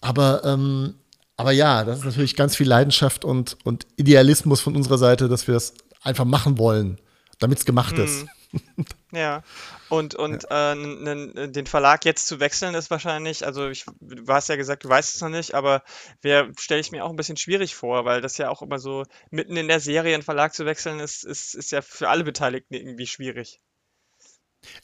Aber, 0.00 0.44
ähm, 0.44 0.94
aber 1.36 1.52
ja, 1.52 1.84
das 1.84 2.00
ist 2.00 2.04
natürlich 2.04 2.36
ganz 2.36 2.56
viel 2.56 2.68
Leidenschaft 2.68 3.24
und, 3.24 3.56
und 3.64 3.86
Idealismus 3.96 4.60
von 4.60 4.74
unserer 4.76 4.98
Seite, 4.98 5.28
dass 5.28 5.46
wir 5.46 5.54
das 5.54 5.74
einfach 6.02 6.24
machen 6.24 6.58
wollen, 6.58 7.00
damit 7.38 7.58
es 7.58 7.64
gemacht 7.64 7.98
ist. 7.98 8.26
Ja, 9.12 9.42
und, 9.88 10.14
und 10.14 10.46
äh, 10.50 10.72
n- 10.72 11.06
n- 11.06 11.52
den 11.52 11.66
Verlag 11.66 12.04
jetzt 12.04 12.26
zu 12.26 12.40
wechseln 12.40 12.74
ist 12.74 12.90
wahrscheinlich, 12.90 13.44
also 13.44 13.68
ich, 13.68 13.84
du 14.00 14.26
hast 14.32 14.48
ja 14.48 14.56
gesagt, 14.56 14.84
du 14.84 14.88
weißt 14.88 15.14
es 15.14 15.20
noch 15.20 15.28
nicht, 15.28 15.54
aber 15.54 15.82
stelle 16.58 16.80
ich 16.80 16.90
mir 16.90 17.04
auch 17.04 17.10
ein 17.10 17.16
bisschen 17.16 17.36
schwierig 17.36 17.74
vor, 17.74 18.04
weil 18.04 18.20
das 18.20 18.38
ja 18.38 18.48
auch 18.48 18.62
immer 18.62 18.78
so 18.78 19.04
mitten 19.30 19.56
in 19.56 19.68
der 19.68 19.80
Serie 19.80 20.14
einen 20.14 20.22
Verlag 20.22 20.54
zu 20.54 20.64
wechseln 20.64 21.00
ist, 21.00 21.24
ist, 21.24 21.54
ist 21.54 21.70
ja 21.72 21.82
für 21.82 22.08
alle 22.08 22.24
Beteiligten 22.24 22.74
irgendwie 22.74 23.06
schwierig. 23.06 23.60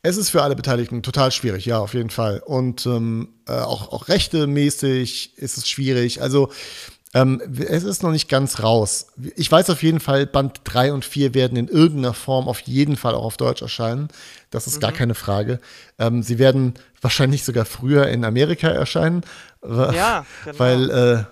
Es 0.02 0.16
ist 0.16 0.30
für 0.30 0.42
alle 0.42 0.56
Beteiligten 0.56 1.02
total 1.02 1.32
schwierig, 1.32 1.66
ja, 1.66 1.78
auf 1.78 1.94
jeden 1.94 2.10
Fall. 2.10 2.42
Und 2.44 2.86
ähm, 2.86 3.28
äh, 3.48 3.52
auch, 3.52 3.92
auch 3.92 4.08
rechtemäßig 4.08 5.38
ist 5.38 5.58
es 5.58 5.68
schwierig. 5.68 6.22
Also 6.22 6.50
ähm, 7.14 7.42
es 7.68 7.84
ist 7.84 8.02
noch 8.02 8.10
nicht 8.10 8.28
ganz 8.28 8.62
raus. 8.62 9.08
Ich 9.36 9.52
weiß 9.52 9.68
auf 9.70 9.82
jeden 9.82 10.00
Fall, 10.00 10.26
Band 10.26 10.60
3 10.64 10.94
und 10.94 11.04
4 11.04 11.34
werden 11.34 11.58
in 11.58 11.68
irgendeiner 11.68 12.14
Form 12.14 12.48
auf 12.48 12.60
jeden 12.60 12.96
Fall 12.96 13.14
auch 13.14 13.24
auf 13.24 13.36
Deutsch 13.36 13.60
erscheinen. 13.60 14.08
Das 14.50 14.66
ist 14.66 14.80
gar 14.80 14.92
keine 14.92 15.14
Frage. 15.14 15.60
Ähm, 15.98 16.22
sie 16.22 16.38
werden 16.38 16.74
wahrscheinlich 17.00 17.44
sogar 17.44 17.66
früher 17.66 18.08
in 18.08 18.24
Amerika 18.24 18.68
erscheinen. 18.68 19.22
Ja, 19.62 20.24
genau. 20.44 20.58
Weil 20.58 20.90
äh, 20.90 21.24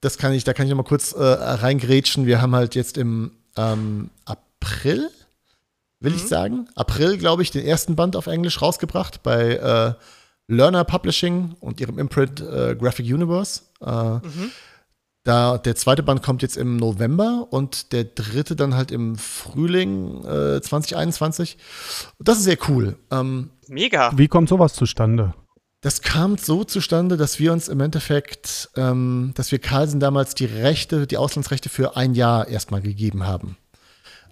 das 0.00 0.18
kann 0.18 0.32
ich, 0.32 0.44
da 0.44 0.52
kann 0.52 0.66
ich 0.66 0.70
noch 0.70 0.76
mal 0.76 0.84
kurz 0.84 1.12
äh, 1.12 1.22
reingrätschen. 1.22 2.26
Wir 2.26 2.40
haben 2.40 2.54
halt 2.54 2.76
jetzt 2.76 2.96
im 2.96 3.32
ähm, 3.56 4.10
April, 4.24 5.10
will 6.00 6.14
ich 6.14 6.26
sagen, 6.26 6.68
April, 6.74 7.18
glaube 7.18 7.42
ich, 7.42 7.50
den 7.50 7.64
ersten 7.64 7.96
Band 7.96 8.16
auf 8.16 8.26
Englisch 8.26 8.60
rausgebracht 8.60 9.22
bei 9.22 9.54
äh, 9.54 9.94
Learner 10.48 10.84
Publishing 10.84 11.54
und 11.60 11.80
ihrem 11.80 11.98
Imprint 11.98 12.40
äh, 12.40 12.76
Graphic 12.78 13.06
Universe. 13.06 13.62
Äh, 13.80 14.20
da, 15.24 15.58
der 15.58 15.74
zweite 15.74 16.04
Band 16.04 16.22
kommt 16.22 16.42
jetzt 16.42 16.56
im 16.56 16.76
November 16.76 17.48
und 17.50 17.92
der 17.92 18.04
dritte 18.04 18.54
dann 18.54 18.74
halt 18.74 18.92
im 18.92 19.16
Frühling 19.16 20.24
äh, 20.24 20.60
2021. 20.60 21.58
Das 22.20 22.38
ist 22.38 22.44
sehr 22.44 22.58
cool. 22.68 22.96
Ähm, 23.10 23.50
Mega. 23.66 24.12
Wie 24.16 24.28
kommt 24.28 24.48
sowas 24.48 24.74
zustande? 24.74 25.34
Das 25.80 26.00
kam 26.02 26.38
so 26.38 26.64
zustande, 26.64 27.16
dass 27.16 27.38
wir 27.38 27.52
uns 27.52 27.68
im 27.68 27.80
Endeffekt, 27.80 28.70
ähm, 28.76 29.32
dass 29.34 29.50
wir 29.50 29.58
Carlsen 29.58 30.00
damals 30.00 30.34
die 30.34 30.46
Rechte, 30.46 31.06
die 31.06 31.16
Auslandsrechte 31.16 31.68
für 31.68 31.96
ein 31.96 32.14
Jahr 32.14 32.48
erstmal 32.48 32.80
gegeben 32.80 33.26
haben. 33.26 33.56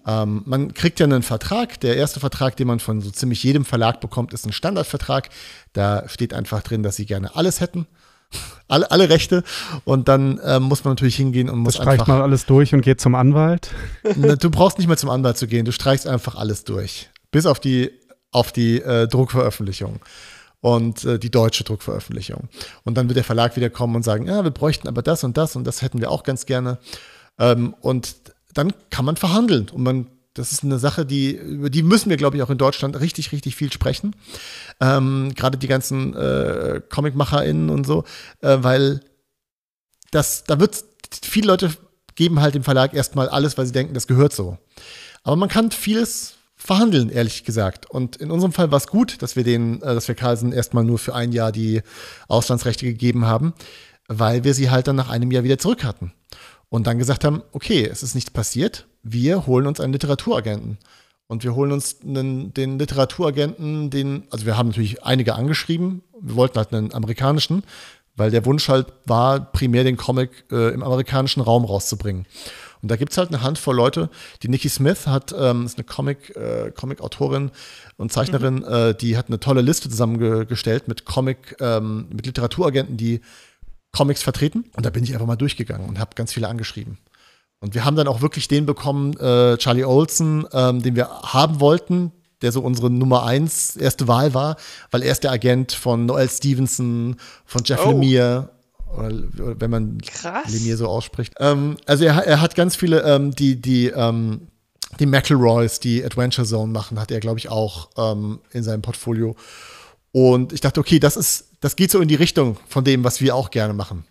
Ähm, 0.05 0.43
man 0.45 0.73
kriegt 0.73 0.99
ja 0.99 1.05
einen 1.05 1.23
Vertrag. 1.23 1.79
Der 1.79 1.97
erste 1.97 2.19
Vertrag, 2.19 2.55
den 2.57 2.67
man 2.67 2.79
von 2.79 3.01
so 3.01 3.09
ziemlich 3.09 3.43
jedem 3.43 3.65
Verlag 3.65 4.01
bekommt, 4.01 4.33
ist 4.33 4.45
ein 4.45 4.53
Standardvertrag. 4.53 5.29
Da 5.73 6.07
steht 6.07 6.33
einfach 6.33 6.61
drin, 6.61 6.83
dass 6.83 6.95
sie 6.95 7.05
gerne 7.05 7.35
alles 7.35 7.61
hätten. 7.61 7.87
Alle, 8.67 8.89
alle 8.89 9.07
Rechte 9.09 9.43
und 9.83 10.07
dann 10.07 10.41
ähm, 10.43 10.63
muss 10.63 10.83
man 10.83 10.93
natürlich 10.93 11.15
hingehen 11.15 11.47
und 11.51 11.59
muss 11.59 11.75
das 11.75 11.83
streicht 11.83 12.07
man 12.07 12.21
alles 12.21 12.47
durch 12.47 12.73
und 12.73 12.81
geht 12.81 12.99
zum 12.99 13.13
Anwalt. 13.13 13.69
du 14.03 14.49
brauchst 14.49 14.79
nicht 14.79 14.87
mehr 14.87 14.97
zum 14.97 15.11
Anwalt 15.11 15.37
zu 15.37 15.45
gehen, 15.45 15.63
du 15.63 15.71
streichst 15.71 16.07
einfach 16.07 16.33
alles 16.33 16.63
durch. 16.63 17.11
Bis 17.29 17.45
auf 17.45 17.59
die, 17.59 17.91
auf 18.31 18.51
die 18.51 18.81
äh, 18.81 19.07
Druckveröffentlichung 19.07 19.99
und 20.61 21.05
äh, 21.05 21.19
die 21.19 21.29
deutsche 21.29 21.63
Druckveröffentlichung. 21.63 22.49
Und 22.83 22.97
dann 22.97 23.07
wird 23.07 23.17
der 23.17 23.23
Verlag 23.23 23.55
wieder 23.55 23.69
kommen 23.69 23.95
und 23.95 24.01
sagen, 24.01 24.25
ja, 24.25 24.43
wir 24.43 24.49
bräuchten 24.49 24.87
aber 24.87 25.03
das 25.03 25.23
und 25.23 25.37
das 25.37 25.55
und 25.55 25.63
das 25.65 25.83
hätten 25.83 26.01
wir 26.01 26.09
auch 26.09 26.23
ganz 26.23 26.47
gerne. 26.47 26.79
Ähm, 27.37 27.75
und 27.81 28.15
dann 28.55 28.73
kann 28.89 29.05
man 29.05 29.17
verhandeln 29.17 29.69
und 29.69 29.83
man 29.83 30.07
das 30.35 30.51
ist 30.51 30.63
eine 30.63 30.79
Sache, 30.79 31.05
die, 31.05 31.31
über 31.31 31.69
die 31.69 31.81
müssen 31.81 32.09
wir, 32.09 32.17
glaube 32.17 32.35
ich, 32.35 32.43
auch 32.43 32.49
in 32.49 32.57
Deutschland 32.57 32.99
richtig, 32.99 33.31
richtig 33.31 33.55
viel 33.55 33.71
sprechen. 33.71 34.17
Ähm, 34.81 35.31
Gerade 35.33 35.57
die 35.57 35.67
ganzen 35.67 36.13
äh, 36.13 36.81
ComicmacherInnen 36.89 37.69
und 37.69 37.87
so, 37.87 38.03
äh, 38.41 38.57
weil 38.59 38.99
das, 40.11 40.43
da 40.43 40.59
wird 40.59 40.83
viele 41.23 41.47
Leute 41.47 41.71
geben 42.15 42.41
halt 42.41 42.53
dem 42.53 42.63
Verlag 42.63 42.93
erstmal 42.93 43.29
alles, 43.29 43.57
weil 43.57 43.65
sie 43.65 43.71
denken, 43.71 43.93
das 43.93 44.07
gehört 44.07 44.33
so. 44.33 44.57
Aber 45.23 45.37
man 45.37 45.49
kann 45.49 45.71
vieles 45.71 46.35
verhandeln, 46.55 47.09
ehrlich 47.09 47.45
gesagt. 47.45 47.89
Und 47.89 48.17
in 48.17 48.29
unserem 48.29 48.51
Fall 48.51 48.71
war 48.71 48.77
es 48.77 48.87
gut, 48.87 49.21
dass 49.21 49.37
wir 49.37 49.45
den, 49.45 49.81
äh, 49.81 49.95
dass 49.95 50.09
wir 50.09 50.15
Carlsen 50.15 50.51
erstmal 50.51 50.83
nur 50.83 50.99
für 50.99 51.15
ein 51.15 51.31
Jahr 51.31 51.53
die 51.53 51.81
Auslandsrechte 52.27 52.85
gegeben 52.85 53.25
haben, 53.25 53.53
weil 54.07 54.43
wir 54.43 54.53
sie 54.53 54.69
halt 54.69 54.87
dann 54.87 54.97
nach 54.97 55.09
einem 55.09 55.31
Jahr 55.31 55.45
wieder 55.45 55.57
zurück 55.57 55.85
hatten. 55.85 56.13
Und 56.75 56.87
dann 56.87 56.99
gesagt 56.99 57.23
haben, 57.23 57.41
okay, 57.53 57.87
es 57.89 58.03
ist 58.03 58.15
nichts 58.15 58.31
passiert, 58.31 58.85
wir 59.01 59.47
holen 59.47 59.65
uns 59.65 59.79
einen 59.79 59.93
Literaturagenten. 59.93 60.77
Und 61.25 61.45
wir 61.45 61.55
holen 61.55 61.71
uns 61.71 62.01
einen, 62.03 62.53
den 62.53 62.77
Literaturagenten, 62.77 63.89
den, 63.89 64.23
also 64.29 64.45
wir 64.45 64.57
haben 64.57 64.67
natürlich 64.67 65.01
einige 65.01 65.35
angeschrieben, 65.35 66.03
wir 66.19 66.35
wollten 66.35 66.57
halt 66.57 66.73
einen 66.73 66.93
amerikanischen, 66.93 67.63
weil 68.17 68.29
der 68.29 68.45
Wunsch 68.45 68.67
halt 68.67 68.87
war, 69.05 69.39
primär 69.53 69.85
den 69.85 69.95
Comic 69.95 70.31
äh, 70.51 70.73
im 70.73 70.83
amerikanischen 70.83 71.39
Raum 71.39 71.63
rauszubringen. 71.63 72.25
Und 72.81 72.91
da 72.91 72.97
gibt 72.97 73.13
es 73.13 73.17
halt 73.17 73.29
eine 73.29 73.41
Handvoll 73.41 73.77
Leute. 73.77 74.09
Die 74.43 74.49
Nikki 74.49 74.67
Smith 74.67 75.07
hat, 75.07 75.33
ähm, 75.39 75.65
ist 75.65 75.77
eine 75.77 75.85
Comic, 75.85 76.35
äh, 76.35 76.71
Comic-Autorin 76.71 77.51
und 77.95 78.11
Zeichnerin, 78.11 78.55
mhm. 78.55 78.65
äh, 78.65 78.93
die 78.93 79.15
hat 79.15 79.29
eine 79.29 79.39
tolle 79.39 79.61
Liste 79.61 79.89
zusammengestellt 79.89 80.89
mit 80.89 81.05
Comic, 81.05 81.55
ähm, 81.61 82.09
mit 82.11 82.25
Literaturagenten, 82.25 82.97
die 82.97 83.21
Comics 83.95 84.21
vertreten. 84.21 84.65
Und 84.75 84.85
da 84.85 84.89
bin 84.89 85.03
ich 85.03 85.13
einfach 85.13 85.25
mal 85.25 85.35
durchgegangen 85.35 85.87
und 85.87 85.99
habe 85.99 86.11
ganz 86.15 86.33
viele 86.33 86.47
angeschrieben. 86.47 86.97
Und 87.59 87.73
wir 87.73 87.85
haben 87.85 87.95
dann 87.95 88.07
auch 88.07 88.21
wirklich 88.21 88.47
den 88.47 88.65
bekommen, 88.65 89.17
äh, 89.17 89.57
Charlie 89.57 89.85
Olsen, 89.85 90.45
ähm, 90.51 90.83
den 90.83 90.95
wir 90.95 91.07
haben 91.07 91.59
wollten, 91.61 92.11
der 92.41 92.51
so 92.51 92.61
unsere 92.61 92.89
Nummer 92.89 93.25
eins 93.25 93.75
erste 93.77 94.07
Wahl 94.07 94.33
war, 94.33 94.57
weil 94.91 95.01
er 95.01 95.13
ist 95.13 95.23
der 95.23 95.31
Agent 95.31 95.71
von 95.71 96.05
Noel 96.05 96.29
Stevenson, 96.29 97.15
von 97.45 97.63
Jeff 97.63 97.85
oh. 97.85 97.91
Lemire, 97.91 98.51
oder, 98.95 99.07
oder, 99.07 99.61
wenn 99.61 99.71
man 99.71 99.97
Krass. 99.99 100.51
Lemire 100.51 100.77
so 100.77 100.87
ausspricht. 100.87 101.33
Ähm, 101.39 101.77
also 101.85 102.03
er, 102.03 102.17
er, 102.17 102.41
hat 102.41 102.55
ganz 102.55 102.75
viele, 102.75 103.01
ähm, 103.03 103.31
die, 103.31 103.59
die, 103.61 103.87
ähm, 103.87 104.47
die 104.99 105.05
McElroys, 105.05 105.79
die 105.79 106.03
Adventure 106.03 106.45
Zone 106.45 106.71
machen, 106.71 106.99
hat 106.99 107.11
er, 107.11 107.21
glaube 107.21 107.39
ich, 107.39 107.49
auch 107.49 107.89
ähm, 107.97 108.39
in 108.51 108.63
seinem 108.63 108.81
Portfolio. 108.81 109.35
Und 110.15 110.53
ich 110.53 110.61
dachte, 110.61 110.79
okay, 110.79 110.97
das 110.97 111.17
ist, 111.17 111.49
das 111.59 111.75
geht 111.75 111.91
so 111.91 111.99
in 111.99 112.07
die 112.07 112.15
Richtung 112.15 112.55
von 112.69 112.85
dem, 112.85 113.03
was 113.03 113.19
wir 113.19 113.35
auch 113.35 113.51
gerne 113.51 113.73
machen. 113.73 114.05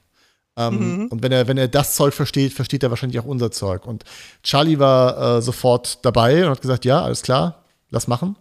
Ähm, 0.55 1.05
mhm. 1.05 1.07
Und 1.07 1.22
wenn 1.22 1.32
er, 1.32 1.48
wenn 1.48 1.57
er 1.57 1.66
das 1.66 1.94
Zeug 1.94 2.12
versteht, 2.12 2.52
versteht 2.52 2.82
er 2.82 2.90
wahrscheinlich 2.90 3.18
auch 3.20 3.24
unser 3.24 3.50
Zeug. 3.50 3.86
Und 3.86 4.05
Charlie 4.42 4.78
war 4.78 5.38
äh, 5.38 5.40
sofort 5.40 6.05
dabei 6.05 6.44
und 6.44 6.50
hat 6.50 6.61
gesagt, 6.61 6.84
ja, 6.84 7.02
alles 7.02 7.22
klar, 7.22 7.64
lass 7.88 8.07
machen. 8.07 8.36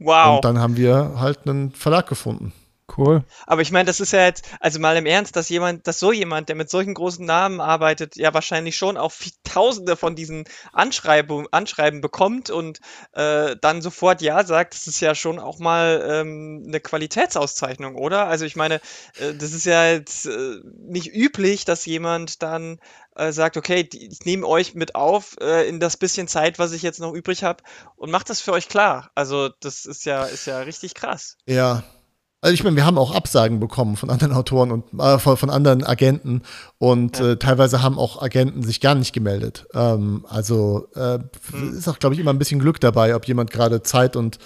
Wow. 0.00 0.34
Und 0.34 0.44
dann 0.44 0.58
haben 0.58 0.76
wir 0.76 1.12
halt 1.20 1.46
einen 1.46 1.70
Verlag 1.70 2.08
gefunden. 2.08 2.52
Cool. 2.86 3.24
Aber 3.46 3.62
ich 3.62 3.72
meine, 3.72 3.86
das 3.86 3.98
ist 3.98 4.12
ja 4.12 4.26
jetzt, 4.26 4.44
also 4.60 4.78
mal 4.78 4.96
im 4.96 5.06
Ernst, 5.06 5.36
dass 5.36 5.48
jemand, 5.48 5.86
dass 5.86 5.98
so 5.98 6.12
jemand, 6.12 6.50
der 6.50 6.56
mit 6.56 6.68
solchen 6.68 6.92
großen 6.92 7.24
Namen 7.24 7.60
arbeitet, 7.60 8.16
ja 8.16 8.34
wahrscheinlich 8.34 8.76
schon 8.76 8.98
auch 8.98 9.12
tausende 9.42 9.96
von 9.96 10.14
diesen 10.14 10.44
Anschreibungen, 10.72 11.48
Anschreiben 11.50 12.02
bekommt 12.02 12.50
und 12.50 12.80
äh, 13.12 13.56
dann 13.60 13.80
sofort 13.80 14.20
Ja 14.20 14.44
sagt, 14.44 14.74
das 14.74 14.86
ist 14.86 15.00
ja 15.00 15.14
schon 15.14 15.38
auch 15.38 15.58
mal 15.58 16.04
ähm, 16.06 16.64
eine 16.66 16.78
Qualitätsauszeichnung, 16.78 17.94
oder? 17.94 18.26
Also 18.26 18.44
ich 18.44 18.54
meine, 18.54 18.76
äh, 19.18 19.32
das 19.34 19.52
ist 19.52 19.64
ja 19.64 19.86
jetzt 19.86 20.26
äh, 20.26 20.56
nicht 20.86 21.14
üblich, 21.14 21.64
dass 21.64 21.86
jemand 21.86 22.42
dann 22.42 22.80
äh, 23.16 23.32
sagt, 23.32 23.56
okay, 23.56 23.88
ich 23.92 24.24
nehme 24.24 24.46
euch 24.46 24.74
mit 24.74 24.94
auf 24.94 25.36
äh, 25.40 25.66
in 25.68 25.80
das 25.80 25.96
bisschen 25.96 26.28
Zeit, 26.28 26.58
was 26.58 26.72
ich 26.72 26.82
jetzt 26.82 27.00
noch 27.00 27.14
übrig 27.14 27.44
habe 27.44 27.62
und 27.96 28.10
macht 28.10 28.28
das 28.28 28.42
für 28.42 28.52
euch 28.52 28.68
klar. 28.68 29.10
Also 29.14 29.48
das 29.60 29.86
ist 29.86 30.04
ja, 30.04 30.24
ist 30.24 30.46
ja 30.46 30.58
richtig 30.60 30.94
krass. 30.94 31.38
Ja, 31.46 31.82
also 32.44 32.52
ich 32.52 32.62
meine, 32.62 32.76
wir 32.76 32.84
haben 32.84 32.98
auch 32.98 33.14
Absagen 33.14 33.58
bekommen 33.58 33.96
von 33.96 34.10
anderen 34.10 34.34
Autoren 34.34 34.70
und 34.70 35.00
äh, 35.00 35.18
von, 35.18 35.48
anderen 35.48 35.82
Agenten 35.82 36.42
und 36.76 37.18
ja. 37.18 37.32
äh, 37.32 37.36
teilweise 37.38 37.82
haben 37.82 37.98
auch 37.98 38.20
Agenten 38.20 38.62
sich 38.62 38.82
gar 38.82 38.94
nicht 38.94 39.14
gemeldet. 39.14 39.66
Ähm, 39.72 40.26
also 40.28 40.88
äh, 40.94 41.20
hm. 41.52 41.78
ist 41.78 41.88
auch, 41.88 41.98
glaube 41.98 42.14
ich, 42.14 42.20
immer 42.20 42.34
ein 42.34 42.38
bisschen 42.38 42.60
Glück 42.60 42.80
dabei, 42.80 43.16
ob 43.16 43.26
jemand 43.26 43.50
gerade 43.50 43.82
Zeit 43.82 44.14
und 44.14 44.38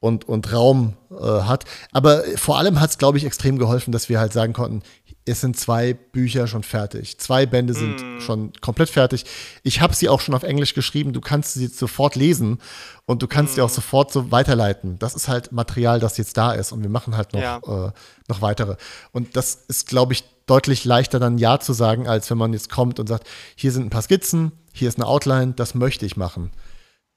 und, 0.00 0.28
und 0.28 0.52
Raum 0.52 0.94
äh, 1.10 1.42
hat. 1.42 1.64
Aber 1.92 2.22
vor 2.36 2.58
allem 2.58 2.80
hat 2.80 2.90
es, 2.90 2.98
glaube 2.98 3.18
ich, 3.18 3.24
extrem 3.24 3.58
geholfen, 3.58 3.90
dass 3.90 4.08
wir 4.08 4.20
halt 4.20 4.32
sagen 4.32 4.52
konnten, 4.52 4.82
es 5.28 5.40
sind 5.40 5.56
zwei 5.56 5.94
Bücher 5.94 6.46
schon 6.46 6.62
fertig. 6.62 7.18
Zwei 7.18 7.46
Bände 7.46 7.74
sind 7.74 7.96
mm. 7.96 8.20
schon 8.20 8.52
komplett 8.60 8.88
fertig. 8.88 9.24
Ich 9.62 9.80
habe 9.80 9.94
sie 9.94 10.08
auch 10.08 10.20
schon 10.20 10.34
auf 10.34 10.42
Englisch 10.42 10.74
geschrieben. 10.74 11.12
Du 11.12 11.20
kannst 11.20 11.54
sie 11.54 11.66
sofort 11.66 12.16
lesen 12.16 12.58
und 13.06 13.22
du 13.22 13.26
kannst 13.26 13.52
mm. 13.52 13.56
sie 13.56 13.62
auch 13.62 13.68
sofort 13.68 14.12
so 14.12 14.30
weiterleiten. 14.30 14.98
Das 14.98 15.14
ist 15.14 15.28
halt 15.28 15.52
Material, 15.52 16.00
das 16.00 16.16
jetzt 16.16 16.36
da 16.36 16.52
ist 16.52 16.72
und 16.72 16.82
wir 16.82 16.90
machen 16.90 17.16
halt 17.16 17.32
noch, 17.32 17.40
ja. 17.40 17.58
äh, 17.58 17.92
noch 18.28 18.40
weitere. 18.40 18.76
Und 19.12 19.36
das 19.36 19.54
ist, 19.68 19.86
glaube 19.86 20.12
ich, 20.12 20.24
deutlich 20.46 20.84
leichter 20.84 21.20
dann 21.20 21.38
Ja 21.38 21.60
zu 21.60 21.72
sagen, 21.72 22.08
als 22.08 22.30
wenn 22.30 22.38
man 22.38 22.52
jetzt 22.52 22.70
kommt 22.70 22.98
und 22.98 23.06
sagt, 23.06 23.26
hier 23.54 23.70
sind 23.70 23.86
ein 23.86 23.90
paar 23.90 24.02
Skizzen, 24.02 24.52
hier 24.72 24.88
ist 24.88 24.98
eine 24.98 25.06
Outline, 25.06 25.52
das 25.52 25.74
möchte 25.74 26.06
ich 26.06 26.16
machen. 26.16 26.50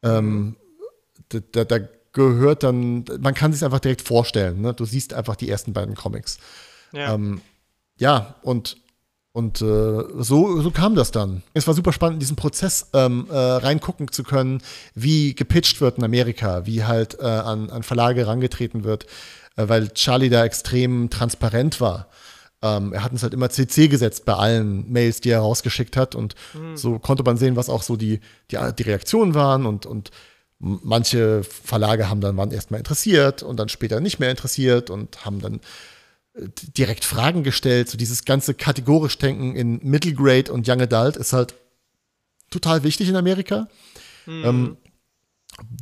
Ähm, 0.03 0.57
da, 1.29 1.39
da, 1.51 1.63
da, 1.63 1.87
gehört 2.13 2.63
dann, 2.63 3.05
man 3.21 3.33
kann 3.33 3.53
sich 3.53 3.63
einfach 3.63 3.79
direkt 3.79 4.01
vorstellen. 4.01 4.59
Ne? 4.59 4.73
Du 4.73 4.83
siehst 4.83 5.13
einfach 5.13 5.37
die 5.37 5.49
ersten 5.49 5.71
beiden 5.71 5.95
Comics. 5.95 6.39
Ja. 6.91 7.13
Ähm, 7.13 7.39
ja, 8.01 8.33
und, 8.41 8.77
und 9.31 9.61
äh, 9.61 10.03
so, 10.17 10.59
so 10.59 10.71
kam 10.71 10.95
das 10.95 11.11
dann. 11.11 11.43
Es 11.53 11.67
war 11.67 11.75
super 11.75 11.93
spannend, 11.93 12.15
in 12.15 12.19
diesen 12.19 12.35
Prozess 12.35 12.89
ähm, 12.93 13.27
äh, 13.29 13.37
reingucken 13.37 14.11
zu 14.11 14.23
können, 14.23 14.63
wie 14.95 15.35
gepitcht 15.35 15.81
wird 15.81 15.99
in 15.99 16.03
Amerika, 16.03 16.65
wie 16.65 16.83
halt 16.83 17.19
äh, 17.19 17.25
an, 17.25 17.69
an 17.69 17.83
Verlage 17.83 18.21
herangetreten 18.21 18.83
wird, 18.83 19.05
äh, 19.55 19.69
weil 19.69 19.89
Charlie 19.93 20.29
da 20.29 20.43
extrem 20.43 21.11
transparent 21.11 21.79
war. 21.79 22.07
Ähm, 22.63 22.91
er 22.91 23.03
hat 23.03 23.11
uns 23.11 23.21
halt 23.21 23.35
immer 23.35 23.51
CC 23.51 23.87
gesetzt 23.87 24.25
bei 24.25 24.33
allen 24.33 24.91
Mails, 24.91 25.21
die 25.21 25.29
er 25.29 25.41
rausgeschickt 25.41 25.95
hat. 25.95 26.15
Und 26.15 26.33
mhm. 26.55 26.75
so 26.75 26.97
konnte 26.97 27.21
man 27.21 27.37
sehen, 27.37 27.55
was 27.55 27.69
auch 27.69 27.83
so 27.83 27.97
die, 27.97 28.19
die, 28.49 28.57
die 28.79 28.83
Reaktionen 28.83 29.35
waren. 29.35 29.67
Und, 29.67 29.85
und 29.85 30.09
manche 30.57 31.43
Verlage 31.43 32.09
haben 32.09 32.21
dann 32.21 32.35
waren 32.35 32.49
erstmal 32.49 32.79
interessiert 32.79 33.43
und 33.43 33.57
dann 33.57 33.69
später 33.69 33.99
nicht 33.99 34.17
mehr 34.17 34.31
interessiert 34.31 34.89
und 34.89 35.23
haben 35.23 35.39
dann 35.39 35.59
direkt 36.33 37.05
Fragen 37.05 37.43
gestellt. 37.43 37.89
So 37.89 37.97
dieses 37.97 38.25
ganze 38.25 38.53
kategorisch 38.53 39.17
Denken 39.17 39.55
in 39.55 39.79
Middle 39.83 40.13
Grade 40.13 40.51
und 40.51 40.67
Young 40.67 40.81
Adult 40.81 41.17
ist 41.17 41.33
halt 41.33 41.55
total 42.49 42.83
wichtig 42.83 43.09
in 43.09 43.15
Amerika. 43.15 43.67
Mhm. 44.25 44.45
Ähm, 44.45 44.77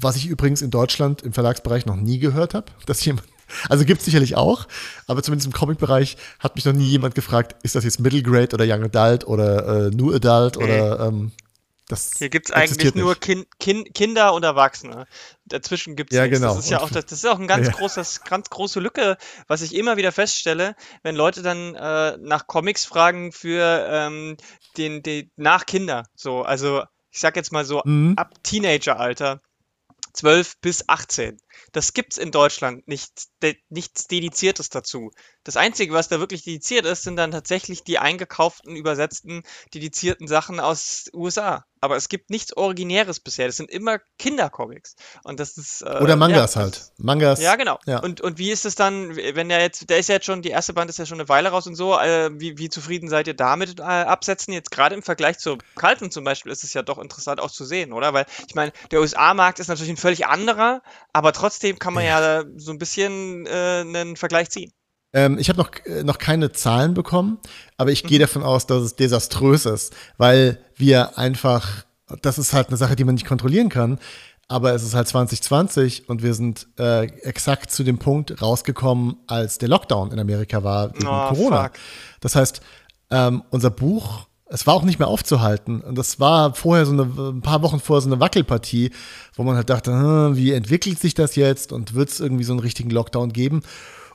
was 0.02 0.16
ich 0.16 0.28
übrigens 0.28 0.62
in 0.62 0.72
Deutschland 0.72 1.22
im 1.22 1.34
Verlagsbereich 1.34 1.86
noch 1.86 1.95
nie 1.95 2.20
gehört 2.20 2.54
habe, 2.54 2.72
dass 2.86 3.04
jemand, 3.06 3.28
also 3.70 3.86
gibt 3.86 4.00
es 4.00 4.06
sicherlich 4.06 4.36
auch, 4.36 4.68
aber 5.08 5.24
zumindest 5.24 5.47
im 5.47 5.54
Comic-Bereich 5.54 6.18
hat 6.39 6.56
mich 6.56 6.66
noch 6.66 6.74
nie 6.74 6.86
jemand 6.88 7.16
gefragt, 7.16 7.56
ist 7.64 7.76
das 7.76 7.84
jetzt 7.84 8.00
Middle 8.00 8.24
Grade 8.24 8.54
oder 8.54 8.66
Young 8.66 8.84
Adult 8.84 9.28
oder 9.28 9.88
äh, 9.88 9.89
New 9.91 10.14
Adult 10.14 10.58
nee. 10.58 10.64
oder 10.64 11.08
ähm, 11.08 11.32
das 11.90 12.12
Hier 12.18 12.30
gibt 12.30 12.50
es 12.50 12.56
eigentlich 12.56 12.94
nur 12.94 13.16
kind, 13.16 13.48
kind, 13.60 13.94
Kinder 13.96 14.34
und 14.34 14.44
Erwachsene. 14.44 15.08
Dazwischen 15.46 15.96
gibt 15.96 16.12
es 16.12 16.18
ja, 16.18 16.24
nichts. 16.24 16.40
Genau. 16.40 16.56
Das 16.56 16.64
ist 16.64 16.70
ja 16.70 16.82
auch, 16.82 16.90
das, 16.90 17.08
das 17.08 17.20
ist 17.20 17.26
auch 17.26 17.40
eine 17.40 17.48
ganz, 17.48 17.68
ja. 17.68 17.74
großes, 17.74 18.24
ganz 18.24 18.50
große 18.50 18.80
Lücke, 18.80 19.18
was 19.48 19.64
ich 19.64 19.76
immer 19.76 19.98
wieder 19.98 20.12
feststelle, 20.12 20.76
wenn 21.02 21.16
Leute 21.16 21.42
dann 21.42 21.74
äh, 21.74 22.18
nach 22.20 22.46
Comics 22.46 22.86
fragen 22.86 23.32
für 23.32 23.88
ähm, 23.90 24.38
den, 24.78 25.02
den 25.02 25.32
nach 25.36 25.66
Kinder. 25.66 26.06
So, 26.16 26.44
also 26.44 26.84
ich 27.10 27.20
sag 27.20 27.36
jetzt 27.36 27.52
mal 27.52 27.66
so 27.66 27.82
mhm. 27.84 28.14
ab 28.18 28.36
Teenageralter. 28.44 29.42
12 30.14 30.58
bis 30.62 30.90
18. 30.90 31.38
Das 31.72 31.93
gibt's 31.93 32.18
in 32.18 32.32
Deutschland 32.32 32.88
nicht, 32.88 33.28
de, 33.41 33.55
nichts 33.70 34.07
Dediziertes 34.07 34.70
dazu. 34.70 35.12
Das 35.43 35.57
Einzige, 35.57 35.93
was 35.93 36.10
da 36.10 36.20
wirklich 36.20 36.43
dediziert 36.43 36.86
ist, 36.86 37.03
sind 37.03 37.16
dann 37.16 37.32
tatsächlich 37.32 37.84
die 37.84 37.99
eingekauften, 37.99 38.76
übersetzten, 38.76 39.43
dedizierten 39.74 40.28
Sachen 40.28 40.60
aus 40.60 41.10
USA. 41.14 41.66
Aber 41.82 41.95
es 41.95 42.10
gibt 42.10 42.30
nichts 42.30 42.55
Originäres 42.55 43.20
bisher. 43.20 43.47
Das 43.47 43.55
sind 43.55 43.72
immer 43.72 43.99
Kindercomics. 44.18 44.95
Und 45.24 45.39
das 45.39 45.57
ist. 45.57 45.82
Äh, 45.82 45.99
Oder 46.01 46.18
Mangas 46.18 46.55
ja, 46.55 46.62
halt. 46.62 46.91
Mangas. 46.97 47.41
Ja, 47.41 47.55
genau. 47.55 47.80
Ja. 47.86 47.99
Und, 47.99 48.20
und 48.20 48.38
wie 48.38 48.51
ist 48.51 48.66
es 48.66 48.76
dann, 48.76 49.16
wenn 49.16 49.47
der 49.47 49.62
jetzt, 49.62 49.89
der 49.89 49.99
ist 49.99 50.10
ja 50.10 50.16
jetzt 50.16 50.26
schon, 50.26 50.41
die 50.41 50.49
erste 50.49 50.74
Band 50.74 50.89
ist 50.89 50.99
ja 50.99 51.05
schon 51.05 51.20
eine 51.20 51.30
Weile 51.30 51.49
raus 51.49 51.68
und 51.68 51.76
so. 51.76 51.97
Äh, 51.97 52.32
wie, 52.34 52.57
wie 52.57 52.70
zufrieden 52.70 53.07
seid 53.07 53.28
ihr 53.28 53.34
damit 53.34 53.80
äh, 53.80 53.84
absetzen? 53.84 54.53
Jetzt 54.53 54.72
gerade 54.72 54.93
im 54.93 55.03
Vergleich 55.03 55.38
zu 55.39 55.57
Kalten 55.76 56.12
zum 56.12 56.26
Beispiel 56.26 56.51
ist 56.51 56.64
es 56.64 56.74
ja 56.74 56.82
doch 56.82 56.97
interessant 56.97 57.39
auch 57.39 57.51
zu 57.51 57.64
sehen, 57.64 57.93
oder? 57.93 58.14
Weil 58.14 58.26
ich 58.47 58.55
meine, 58.55 58.74
der 58.91 58.99
USA-Markt 58.99 59.60
ist 59.60 59.70
natürlich 59.70 59.91
ein 59.91 59.97
völlig 59.97 60.28
anderer, 60.28 60.82
aber 61.14 61.32
trotzdem 61.32 61.49
kann 61.80 61.93
man 61.93 62.04
ja, 62.04 62.39
ja 62.39 62.43
so 62.58 62.72
ein 62.72 62.78
bisschen 62.78 63.45
äh, 63.45 63.82
einen 63.82 64.16
Vergleich 64.16 64.50
ziehen. 64.50 64.72
Ähm, 65.12 65.38
ich 65.39 65.50
habe 65.50 65.60
noch, 65.60 65.72
äh, 65.86 66.04
noch 66.04 66.18
keine 66.20 66.52
Zahlen 66.52 66.93
bekommen, 66.93 67.39
aber 67.78 67.91
ich 67.91 68.04
gehe 68.04 68.20
mhm. 68.20 68.22
davon 68.22 68.43
aus, 68.43 68.68
dass 68.68 68.84
es 68.84 68.95
desaströs 68.95 69.66
ist, 69.66 69.95
weil 70.18 70.60
wir 70.76 71.18
einfach, 71.18 71.86
das 72.22 72.38
ist 72.38 72.54
halt 72.54 72.68
eine 72.68 72.78
Sache, 72.78 72.95
die 72.95 73.04
man 73.04 73.16
nicht 73.16 73.26
kontrollieren 73.26 73.70
kann, 73.70 74.00
aber 74.47 74.74
es 74.74 74.84
ist 74.84 74.93
halt 74.95 75.08
2020 75.08 76.10
und 76.10 76.24
wir 76.24 76.34
sind 76.34 76.68
äh, 76.80 77.06
exakt 77.22 77.72
zu 77.72 77.84
dem 77.84 77.97
Punkt 77.97 78.41
rausgekommen, 78.41 79.18
als 79.28 79.58
der 79.58 79.70
Lockdown 79.70 80.12
in 80.12 80.20
Amerika 80.20 80.64
war 80.64 80.93
wegen 80.93 81.08
oh, 81.08 81.30
Corona. 81.30 81.64
Fuck. 81.64 81.74
Das 82.20 82.36
heißt, 82.36 82.62
ähm, 83.12 83.43
unser 83.50 83.72
Buch, 83.72 84.28
es 84.50 84.66
war 84.66 84.74
auch 84.74 84.84
nicht 84.84 85.00
mehr 85.00 85.08
aufzuhalten. 85.08 85.82
Und 85.82 85.97
das 85.97 86.20
war 86.20 86.56
vorher 86.56 86.86
so 86.86 86.91
eine, 86.91 87.04
ein 87.04 87.41
paar 87.41 87.62
Wochen 87.62 87.80
vorher 87.80 88.02
so 88.02 88.10
eine 88.10 88.20
Wackelpartie, 88.20 88.91
wo 89.36 89.43
man 89.43 89.56
halt 89.56 89.70
dachte, 89.70 89.91
hm, 89.91 90.36
wie 90.36 90.52
entwickelt 90.52 91.00
sich 91.00 91.14
das 91.14 91.36
jetzt 91.36 91.72
und 91.72 91.93
wird 91.93 92.10
es 92.10 92.20
irgendwie 92.20 92.43
so 92.43 92.54
einen 92.54 92.60
richtigen 92.60 92.89
Lockdown 92.89 93.32
geben? 93.32 93.62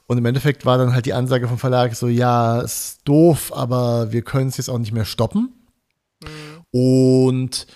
Und 0.06 0.18
im 0.18 0.26
Endeffekt 0.26 0.66
war 0.66 0.76
dann 0.76 0.92
halt 0.92 1.06
die 1.06 1.14
Ansage 1.14 1.48
vom 1.48 1.58
Verlag 1.58 1.94
so, 1.94 2.08
ja, 2.08 2.60
ist 2.60 3.00
doof, 3.04 3.52
aber 3.54 4.12
wir 4.12 4.22
können 4.22 4.48
es 4.48 4.58
jetzt 4.58 4.68
auch 4.68 4.78
nicht 4.78 4.92
mehr 4.92 5.06
stoppen. 5.06 5.52
Mhm. 6.22 6.28
Und 6.70 7.66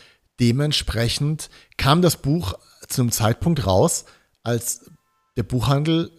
dementsprechend 0.40 1.48
kam 1.76 2.02
das 2.02 2.16
Buch 2.16 2.54
zu 2.88 3.02
einem 3.02 3.12
Zeitpunkt 3.12 3.66
raus, 3.66 4.04
als 4.42 4.90
der 5.36 5.44
Buchhandel 5.44 6.10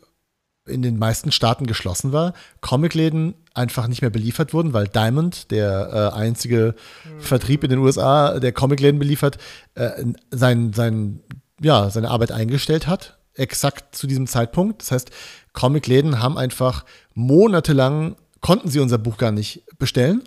in 0.66 0.82
den 0.82 0.98
meisten 0.98 1.32
Staaten 1.32 1.66
geschlossen 1.66 2.14
war, 2.14 2.34
Comicläden 2.62 3.34
einfach 3.60 3.88
nicht 3.88 4.02
mehr 4.02 4.10
beliefert 4.10 4.54
wurden, 4.54 4.74
weil 4.74 4.88
Diamond, 4.88 5.52
der 5.52 6.12
äh, 6.14 6.18
einzige 6.18 6.74
mhm. 7.06 7.22
Vertrieb 7.22 7.64
in 7.64 7.70
den 7.70 7.80
USA, 7.80 8.40
der 8.40 8.52
Comicläden 8.52 9.00
beliefert, 9.00 9.38
äh, 9.76 9.92
sein, 10.32 10.74
sein, 10.74 11.20
ja, 11.62 11.90
seine 11.90 12.10
Arbeit 12.10 12.32
eingestellt 12.32 12.88
hat, 12.88 13.18
exakt 13.36 13.96
zu 13.96 14.08
diesem 14.08 14.28
Zeitpunkt. 14.28 14.82
Das 14.82 14.92
heißt, 14.92 15.12
Comicläden 15.54 16.22
haben 16.22 16.38
einfach 16.38 16.86
monatelang, 17.14 18.16
konnten 18.42 18.70
sie 18.70 18.80
unser 18.80 18.98
Buch 18.98 19.18
gar 19.18 19.32
nicht 19.32 19.64
bestellen, 19.78 20.24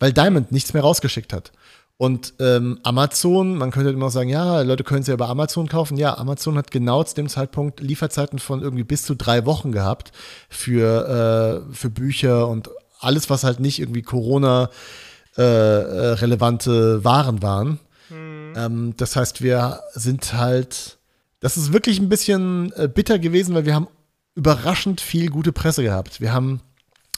weil 0.00 0.12
Diamond 0.12 0.50
nichts 0.50 0.72
mehr 0.72 0.82
rausgeschickt 0.82 1.32
hat. 1.32 1.52
Und 1.96 2.34
ähm, 2.40 2.80
Amazon, 2.82 3.56
man 3.56 3.70
könnte 3.70 3.90
immer 3.90 4.10
sagen, 4.10 4.28
ja, 4.28 4.62
Leute 4.62 4.82
können 4.82 5.02
es 5.02 5.06
ja 5.06 5.14
über 5.14 5.28
Amazon 5.28 5.68
kaufen. 5.68 5.96
Ja, 5.96 6.18
Amazon 6.18 6.58
hat 6.58 6.72
genau 6.72 7.04
zu 7.04 7.14
dem 7.14 7.28
Zeitpunkt 7.28 7.78
Lieferzeiten 7.80 8.40
von 8.40 8.62
irgendwie 8.62 8.82
bis 8.82 9.04
zu 9.04 9.14
drei 9.14 9.46
Wochen 9.46 9.70
gehabt 9.70 10.10
für, 10.48 11.62
äh, 11.70 11.72
für 11.72 11.90
Bücher 11.90 12.48
und 12.48 12.68
alles, 12.98 13.30
was 13.30 13.44
halt 13.44 13.60
nicht 13.60 13.78
irgendwie 13.78 14.02
Corona-relevante 14.02 16.70
äh, 16.70 16.96
äh 17.00 17.04
Waren 17.04 17.42
waren. 17.42 17.78
Mhm. 18.10 18.54
Ähm, 18.56 18.94
das 18.96 19.14
heißt, 19.14 19.42
wir 19.42 19.78
sind 19.92 20.34
halt, 20.34 20.98
das 21.40 21.56
ist 21.56 21.72
wirklich 21.72 22.00
ein 22.00 22.08
bisschen 22.08 22.72
äh, 22.72 22.88
bitter 22.92 23.20
gewesen, 23.20 23.54
weil 23.54 23.66
wir 23.66 23.74
haben 23.74 23.86
überraschend 24.34 25.00
viel 25.00 25.30
gute 25.30 25.52
Presse 25.52 25.84
gehabt. 25.84 26.20
Wir 26.20 26.32
haben, 26.32 26.60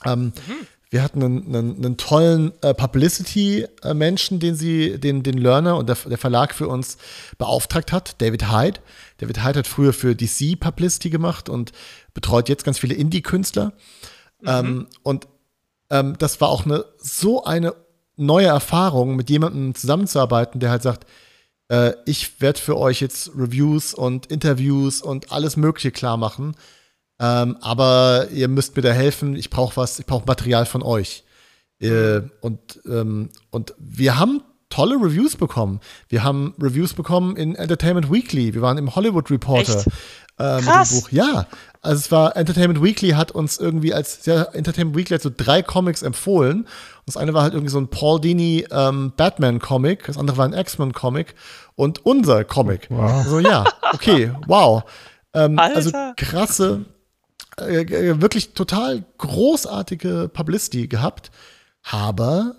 ähm, 0.05 0.35
mhm. 0.47 0.67
Wir 0.97 1.03
hatten 1.03 1.23
einen, 1.23 1.55
einen, 1.55 1.77
einen 1.77 1.97
tollen 1.99 2.53
äh, 2.63 2.73
Publicity-Menschen, 2.73 4.41
den 4.41 4.55
sie, 4.55 4.99
den, 4.99 5.23
den 5.23 5.37
Learner 5.37 5.77
und 5.77 5.91
der, 5.91 5.97
der, 6.07 6.17
Verlag 6.17 6.55
für 6.55 6.69
uns 6.69 6.97
beauftragt 7.37 7.93
hat, 7.93 8.19
David 8.23 8.51
Hyde. 8.51 8.81
David 9.19 9.45
Hyde 9.45 9.59
hat 9.59 9.67
früher 9.67 9.93
für 9.93 10.17
DC 10.17 10.59
Publicity 10.59 11.11
gemacht 11.11 11.51
und 11.51 11.73
betreut 12.15 12.49
jetzt 12.49 12.65
ganz 12.65 12.79
viele 12.79 12.95
Indie-Künstler. 12.95 13.75
Mhm. 14.41 14.49
Ähm, 14.49 14.87
und 15.03 15.29
ähm, 15.91 16.15
das 16.19 16.41
war 16.41 16.49
auch 16.49 16.65
eine 16.65 16.87
so 16.97 17.45
eine 17.45 17.75
neue 18.17 18.47
Erfahrung, 18.47 19.17
mit 19.17 19.29
jemandem 19.29 19.75
zusammenzuarbeiten, 19.75 20.61
der 20.61 20.71
halt 20.71 20.83
sagt, 20.83 21.07
äh, 21.69 21.93
ich 22.07 22.41
werde 22.41 22.59
für 22.59 22.79
euch 22.79 23.03
jetzt 23.03 23.33
Reviews 23.37 23.93
und 23.93 24.33
Interviews 24.33 25.03
und 25.03 25.31
alles 25.31 25.59
Mögliche 25.59 25.91
klar 25.91 26.17
machen 26.17 26.57
ähm, 27.19 27.57
aber 27.61 28.29
ihr 28.33 28.49
müsst 28.49 28.77
mir 28.77 28.83
da 28.83 28.93
helfen. 28.93 29.37
Ich 29.37 29.51
brauche 29.51 29.77
was, 29.77 29.99
ich 29.99 30.07
brauche 30.07 30.27
Material 30.27 30.67
von 30.67 30.83
euch. 30.83 31.25
Äh, 31.81 32.23
und, 32.41 32.81
ähm, 32.87 33.31
und 33.51 33.75
wir 33.79 34.19
haben 34.19 34.43
tolle 34.69 34.97
Reviews 34.97 35.37
bekommen. 35.37 35.81
Wir 36.09 36.25
haben 36.25 36.55
Reviews 36.61 36.95
bekommen 36.95 37.37
in 37.37 37.55
Entertainment 37.55 38.11
Weekly. 38.11 38.55
Wir 38.55 38.63
waren 38.63 38.79
im 38.79 38.95
Hollywood 38.95 39.31
Reporter 39.31 39.85
äh, 40.39 40.57
mit 40.57 40.67
dem 40.67 41.01
Buch. 41.01 41.11
Ja, 41.11 41.47
also 41.83 42.01
es 42.01 42.11
war 42.11 42.37
Entertainment 42.37 42.83
Weekly 42.83 43.11
hat 43.11 43.31
uns 43.31 43.59
irgendwie 43.59 43.95
als 43.95 44.27
ja, 44.27 44.43
Entertainment 44.43 44.97
Weekly 44.97 45.17
hat 45.17 45.23
so 45.23 45.31
drei 45.35 45.63
Comics 45.63 46.03
empfohlen. 46.03 46.63
Und 46.63 46.69
das 47.07 47.17
eine 47.17 47.33
war 47.33 47.43
halt 47.43 47.55
irgendwie 47.55 47.71
so 47.71 47.79
ein 47.79 47.89
Paul 47.89 48.21
Dini 48.21 48.67
ähm, 48.71 49.13
Batman 49.17 49.61
Comic, 49.61 50.07
das 50.07 50.19
andere 50.19 50.37
war 50.37 50.47
ein 50.47 50.53
X-Men 50.53 50.93
Comic 50.93 51.35
und 51.75 52.05
unser 52.05 52.45
Comic. 52.45 52.89
Wow. 52.91 53.25
So 53.27 53.39
ja, 53.39 53.65
okay, 53.93 54.33
wow. 54.47 54.83
Ähm, 55.33 55.59
also 55.59 55.93
krasse 56.17 56.85
äh, 57.61 57.83
äh, 57.83 58.21
wirklich 58.21 58.55
total 58.55 59.05
großartige 59.19 60.31
Publicity 60.33 60.89
gehabt. 60.89 61.31
Aber 61.83 62.57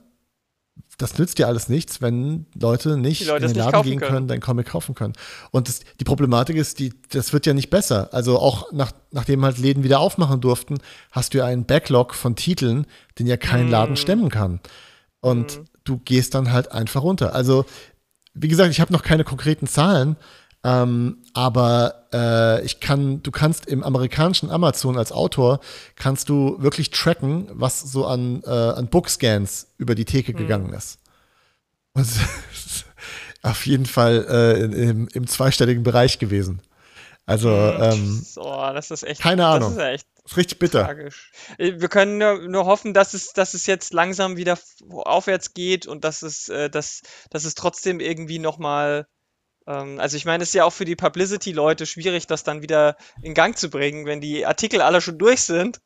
das 0.98 1.18
nützt 1.20 1.38
dir 1.38 1.48
alles 1.48 1.70
nichts, 1.70 2.02
wenn 2.02 2.48
Leute 2.60 2.98
nicht 2.98 3.28
Leute 3.28 3.46
in 3.46 3.54
den 3.54 3.58
Laden 3.58 3.84
gehen 3.84 4.00
können, 4.00 4.12
können, 4.12 4.28
dein 4.28 4.40
Comic 4.42 4.68
kaufen 4.68 4.96
können. 4.96 5.14
Und 5.52 5.68
das, 5.68 5.82
die 6.00 6.04
Problematik 6.04 6.56
ist, 6.56 6.80
die, 6.80 6.94
das 7.10 7.34
wird 7.34 7.46
ja 7.46 7.54
nicht 7.54 7.70
besser. 7.70 8.10
Also 8.14 8.40
auch 8.40 8.72
nach, 8.72 8.92
nachdem 9.12 9.46
halt 9.46 9.60
Läden 9.60 9.84
wieder 9.84 10.00
aufmachen 10.00 10.42
durften, 10.42 10.80
hast 11.12 11.34
du 11.34 11.40
ja 11.40 11.46
einen 11.46 11.66
Backlog 11.66 12.16
von 12.16 12.36
Titeln, 12.36 12.88
den 13.20 13.28
ja 13.28 13.38
kein 13.38 13.68
mm. 13.68 13.72
Laden 13.72 13.96
stemmen 13.96 14.30
kann. 14.30 14.60
Und 15.20 15.60
mm. 15.60 15.66
du 15.84 15.98
gehst 15.98 16.34
dann 16.34 16.52
halt 16.52 16.72
einfach 16.72 17.04
runter. 17.04 17.36
Also, 17.36 17.66
wie 18.34 18.48
gesagt, 18.48 18.72
ich 18.72 18.82
habe 18.82 18.94
noch 18.94 19.04
keine 19.04 19.24
konkreten 19.24 19.68
Zahlen, 19.68 20.16
ähm, 20.68 21.24
aber 21.34 22.08
äh, 22.12 22.66
ich 22.66 22.82
kann, 22.82 23.24
du 23.24 23.32
kannst 23.32 23.68
im 23.68 23.86
amerikanischen 23.86 24.52
Amazon 24.52 24.98
als 24.98 25.14
Autor 25.14 25.62
kannst 25.96 26.28
du 26.28 26.62
wirklich 26.62 26.92
tracken, 26.92 27.48
was 27.54 27.80
so 27.80 28.06
an, 28.06 28.44
äh, 28.44 28.50
an 28.50 28.88
Bookscans 28.88 29.68
über 29.78 29.96
die 29.96 30.04
Theke 30.04 30.34
mhm. 30.34 30.38
gegangen 30.38 30.74
ist. 30.74 31.00
Und 31.94 32.06
auf 33.44 33.66
jeden 33.66 33.86
Fall 33.86 34.26
äh, 34.30 34.90
im, 34.90 35.08
im, 35.08 35.28
zweistelligen 35.28 35.84
Bereich 35.84 36.20
gewesen. 36.20 36.62
Also, 37.26 37.50
ähm, 37.50 38.26
oh, 38.36 38.70
das 38.74 38.92
ist 38.92 39.04
echt. 39.04 39.22
Keine 39.22 39.46
Ahnung. 39.46 39.76
Das 39.76 39.86
ist 39.86 39.94
echt 39.94 40.08
ist 40.26 40.36
richtig 40.36 40.60
bitter. 40.60 40.84
Tragisch. 40.84 41.32
Äh, 41.58 41.80
wir 41.80 41.88
können 41.88 42.18
nur, 42.18 42.46
nur, 42.48 42.66
hoffen, 42.66 42.94
dass 42.94 43.14
es, 43.14 43.32
dass 43.32 43.54
es 43.54 43.68
jetzt 43.68 43.94
langsam 43.94 44.36
wieder 44.36 44.60
aufwärts 44.90 45.54
geht 45.54 45.88
und 45.88 46.04
dass 46.04 46.24
es, 46.24 46.50
äh, 46.50 46.70
dass, 46.70 47.04
dass 47.30 47.46
es 47.46 47.56
trotzdem 47.56 48.02
irgendwie 48.02 48.40
nochmal 48.40 49.08
also 49.68 50.16
ich 50.16 50.26
meine, 50.26 50.44
es 50.44 50.50
ist 50.50 50.56
ja 50.56 50.64
auch 50.64 50.74
für 50.74 50.86
die 50.86 50.96
Publicity-Leute 50.96 51.86
schwierig, 51.86 52.26
das 52.26 52.44
dann 52.44 52.62
wieder 52.62 52.96
in 53.22 53.34
Gang 53.34 53.58
zu 53.58 53.70
bringen, 53.70 54.06
wenn 54.06 54.22
die 54.22 54.46
Artikel 54.46 54.82
alle 54.82 55.02
schon 55.02 55.18
durch 55.18 55.42
sind, 55.42 55.82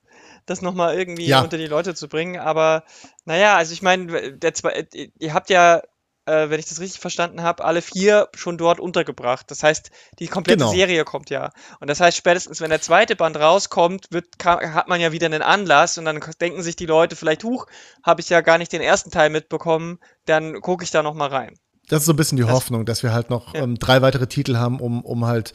das 0.45 0.61
nochmal 0.61 0.97
irgendwie 0.97 1.25
ja. 1.25 1.41
unter 1.41 1.57
die 1.57 1.67
Leute 1.67 1.95
zu 1.95 2.07
bringen. 2.07 2.39
Aber 2.39 2.83
naja, 3.25 3.57
also 3.57 3.73
ich 3.73 3.81
meine, 3.81 4.37
der 4.37 4.53
zwei, 4.53 4.87
ihr 5.17 5.33
habt 5.33 5.49
ja, 5.49 5.81
äh, 6.25 6.51
wenn 6.51 6.59
ich 6.59 6.67
das 6.67 6.79
richtig 6.79 7.01
verstanden 7.01 7.41
habe, 7.41 7.63
alle 7.63 7.81
vier 7.81 8.29
schon 8.35 8.59
dort 8.59 8.79
untergebracht. 8.79 9.49
Das 9.49 9.63
heißt, 9.63 9.89
die 10.19 10.27
komplette 10.27 10.59
genau. 10.59 10.71
Serie 10.71 11.03
kommt 11.03 11.31
ja. 11.31 11.51
Und 11.79 11.89
das 11.89 11.99
heißt, 11.99 12.15
spätestens 12.15 12.61
wenn 12.61 12.69
der 12.69 12.81
zweite 12.81 13.15
Band 13.15 13.37
rauskommt, 13.37 14.05
wird, 14.11 14.27
hat 14.45 14.87
man 14.87 15.01
ja 15.01 15.11
wieder 15.11 15.25
einen 15.25 15.41
Anlass 15.41 15.97
und 15.97 16.05
dann 16.05 16.19
denken 16.39 16.61
sich 16.61 16.75
die 16.75 16.85
Leute 16.85 17.15
vielleicht, 17.15 17.43
huch, 17.43 17.65
habe 18.03 18.21
ich 18.21 18.29
ja 18.29 18.41
gar 18.41 18.59
nicht 18.59 18.71
den 18.71 18.81
ersten 18.81 19.09
Teil 19.09 19.31
mitbekommen, 19.31 19.97
dann 20.25 20.61
gucke 20.61 20.83
ich 20.83 20.91
da 20.91 21.01
nochmal 21.01 21.29
rein. 21.29 21.57
Das 21.87 22.01
ist 22.01 22.05
so 22.05 22.13
ein 22.13 22.17
bisschen 22.17 22.37
die 22.37 22.43
das, 22.43 22.51
Hoffnung, 22.51 22.85
dass 22.85 23.03
wir 23.03 23.13
halt 23.13 23.29
noch 23.29 23.53
ja. 23.53 23.61
ähm, 23.61 23.77
drei 23.77 24.01
weitere 24.01 24.27
Titel 24.27 24.57
haben, 24.57 24.79
um, 24.79 25.01
um 25.01 25.25
halt 25.25 25.53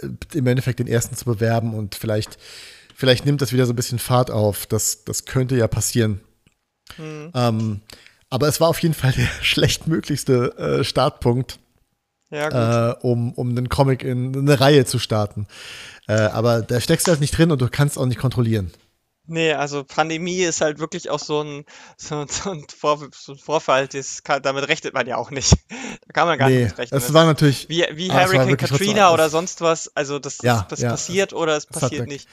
äh, 0.00 0.08
im 0.34 0.46
Endeffekt 0.46 0.78
den 0.78 0.86
ersten 0.86 1.16
zu 1.16 1.24
bewerben 1.24 1.74
und 1.74 1.94
vielleicht, 1.94 2.38
vielleicht 2.94 3.26
nimmt 3.26 3.42
das 3.42 3.52
wieder 3.52 3.66
so 3.66 3.72
ein 3.72 3.76
bisschen 3.76 3.98
Fahrt 3.98 4.30
auf. 4.30 4.66
Das, 4.66 5.04
das 5.04 5.24
könnte 5.24 5.56
ja 5.56 5.68
passieren. 5.68 6.20
Mhm. 6.98 7.30
Ähm, 7.34 7.80
aber 8.30 8.48
es 8.48 8.60
war 8.60 8.68
auf 8.68 8.78
jeden 8.78 8.94
Fall 8.94 9.12
der 9.12 9.28
schlechtmöglichste 9.42 10.56
äh, 10.56 10.84
Startpunkt, 10.84 11.58
ja, 12.30 12.92
äh, 12.92 12.96
um, 13.02 13.32
um 13.32 13.50
einen 13.50 13.68
Comic 13.68 14.04
in 14.04 14.34
eine 14.34 14.58
Reihe 14.58 14.86
zu 14.86 14.98
starten. 14.98 15.46
Äh, 16.08 16.14
aber 16.14 16.62
da 16.62 16.80
steckst 16.80 17.06
du 17.06 17.10
halt 17.10 17.20
nicht 17.20 17.36
drin 17.36 17.50
und 17.50 17.60
du 17.60 17.68
kannst 17.68 17.98
auch 17.98 18.06
nicht 18.06 18.18
kontrollieren. 18.18 18.70
Nee, 19.26 19.52
also 19.52 19.84
Pandemie 19.84 20.40
ist 20.42 20.60
halt 20.60 20.78
wirklich 20.80 21.08
auch 21.08 21.20
so 21.20 21.42
ein, 21.42 21.64
so, 21.96 22.26
so 22.28 22.50
ein, 22.50 22.66
Vor, 22.76 23.08
so 23.14 23.32
ein 23.32 23.38
Vorfall, 23.38 23.86
das 23.88 24.24
kann, 24.24 24.42
damit 24.42 24.66
rechnet 24.68 24.94
man 24.94 25.06
ja 25.06 25.16
auch 25.16 25.30
nicht. 25.30 25.52
Da 26.06 26.12
kann 26.12 26.26
man 26.26 26.38
gar 26.38 26.50
nicht 26.50 26.76
rechnen. 26.76 27.00
es 27.00 27.12
war 27.12 27.24
natürlich. 27.24 27.68
wie, 27.68 27.86
wie 27.92 28.10
Ah, 28.10 28.22
es 28.22 28.34
war 28.34 28.46
Hurricane 28.46 28.48
wirklich 28.48 28.70
trotzdem 28.70 28.88
Katrina 28.88 29.04
alles. 29.06 29.14
oder 29.14 29.30
sonst 29.30 29.60
was, 29.60 29.88
also 29.96 30.18
das, 30.18 30.38
Ja, 30.42 30.66
das 30.68 30.80
ja, 30.80 30.90
passiert 30.90 31.32
oder 31.32 31.56
es 31.56 31.66
es 31.70 31.80
hat 31.82 31.82
passiert 31.82 32.02
weg. 32.02 32.08
nicht. 32.08 32.28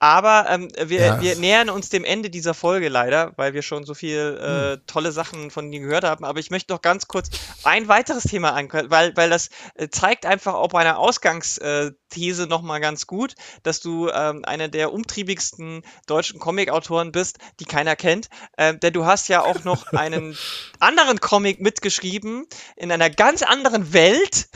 Aber 0.00 0.46
ähm, 0.48 0.68
wir, 0.82 0.98
Ja. 1.00 1.20
wir 1.20 1.36
nähern 1.36 1.70
uns 1.70 1.90
dem 1.90 2.04
Ende 2.04 2.30
dieser 2.30 2.54
Folge 2.54 2.88
leider, 2.88 3.32
weil 3.36 3.52
wir 3.54 3.62
schon 3.62 3.84
so 3.84 3.94
viel 3.94 4.38
äh, 4.42 4.72
Hm. 4.76 4.82
tolle 4.86 5.12
Sachen 5.12 5.50
von 5.50 5.70
dir 5.70 5.80
gehört 5.80 6.04
haben. 6.04 6.24
Aber 6.24 6.40
ich 6.40 6.50
möchte 6.50 6.72
noch 6.72 6.80
ganz 6.82 7.06
kurz 7.06 7.28
ein 7.64 7.86
weiteres 7.86 8.24
Thema 8.24 8.54
ankündigen, 8.54 8.90
weil, 8.90 9.14
weil 9.16 9.30
das 9.30 9.50
äh, 9.74 9.88
zeigt 9.90 10.26
einfach 10.26 10.54
auch 10.54 10.68
bei 10.68 10.80
einer 10.80 10.98
Ausgangsthese 10.98 12.46
nochmal 12.46 12.80
ganz 12.80 13.06
gut, 13.06 13.34
dass 13.62 13.80
du 13.80 14.08
ähm, 14.08 14.44
einer 14.44 14.68
der 14.68 14.92
umtriebigsten 14.92 15.82
deutschen 16.06 16.40
Comic-Autoren 16.40 17.12
bist, 17.12 17.38
die 17.60 17.64
keiner 17.66 17.94
kennt. 17.94 18.28
Ähm, 18.58 18.80
denn 18.80 18.92
du 18.94 19.04
hast 19.04 19.28
ja 19.28 19.42
auch 19.42 19.64
noch 19.64 19.86
einen 19.92 20.36
anderen 20.78 21.20
Comic 21.20 21.60
mitgeschrieben 21.60 22.46
in 22.76 22.90
einer 22.90 23.10
ganz 23.10 23.42
anderen 23.42 23.92
Welt. 23.92 24.48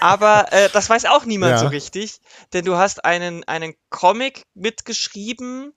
Aber 0.00 0.52
äh, 0.52 0.68
das 0.72 0.88
weiß 0.88 1.06
auch 1.06 1.24
niemand 1.24 1.52
Ja. 1.52 1.58
so 1.58 1.66
richtig, 1.68 2.20
denn 2.52 2.64
du 2.64 2.76
hast 2.76 3.04
einen, 3.04 3.44
einen 3.44 3.74
Comic 3.90 4.44
mitgeschrieben, 4.54 5.72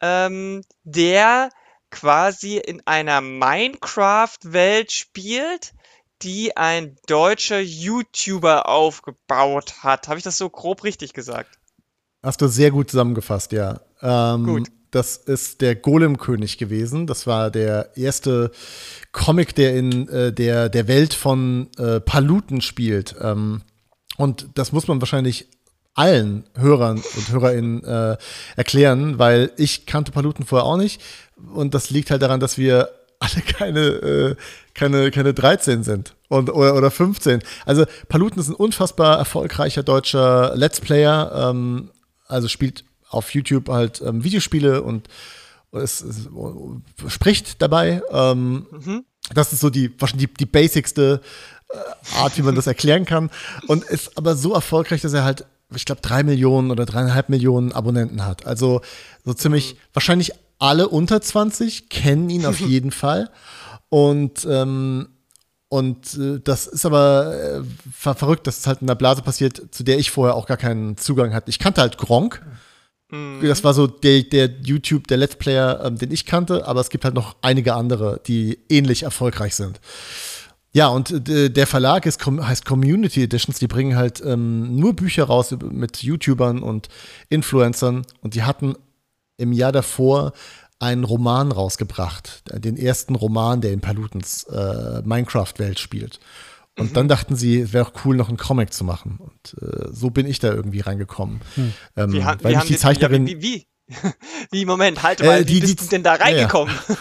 ähm, 0.00 0.62
der 0.84 1.50
quasi 1.90 2.58
in 2.58 2.82
einer 2.86 3.20
Minecraft-Welt 3.20 4.92
spielt, 4.92 5.74
die 6.22 6.56
ein 6.56 6.96
deutscher 7.06 7.60
YouTuber 7.60 8.68
aufgebaut 8.68 9.82
hat. 9.82 10.08
Habe 10.08 10.18
ich 10.18 10.24
das 10.24 10.36
so 10.38 10.50
grob 10.50 10.84
richtig 10.84 11.12
gesagt? 11.12 11.58
Hast 12.22 12.40
du 12.40 12.48
sehr 12.48 12.70
gut 12.70 12.90
zusammengefasst, 12.90 13.52
ja. 13.52 13.80
Ähm, 14.02 14.44
Gut. 14.44 14.68
Das 14.90 15.16
ist 15.16 15.60
der 15.60 15.74
Golem-König 15.76 16.58
gewesen. 16.58 17.06
Das 17.06 17.26
war 17.26 17.50
der 17.50 17.96
erste 17.96 18.50
Comic, 19.12 19.54
der 19.54 19.76
in 19.76 20.08
äh, 20.08 20.32
der, 20.32 20.68
der 20.68 20.88
Welt 20.88 21.14
von 21.14 21.68
äh, 21.78 22.00
Paluten 22.00 22.60
spielt. 22.60 23.14
Ähm, 23.20 23.62
und 24.16 24.48
das 24.54 24.72
muss 24.72 24.88
man 24.88 25.00
wahrscheinlich 25.00 25.48
allen 25.94 26.44
Hörern 26.56 27.02
und 27.16 27.32
HörerInnen 27.32 27.84
äh, 27.84 28.16
erklären, 28.56 29.18
weil 29.18 29.50
ich 29.56 29.84
kannte 29.84 30.12
Paluten 30.12 30.46
vorher 30.46 30.64
auch 30.64 30.76
nicht. 30.76 31.02
Und 31.52 31.74
das 31.74 31.90
liegt 31.90 32.10
halt 32.10 32.22
daran, 32.22 32.40
dass 32.40 32.56
wir 32.56 32.88
alle 33.18 33.42
keine, 33.42 33.80
äh, 33.80 34.36
keine, 34.74 35.10
keine 35.10 35.34
13 35.34 35.82
sind 35.82 36.14
und, 36.28 36.50
oder, 36.50 36.74
oder 36.74 36.90
15. 36.90 37.42
Also 37.66 37.84
Paluten 38.08 38.40
ist 38.40 38.48
ein 38.48 38.54
unfassbar 38.54 39.18
erfolgreicher 39.18 39.82
deutscher 39.82 40.52
Let's 40.54 40.80
Player, 40.80 41.50
ähm, 41.50 41.90
also 42.26 42.48
spielt 42.48 42.84
auf 43.10 43.34
YouTube 43.34 43.68
halt 43.68 44.00
ähm, 44.04 44.24
Videospiele 44.24 44.82
und 44.82 45.08
es, 45.72 46.00
es 46.00 46.28
spricht 47.08 47.60
dabei. 47.62 48.02
Ähm, 48.10 48.66
Mhm. 48.70 49.04
das 49.34 49.52
ist 49.52 49.60
so 49.60 49.70
die, 49.70 49.92
wahrscheinlich 50.00 50.28
die, 50.28 50.34
die 50.34 50.46
basicste 50.46 51.20
äh, 51.68 52.18
Art, 52.18 52.38
wie 52.38 52.42
man 52.42 52.54
das 52.54 52.66
erklären 52.66 53.04
kann. 53.04 53.30
Und 53.66 53.84
ist 53.84 54.16
aber 54.16 54.34
so 54.36 54.54
erfolgreich, 54.54 55.02
dass 55.02 55.12
er 55.12 55.24
halt, 55.24 55.44
ich 55.74 55.84
glaube, 55.84 56.00
drei 56.00 56.22
Millionen 56.22 56.70
oder 56.70 56.86
dreieinhalb 56.86 57.28
Millionen 57.28 57.72
Abonnenten 57.72 58.24
hat. 58.24 58.46
Also 58.46 58.80
so 59.24 59.34
ziemlich, 59.34 59.76
wahrscheinlich 59.92 60.32
alle 60.58 60.88
unter 60.88 61.20
20 61.20 61.88
kennen 61.90 62.30
ihn 62.30 62.46
auf 62.46 62.60
jeden 62.74 62.90
Fall. 62.90 63.30
Und 63.90 64.46
ähm, 64.48 65.08
und 65.70 66.14
äh, 66.14 66.40
das 66.42 66.66
ist 66.66 66.86
aber 66.86 67.34
äh, 67.58 67.60
ver 67.92 68.14
verrückt, 68.14 68.46
dass 68.46 68.58
es 68.60 68.66
halt 68.66 68.80
in 68.80 68.88
einer 68.88 68.94
Blase 68.96 69.20
passiert, 69.20 69.62
zu 69.70 69.82
der 69.84 69.98
ich 69.98 70.10
vorher 70.10 70.34
auch 70.34 70.46
gar 70.46 70.56
keinen 70.56 70.96
Zugang 70.96 71.34
hatte. 71.34 71.50
Ich 71.50 71.58
kannte 71.58 71.82
halt 71.82 71.98
Gronk. 71.98 72.42
Mhm. 73.10 73.40
Das 73.42 73.64
war 73.64 73.74
so 73.74 73.86
der, 73.86 74.22
der 74.22 74.50
YouTube, 74.62 75.06
der 75.06 75.16
Let's 75.16 75.36
Player, 75.36 75.80
ähm, 75.84 75.96
den 75.96 76.10
ich 76.10 76.26
kannte, 76.26 76.66
aber 76.66 76.80
es 76.80 76.90
gibt 76.90 77.04
halt 77.04 77.14
noch 77.14 77.36
einige 77.42 77.74
andere, 77.74 78.20
die 78.26 78.58
ähnlich 78.68 79.04
erfolgreich 79.04 79.54
sind. 79.54 79.80
Ja, 80.72 80.88
und 80.88 81.28
äh, 81.28 81.48
der 81.48 81.66
Verlag 81.66 82.04
ist, 82.04 82.24
heißt 82.24 82.64
Community 82.64 83.24
Editions, 83.24 83.58
die 83.58 83.66
bringen 83.66 83.96
halt 83.96 84.22
ähm, 84.24 84.76
nur 84.76 84.94
Bücher 84.94 85.24
raus 85.24 85.54
mit 85.70 86.02
YouTubern 86.02 86.62
und 86.62 86.88
Influencern 87.30 88.04
und 88.20 88.34
die 88.34 88.42
hatten 88.42 88.74
im 89.38 89.52
Jahr 89.52 89.72
davor 89.72 90.32
einen 90.78 91.04
Roman 91.04 91.50
rausgebracht, 91.50 92.42
den 92.64 92.76
ersten 92.76 93.14
Roman, 93.14 93.60
der 93.60 93.72
in 93.72 93.80
Palutens 93.80 94.44
äh, 94.44 95.02
Minecraft-Welt 95.02 95.78
spielt. 95.78 96.20
Und 96.78 96.96
dann 96.96 97.08
dachten 97.08 97.36
sie, 97.36 97.60
es 97.60 97.72
wäre 97.72 97.86
auch 97.86 97.92
cool, 98.04 98.16
noch 98.16 98.28
einen 98.28 98.36
Comic 98.38 98.72
zu 98.72 98.84
machen. 98.84 99.18
Und 99.18 99.62
äh, 99.62 99.88
so 99.92 100.10
bin 100.10 100.26
ich 100.26 100.38
da 100.38 100.52
irgendwie 100.52 100.80
reingekommen. 100.80 101.40
Ähm, 101.96 102.12
Wie, 102.12 102.24
weil 102.24 102.62
wie 102.62 102.66
die 102.68 102.76
Zeichnerin, 102.76 103.26
Ja, 103.26 103.36
wie, 103.38 103.42
wie? 103.42 103.66
Wie, 104.50 104.64
Moment, 104.64 105.02
halt 105.02 105.20
Äh, 105.20 105.26
mal, 105.26 105.44
die- 105.44 105.56
wie 105.56 105.60
bist 105.60 105.80
die- 105.80 105.84
du 105.84 105.90
denn 105.90 106.02
da 106.02 106.14
ja, 106.14 106.18
ja. 106.18 106.24
reingekommen? 106.24 106.74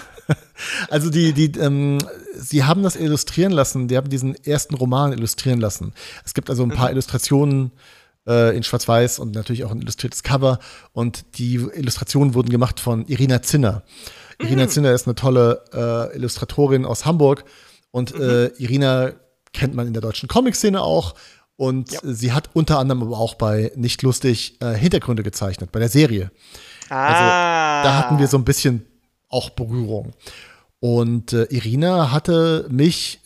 Also 0.89 1.09
die, 1.09 1.31
die, 1.33 1.57
ähm, 1.59 1.99
sie 2.35 2.63
haben 2.65 2.83
das 2.83 2.95
illustrieren 2.97 3.51
lassen, 3.53 3.87
die 3.87 3.95
haben 3.95 4.09
diesen 4.09 4.35
ersten 4.43 4.75
Roman 4.75 5.13
illustrieren 5.13 5.59
lassen. 5.61 5.93
Es 6.25 6.33
gibt 6.33 6.49
also 6.49 6.63
ein 6.63 6.71
paar 6.71 6.91
Illustrationen 6.91 7.71
äh, 8.27 8.57
in 8.57 8.63
Schwarz-Weiß 8.63 9.19
und 9.19 9.35
natürlich 9.35 9.63
auch 9.63 9.71
ein 9.71 9.79
illustriertes 9.81 10.23
Cover. 10.23 10.59
Und 10.91 11.37
die 11.37 11.55
Illustrationen 11.55 12.33
wurden 12.33 12.49
gemacht 12.49 12.79
von 12.81 13.05
Irina 13.07 13.41
Zinner. 13.41 13.83
Irina 14.39 14.67
Zinner 14.67 14.91
ist 14.91 15.05
eine 15.07 15.15
tolle 15.15 15.63
äh, 16.11 16.17
Illustratorin 16.17 16.85
aus 16.85 17.05
Hamburg. 17.05 17.45
Und 17.91 18.13
äh, 18.15 18.47
Irina 18.57 19.11
kennt 19.57 19.73
man 19.75 19.87
in 19.87 19.93
der 19.93 20.01
deutschen 20.01 20.29
Comic-Szene 20.29 20.81
auch. 20.81 21.15
Und 21.55 21.91
Ja. 21.91 21.99
sie 22.03 22.31
hat 22.33 22.51
unter 22.53 22.77
anderem 22.79 23.01
aber 23.03 23.17
auch 23.17 23.33
bei 23.35 23.71
Nicht 23.75 24.03
Lustig 24.03 24.61
äh, 24.61 24.73
Hintergründe 24.75 25.23
gezeichnet, 25.23 25.71
bei 25.71 25.79
der 25.79 25.89
Serie. 25.89 26.31
ah. 26.89 27.83
Da 27.83 27.97
hatten 27.97 28.19
wir 28.19 28.27
so 28.27 28.37
ein 28.37 28.45
bisschen 28.45 28.85
auch 29.29 29.49
Berührung. 29.49 30.13
Und 30.79 31.33
äh, 31.33 31.43
Irina 31.45 32.11
hatte 32.11 32.67
mich, 32.69 33.19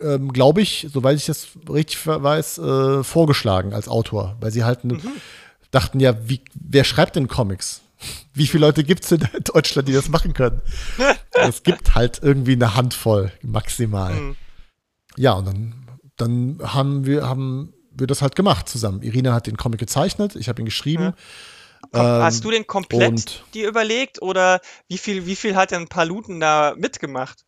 ähm, 0.00 0.32
glaube 0.32 0.60
ich, 0.62 0.86
soweit 0.92 1.16
ich 1.16 1.26
das 1.26 1.48
richtig 1.68 2.06
weiß, 2.06 2.58
äh, 2.58 3.02
vorgeschlagen 3.04 3.74
als 3.74 3.88
Autor, 3.88 4.36
weil 4.40 4.52
sie 4.52 4.62
halt 4.64 4.84
ne- 4.84 4.98
dachten 5.72 5.98
ja, 6.00 6.14
wie, 6.28 6.40
wer 6.54 6.84
schreibt 6.84 7.16
denn 7.16 7.26
Comics? 7.28 7.80
Wie 8.32 8.46
viele 8.46 8.64
Leute 8.66 8.84
gibt 8.84 9.02
es 9.04 9.10
in 9.10 9.26
Deutschland, 9.52 9.88
die 9.88 9.92
das 9.92 10.08
machen 10.08 10.32
können? 10.32 10.62
es 11.32 11.64
gibt 11.64 11.96
halt 11.96 12.20
irgendwie 12.22 12.52
eine 12.52 12.76
Handvoll 12.76 13.32
maximal. 13.42 14.12
Mhm. 14.14 14.36
Ja, 15.18 15.32
und 15.32 15.46
dann, 15.46 15.74
dann 16.16 16.58
haben 16.62 17.04
wir, 17.04 17.28
haben 17.28 17.74
wir 17.90 18.06
das 18.06 18.22
halt 18.22 18.36
gemacht 18.36 18.68
zusammen. 18.68 19.02
Irina 19.02 19.34
hat 19.34 19.46
den 19.46 19.56
Comic 19.56 19.80
gezeichnet, 19.80 20.36
ich 20.36 20.48
habe 20.48 20.62
ihn 20.62 20.64
geschrieben. 20.64 21.12
Kom 21.92 22.00
Ähm, 22.00 22.22
Hast 22.22 22.44
du 22.44 22.50
den 22.50 22.66
komplett 22.66 23.44
dir 23.54 23.68
überlegt 23.68 24.20
oder 24.20 24.60
wie 24.88 24.98
viel, 24.98 25.26
wie 25.26 25.36
viel 25.36 25.54
hat 25.56 25.70
denn 25.70 25.88
Paluten 25.88 26.40
da 26.40 26.74
mitgemacht? 26.76 27.44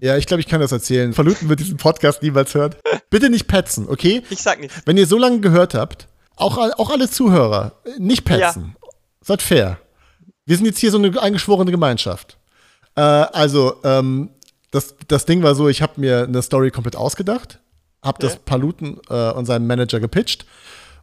Ja, 0.00 0.16
ich 0.16 0.26
glaube, 0.26 0.40
ich 0.40 0.46
kann 0.46 0.60
das 0.60 0.72
erzählen. 0.72 1.12
Verluten 1.12 1.48
wird 1.48 1.60
diesen 1.60 1.76
Podcast 1.76 2.22
niemals 2.22 2.54
hören. 2.54 2.74
Bitte 3.10 3.30
nicht 3.30 3.46
petzen, 3.46 3.88
okay? 3.88 4.22
Ich 4.30 4.42
sag 4.42 4.60
nichts. 4.60 4.82
Wenn 4.84 4.96
ihr 4.96 5.06
so 5.06 5.18
lange 5.18 5.40
gehört 5.40 5.74
habt, 5.74 6.08
auch, 6.36 6.58
auch 6.58 6.90
alle 6.90 7.08
Zuhörer, 7.10 7.80
nicht 7.98 8.24
petzen. 8.24 8.76
Seid 9.20 9.42
fair. 9.42 9.78
Wir 10.44 10.56
sind 10.56 10.66
jetzt 10.66 10.78
hier 10.78 10.90
so 10.90 10.98
eine 10.98 11.20
eingeschworene 11.20 11.70
Gemeinschaft. 11.70 12.38
Äh, 12.96 13.00
also, 13.00 13.76
ähm, 13.84 14.30
das, 14.72 14.96
das 15.06 15.24
Ding 15.26 15.44
war 15.44 15.54
so, 15.54 15.68
ich 15.68 15.80
habe 15.80 16.00
mir 16.00 16.24
eine 16.24 16.42
Story 16.42 16.72
komplett 16.72 16.96
ausgedacht, 16.96 17.60
habe 18.02 18.18
das 18.20 18.34
Ja. 18.34 18.38
Paluten 18.44 18.98
äh, 19.08 19.30
und 19.30 19.46
seinem 19.46 19.68
Manager 19.68 20.00
gepitcht 20.00 20.44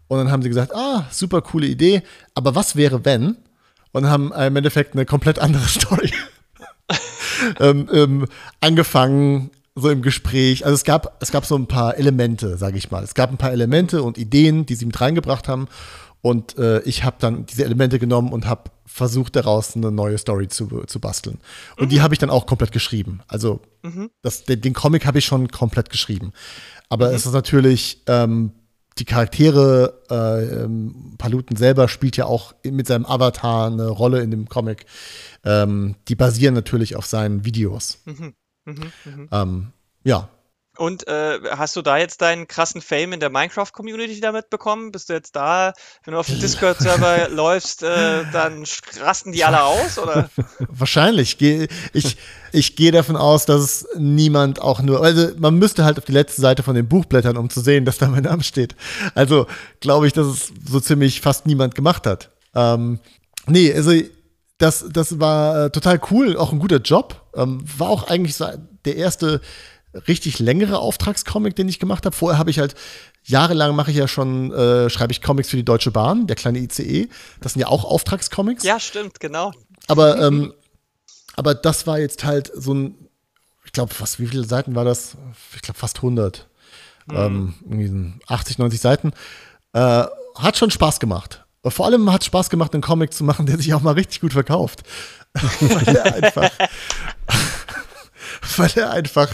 und 0.09 0.17
dann 0.17 0.29
haben 0.31 0.41
sie 0.41 0.49
gesagt, 0.49 0.75
ah, 0.75 1.05
super 1.11 1.41
coole 1.41 1.67
Idee, 1.67 2.01
aber 2.35 2.55
was 2.55 2.75
wäre 2.75 3.05
wenn? 3.05 3.37
Und 3.91 4.07
haben 4.07 4.31
im 4.33 4.55
Endeffekt 4.55 4.93
eine 4.93 5.05
komplett 5.05 5.39
andere 5.39 5.63
Story 5.67 6.11
ähm, 7.59 7.87
ähm, 7.93 8.25
angefangen, 8.59 9.51
so 9.75 9.89
im 9.89 10.01
Gespräch. 10.01 10.65
Also 10.65 10.75
es 10.75 10.83
gab, 10.83 11.21
es 11.21 11.31
gab 11.31 11.45
so 11.45 11.55
ein 11.55 11.67
paar 11.67 11.97
Elemente, 11.97 12.57
sage 12.57 12.77
ich 12.77 12.91
mal. 12.91 13.03
Es 13.03 13.13
gab 13.13 13.31
ein 13.31 13.37
paar 13.37 13.51
Elemente 13.51 14.03
und 14.03 14.17
Ideen, 14.17 14.65
die 14.65 14.75
sie 14.75 14.85
mit 14.85 14.99
reingebracht 14.99 15.47
haben. 15.47 15.67
Und 16.21 16.57
äh, 16.57 16.81
ich 16.81 17.03
habe 17.03 17.17
dann 17.19 17.45
diese 17.45 17.63
Elemente 17.63 17.99
genommen 17.99 18.33
und 18.33 18.45
habe 18.45 18.71
versucht, 18.85 19.35
daraus 19.35 19.75
eine 19.75 19.91
neue 19.91 20.17
Story 20.17 20.47
zu, 20.47 20.67
zu 20.85 20.99
basteln. 20.99 21.39
Und 21.77 21.91
die 21.91 22.01
habe 22.01 22.13
ich 22.13 22.19
dann 22.19 22.29
auch 22.29 22.45
komplett 22.45 22.71
geschrieben. 22.71 23.21
Also 23.27 23.61
das, 24.21 24.43
den, 24.43 24.61
den 24.61 24.73
Comic 24.73 25.05
habe 25.05 25.19
ich 25.19 25.25
schon 25.25 25.47
komplett 25.49 25.89
geschrieben. 25.89 26.33
Aber 26.89 27.13
es 27.13 27.25
ist 27.25 27.33
natürlich, 27.33 28.01
ähm, 28.07 28.51
die 28.97 29.05
Charaktere, 29.05 30.01
äh, 30.09 30.63
ähm, 30.63 31.13
Paluten 31.17 31.55
selber 31.55 31.87
spielt 31.87 32.17
ja 32.17 32.25
auch 32.25 32.53
mit 32.63 32.87
seinem 32.87 33.05
Avatar 33.05 33.67
eine 33.67 33.87
Rolle 33.87 34.21
in 34.21 34.31
dem 34.31 34.49
Comic. 34.49 34.85
Ähm, 35.45 35.95
die 36.07 36.15
basieren 36.15 36.53
natürlich 36.53 36.95
auf 36.95 37.05
seinen 37.05 37.45
Videos. 37.45 37.99
Mhm, 38.05 38.33
mhm. 38.65 39.29
Ähm, 39.31 39.67
ja, 40.03 40.29
Und 40.79 41.09
äh, 41.09 41.39
hast 41.57 41.75
du 41.75 41.81
da 41.81 41.97
jetzt 41.97 42.21
deinen 42.21 42.47
krassen 42.47 42.81
Fame 42.81 43.11
in 43.11 43.19
der 43.19 43.29
Minecraft-Community 43.29 44.21
damit 44.21 44.49
bekommen? 44.49 44.93
Bist 44.93 45.09
du 45.09 45.13
jetzt 45.13 45.35
da, 45.35 45.73
wenn 46.05 46.13
du 46.13 46.19
auf 46.21 46.27
den 46.27 46.39
Discord-Server 46.39 47.27
läufst, 47.27 47.83
äh, 47.83 48.23
dann 48.31 48.63
rasten 49.01 49.33
die 49.33 49.43
alle 49.43 49.61
aus? 49.61 49.99
Oder? 49.99 50.29
wahrscheinlich. 50.69 51.37
Ich, 51.41 52.15
ich 52.53 52.77
gehe 52.77 52.93
davon 52.93 53.17
aus, 53.17 53.45
dass 53.45 53.61
es 53.61 53.87
niemand 53.97 54.61
auch 54.61 54.81
nur, 54.81 55.03
also 55.03 55.27
man 55.37 55.55
müsste 55.55 55.83
halt 55.83 55.97
auf 55.97 56.05
die 56.05 56.13
letzte 56.13 56.39
Seite 56.39 56.63
von 56.63 56.75
dem 56.75 56.87
Buch 56.87 57.03
blättern, 57.03 57.35
um 57.35 57.49
zu 57.49 57.59
sehen, 57.59 57.83
dass 57.83 57.97
da 57.97 58.07
mein 58.07 58.23
Name 58.23 58.43
steht. 58.43 58.77
Also 59.15 59.47
glaube 59.81 60.07
ich, 60.07 60.13
dass 60.13 60.27
es 60.27 60.53
so 60.65 60.79
ziemlich 60.79 61.19
fast 61.19 61.45
niemand 61.45 61.75
gemacht 61.75 62.07
hat. 62.07 62.29
Ähm, 62.55 62.99
nee, 63.47 63.73
also 63.73 63.91
das, 64.59 64.85
das 64.89 65.19
war 65.19 65.65
äh, 65.65 65.69
total 65.71 65.99
cool, 66.09 66.37
auch 66.37 66.53
ein 66.53 66.59
guter 66.59 66.79
Job. 66.79 67.21
Ähm, 67.35 67.65
war 67.77 67.89
auch 67.89 68.07
eigentlich 68.07 68.37
so 68.37 68.47
der 68.85 68.95
erste 68.95 69.41
richtig 69.93 70.39
längere 70.39 70.79
Auftragscomic, 70.79 71.55
den 71.55 71.67
ich 71.67 71.79
gemacht 71.79 72.05
habe. 72.05 72.15
Vorher 72.15 72.37
habe 72.37 72.49
ich 72.49 72.59
halt 72.59 72.75
jahrelang 73.23 73.75
mache 73.75 73.91
ich 73.91 73.97
ja 73.97 74.07
schon, 74.07 74.51
äh, 74.53 74.89
schreibe 74.89 75.11
ich 75.11 75.21
Comics 75.21 75.49
für 75.49 75.57
die 75.57 75.65
Deutsche 75.65 75.91
Bahn, 75.91 76.27
der 76.27 76.35
kleine 76.35 76.59
ICE. 76.59 77.09
Das 77.41 77.53
sind 77.53 77.61
ja 77.61 77.67
auch 77.67 77.83
Auftragscomics. 77.83 78.63
Ja, 78.63 78.79
stimmt, 78.79 79.19
genau. 79.19 79.51
Aber, 79.87 80.19
ähm, 80.21 80.53
aber 81.35 81.55
das 81.55 81.87
war 81.87 81.99
jetzt 81.99 82.23
halt 82.23 82.51
so 82.53 82.73
ein, 82.73 82.95
ich 83.65 83.71
glaube, 83.71 83.93
was, 83.99 84.19
wie 84.19 84.27
viele 84.27 84.43
Seiten 84.43 84.75
war 84.75 84.85
das? 84.85 85.17
Ich 85.55 85.61
glaube, 85.61 85.79
fast 85.79 85.97
100. 85.97 86.47
Mhm. 87.07 87.53
Ähm, 87.69 88.19
80, 88.27 88.57
90 88.57 88.79
Seiten. 88.79 89.13
Äh, 89.73 90.05
hat 90.35 90.57
schon 90.57 90.71
Spaß 90.71 90.99
gemacht. 90.99 91.45
Vor 91.65 91.85
allem 91.85 92.11
hat 92.11 92.21
es 92.21 92.27
Spaß 92.27 92.49
gemacht, 92.49 92.73
einen 92.73 92.81
Comic 92.81 93.13
zu 93.13 93.23
machen, 93.23 93.45
der 93.45 93.57
sich 93.57 93.73
auch 93.73 93.81
mal 93.81 93.93
richtig 93.93 94.21
gut 94.21 94.33
verkauft. 94.33 94.83
weil 95.59 95.95
er 95.95 96.15
einfach, 96.15 96.49
weil 98.57 98.71
er 98.75 98.91
einfach 98.91 99.29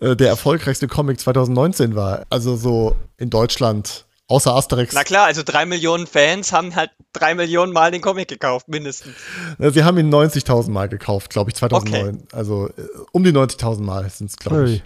äh, 0.00 0.16
der 0.16 0.28
erfolgreichste 0.28 0.88
Comic 0.88 1.20
2019 1.20 1.94
war. 1.94 2.24
Also 2.30 2.56
so 2.56 2.96
in 3.18 3.30
Deutschland, 3.30 4.06
außer 4.28 4.54
Asterix. 4.54 4.94
Na 4.94 5.04
klar, 5.04 5.26
also 5.26 5.42
drei 5.44 5.66
Millionen 5.66 6.06
Fans 6.06 6.52
haben 6.52 6.74
halt 6.74 6.90
drei 7.12 7.34
Millionen 7.34 7.72
Mal 7.72 7.90
den 7.90 8.00
Comic 8.00 8.28
gekauft, 8.28 8.68
mindestens. 8.68 9.14
Sie 9.58 9.84
haben 9.84 9.98
ihn 9.98 10.12
90.000 10.12 10.70
Mal 10.70 10.88
gekauft, 10.88 11.30
glaube 11.30 11.50
ich, 11.50 11.56
2009. 11.56 12.08
Okay. 12.08 12.18
Also 12.32 12.68
äh, 12.68 12.72
um 13.12 13.24
die 13.24 13.32
90.000 13.32 13.82
Mal 13.82 14.08
sind 14.10 14.30
es, 14.30 14.36
glaube 14.36 14.70
ich. 14.70 14.82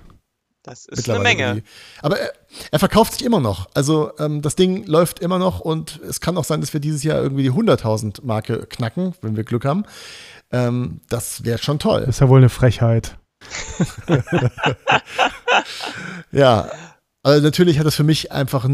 Das 0.67 0.85
ist 0.87 1.09
eine 1.09 1.21
Menge. 1.21 1.45
Irgendwie. 1.45 1.65
Aber 2.03 2.19
er, 2.19 2.33
er, 2.73 2.79
verkauft 2.81 3.13
sich 3.13 3.25
immer 3.25 3.39
noch. 3.39 3.69
Also 3.75 4.11
ähm, 4.19 4.43
das 4.43 4.57
Ding 4.57 4.85
läuft 4.85 5.21
immer 5.21 5.39
noch 5.39 5.61
und 5.61 6.01
es 6.01 6.21
kann 6.21 6.37
auch 6.37 6.45
sein, 6.45 6.61
dass 6.61 6.73
wir 6.73 6.81
dieses 6.81 7.05
Jahr 7.05 7.23
irgendwie 7.23 7.45
die 7.45 7.53
100.000 7.53 8.25
Marke 8.25 8.67
knacken, 8.67 9.15
wenn 9.23 9.37
wir 9.37 9.45
Glück 9.45 9.65
haben. 9.65 9.85
Ähm, 10.51 11.01
das 11.09 11.45
wäre 11.45 11.59
schon 11.59 11.79
toll. 11.79 12.01
Das 12.01 12.17
ist 12.17 12.21
ja 12.21 12.29
wohl 12.29 12.39
eine 12.39 12.49
Frechheit. 12.49 13.17
ja, 16.33 16.69
also 17.23 17.43
natürlich 17.43 17.79
hat 17.79 17.87
das 17.87 17.95
für 17.95 18.05
mich 18.05 18.33
einfach 18.33 18.69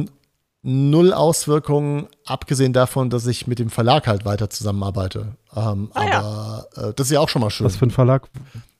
null 0.62 1.12
Auswirkungen, 1.12 2.08
abgesehen 2.24 2.72
davon, 2.72 3.10
dass 3.10 3.26
ich 3.26 3.46
mit 3.46 3.58
dem 3.58 3.70
Verlag 3.70 4.06
halt 4.06 4.24
weiter 4.24 4.48
zusammenarbeite. 4.48 5.36
Ähm, 5.54 5.90
ah, 5.94 6.00
aber 6.00 6.66
ja. 6.76 6.88
äh, 6.88 6.94
das 6.94 7.08
ist 7.08 7.12
ja 7.12 7.20
auch 7.20 7.28
schon 7.28 7.42
mal 7.42 7.50
schön. 7.50 7.66
Was 7.66 7.76
für 7.76 7.86
ein 7.86 7.90
Verlag? 7.90 8.28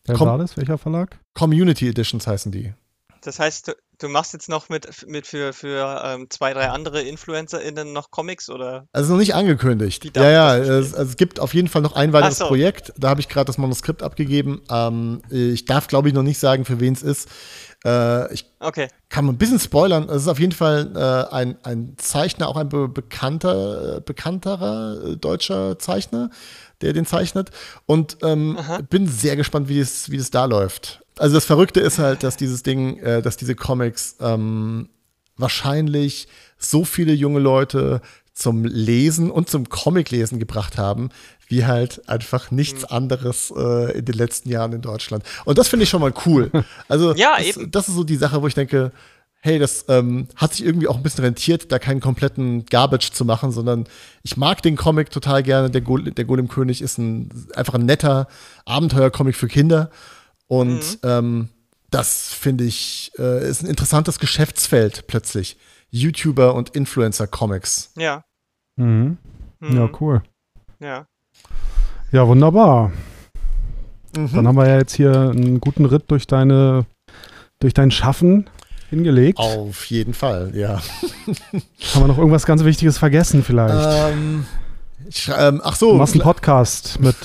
Wer 0.04 0.16
Com 0.16 0.28
war 0.28 0.38
das? 0.38 0.56
Welcher 0.56 0.78
Verlag? 0.78 1.18
Community 1.34 1.88
Editions 1.88 2.26
heißen 2.26 2.52
die. 2.52 2.72
Das 3.22 3.38
heißt, 3.38 3.68
du, 3.68 3.72
du 3.98 4.08
machst 4.08 4.32
jetzt 4.32 4.48
noch 4.48 4.68
mit, 4.68 5.06
mit 5.06 5.26
für, 5.26 5.52
für 5.52 6.02
ähm, 6.04 6.28
zwei, 6.28 6.52
drei 6.52 6.68
andere 6.68 7.02
InfluencerInnen 7.02 7.92
noch 7.92 8.10
Comics 8.10 8.50
oder? 8.50 8.86
Also 8.92 9.12
noch 9.12 9.20
nicht 9.20 9.34
angekündigt. 9.34 10.16
Ja, 10.16 10.28
ja, 10.28 10.56
es, 10.56 10.92
also 10.94 11.10
es, 11.10 11.16
gibt 11.16 11.40
auf 11.40 11.54
jeden 11.54 11.68
Fall 11.68 11.82
noch 11.82 11.94
ein 11.94 12.12
weiteres 12.12 12.38
so. 12.38 12.48
Projekt. 12.48 12.92
Da 12.96 13.10
habe 13.10 13.20
ich 13.20 13.28
gerade 13.28 13.46
das 13.46 13.58
Manuskript 13.58 14.02
abgegeben. 14.02 14.62
Ähm, 14.70 15.22
ich 15.30 15.64
darf, 15.64 15.86
glaube 15.86 16.08
ich, 16.08 16.14
noch 16.14 16.22
nicht 16.24 16.38
sagen, 16.38 16.64
für 16.64 16.80
wen 16.80 16.92
es 16.92 17.02
ist. 17.02 17.28
Äh, 17.84 18.32
ich 18.32 18.46
okay. 18.60 18.88
kann 19.08 19.28
ein 19.28 19.38
bisschen 19.38 19.58
spoilern. 19.58 20.08
Es 20.08 20.22
ist 20.22 20.28
auf 20.28 20.38
jeden 20.38 20.52
Fall 20.52 20.92
äh, 20.94 21.34
ein, 21.34 21.56
ein 21.64 21.94
Zeichner, 21.96 22.48
auch 22.48 22.56
ein 22.56 22.68
be 22.68 22.88
bekannter, 22.88 23.96
äh, 23.96 24.00
bekannterer 24.00 25.04
äh, 25.04 25.16
deutscher 25.16 25.78
Zeichner, 25.78 26.30
der 26.82 26.92
den 26.92 27.06
zeichnet. 27.06 27.50
Und 27.86 28.18
ähm, 28.22 28.58
bin 28.90 29.06
sehr 29.06 29.36
gespannt, 29.36 29.68
wie 29.68 29.80
es 29.80 30.10
wie 30.10 30.18
das 30.18 30.30
da 30.30 30.44
läuft. 30.44 31.00
Also 31.18 31.34
das 31.34 31.44
Verrückte 31.44 31.80
ist 31.80 31.98
halt, 31.98 32.22
dass 32.22 32.36
dieses 32.36 32.62
Ding, 32.62 32.98
äh, 32.98 33.22
dass 33.22 33.36
diese 33.36 33.54
Comics 33.54 34.16
ähm, 34.20 34.88
wahrscheinlich 35.36 36.28
so 36.58 36.84
viele 36.84 37.12
junge 37.12 37.40
Leute 37.40 38.00
zum 38.34 38.64
Lesen 38.64 39.30
und 39.30 39.50
zum 39.50 39.68
Comiclesen 39.68 40.38
gebracht 40.38 40.78
haben, 40.78 41.10
wie 41.48 41.66
halt 41.66 42.08
einfach 42.08 42.50
nichts 42.50 42.82
mhm. 42.82 42.96
anderes 42.96 43.52
äh, 43.54 43.98
in 43.98 44.04
den 44.06 44.14
letzten 44.14 44.48
Jahren 44.48 44.72
in 44.72 44.80
Deutschland. 44.80 45.24
Und 45.44 45.58
das 45.58 45.68
finde 45.68 45.84
ich 45.84 45.90
schon 45.90 46.00
mal 46.00 46.14
cool. 46.26 46.50
Also 46.88 47.14
ja, 47.14 47.36
das, 47.38 47.58
das, 47.68 47.88
ist 47.88 47.94
so 47.94 48.04
die 48.04 48.16
Sache, 48.16 48.40
wo 48.42 48.46
ich 48.46 48.54
denke, 48.54 48.92
hey, 49.44 49.58
das 49.58 49.86
ähm, 49.88 50.28
hat 50.36 50.54
sich 50.54 50.64
irgendwie 50.64 50.86
auch 50.86 50.96
ein 50.96 51.02
bisschen 51.02 51.24
rentiert, 51.24 51.72
da 51.72 51.80
keinen 51.80 52.00
kompletten 52.00 52.64
Garbage 52.64 53.10
zu 53.10 53.24
machen, 53.24 53.50
sondern 53.50 53.86
ich 54.22 54.36
mag 54.36 54.62
den 54.62 54.76
Comic 54.76 55.10
total 55.10 55.42
gerne. 55.42 55.68
Der, 55.68 55.80
Go 55.80 55.98
der 55.98 56.24
Golem 56.24 56.46
König 56.46 56.80
ist 56.80 56.96
ein, 56.96 57.28
einfach 57.56 57.74
ein 57.74 57.84
netter 57.84 58.28
Abenteuercomic 58.66 59.34
für 59.34 59.48
Kinder. 59.48 59.90
Und 60.46 60.78
mhm. 60.78 60.98
ähm, 61.02 61.48
das 61.90 62.32
finde 62.32 62.64
ich, 62.64 63.10
äh, 63.18 63.48
ist 63.48 63.64
ein 63.64 63.68
interessantes 63.68 64.20
Geschäftsfeld 64.20 65.08
plötzlich. 65.08 65.58
YouTuber 65.90 66.54
und 66.54 66.70
Influencer-Comics. 66.70 67.94
Ja. 67.96 68.24
Mhm. 68.76 69.18
Mhm. 69.58 69.76
Ja, 69.76 69.90
cool. 70.00 70.22
Ja. 70.78 71.06
Ja, 72.12 72.28
wunderbar. 72.28 72.92
Mhm. 74.16 74.32
Dann 74.32 74.46
haben 74.46 74.56
wir 74.56 74.68
ja 74.68 74.78
jetzt 74.78 74.94
hier 74.94 75.12
einen 75.12 75.58
guten 75.58 75.84
Ritt 75.84 76.04
durch 76.12 76.28
deine, 76.28 76.86
durch 77.58 77.74
dein 77.74 77.90
Schaffen 77.90 78.48
hingelegt. 78.92 79.38
Auf 79.38 79.86
jeden 79.86 80.14
Fall, 80.14 80.52
ja. 80.54 80.80
haben 81.94 82.02
wir 82.02 82.06
noch 82.06 82.18
irgendwas 82.18 82.46
ganz 82.46 82.62
Wichtiges 82.64 82.98
vergessen 82.98 83.42
vielleicht? 83.42 84.12
Ähm, 84.12 84.46
ich, 85.08 85.30
ähm, 85.36 85.60
ach 85.64 85.76
so. 85.76 85.92
Du 85.92 85.98
machst 85.98 86.14
einen 86.14 86.22
Podcast 86.22 87.00
mit 87.00 87.16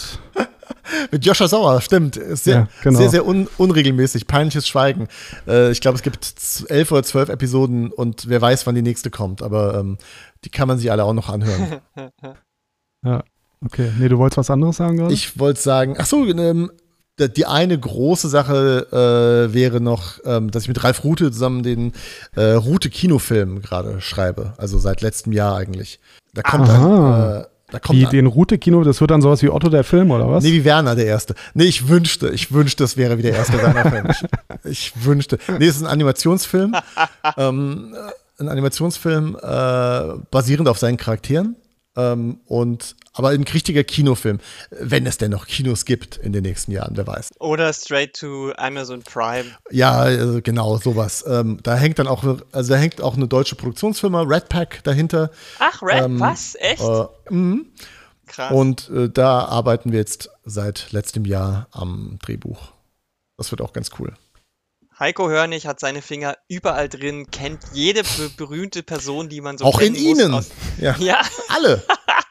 Mit 1.11 1.25
Joscha 1.25 1.47
Sauer, 1.47 1.81
stimmt. 1.81 2.15
Sehr, 2.15 2.55
ja, 2.55 2.67
genau. 2.81 2.99
sehr, 2.99 3.09
sehr 3.09 3.25
un 3.25 3.47
unregelmäßig. 3.57 4.27
Peinliches 4.27 4.67
Schweigen. 4.67 5.07
Äh, 5.47 5.71
ich 5.71 5.81
glaube, 5.81 5.95
es 5.95 6.01
gibt 6.01 6.35
elf 6.69 6.91
oder 6.91 7.03
zwölf 7.03 7.29
Episoden 7.29 7.91
und 7.91 8.29
wer 8.29 8.41
weiß, 8.41 8.67
wann 8.67 8.75
die 8.75 8.81
nächste 8.81 9.09
kommt. 9.09 9.41
Aber 9.41 9.75
ähm, 9.75 9.97
die 10.43 10.49
kann 10.49 10.67
man 10.67 10.77
sich 10.77 10.91
alle 10.91 11.03
auch 11.03 11.13
noch 11.13 11.29
anhören. 11.29 11.81
ja, 13.05 13.23
okay. 13.65 13.91
Nee, 13.99 14.09
du 14.09 14.17
wolltest 14.17 14.37
was 14.37 14.49
anderes 14.49 14.77
sagen 14.77 14.97
gerade? 14.97 15.13
Ich 15.13 15.39
wollte 15.39 15.61
sagen, 15.61 15.95
ach 15.97 16.05
so, 16.05 16.25
ähm, 16.25 16.71
die 17.19 17.45
eine 17.45 17.77
große 17.77 18.29
Sache 18.29 18.87
äh, 19.49 19.53
wäre 19.53 19.81
noch, 19.81 20.19
ähm, 20.25 20.51
dass 20.51 20.63
ich 20.63 20.67
mit 20.67 20.83
Ralf 20.83 21.03
Rute 21.03 21.31
zusammen 21.31 21.63
den 21.63 21.93
äh, 22.35 22.51
Rute-Kinofilm 22.51 23.61
gerade 23.61 24.01
schreibe. 24.01 24.53
Also 24.57 24.77
seit 24.77 25.01
letztem 25.01 25.33
Jahr 25.33 25.55
eigentlich. 25.55 25.99
Da 26.33 26.43
kommt 26.43 26.69
Aha. 26.69 27.37
ein, 27.37 27.41
äh, 27.41 27.45
da 27.71 27.79
kommt 27.79 27.99
wie 27.99 28.05
den 28.05 28.27
Route-Kino, 28.27 28.83
das 28.83 29.01
wird 29.01 29.11
dann 29.11 29.21
sowas 29.21 29.41
wie 29.41 29.49
Otto 29.49 29.69
der 29.69 29.83
Film, 29.83 30.11
oder 30.11 30.29
was? 30.29 30.43
Nee, 30.43 30.53
wie 30.53 30.63
Werner 30.63 30.95
der 30.95 31.05
Erste. 31.05 31.35
Nee, 31.53 31.65
ich 31.65 31.89
wünschte, 31.89 32.29
ich 32.29 32.51
wünschte, 32.51 32.83
es 32.83 32.95
wäre 32.95 33.17
wie 33.17 33.23
der 33.23 33.33
erste 33.33 33.57
Werner-Film. 33.61 34.07
ich, 34.09 34.23
ich, 34.95 35.05
wünschte. 35.05 35.37
Nee, 35.59 35.65
es 35.65 35.77
ist 35.77 35.81
ein 35.81 35.87
Animationsfilm. 35.87 36.75
ähm, 37.37 37.93
äh, 37.93 38.41
ein 38.41 38.49
Animationsfilm 38.49 39.35
äh, 39.41 40.19
basierend 40.31 40.69
auf 40.69 40.77
seinen 40.77 40.97
Charakteren. 40.97 41.55
Ähm, 41.97 42.39
und 42.45 42.95
aber 43.13 43.29
ein 43.29 43.43
richtiger 43.43 43.83
Kinofilm, 43.83 44.39
wenn 44.69 45.07
es 45.07 45.17
denn 45.17 45.31
noch 45.31 45.47
Kinos 45.47 45.85
gibt 45.85 46.17
in 46.17 46.31
den 46.31 46.43
nächsten 46.43 46.71
Jahren, 46.71 46.95
wer 46.95 47.07
weiß. 47.07 47.31
Oder 47.39 47.73
straight 47.73 48.13
to 48.13 48.53
Amazon 48.57 49.01
Prime. 49.01 49.45
Ja, 49.71 49.93
also 49.93 50.39
genau, 50.41 50.77
sowas. 50.77 51.25
Ähm, 51.27 51.59
da 51.63 51.75
hängt 51.75 51.97
dann 51.97 52.07
auch, 52.07 52.23
also 52.51 52.73
da 52.73 52.77
hängt 52.79 53.01
auch 53.01 53.15
eine 53.15 53.27
deutsche 53.27 53.55
Produktionsfirma, 53.55 54.21
Red 54.21 54.49
Pack, 54.49 54.83
dahinter. 54.83 55.31
Ach, 55.57 55.81
Red, 55.81 56.03
ähm, 56.03 56.19
was? 56.19 56.55
Echt? 56.59 56.83
Äh, 56.83 57.05
mh. 57.29 57.61
Krass. 58.27 58.51
Und 58.51 58.89
äh, 58.89 59.09
da 59.09 59.45
arbeiten 59.45 59.91
wir 59.91 59.99
jetzt 59.99 60.29
seit 60.45 60.91
letztem 60.91 61.25
Jahr 61.25 61.67
am 61.71 62.19
Drehbuch. 62.21 62.73
Das 63.37 63.51
wird 63.51 63.61
auch 63.61 63.73
ganz 63.73 63.89
cool. 63.99 64.13
Heiko 64.99 65.29
Hörnig 65.29 65.67
hat 65.67 65.79
seine 65.79 66.01
Finger 66.01 66.37
überall 66.47 66.89
drin, 66.89 67.29
kennt 67.29 67.61
jede 67.71 68.01
berühmte 68.35 68.81
Person, 68.81 69.29
die 69.29 69.41
man 69.41 69.57
so 69.57 69.65
Auch 69.65 69.79
in 69.79 69.93
Ihnen. 69.93 70.43
Ja. 70.79 70.95
ja. 70.97 71.21
Alle. 71.49 71.83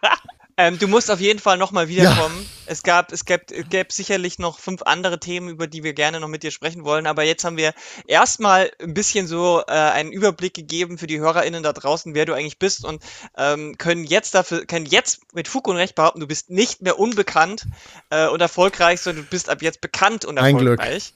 ähm, 0.56 0.76
du 0.76 0.88
musst 0.88 1.08
auf 1.08 1.20
jeden 1.20 1.38
Fall 1.38 1.58
nochmal 1.58 1.86
wiederkommen. 1.86 2.36
Ja. 2.36 2.48
Es 2.66 2.82
gab, 2.82 3.12
es 3.12 3.24
gäbe, 3.24 3.44
es 3.54 3.68
gäbe 3.68 3.92
sicherlich 3.92 4.40
noch 4.40 4.58
fünf 4.58 4.82
andere 4.82 5.20
Themen, 5.20 5.48
über 5.48 5.68
die 5.68 5.84
wir 5.84 5.92
gerne 5.92 6.18
noch 6.18 6.26
mit 6.26 6.42
dir 6.42 6.50
sprechen 6.50 6.84
wollen. 6.84 7.06
Aber 7.06 7.22
jetzt 7.22 7.44
haben 7.44 7.56
wir 7.56 7.72
erstmal 8.08 8.72
ein 8.82 8.94
bisschen 8.94 9.28
so 9.28 9.62
äh, 9.68 9.72
einen 9.72 10.10
Überblick 10.10 10.54
gegeben 10.54 10.98
für 10.98 11.06
die 11.06 11.20
HörerInnen 11.20 11.62
da 11.62 11.72
draußen, 11.72 12.14
wer 12.14 12.24
du 12.24 12.32
eigentlich 12.32 12.58
bist 12.58 12.84
und 12.84 13.00
ähm, 13.36 13.78
können 13.78 14.02
jetzt 14.02 14.34
dafür, 14.34 14.66
können 14.66 14.86
jetzt 14.86 15.34
mit 15.34 15.46
Fug 15.46 15.68
und 15.68 15.76
Recht 15.76 15.94
behaupten, 15.94 16.18
du 16.18 16.26
bist 16.26 16.50
nicht 16.50 16.82
mehr 16.82 16.98
unbekannt 16.98 17.66
äh, 18.10 18.26
und 18.26 18.40
erfolgreich, 18.40 19.00
sondern 19.00 19.24
du 19.24 19.30
bist 19.30 19.48
ab 19.48 19.62
jetzt 19.62 19.80
bekannt 19.80 20.24
und 20.24 20.38
erfolgreich. 20.38 20.78
Ein 20.80 20.88
Glück. 20.88 21.15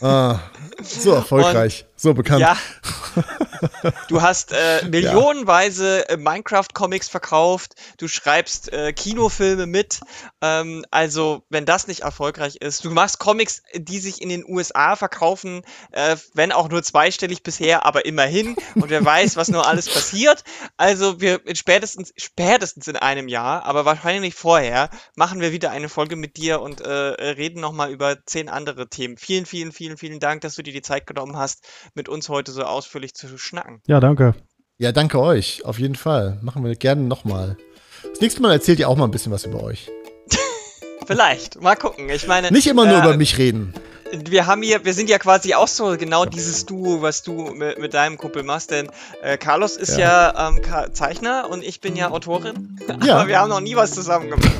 Ah, 0.00 0.40
so 0.82 1.14
erfolgreich, 1.14 1.86
so 2.00 2.14
bekannt. 2.14 2.40
Ja. 2.40 2.56
Du 4.08 4.22
hast 4.22 4.52
äh, 4.52 4.84
millionenweise 4.86 6.08
äh, 6.08 6.16
Minecraft-Comics 6.16 7.08
verkauft, 7.08 7.74
du 7.98 8.08
schreibst 8.08 8.72
äh, 8.72 8.92
Kinofilme 8.92 9.66
mit. 9.66 10.00
Ähm, 10.40 10.84
also, 10.90 11.44
wenn 11.50 11.66
das 11.66 11.86
nicht 11.86 12.00
erfolgreich 12.00 12.56
ist, 12.56 12.84
du 12.84 12.90
machst 12.90 13.18
Comics, 13.18 13.62
die 13.74 13.98
sich 13.98 14.22
in 14.22 14.28
den 14.28 14.44
USA 14.46 14.96
verkaufen, 14.96 15.62
äh, 15.92 16.16
wenn 16.34 16.52
auch 16.52 16.68
nur 16.68 16.82
zweistellig 16.82 17.42
bisher, 17.42 17.84
aber 17.84 18.04
immerhin. 18.06 18.56
Und 18.74 18.90
wer 18.90 19.04
weiß, 19.04 19.36
was 19.36 19.48
nur 19.48 19.66
alles 19.66 19.88
passiert. 19.92 20.44
Also, 20.76 21.20
wir 21.20 21.40
spätestens, 21.54 22.12
spätestens 22.16 22.88
in 22.88 22.96
einem 22.96 23.28
Jahr, 23.28 23.64
aber 23.64 23.84
wahrscheinlich 23.84 24.34
vorher, 24.34 24.90
machen 25.16 25.40
wir 25.40 25.52
wieder 25.52 25.70
eine 25.70 25.88
Folge 25.88 26.16
mit 26.16 26.36
dir 26.36 26.60
und 26.60 26.80
äh, 26.80 26.90
reden 26.90 27.60
nochmal 27.60 27.90
über 27.90 28.24
zehn 28.24 28.48
andere 28.48 28.88
Themen. 28.88 29.16
Vielen, 29.16 29.46
vielen, 29.46 29.72
vielen, 29.72 29.98
vielen 29.98 30.20
Dank, 30.20 30.40
dass 30.40 30.54
du 30.54 30.62
dir 30.62 30.72
die 30.72 30.82
Zeit 30.82 31.06
genommen 31.06 31.36
hast, 31.36 31.66
mit 31.94 32.08
uns 32.08 32.28
heute 32.28 32.52
so 32.52 32.62
ausführlich 32.62 33.14
zu 33.14 33.38
schnacken. 33.38 33.80
Ja, 33.86 34.00
danke. 34.00 34.34
Ja, 34.78 34.92
danke 34.92 35.20
euch, 35.20 35.64
auf 35.64 35.78
jeden 35.78 35.94
Fall. 35.94 36.38
Machen 36.42 36.64
wir 36.64 36.74
gerne 36.74 37.02
nochmal. 37.02 37.56
Das 38.10 38.20
nächste 38.20 38.40
Mal 38.40 38.52
erzählt 38.52 38.78
ihr 38.78 38.88
auch 38.88 38.96
mal 38.96 39.04
ein 39.04 39.10
bisschen 39.10 39.32
was 39.32 39.44
über 39.44 39.62
euch. 39.62 39.90
Vielleicht. 41.06 41.60
Mal 41.60 41.76
gucken. 41.76 42.08
Ich 42.08 42.26
meine. 42.26 42.50
Nicht 42.50 42.66
immer 42.66 42.86
nur 42.86 42.98
äh, 42.98 43.00
über 43.02 43.16
mich 43.16 43.36
reden. 43.36 43.74
Wir 44.12 44.46
haben 44.46 44.62
hier, 44.62 44.84
wir 44.84 44.94
sind 44.94 45.08
ja 45.08 45.18
quasi 45.18 45.54
auch 45.54 45.68
so 45.68 45.96
genau 45.96 46.24
dieses 46.24 46.66
Duo, 46.66 47.02
was 47.02 47.22
du 47.22 47.50
mit, 47.54 47.78
mit 47.78 47.94
deinem 47.94 48.16
Kumpel 48.18 48.42
machst, 48.42 48.70
denn 48.70 48.88
äh, 49.22 49.36
Carlos 49.36 49.76
ist 49.76 49.96
ja, 49.96 50.48
ähm, 50.48 50.60
Ka- 50.62 50.92
Zeichner 50.92 51.48
und 51.50 51.62
ich 51.64 51.80
bin 51.80 51.96
ja 51.96 52.10
Autorin. 52.10 52.76
Ja. 53.04 53.16
Aber 53.18 53.28
wir 53.28 53.38
haben 53.38 53.48
noch 53.48 53.60
nie 53.60 53.76
was 53.76 53.92
zusammen 53.92 54.28
gemacht. 54.30 54.50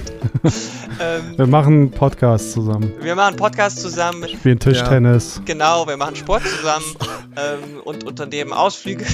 ähm, 1.00 1.34
Wir 1.36 1.46
machen 1.46 1.74
einen 1.74 1.90
Podcast 1.90 2.52
zusammen. 2.52 2.92
wir 3.00 3.14
machen 3.14 3.36
Podcast 3.36 3.80
zusammen, 3.80 4.26
Spielen 4.28 4.58
Tischtennis. 4.58 5.42
genau, 5.44 5.86
wir 5.86 5.96
machen 5.96 6.16
Sport 6.16 6.42
zusammen 6.46 6.84
ähm, 7.36 7.80
und 7.84 8.04
unternehmen 8.04 8.52
Ausflüge, 8.52 9.04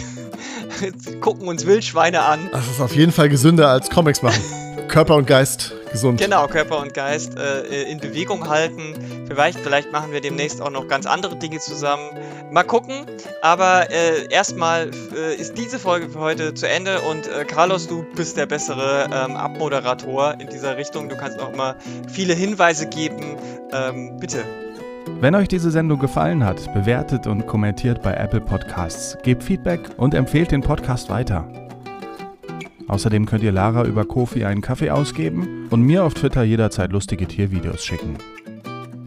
gucken 1.20 1.48
uns 1.48 1.66
Wildschweine 1.66 2.22
an. 2.22 2.48
Das 2.52 2.66
ist 2.68 2.80
auf 2.80 2.94
jeden 2.94 3.10
Fall 3.12 3.28
gesünder 3.28 3.68
als 3.68 3.90
Comics 3.90 4.22
machen. 4.22 4.40
Körper 4.88 5.16
und 5.16 5.26
Geist 5.26 5.72
gesund. 5.90 6.20
Genau, 6.20 6.46
Körper 6.46 6.78
und 6.78 6.94
Geist 6.94 7.36
äh, 7.36 7.82
in 7.90 7.98
Bewegung 7.98 8.48
halten. 8.48 8.94
Vielleicht, 9.26 9.58
vielleicht 9.58 9.90
machen 9.90 10.12
wir 10.12 10.20
demnächst 10.26 10.60
auch 10.60 10.70
noch 10.70 10.88
ganz 10.88 11.06
andere 11.06 11.36
Dinge 11.36 11.58
zusammen. 11.58 12.10
Mal 12.50 12.64
gucken. 12.64 13.06
Aber 13.42 13.90
äh, 13.90 14.26
erstmal 14.30 14.90
äh, 15.16 15.34
ist 15.36 15.56
diese 15.56 15.78
Folge 15.78 16.08
für 16.08 16.20
heute 16.20 16.54
zu 16.54 16.68
Ende 16.68 17.00
und 17.02 17.28
äh, 17.28 17.44
Carlos, 17.44 17.86
du 17.86 18.04
bist 18.14 18.36
der 18.36 18.46
bessere 18.46 19.08
ähm, 19.12 19.36
Abmoderator 19.36 20.34
in 20.40 20.48
dieser 20.48 20.76
Richtung. 20.76 21.08
Du 21.08 21.16
kannst 21.16 21.38
auch 21.38 21.54
mal 21.54 21.76
viele 22.08 22.34
Hinweise 22.34 22.88
geben. 22.88 23.36
Ähm, 23.72 24.16
bitte. 24.18 24.44
Wenn 25.20 25.34
euch 25.34 25.48
diese 25.48 25.70
Sendung 25.70 25.98
gefallen 25.98 26.44
hat, 26.44 26.72
bewertet 26.74 27.26
und 27.26 27.46
kommentiert 27.46 28.02
bei 28.02 28.12
Apple 28.12 28.40
Podcasts, 28.40 29.16
gebt 29.22 29.42
Feedback 29.44 29.80
und 29.96 30.14
empfehlt 30.14 30.50
den 30.50 30.60
Podcast 30.60 31.08
weiter. 31.08 31.48
Außerdem 32.88 33.26
könnt 33.26 33.42
ihr 33.42 33.52
Lara 33.52 33.84
über 33.84 34.04
Kofi 34.04 34.44
einen 34.44 34.60
Kaffee 34.60 34.90
ausgeben 34.90 35.68
und 35.70 35.82
mir 35.82 36.04
auf 36.04 36.14
Twitter 36.14 36.42
jederzeit 36.42 36.92
lustige 36.92 37.26
Tiervideos 37.26 37.84
schicken. 37.84 38.16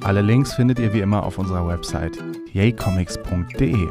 Alle 0.01 0.21
Links 0.21 0.53
findet 0.53 0.80
ihr 0.80 0.93
wie 0.93 1.01
immer 1.01 1.23
auf 1.23 1.38
unserer 1.38 1.67
Website 1.67 2.17
yaycomics.de. 2.53 3.88